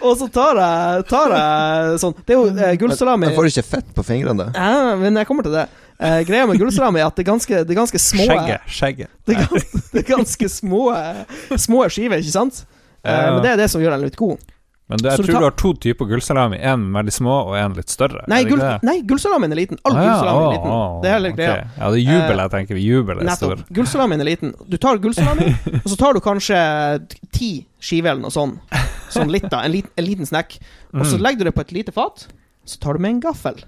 og 0.00 0.14
så 0.18 0.28
tar 0.32 0.58
jeg, 0.60 1.04
tar 1.10 1.34
jeg 1.34 1.98
sånn 2.00 2.14
Det 2.24 2.34
er 2.34 2.38
jo 2.38 2.46
eh, 2.54 2.76
gullsalami 2.80 3.28
Men 3.28 3.36
får 3.36 3.46
du 3.46 3.50
ikke 3.52 3.66
fett 3.68 3.90
på 3.96 4.04
fingrene, 4.06 4.46
da? 4.46 4.52
ja, 4.56 4.94
Men 5.00 5.18
jeg 5.20 5.28
kommer 5.28 5.46
til 5.46 5.54
det. 5.56 5.66
Eh, 5.98 6.20
greia 6.28 6.46
med 6.50 6.58
gullsalami 6.60 7.02
er 7.02 7.10
at 7.10 7.18
det 7.18 7.26
er 7.26 7.30
ganske, 7.32 7.60
det 7.64 7.74
er 7.76 7.80
ganske 7.82 8.00
små 8.02 8.26
Skjegget. 8.30 8.70
skjegget. 8.78 9.12
det 9.28 9.36
er 9.36 9.44
ganske, 9.44 9.82
det 9.92 10.02
er 10.02 10.08
ganske 10.08 10.50
små, 10.50 10.82
små 11.68 11.84
skiver, 11.92 12.24
ikke 12.24 12.34
sant? 12.34 12.64
Eh, 13.04 13.28
Men 13.36 13.40
det 13.44 13.52
er 13.52 13.62
det 13.62 13.68
som 13.72 13.84
gjør 13.84 13.96
den 13.98 14.08
litt 14.08 14.18
god. 14.18 14.40
Men 14.86 14.98
det, 15.00 15.08
jeg 15.14 15.16
tror 15.18 15.26
du 15.26 15.32
tar- 15.32 15.40
du 15.40 15.44
har 15.46 15.54
to 15.56 15.70
typer 15.80 16.04
gullsalami. 16.10 16.58
En 16.60 16.82
veldig 16.92 17.12
små 17.16 17.34
og 17.48 17.54
en 17.56 17.72
litt 17.72 17.88
større. 17.88 18.24
Nei, 18.28 18.42
gull, 18.44 18.60
nei 18.84 18.98
gullsalamien 19.08 19.52
er 19.52 19.56
liten. 19.56 19.78
All 19.84 19.96
Ah, 19.96 20.02
ja. 20.02 20.10
gullsalami 20.10 20.44
er 20.44 20.52
liten. 20.58 20.70
å, 20.74 21.02
Det 21.02 21.08
er 21.08 21.14
hele 21.14 21.30
greia. 21.32 21.54
Okay. 21.54 21.70
Ja, 21.78 21.90
det 21.90 21.96
er 22.02 22.04
jubel 22.12 22.38
Eh, 22.38 22.42
jeg 22.44 22.50
tenker. 22.50 22.76
Jubel 22.84 23.16
er 23.22 23.30
stor. 23.36 23.54
Nettopp. 23.56 23.72
Gullsalamien 23.78 24.20
er 24.20 24.24
liten. 24.28 24.54
Du 24.68 24.76
tar 24.76 24.98
gullsalami, 24.98 25.48
og 25.84 25.88
så 25.88 25.96
tar 25.96 26.12
du 26.12 26.20
kanskje 26.20 26.60
ti 27.32 27.50
skiver 27.80 28.10
eller 28.12 28.22
noe 28.28 28.30
sånt. 28.30 28.60
Sånn 29.14 29.30
litt, 29.32 29.48
da. 29.48 29.62
En 29.64 29.72
liten, 29.72 29.90
en 29.96 30.04
liten 30.04 30.26
snack. 30.28 30.58
Og 30.92 31.06
så 31.06 31.16
Mm. 31.16 31.22
legger 31.22 31.38
du 31.38 31.44
det 31.44 31.54
på 31.54 31.60
et 31.64 31.72
lite 31.72 31.92
fat. 31.92 32.26
Så 32.66 32.78
tar 32.78 32.92
du 32.94 32.98
med 32.98 33.10
en 33.10 33.20
gaffel. 33.20 33.64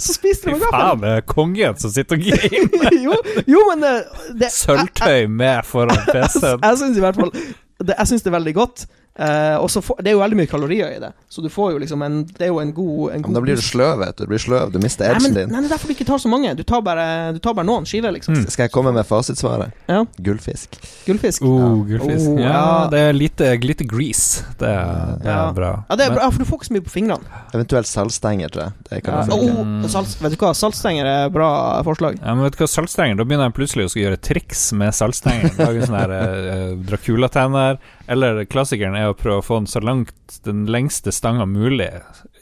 Så 0.00 0.14
spiser 0.16 0.50
du 0.50 0.50
med 0.56 0.60
gaffel. 0.64 0.80
faen, 0.80 1.00
det 1.02 1.10
er 1.18 1.20
kongen 1.28 1.76
som 1.78 1.90
sitter 1.92 2.16
og 2.16 2.22
gamer. 2.24 2.94
jo, 3.06 3.14
jo, 3.46 3.62
men 3.70 3.80
det, 3.84 3.92
det 4.40 4.48
Sølvtøy 4.54 5.26
med 5.28 5.64
foran 5.68 5.98
PC-en. 6.12 6.62
Jeg 6.64 6.78
syns 6.80 6.96
i 6.96 7.04
hvert 7.04 7.18
fall 7.20 7.30
det, 7.34 7.94
Jeg 7.98 8.06
synes 8.10 8.22
det 8.24 8.30
er 8.32 8.36
veldig 8.38 8.54
godt. 8.56 8.86
Eh, 9.20 9.56
og 9.60 9.68
så 9.68 9.82
får- 9.84 9.98
Det 10.00 10.08
er 10.08 10.14
jo 10.16 10.20
veldig 10.22 10.36
mye 10.38 10.48
kalorier 10.48 10.96
i 10.96 10.98
det, 10.98 11.10
så 11.28 11.42
du 11.44 11.48
får 11.52 11.72
jo 11.74 11.78
liksom 11.82 12.00
en 12.06 12.24
Det 12.24 12.40
er 12.46 12.46
jo 12.48 12.58
en 12.62 12.70
god, 12.72 13.10
en 13.12 13.20
god 13.22 13.30
Men 13.30 13.34
da 13.36 13.40
blir 13.44 13.56
du 13.56 13.60
sløv, 13.60 13.98
vet 14.00 14.16
du. 14.16 14.24
Du 14.24 14.30
blir 14.30 14.40
sløv, 14.40 14.72
du 14.72 14.78
mister 14.80 15.12
Nei, 15.12 15.18
men, 15.20 15.34
edgen 15.36 15.50
nei, 15.52 15.60
det 15.60 15.68
er 15.70 15.74
derfor 15.76 15.88
du 15.88 15.94
ikke 15.94 16.06
tar 16.08 16.16
så 16.22 16.30
mange. 16.32 16.54
Du 16.56 16.62
tar 16.64 16.80
bare, 16.80 17.32
du 17.34 17.38
tar 17.38 17.52
bare 17.52 17.66
noen 17.68 17.84
skiver, 17.84 18.14
liksom. 18.16 18.32
Mm. 18.38 18.46
Skal 18.48 18.64
jeg 18.64 18.72
komme 18.72 18.94
med 18.96 19.04
fasitsvaret? 19.04 19.72
Ja. 19.90 20.04
Gullfisk. 20.24 20.78
Gullfisk. 21.04 21.42
Oh, 21.44 21.84
gullfisk. 21.84 22.30
Oh, 22.32 22.38
ja, 22.40 22.48
ja. 22.48 22.88
det 22.88 22.98
er 23.10 23.12
lite, 23.12 23.50
lite 23.60 23.84
grease. 23.86 24.42
Det 24.58 24.68
er, 24.72 25.18
det 25.20 25.28
er 25.36 25.52
bra. 25.52 25.84
Ja, 25.90 25.96
det 25.96 26.06
er 26.06 26.10
Men- 26.14 26.18
bra, 26.18 26.30
for 26.30 26.38
du 26.38 26.44
får 26.48 26.58
ikke 26.62 26.68
så 26.70 26.76
mye 26.78 26.86
på 26.88 26.94
fingrene. 26.96 27.24
Eventuelt 27.52 27.86
saltstenger, 27.92 28.48
tror 28.50 28.62
jeg. 28.64 28.72
Det 28.88 29.02
kan 29.04 29.28
Ja. 29.28 29.36
Oh, 29.36 29.86
salt, 29.88 30.16
vet 30.22 30.32
du 30.32 30.36
hva, 30.40 30.54
saltstenger 30.56 31.04
er 31.04 31.28
bra 31.28 31.82
forslag. 31.84 32.16
Ja, 32.24 32.34
men 32.34 32.44
vet 32.48 32.56
du 32.56 32.64
hva, 32.64 32.68
saltstenger 32.72 33.16
Da 33.20 33.24
begynner 33.24 33.52
jeg 33.52 33.54
plutselig 33.60 33.84
å 33.84 34.00
gjøre 34.00 34.16
triks 34.18 34.72
med 34.72 34.92
saltstenger. 34.96 35.52
Lage 35.60 35.84
sånne 35.86 36.00
her 36.00 36.10
eh, 36.10 36.74
Dracula-tenner. 36.88 37.78
Eller 38.10 38.42
klassikeren 38.50 38.96
er 38.98 39.10
å 39.10 39.16
prøve 39.18 39.38
å 39.38 39.46
få 39.46 39.60
den 39.60 39.70
så 39.70 39.82
langt 39.84 40.40
den 40.46 40.64
lengste 40.70 41.12
stanga 41.14 41.46
mulig 41.46 41.92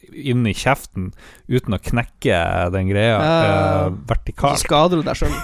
inn 0.09 0.47
i 0.49 0.55
kjeften 0.57 1.11
uten 1.51 1.77
å 1.77 1.83
knekke 1.83 2.39
den 2.73 2.89
greia 2.89 3.19
uh, 3.21 3.91
vertikalt. 4.09 4.63
skader 4.65 5.03
du 5.03 5.05
deg 5.05 5.21
sjøl. 5.21 5.35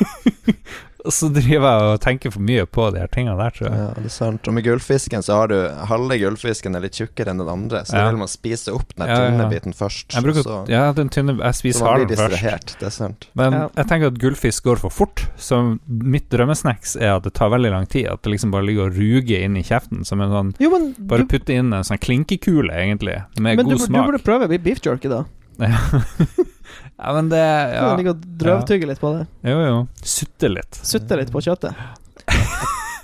Og 1.04 1.12
så 1.12 1.28
driver 1.28 1.66
jeg 1.68 1.88
og 1.92 1.98
tenker 2.00 2.32
for 2.32 2.40
mye 2.40 2.62
på 2.64 2.86
de 2.94 3.00
her 3.02 3.10
tingene 3.12 3.36
der, 3.36 3.50
tror 3.52 3.66
jeg. 3.68 3.76
Ja, 3.76 3.88
det 3.98 4.06
er 4.08 4.12
sant. 4.14 4.48
Og 4.48 4.54
med 4.56 4.64
gullfisken 4.64 5.20
så 5.26 5.34
har 5.36 5.50
du 5.52 5.56
halve 5.90 6.16
gullfisken 6.16 6.74
er 6.78 6.80
litt 6.86 6.96
tjukkere 6.96 7.28
enn 7.34 7.42
den 7.42 7.50
andre, 7.52 7.82
så 7.84 7.92
Ja. 7.92 8.04
da 8.06 8.10
vil 8.14 8.20
man 8.22 8.28
spise 8.32 8.72
opp 8.72 8.94
den 8.96 9.06
Ja, 9.12 9.18
tynne 9.20 9.44
ja. 9.44 9.48
biten 9.52 9.74
først. 9.76 10.14
Jeg 10.16 10.24
bruker 10.24 10.42
så, 10.46 10.68
Ja, 10.72 10.92
den 10.96 11.10
tynne 11.12 11.36
Jeg 11.36 11.54
spiser 11.60 11.84
man 11.84 12.06
blir 12.06 12.16
halen 12.16 12.30
først. 12.40 12.78
Det 12.80 12.86
er 12.88 12.90
sant. 12.96 13.28
Men 13.36 13.52
Ja. 13.52 13.68
jeg 13.76 13.86
tenker 13.86 14.06
at 14.06 14.18
gullfisk 14.18 14.62
går 14.64 14.78
for 14.78 14.88
fort, 14.90 15.26
så 15.36 15.78
mitt 15.88 16.30
drømmesnacks 16.30 16.96
er 16.96 17.16
at 17.16 17.22
det 17.28 17.34
tar 17.34 17.50
veldig 17.50 17.70
lang 17.70 17.86
tid. 17.86 18.08
At 18.08 18.22
det 18.22 18.32
liksom 18.32 18.50
bare 18.50 18.64
ligger 18.64 18.86
og 18.88 18.96
ruger 18.96 19.44
inn 19.44 19.56
i 19.58 19.62
kjeften 19.62 20.06
som 20.06 20.20
en 20.22 20.30
sånn 20.30 20.54
Jo, 20.58 20.70
men 20.70 20.94
Bare 20.98 21.18
du, 21.18 21.26
putte 21.26 21.50
inn 21.52 21.70
en 21.74 21.84
sånn 21.84 22.00
klinkekule, 22.00 22.72
egentlig, 22.72 23.22
med 23.38 23.56
men 23.56 23.66
du, 23.66 23.72
god 23.76 23.78
du 23.78 23.84
smak. 23.84 24.06
burde 24.06 24.22
prøve 24.24 24.58
beef 24.58 24.80
jerky, 24.80 25.08
da. 25.10 25.24
ja, 26.98 27.12
men 27.16 27.28
det 27.32 27.42
ja. 27.42 27.80
kan 27.88 27.96
ligge 27.98 28.14
og 28.14 28.22
drøvtygge 28.40 28.86
litt 28.86 29.00
på 29.02 29.10
det. 29.18 29.26
Jo, 29.50 29.58
jo. 29.66 29.76
Sutte 30.02 30.48
litt. 30.52 30.78
Sutte 30.86 31.16
litt 31.18 31.32
på 31.34 31.42
kjøttet. 31.44 31.74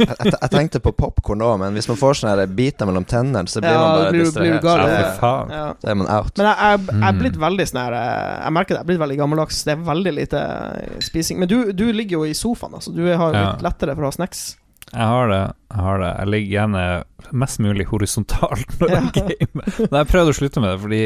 Jeg, 0.00 0.08
jeg, 0.08 0.32
jeg 0.32 0.48
tenkte 0.54 0.80
på 0.80 0.94
popkorn 0.96 1.42
òg, 1.44 1.58
men 1.60 1.74
hvis 1.76 1.84
man 1.90 1.98
får 2.00 2.14
sånne 2.22 2.46
biter 2.56 2.88
mellom 2.88 3.04
tennene, 3.04 3.42
så 3.52 3.60
blir 3.60 3.74
Ja, 3.74 3.80
man 3.82 3.98
bare 3.98 4.12
blir 4.14 4.30
blir 4.32 4.54
distrahert. 4.54 5.18
gal, 5.20 5.50
Ja, 5.52 5.66
Så 5.82 5.90
er 5.92 5.98
man 6.00 6.08
out. 6.08 6.30
Men 6.40 6.46
jeg, 6.46 6.56
jeg, 6.56 6.80
jeg 6.86 7.02
er 7.04 7.12
Mm. 7.12 7.18
blitt 7.20 7.36
veldig 7.42 7.66
sånn 7.68 7.80
her 7.82 7.96
eh, 7.98 8.40
Jeg 8.46 8.52
merker 8.56 8.68
det, 8.74 8.78
jeg 8.78 8.84
er 8.86 8.88
blitt 8.92 9.02
veldig 9.02 9.18
gammeldags. 9.20 9.58
Det 9.68 9.72
er 9.74 9.82
veldig 9.90 10.14
lite 10.16 10.40
spising. 11.04 11.38
Men 11.42 11.48
du, 11.52 11.58
du 11.76 11.84
ligger 11.92 12.16
jo 12.16 12.24
i 12.24 12.32
sofaen, 12.32 12.78
altså. 12.80 12.94
Du 12.96 13.02
har 13.12 13.36
litt 13.36 13.62
lettere 13.66 13.94
for 13.98 14.06
å 14.06 14.08
ha 14.08 14.16
snacks. 14.16 14.56
Jeg 14.94 15.04
har 15.12 15.28
det. 15.28 15.42
Jeg 15.70 15.84
har 15.86 16.00
det 16.02 16.08
Jeg 16.18 16.26
ligger 16.34 16.50
gjerne 16.56 16.84
mest 17.36 17.60
mulig 17.62 17.84
horisontalt 17.86 18.72
når 18.80 18.88
jeg 18.90 19.02
Ja. 19.04 19.10
gamer. 19.14 19.66
Men 19.78 19.96
jeg 20.00 20.08
prøvde 20.10 20.32
å 20.32 20.34
slutte 20.34 20.62
med 20.64 20.70
det, 20.72 20.78
fordi 20.82 21.00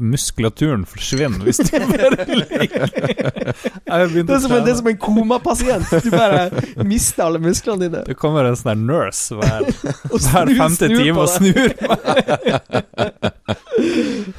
muskulaturen 0.00 0.84
forsvinner 0.88 1.42
hvis 1.44 1.58
du 1.58 1.72
bare 1.92 2.24
ligger 2.30 2.86
Det 2.86 4.36
er 4.36 4.40
som 4.40 4.54
en, 4.56 4.62
det 4.64 4.72
er 4.72 4.78
som 4.78 4.88
en 4.88 4.96
komapasient. 5.02 5.90
Du 6.04 6.10
bare 6.14 6.46
mister 6.86 7.26
alle 7.26 7.42
musklene 7.44 7.82
dine. 7.88 8.04
Det 8.06 8.16
kommer 8.16 8.48
en 8.48 8.56
sånn 8.56 8.86
nurse 8.88 9.36
hver, 9.36 9.68
hver 10.10 10.54
femte 10.62 10.88
time 10.94 11.18
og 11.20 11.28
snur 11.34 11.74
meg. 11.84 12.32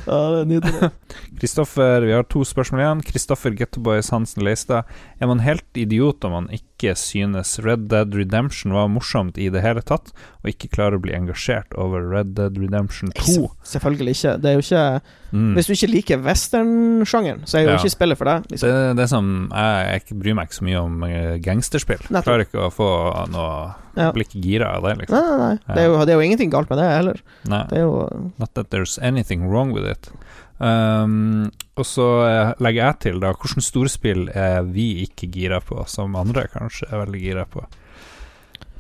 Ja, 0.07 0.17
det 0.31 0.39
er 0.41 0.47
nydelig. 0.49 0.89
Kristoffer, 1.39 2.01
vi 2.01 2.13
har 2.15 2.23
to 2.31 2.41
spørsmål 2.47 2.81
igjen. 2.81 3.03
Kristoffer 3.05 3.53
Gettoboys 3.57 4.09
Hansen 4.13 4.43
Leistad. 4.45 4.83
Er 5.21 5.29
man 5.29 5.43
helt 5.45 5.65
idiot 5.77 6.25
om 6.25 6.33
man 6.33 6.47
ikke 6.53 6.95
synes 6.97 7.55
Red 7.65 7.87
Dead 7.91 8.13
Redemption 8.13 8.73
var 8.73 8.89
morsomt 8.89 9.37
i 9.41 9.47
det 9.53 9.61
hele 9.65 9.81
tatt, 9.85 10.11
og 10.43 10.49
ikke 10.51 10.69
klarer 10.73 10.97
å 10.97 11.01
bli 11.03 11.13
engasjert 11.17 11.73
over 11.77 12.05
Red 12.09 12.33
Dead 12.37 12.57
Redemption 12.61 13.13
2? 13.17 13.47
Selvfølgelig 13.65 14.17
ikke. 14.17 14.35
Det 14.41 14.51
er 14.51 14.59
jo 14.59 14.65
ikke 14.65 14.87
Mm. 15.27 15.57
Hvis 15.57 15.67
du 15.67 15.73
ikke 15.73 15.87
liker 15.91 16.19
westernsjangeren, 16.23 17.41
så 17.43 17.57
er 17.59 17.63
jo 17.65 17.69
Ja. 17.73 17.77
ikke 17.81 17.91
spillet 17.91 18.17
for 18.17 18.23
deg. 18.23 18.45
Liksom. 18.47 18.95
det 18.95 19.03
er 19.03 19.07
som 19.07 19.49
Jeg, 19.51 20.01
jeg 20.07 20.19
bryr 20.21 20.35
meg 20.37 20.47
ikke 20.47 20.55
så 20.55 20.63
mye 20.63 20.79
om 20.81 21.03
eh, 21.03 21.37
gangsterspill. 21.43 21.99
Nettopp. 22.07 22.23
Klarer 22.23 22.45
ikke 22.45 22.63
å 22.63 22.71
få 22.71 22.87
noe 23.33 23.75
Ja. 23.97 24.11
Blir 24.13 24.23
ikke 24.23 24.39
gira 24.41 24.77
av 24.77 24.83
det, 24.83 24.93
Nei, 24.95 25.01
liksom. 25.03 25.17
nei, 25.17 25.37
nei. 25.67 25.75
Det 25.75 25.83
er, 25.83 25.87
jo, 25.89 26.05
det 26.05 26.13
er 26.13 26.19
jo 26.21 26.25
ingenting 26.29 26.49
galt 26.53 26.69
med 26.69 26.77
det 26.79 26.87
heller. 26.93 27.19
Nei. 27.49 27.63
Det 27.67 27.77
er 27.79 27.81
jo 27.81 28.31
Not 28.39 28.53
that 28.53 28.69
there's 28.69 28.97
anything 29.01 29.49
wrong 29.49 29.73
with 29.73 29.83
it. 29.85 30.07
Um, 30.59 31.51
og 31.77 31.85
så 31.85 32.05
eh, 32.25 32.53
legger 32.65 32.83
jeg 32.87 32.99
til, 32.99 33.19
da, 33.21 33.29
hvilke 33.37 33.61
storspill 33.61 34.23
er 34.33 34.63
vi 34.65 35.03
ikke 35.05 35.27
gira 35.29 35.59
på, 35.61 35.83
som 35.87 36.15
andre 36.17 36.47
kanskje 36.49 36.87
er 36.89 37.03
veldig 37.05 37.21
gira 37.21 37.43
på? 37.45 37.61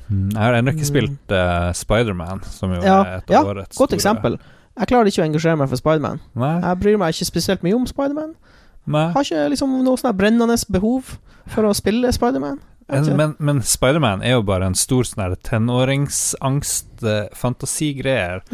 Mm, 0.09 0.29
Jeg 0.33 0.39
har 0.41 0.53
ennå 0.57 0.71
ikke 0.73 0.85
Mm. 0.87 0.91
spilt 0.91 1.31
uh, 1.35 1.71
Spiderman, 1.75 2.41
som 2.47 2.71
jo 2.73 2.81
Ja, 2.81 3.01
er 3.03 3.17
et 3.17 3.29
ja, 3.29 3.41
av 3.41 3.47
årets 3.51 3.77
Godt 3.77 3.91
store- 3.91 3.99
eksempel. 3.99 4.39
Jeg 4.77 4.87
klarer 4.87 5.05
ikke 5.11 5.21
å 5.21 5.25
engasjere 5.27 5.57
meg 5.57 5.69
for 5.69 5.75
Spiderman. 5.77 6.19
Nei, 6.35 6.59
Jeg 6.61 6.79
bryr 6.79 6.97
meg 6.97 7.13
ikke 7.13 7.25
spesielt 7.25 7.63
mye 7.63 7.75
om 7.75 7.85
Spiderman. 7.85 8.33
Har 8.87 9.21
ikke 9.23 9.49
liksom 9.51 9.83
noe 9.83 9.97
sånn 9.97 10.15
brennende 10.17 10.55
behov 10.71 11.17
for 11.47 11.63
å 11.67 11.73
spille 11.75 12.07
Spiderman. 12.13 12.59
Jeg. 12.87 13.17
Men, 13.19 13.33
men 13.43 13.57
Spiderman 13.67 14.21
er 14.23 14.37
jo 14.37 14.43
bare 14.47 14.69
en 14.69 14.75
stor 14.79 15.03
sånn 15.03 15.35
tenåringsangst, 15.43 17.03
eh, 17.03 17.25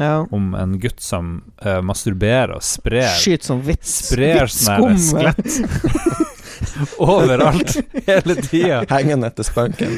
Ja. 0.02 0.24
om 0.34 0.56
en 0.58 0.80
gutt 0.82 1.04
som 1.06 1.44
uh, 1.66 1.82
masturberer 1.86 2.56
og 2.58 2.64
sprer 2.66 3.14
Skyter 3.22 3.52
sånn 3.52 3.62
vits. 3.68 3.94
Sprer 4.10 4.50
sånn 4.50 4.98
skelett 4.98 5.44
overalt 7.04 7.76
hele 8.08 8.36
tida. 8.42 8.82
Hengende 8.94 9.30
etter 9.30 9.48
spanken. 9.48 9.98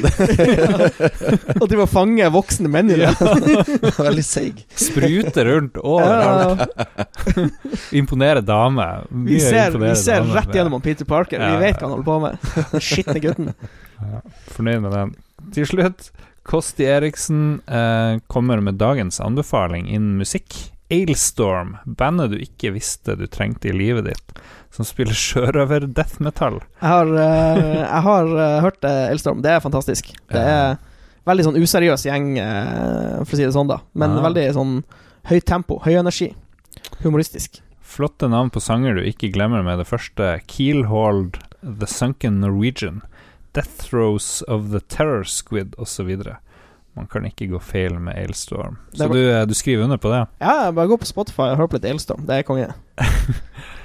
Og 1.60 1.66
de 1.70 1.78
må 1.80 1.86
fange 1.90 2.28
voksne 2.34 2.70
menn 2.72 2.92
i 2.94 2.98
det. 3.02 3.10
Veldig 3.98 4.24
seig. 4.26 4.62
Sprute 4.78 5.46
rundt 5.48 5.80
overalt. 5.82 6.66
Ja, 6.66 7.46
dame 7.92 8.42
damer. 8.46 9.06
vi 9.10 9.40
ser, 9.40 9.76
vi 9.78 9.94
ser 9.98 10.22
dame 10.24 10.36
rett 10.36 10.54
gjennom 10.54 10.80
Peter 10.84 11.08
Parker. 11.08 11.40
Ja, 11.40 11.54
Vi 11.56 11.64
vet 11.66 11.80
hva 11.80 11.88
han 11.88 11.96
holder 11.96 12.08
på 12.10 12.20
med. 12.24 12.38
Den 12.72 12.84
skitne 12.84 13.22
gutten. 13.24 13.52
Ja, 14.00 14.22
fornøyd 14.54 14.80
med 14.84 14.96
den. 14.96 15.14
Til 15.56 15.68
slutt, 15.68 16.10
Kosti 16.46 16.86
Eriksen 16.86 17.60
eh, 17.66 18.18
kommer 18.30 18.60
med 18.62 18.78
dagens 18.80 19.20
anbefaling 19.24 19.88
innen 19.90 20.16
musikk. 20.20 20.54
Ailstorm, 20.90 21.76
bandet 21.84 22.30
du 22.30 22.36
ikke 22.38 22.70
visste 22.76 23.16
du 23.18 23.26
trengte 23.26 23.68
i 23.70 23.74
livet 23.74 24.06
ditt, 24.06 24.36
som 24.70 24.86
spiller 24.86 25.16
sjørøver 25.18 25.88
death 25.96 26.20
metal. 26.22 26.60
Jeg 26.80 26.88
har, 26.92 27.10
uh, 27.10 27.80
jeg 27.82 28.02
har 28.06 28.30
uh, 28.36 28.60
hørt 28.62 28.84
uh, 28.86 29.10
Elstorm. 29.10 29.42
Det 29.42 29.50
er 29.56 29.64
fantastisk. 29.64 30.12
Det 30.30 30.42
er 30.42 30.76
veldig 31.26 31.48
sånn 31.48 31.58
useriøs 31.58 32.06
gjeng, 32.06 32.28
uh, 32.38 33.22
for 33.24 33.34
å 33.34 33.38
si 33.40 33.44
det 33.44 33.54
sånn, 33.56 33.70
da. 33.72 33.80
Men 33.98 34.14
Ah. 34.18 34.22
veldig 34.28 34.46
sånn 34.54 34.74
høyt 35.26 35.46
tempo, 35.48 35.80
høy 35.82 35.96
energi. 35.98 36.30
Humoristisk. 37.02 37.60
Flotte 37.82 38.28
navn 38.30 38.50
på 38.54 38.60
sanger 38.62 38.94
du 38.94 39.02
ikke 39.02 39.32
glemmer 39.34 39.64
med 39.66 39.78
det 39.80 39.88
første. 39.88 40.36
Keelhold, 40.46 41.38
The 41.62 41.86
Sunken 41.90 42.40
Norwegian, 42.40 43.02
Death 43.54 43.88
Throes 43.88 44.42
of 44.46 44.70
the 44.70 44.80
Terror 44.80 45.24
Squid 45.24 45.74
osv. 45.78 46.12
Man 46.96 47.06
kan 47.12 47.26
ikke 47.28 47.50
gå 47.50 47.58
feil 47.60 47.98
med 48.00 48.16
Ailstorm. 48.16 48.78
Så 48.96 49.08
du, 49.12 49.18
eh, 49.30 49.44
du 49.46 49.52
skriver 49.54 49.84
under 49.84 49.98
på 50.00 50.08
det? 50.14 50.22
Ja, 50.40 50.70
bare 50.72 50.88
gå 50.88 50.96
på 50.98 51.04
Spotify 51.06 51.50
og 51.52 51.58
hør 51.60 51.66
på 51.68 51.76
litt 51.76 51.84
Ailstorm. 51.90 52.24
Det 52.26 52.38
er 52.38 52.42
konge. 52.48 52.70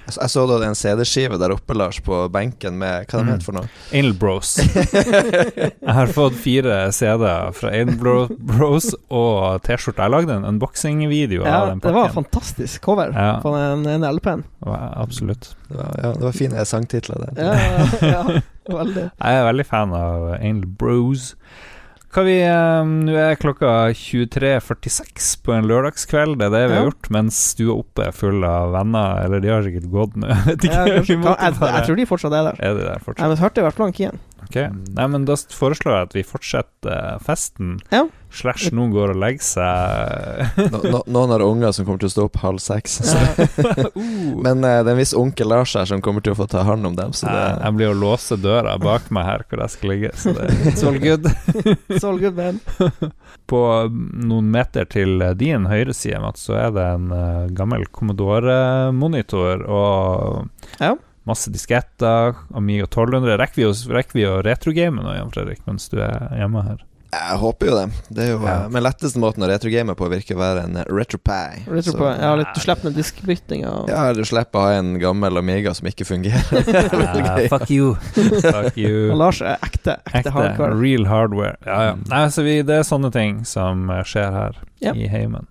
Jeg 0.02 0.16
så- 0.16 0.22
jeg 0.26 0.30
så 0.34 0.42
da 0.50 0.56
det 0.58 0.66
er 0.66 0.70
en 0.72 0.76
CD-skive 0.76 1.38
der 1.40 1.52
oppe, 1.54 1.76
Lars, 1.78 2.00
på 2.04 2.16
benken 2.34 2.74
med 2.82 3.06
Hva 3.08 3.20
de 3.20 3.24
Mm. 3.24 3.28
heter 3.32 3.44
for 3.46 3.52
noe? 3.54 3.70
Ailbros. 3.94 4.18
Bros. 4.20 4.58
Jeg 5.86 5.94
har 5.94 6.08
fått 6.08 6.34
fire 6.42 6.92
CD-er 6.92 7.54
fra 7.54 7.70
Ailbros 7.70 8.32
Bros 8.40 8.88
og 9.14 9.62
T-skjorte. 9.64 10.02
Jeg 10.02 10.12
lagde 10.12 10.34
en 10.36 10.44
unboxing-video 10.50 11.46
Ja, 11.46 11.62
av 11.62 11.68
den 11.70 11.80
det 11.86 11.94
var 11.94 12.10
en 12.10 12.16
fantastisk 12.18 12.82
cover 12.82 13.14
Ja. 13.14 13.40
på 13.44 13.54
den 13.56 13.86
ene 13.94 14.12
LP-en. 14.18 14.44
Absolutt. 14.66 15.54
Det 15.70 15.78
var, 15.78 15.94
ja, 16.04 16.12
det 16.18 16.24
var 16.24 16.32
fine 16.32 16.66
sangtitler 16.66 17.28
der. 17.28 17.34
Ja, 17.38 17.54
ja, 18.02 18.24
veldig. 18.68 19.06
Jeg 19.22 19.38
er 19.38 19.46
veldig 19.54 19.66
fan 19.70 19.94
av 19.94 20.32
Ailbros. 20.42 20.72
Bros. 20.82 21.36
Hva 22.12 22.24
vi, 22.28 22.34
eh, 22.44 22.82
Nå 23.08 23.14
er 23.16 23.38
klokka 23.40 23.70
23.46 23.96 25.30
på 25.46 25.54
en 25.56 25.68
lørdagskveld. 25.70 26.36
Det 26.42 26.50
er 26.50 26.56
det 26.58 26.64
vi 26.68 26.76
har 26.76 26.90
gjort, 26.90 27.08
mens 27.16 27.38
du 27.56 27.64
er 27.70 27.78
oppe 27.78 28.10
full 28.16 28.44
av 28.44 28.74
venner. 28.76 29.22
Eller 29.24 29.44
de 29.44 29.52
har 29.54 29.64
sikkert 29.64 29.88
gått 29.94 30.18
nå. 30.20 30.28
Jeg 30.52 31.86
tror 31.88 31.96
de 32.02 32.08
fortsatt 32.10 32.36
er 32.36 32.50
der. 32.50 32.60
Er 32.60 32.76
de 32.76 32.84
der 32.90 33.00
fortsatt? 33.06 33.24
Jeg 33.24 33.44
hørte 33.46 33.64
i 33.64 33.68
hvert 33.68 33.80
fall 33.80 33.88
han 33.88 33.96
Kien. 33.96 34.20
Ok, 34.44 34.58
Nei, 34.98 35.06
men 35.14 35.24
da 35.30 35.38
foreslår 35.56 35.94
jeg 35.94 36.08
at 36.10 36.16
vi 36.18 36.24
fortsetter 36.28 37.22
festen. 37.24 37.78
Ja. 37.94 38.04
Slash 38.32 38.72
noen 38.76 38.94
går 38.94 39.14
og 39.14 39.20
legger 39.20 39.44
seg. 39.44 40.60
no, 40.72 40.82
no, 40.86 41.02
noen 41.12 41.34
har 41.36 41.44
unger 41.44 41.74
som 41.76 41.88
kommer 41.88 42.02
til 42.02 42.12
å 42.12 42.14
stå 42.14 42.26
opp 42.30 42.40
halv 42.46 42.62
seks. 42.64 43.02
Så. 43.12 43.18
Uh. 43.92 44.40
Men 44.42 44.64
uh, 44.64 44.82
det 44.82 44.90
er 44.90 44.94
en 44.94 45.00
viss 45.00 45.14
onkel 45.18 45.50
Lars 45.52 45.74
her 45.76 45.86
som 45.90 46.02
kommer 46.04 46.24
til 46.24 46.34
å 46.34 46.38
få 46.40 46.46
ta 46.50 46.64
hånd 46.66 46.88
om 46.88 46.96
dem. 46.98 47.14
Så 47.14 47.28
det... 47.28 47.34
det, 47.36 47.66
jeg 47.66 47.76
blir 47.78 47.92
å 47.92 47.98
låse 47.98 48.38
døra 48.40 48.78
bak 48.82 49.10
meg 49.14 49.28
her 49.28 49.44
hvor 49.50 49.62
jeg 49.64 49.74
skal 49.76 49.92
ligge, 49.94 50.12
så 50.18 50.34
det 50.38 50.48
it's 50.72 50.84
all 50.88 50.98
good. 51.02 51.28
It's 51.92 52.06
all 52.08 52.20
good, 52.22 52.38
man. 52.38 52.60
På 53.50 53.62
noen 53.92 54.52
meter 54.54 54.88
til 54.90 55.22
din 55.40 55.68
høyre 55.70 55.94
side, 55.96 56.22
Mats, 56.24 56.46
så 56.48 56.58
er 56.60 56.76
det 56.76 56.86
en 56.96 57.12
eh, 57.16 57.52
gammel 57.58 57.86
Commodore-monitor 57.92 59.66
og 59.68 60.78
Ja. 60.80 60.96
masse 61.28 61.52
disketter, 61.54 62.38
Amiga 62.56 62.88
1200. 62.88 63.38
Rekker 63.42 63.62
vi 63.62 63.68
å, 63.70 63.74
rekker 63.98 64.20
vi 64.20 64.28
å 64.30 64.40
retrogame 64.46 65.04
nå, 65.04 65.18
Jan 65.18 65.34
Fredrik, 65.34 65.66
mens 65.68 65.90
du 65.92 66.00
er 66.02 66.32
hjemme 66.40 66.64
her? 66.70 66.86
Jeg 67.12 67.38
håper 67.42 67.68
jo 67.68 67.76
det. 67.76 67.86
det 68.16 68.24
er 68.24 68.30
jo, 68.32 68.40
Ja. 68.46 68.54
eh, 68.66 68.70
Men 68.72 68.84
letteste 68.84 69.20
måten 69.20 69.44
å 69.44 69.50
retrogame 69.50 69.96
på 70.00 70.08
virker 70.10 70.36
å 70.36 70.40
være 70.40 70.64
en 70.64 70.78
eh, 70.78 70.84
RetroPie. 70.88 71.66
Retro 71.68 71.92
Så- 71.92 71.98
på, 72.00 72.10
ja, 72.22 72.34
litt, 72.40 72.48
du 72.56 72.60
slipper 72.64 72.84
med 72.90 72.96
diskbytting 72.96 73.66
og 73.68 73.90
Ja, 73.90 74.14
du 74.14 74.24
slipper 74.24 74.60
å 74.60 74.62
ha 74.70 74.72
en 74.80 74.94
gammel 75.00 75.38
Amiga 75.38 75.74
som 75.76 75.88
ikke 75.88 76.06
fungerer. 76.08 76.42
Gøy. 77.28 77.50
fuck 77.50 77.70
you. 77.70 77.96
fuck 78.42 78.78
you. 78.78 79.12
Og 79.12 79.18
Lars 79.18 79.42
er 79.42 79.58
ekte, 79.62 79.98
ekte, 80.06 80.18
Ekte, 80.22 80.32
hardware. 80.32 80.76
real 80.80 81.06
hardware. 81.06 81.58
Ja, 81.66 81.82
ja. 81.92 81.96
Nei, 82.08 82.26
så 82.32 82.44
vi, 82.48 82.62
det 82.64 82.80
er 82.82 82.88
sånne 82.88 83.12
ting 83.12 83.44
som 83.46 83.90
eh, 83.90 84.04
skjer 84.04 84.32
her 84.32 84.62
Ja. 84.82 84.94
i 84.94 85.08
heimen. 85.12 85.48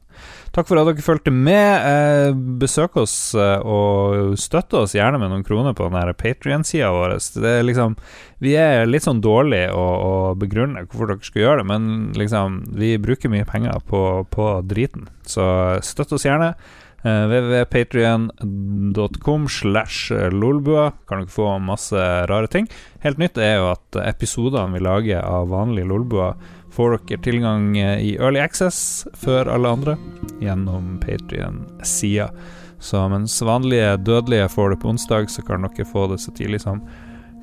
Takk 0.50 0.66
for 0.66 0.80
at 0.80 0.88
dere 0.88 1.04
fulgte 1.04 1.30
med. 1.30 1.84
Eh, 1.86 2.32
besøk 2.58 2.96
oss 2.98 3.14
eh, 3.38 3.62
og 3.62 4.34
støtte 4.40 4.80
oss 4.82 4.96
gjerne 4.96 5.20
med 5.22 5.30
noen 5.30 5.44
kroner 5.46 5.76
på 5.78 5.86
den 5.86 6.14
Patrion-sida 6.18 6.90
vår. 6.90 7.14
Det 7.38 7.52
er 7.60 7.66
liksom 7.68 7.94
Vi 8.42 8.56
er 8.58 8.88
litt 8.88 9.06
sånn 9.06 9.22
dårlige 9.22 9.70
å, 9.70 9.84
å 9.84 10.12
begrunne 10.40 10.82
hvorfor 10.88 11.12
dere 11.12 11.28
skal 11.28 11.44
gjøre 11.44 11.62
det, 11.62 11.68
men 11.70 11.88
liksom 12.18 12.60
Vi 12.82 12.96
bruker 12.98 13.30
mye 13.30 13.46
penger 13.46 13.78
på, 13.86 14.02
på 14.30 14.50
driten, 14.66 15.06
så 15.22 15.78
støtt 15.86 16.16
oss 16.18 16.26
gjerne. 16.26 16.56
Uh, 17.00 17.24
www.patrion.com 17.30 19.48
slash 19.48 20.12
lolbua 20.32 20.90
kan 21.08 21.18
dere 21.22 21.32
få 21.32 21.58
masse 21.64 21.96
rare 22.28 22.48
ting. 22.52 22.66
Helt 23.00 23.18
nytt 23.22 23.40
er 23.40 23.54
jo 23.56 23.70
at 23.72 23.96
episodene 24.04 24.76
vi 24.76 24.84
lager 24.84 25.24
av 25.24 25.48
vanlige 25.48 25.88
lolbua, 25.88 26.34
får 26.70 26.98
dere 26.98 27.22
tilgang 27.24 27.78
eh, 27.78 27.98
i 28.04 28.16
early 28.20 28.40
access 28.40 29.06
før 29.18 29.48
alle 29.50 29.72
andre 29.72 29.96
gjennom 30.44 30.98
Patrion-sida. 31.02 32.28
Så 32.80 33.00
mens 33.12 33.42
vanlige 33.44 33.96
dødelige 33.96 34.48
får 34.48 34.70
det 34.70 34.80
på 34.82 34.88
onsdag, 34.92 35.30
så 35.32 35.42
kan 35.44 35.66
dere 35.66 35.88
få 35.88 36.06
det 36.12 36.20
så 36.20 36.32
tidlig 36.36 36.60
som 36.62 36.84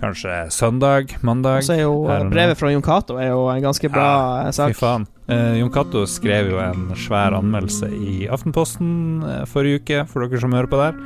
kanskje 0.01 0.33
søndag, 0.53 1.15
mandag. 1.25 1.61
Og 1.61 1.67
så 1.67 1.75
er 1.77 1.83
jo 1.83 1.95
brevet 2.31 2.59
fra 2.59 2.71
Jon 2.71 2.83
Cato 2.85 3.17
er 3.21 3.31
jo 3.31 3.47
en 3.51 3.63
ganske 3.63 3.89
bra 3.91 4.09
Fy 4.47 4.55
sak. 4.59 4.75
faen. 4.77 5.07
Eh, 5.27 5.57
Jon 5.59 5.71
Cato 5.73 6.05
skrev 6.07 6.51
jo 6.53 6.61
en 6.63 6.91
svær 6.95 7.35
anmeldelse 7.37 7.89
i 7.91 8.27
Aftenposten 8.31 9.23
eh, 9.25 9.43
forrige 9.49 9.81
uke, 9.81 10.05
for 10.11 10.23
dere 10.23 10.41
som 10.43 10.55
hører 10.55 10.71
på 10.71 10.79
der. 10.81 11.01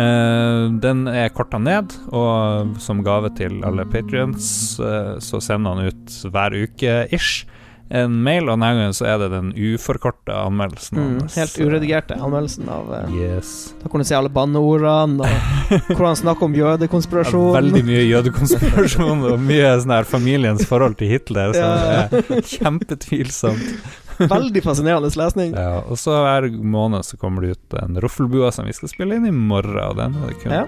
Eh, 0.00 0.64
den 0.82 1.06
er 1.10 1.32
korta 1.34 1.58
ned, 1.58 1.94
og 2.14 2.76
som 2.82 3.04
gave 3.06 3.32
til 3.38 3.60
alle 3.66 3.86
patrions 3.90 4.78
eh, 4.80 5.16
så 5.22 5.40
sender 5.42 5.76
han 5.76 5.90
ut 5.90 6.20
hver 6.30 6.56
uke 6.64 7.00
ish 7.14 7.46
en 7.90 8.12
mail, 8.22 8.46
og 8.46 8.54
denne 8.54 8.68
gangen 8.70 8.92
så 8.94 9.06
er 9.10 9.16
det 9.18 9.28
den 9.32 9.48
uforkorta 9.56 10.44
anmeldelsen. 10.46 10.98
Mm, 11.00 11.30
helt 11.34 11.56
uredigerte 11.58 12.18
anmeldelsen 12.22 12.68
av 12.70 12.92
eh, 12.94 13.14
Yes. 13.18 13.52
Da 13.82 13.90
kan 13.90 14.02
du 14.04 14.06
se 14.06 14.14
alle 14.18 14.30
banneordene, 14.30 15.26
og 15.26 15.90
hvor 15.96 16.06
han 16.06 16.18
snakker 16.20 16.46
om 16.46 16.54
jødekonspirasjon. 16.54 17.48
Veldig 17.56 17.82
mye 17.88 18.04
jødekonspirasjon 18.06 19.24
og 19.32 19.42
mye 19.42 19.72
sånn 19.82 19.96
her 19.96 20.06
familiens 20.08 20.62
forhold 20.70 20.98
til 21.00 21.10
Hitler, 21.16 21.54
så 21.56 21.66
Ja. 21.66 22.06
det 22.12 22.22
er 22.38 22.46
kjempetvilsomt. 22.54 23.98
Veldig 24.20 24.60
fascinerende 24.62 25.08
lesning. 25.16 25.54
Ja, 25.56 25.78
og 25.80 25.96
så 25.98 26.12
hver 26.20 26.50
måned 26.52 27.06
så 27.08 27.16
kommer 27.20 27.40
det 27.46 27.56
ut 27.56 27.76
en 27.80 27.96
Roffelbua 28.04 28.50
som 28.52 28.66
vi 28.68 28.74
skal 28.76 28.90
spille 28.92 29.16
inn 29.16 29.26
i 29.26 29.32
morgen, 29.32 29.78
og 29.80 29.96
den 29.96 30.18
er 30.20 30.28
det 30.28 30.36
kun 30.42 30.52
Ja. 30.52 30.66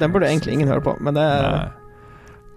Den 0.00 0.12
burde 0.12 0.26
egentlig 0.26 0.56
ingen 0.56 0.68
høre 0.68 0.82
på, 0.82 0.96
men 1.00 1.14
det 1.14 1.22
er 1.22 1.46
Nei, 1.46 1.68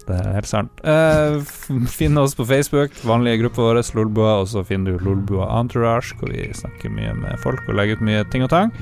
det 0.06 0.18
er 0.22 0.36
helt 0.36 0.50
sant. 0.50 0.84
Uh, 0.86 1.42
finn 1.90 2.18
oss 2.22 2.36
på 2.38 2.46
Facebook, 2.46 2.94
vanlige 3.08 3.42
grupper 3.44 3.70
våre, 3.70 3.84
Lolbua, 3.98 4.36
og 4.44 4.50
så 4.52 4.62
finner 4.68 4.94
du 4.96 5.06
Lolbua 5.06 5.48
Entourage, 5.58 6.14
hvor 6.20 6.30
vi 6.34 6.48
snakker 6.54 6.94
mye 6.94 7.16
med 7.18 7.42
folk 7.42 7.64
og 7.66 7.78
legger 7.80 7.98
ut 7.98 8.06
mye 8.06 8.26
ting 8.34 8.46
og 8.46 8.52
tang. 8.54 8.74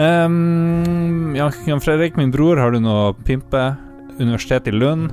Um, 0.00 1.36
Jan, 1.36 1.82
Fredrik, 1.84 2.16
min 2.16 2.32
bror, 2.32 2.60
har 2.60 2.72
du 2.72 2.80
noe 2.80 3.10
å 3.10 3.16
pimpe? 3.26 3.74
Universitetet 4.20 4.72
i 4.72 4.76
Lund. 4.76 5.12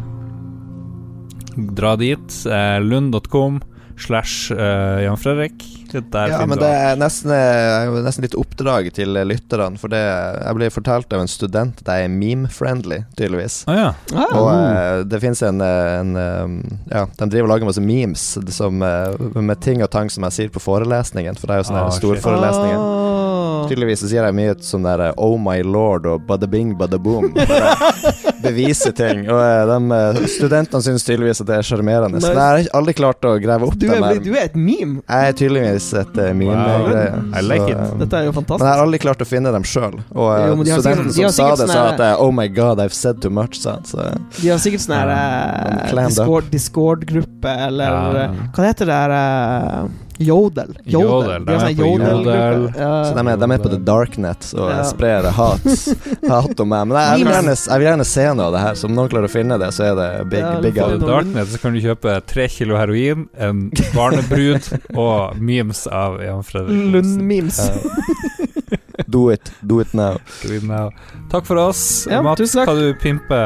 Dra 1.75 1.95
dit. 1.99 2.39
Uh, 2.47 2.77
Lund.com 2.83 3.61
slash 3.97 4.51
uh, 4.51 5.01
Jan 5.03 5.17
Fredrik. 5.17 5.63
Der 5.87 6.27
Ja, 6.27 6.41
men 6.45 6.59
det 6.59 6.67
er 6.67 6.97
nesten, 6.99 7.31
eh, 7.31 7.87
nesten 8.03 8.25
litt 8.25 8.35
oppdrag 8.35 8.89
til 8.93 9.15
lytterne. 9.23 9.79
For 9.79 9.87
det, 9.87 10.01
jeg 10.01 10.57
ble 10.57 10.67
fortalt 10.73 11.13
av 11.15 11.23
en 11.23 11.31
student 11.31 11.79
at 11.79 11.87
jeg 11.93 12.09
er 12.09 12.11
meme-friendly, 12.11 12.97
tydeligvis. 13.15 13.61
Ah, 13.71 13.77
ja. 13.79 13.87
Ah, 14.11 14.35
Og 14.35 14.49
uh, 14.51 15.03
det 15.07 15.21
fins 15.23 15.41
en, 15.47 15.63
en 15.63 16.11
um, 16.19 16.57
Ja, 16.91 17.05
de 17.07 17.29
driver 17.31 17.47
og 17.47 17.53
lager 17.55 17.69
masse 17.71 17.81
memes 17.81 18.25
som, 18.53 18.83
uh, 18.83 19.15
med 19.39 19.61
ting 19.63 19.81
og 19.81 19.89
tang 19.95 20.11
som 20.11 20.27
jeg 20.27 20.35
sier 20.35 20.51
på 20.53 20.59
forelesningen, 20.61 21.39
for 21.39 21.47
det 21.47 21.55
er 21.55 21.63
jo 21.63 21.69
sånne 21.71 21.85
Ah, 21.87 21.95
storforelesninger. 21.95 22.83
Ah. 22.83 23.65
Tydeligvis 23.71 24.03
så 24.03 24.11
sier 24.11 24.27
jeg 24.27 24.35
mye 24.37 24.53
sånn 24.63 24.85
der 24.85 25.07
Oh 25.15 25.37
my 25.41 25.61
lord 25.65 26.05
og 26.07 26.27
bada 26.27 26.47
bing, 26.51 26.75
bada 26.79 26.99
boom. 26.99 27.31
Bevise 28.43 28.91
ting. 28.95 29.23
Og 29.31 29.39
eh, 29.41 29.61
de 29.69 29.97
eh, 29.97 30.27
studentene 30.31 30.83
syns 30.85 31.05
tydeligvis 31.07 31.41
at 31.43 31.49
det 31.49 31.55
er 31.59 31.67
sjarmerende. 31.67 32.21
Så 32.23 32.31
jeg 32.33 32.39
har 32.39 32.69
aldri 32.77 32.93
klart 32.97 33.25
å 33.27 33.33
grave 33.41 33.67
opp 33.69 33.77
Du 33.79 33.87
er, 33.89 34.01
dem. 34.01 34.23
du 34.23 34.31
er 34.35 34.43
et 34.47 34.55
meme. 34.57 35.01
Jeg 35.07 35.31
er 35.31 35.37
tydeligvis 35.41 35.87
et 36.01 36.19
uh, 36.21 36.29
meme-greie. 36.37 37.11
Wow. 37.17 37.41
like 37.47 37.69
eh, 37.73 37.93
Dette 38.03 38.21
er 38.21 38.27
jo 38.29 38.33
men 38.37 38.45
jeg 38.61 38.67
har 38.69 38.83
aldri 38.83 38.99
klart 39.01 39.21
å 39.23 39.27
finne 39.27 39.51
dem 39.55 39.65
sjøl. 39.67 39.97
Og 40.13 40.29
eh, 40.33 40.47
Jo, 40.47 40.55
de 40.63 40.71
studenten 40.77 41.11
sikkert- 41.11 41.15
de 41.17 41.29
som 41.29 41.37
sa 41.37 41.49
det, 41.49 41.57
sånn 41.67 41.73
sa 41.73 41.85
at 41.93 42.03
eh, 42.07 42.23
Oh 42.23 42.31
my 42.35 42.47
god, 42.47 42.79
I've 42.83 42.93
said 42.95 43.21
too 43.23 43.31
much, 43.33 43.59
sa 43.61 43.77
han. 43.77 43.85
Så 43.89 44.07
De 44.41 44.49
har 44.53 44.61
sikkert 44.61 44.85
sånn 44.85 44.97
her 44.97 45.13
eh, 45.13 45.87
clammed. 45.91 46.15
Discord- 46.17 46.51
Discord-gruppe, 46.53 47.55
eller 47.69 47.97
Ja. 47.97 48.27
eh, 48.27 48.43
Hva 48.55 48.67
heter 48.69 48.85
det 48.91 48.99
eh, 49.17 49.87
Jodel. 50.19 50.71
Jodel, 50.85 51.43
De 51.45 51.45
de 51.45 51.53
er 51.53 51.59
sånn 51.61 51.75
på 51.77 51.85
Jodel-gruppe. 51.85 52.35
Jodel. 52.37 52.63
Så 53.05 53.13
de 53.17 53.23
er, 53.33 53.37
de 53.43 53.49
er 53.53 53.61
på 53.63 53.69
the 53.73 53.79
darknet 53.85 54.47
og 54.57 54.69
Ja. 54.71 54.83
sprer 54.89 55.27
hat, 55.37 55.67
hat 56.31 56.59
om 56.63 56.69
meg. 56.73 56.87
Men 56.87 56.97
jeg, 56.97 57.25
vil 57.25 57.33
gjerne, 57.35 57.55
jeg 57.57 57.79
vil 57.83 57.87
gjerne 57.87 58.05
se 58.09 58.25
noe 58.33 58.45
av 58.47 58.53
det 58.57 58.61
her. 58.65 58.73
Så 58.81 58.89
om 58.89 58.95
noen 58.97 59.09
klarer 59.13 59.29
å 59.29 59.33
finne 59.33 59.59
det, 59.61 59.69
så 59.77 59.83
er 59.91 59.95
det 59.99 60.09
big, 60.31 60.39
Ja, 60.41 60.55
big 60.63 60.79
out. 60.81 60.95
På 60.95 60.99
the. 61.05 61.11
Darknet 61.11 61.47
så 61.53 61.61
kan 61.61 61.73
du 61.77 61.81
kjøpe 61.85 62.15
tre 62.25 62.47
kilo 62.49 62.77
heroin, 62.81 63.27
en 63.37 63.69
barnebrud 63.93 64.71
og 64.97 65.37
memes 65.39 65.85
av 65.87 66.17
Jan 66.23 66.43
Fredrik. 66.43 66.91
Lund-memes. 66.97 67.61
Do 69.07 69.29
it. 69.31 69.51
Do 69.65 69.79
it 69.79 69.93
now. 69.93 70.17
Do 70.43 70.53
it 70.57 70.63
now. 70.63 70.89
Takk 71.31 71.45
for 71.45 71.55
oss. 71.61 72.07
Ja, 72.09 72.21
Matt, 72.25 72.39
tusen 72.41 72.59
takk. 72.63 72.67
skal 72.67 72.79
du 72.81 72.93
pimpe 72.99 73.37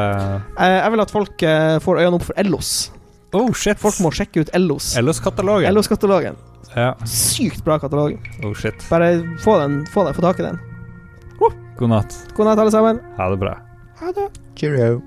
Eh, 0.58 0.78
Jeg 0.80 0.90
vil 0.94 1.00
at 1.04 1.10
folk 1.12 1.42
eh, 1.46 1.76
får 1.84 2.00
øynene 2.00 2.18
opp 2.18 2.24
for 2.30 2.34
Ellos. 2.40 2.90
Oh, 3.32 3.52
shit. 3.56 3.78
Folk 3.80 4.00
må 4.04 4.10
sjekke 4.12 4.42
ut 4.42 4.50
Ellos. 4.56 4.90
Ellos-katalogen. 4.98 5.68
Ellos-katalogen. 5.70 6.34
Ja. 6.74 6.94
Sykt 7.06 7.64
bra 7.64 7.78
katalog. 7.78 8.16
Oh, 8.44 8.54
shit. 8.54 8.86
Bare 8.90 9.38
få 9.44 9.58
den, 9.60 9.86
få 9.86 10.04
den, 10.04 10.14
få 10.14 10.22
tak 10.22 10.40
i 10.40 10.42
den. 10.42 10.58
God 11.78 11.88
natt. 11.88 12.14
God 12.36 12.46
natt, 12.46 12.58
alle 12.58 12.70
sammen. 12.70 13.00
Ha 13.16 13.30
det 13.30 13.36
bra. 13.36 13.58
Cheerio. 14.54 15.00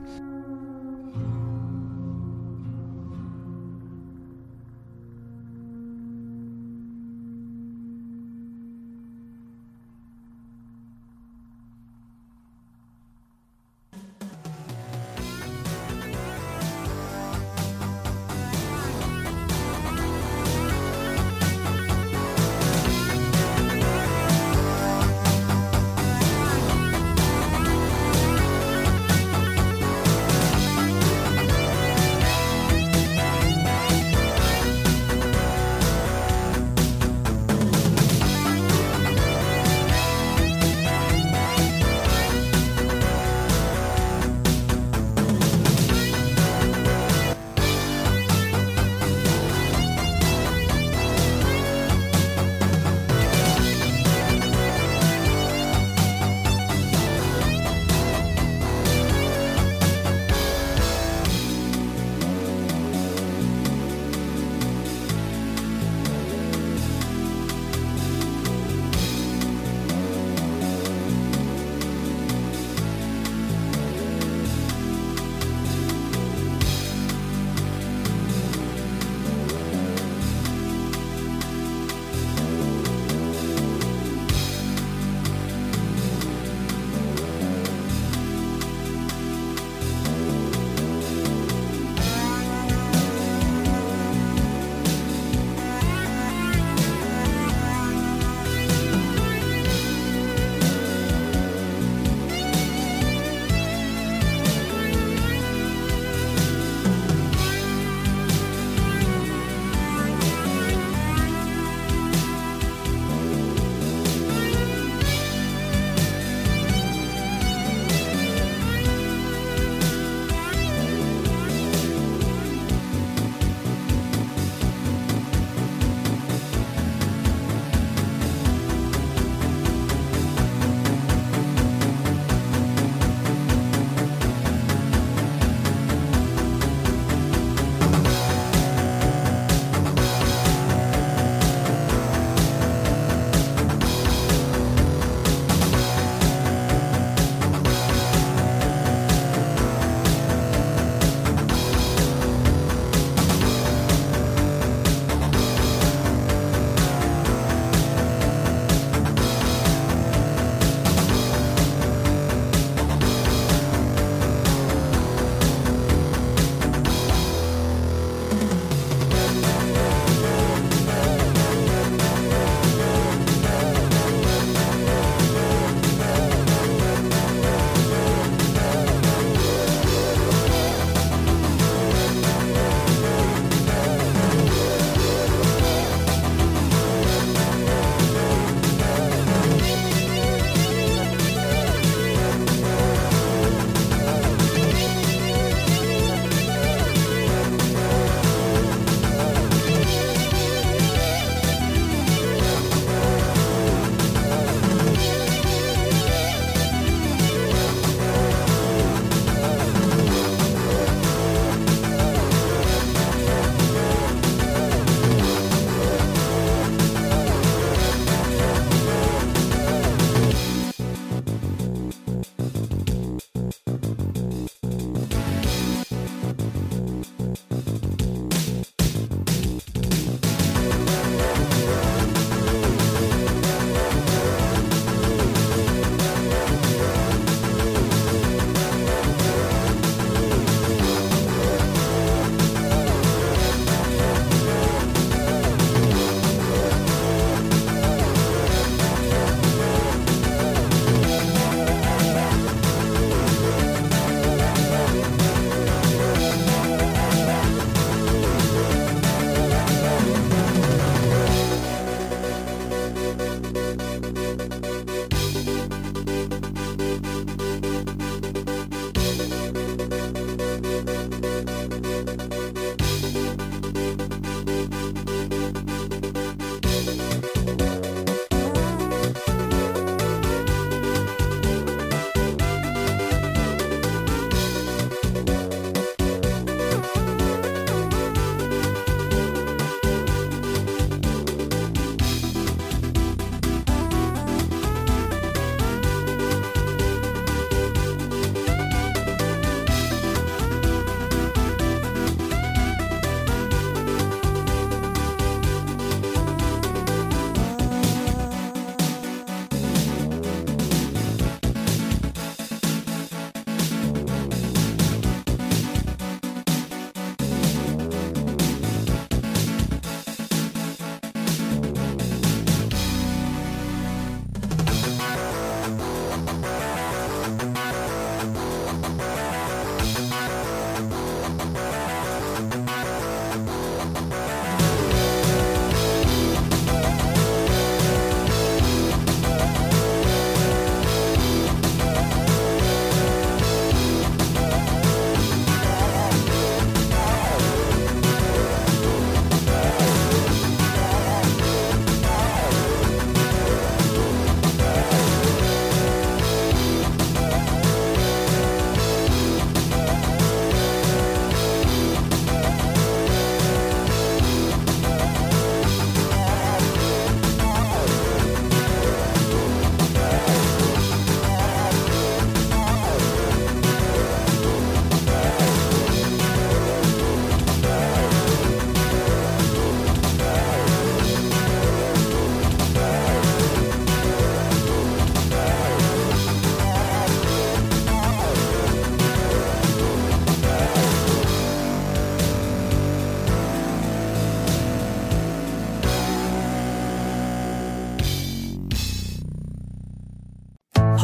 Música 271.81 272.44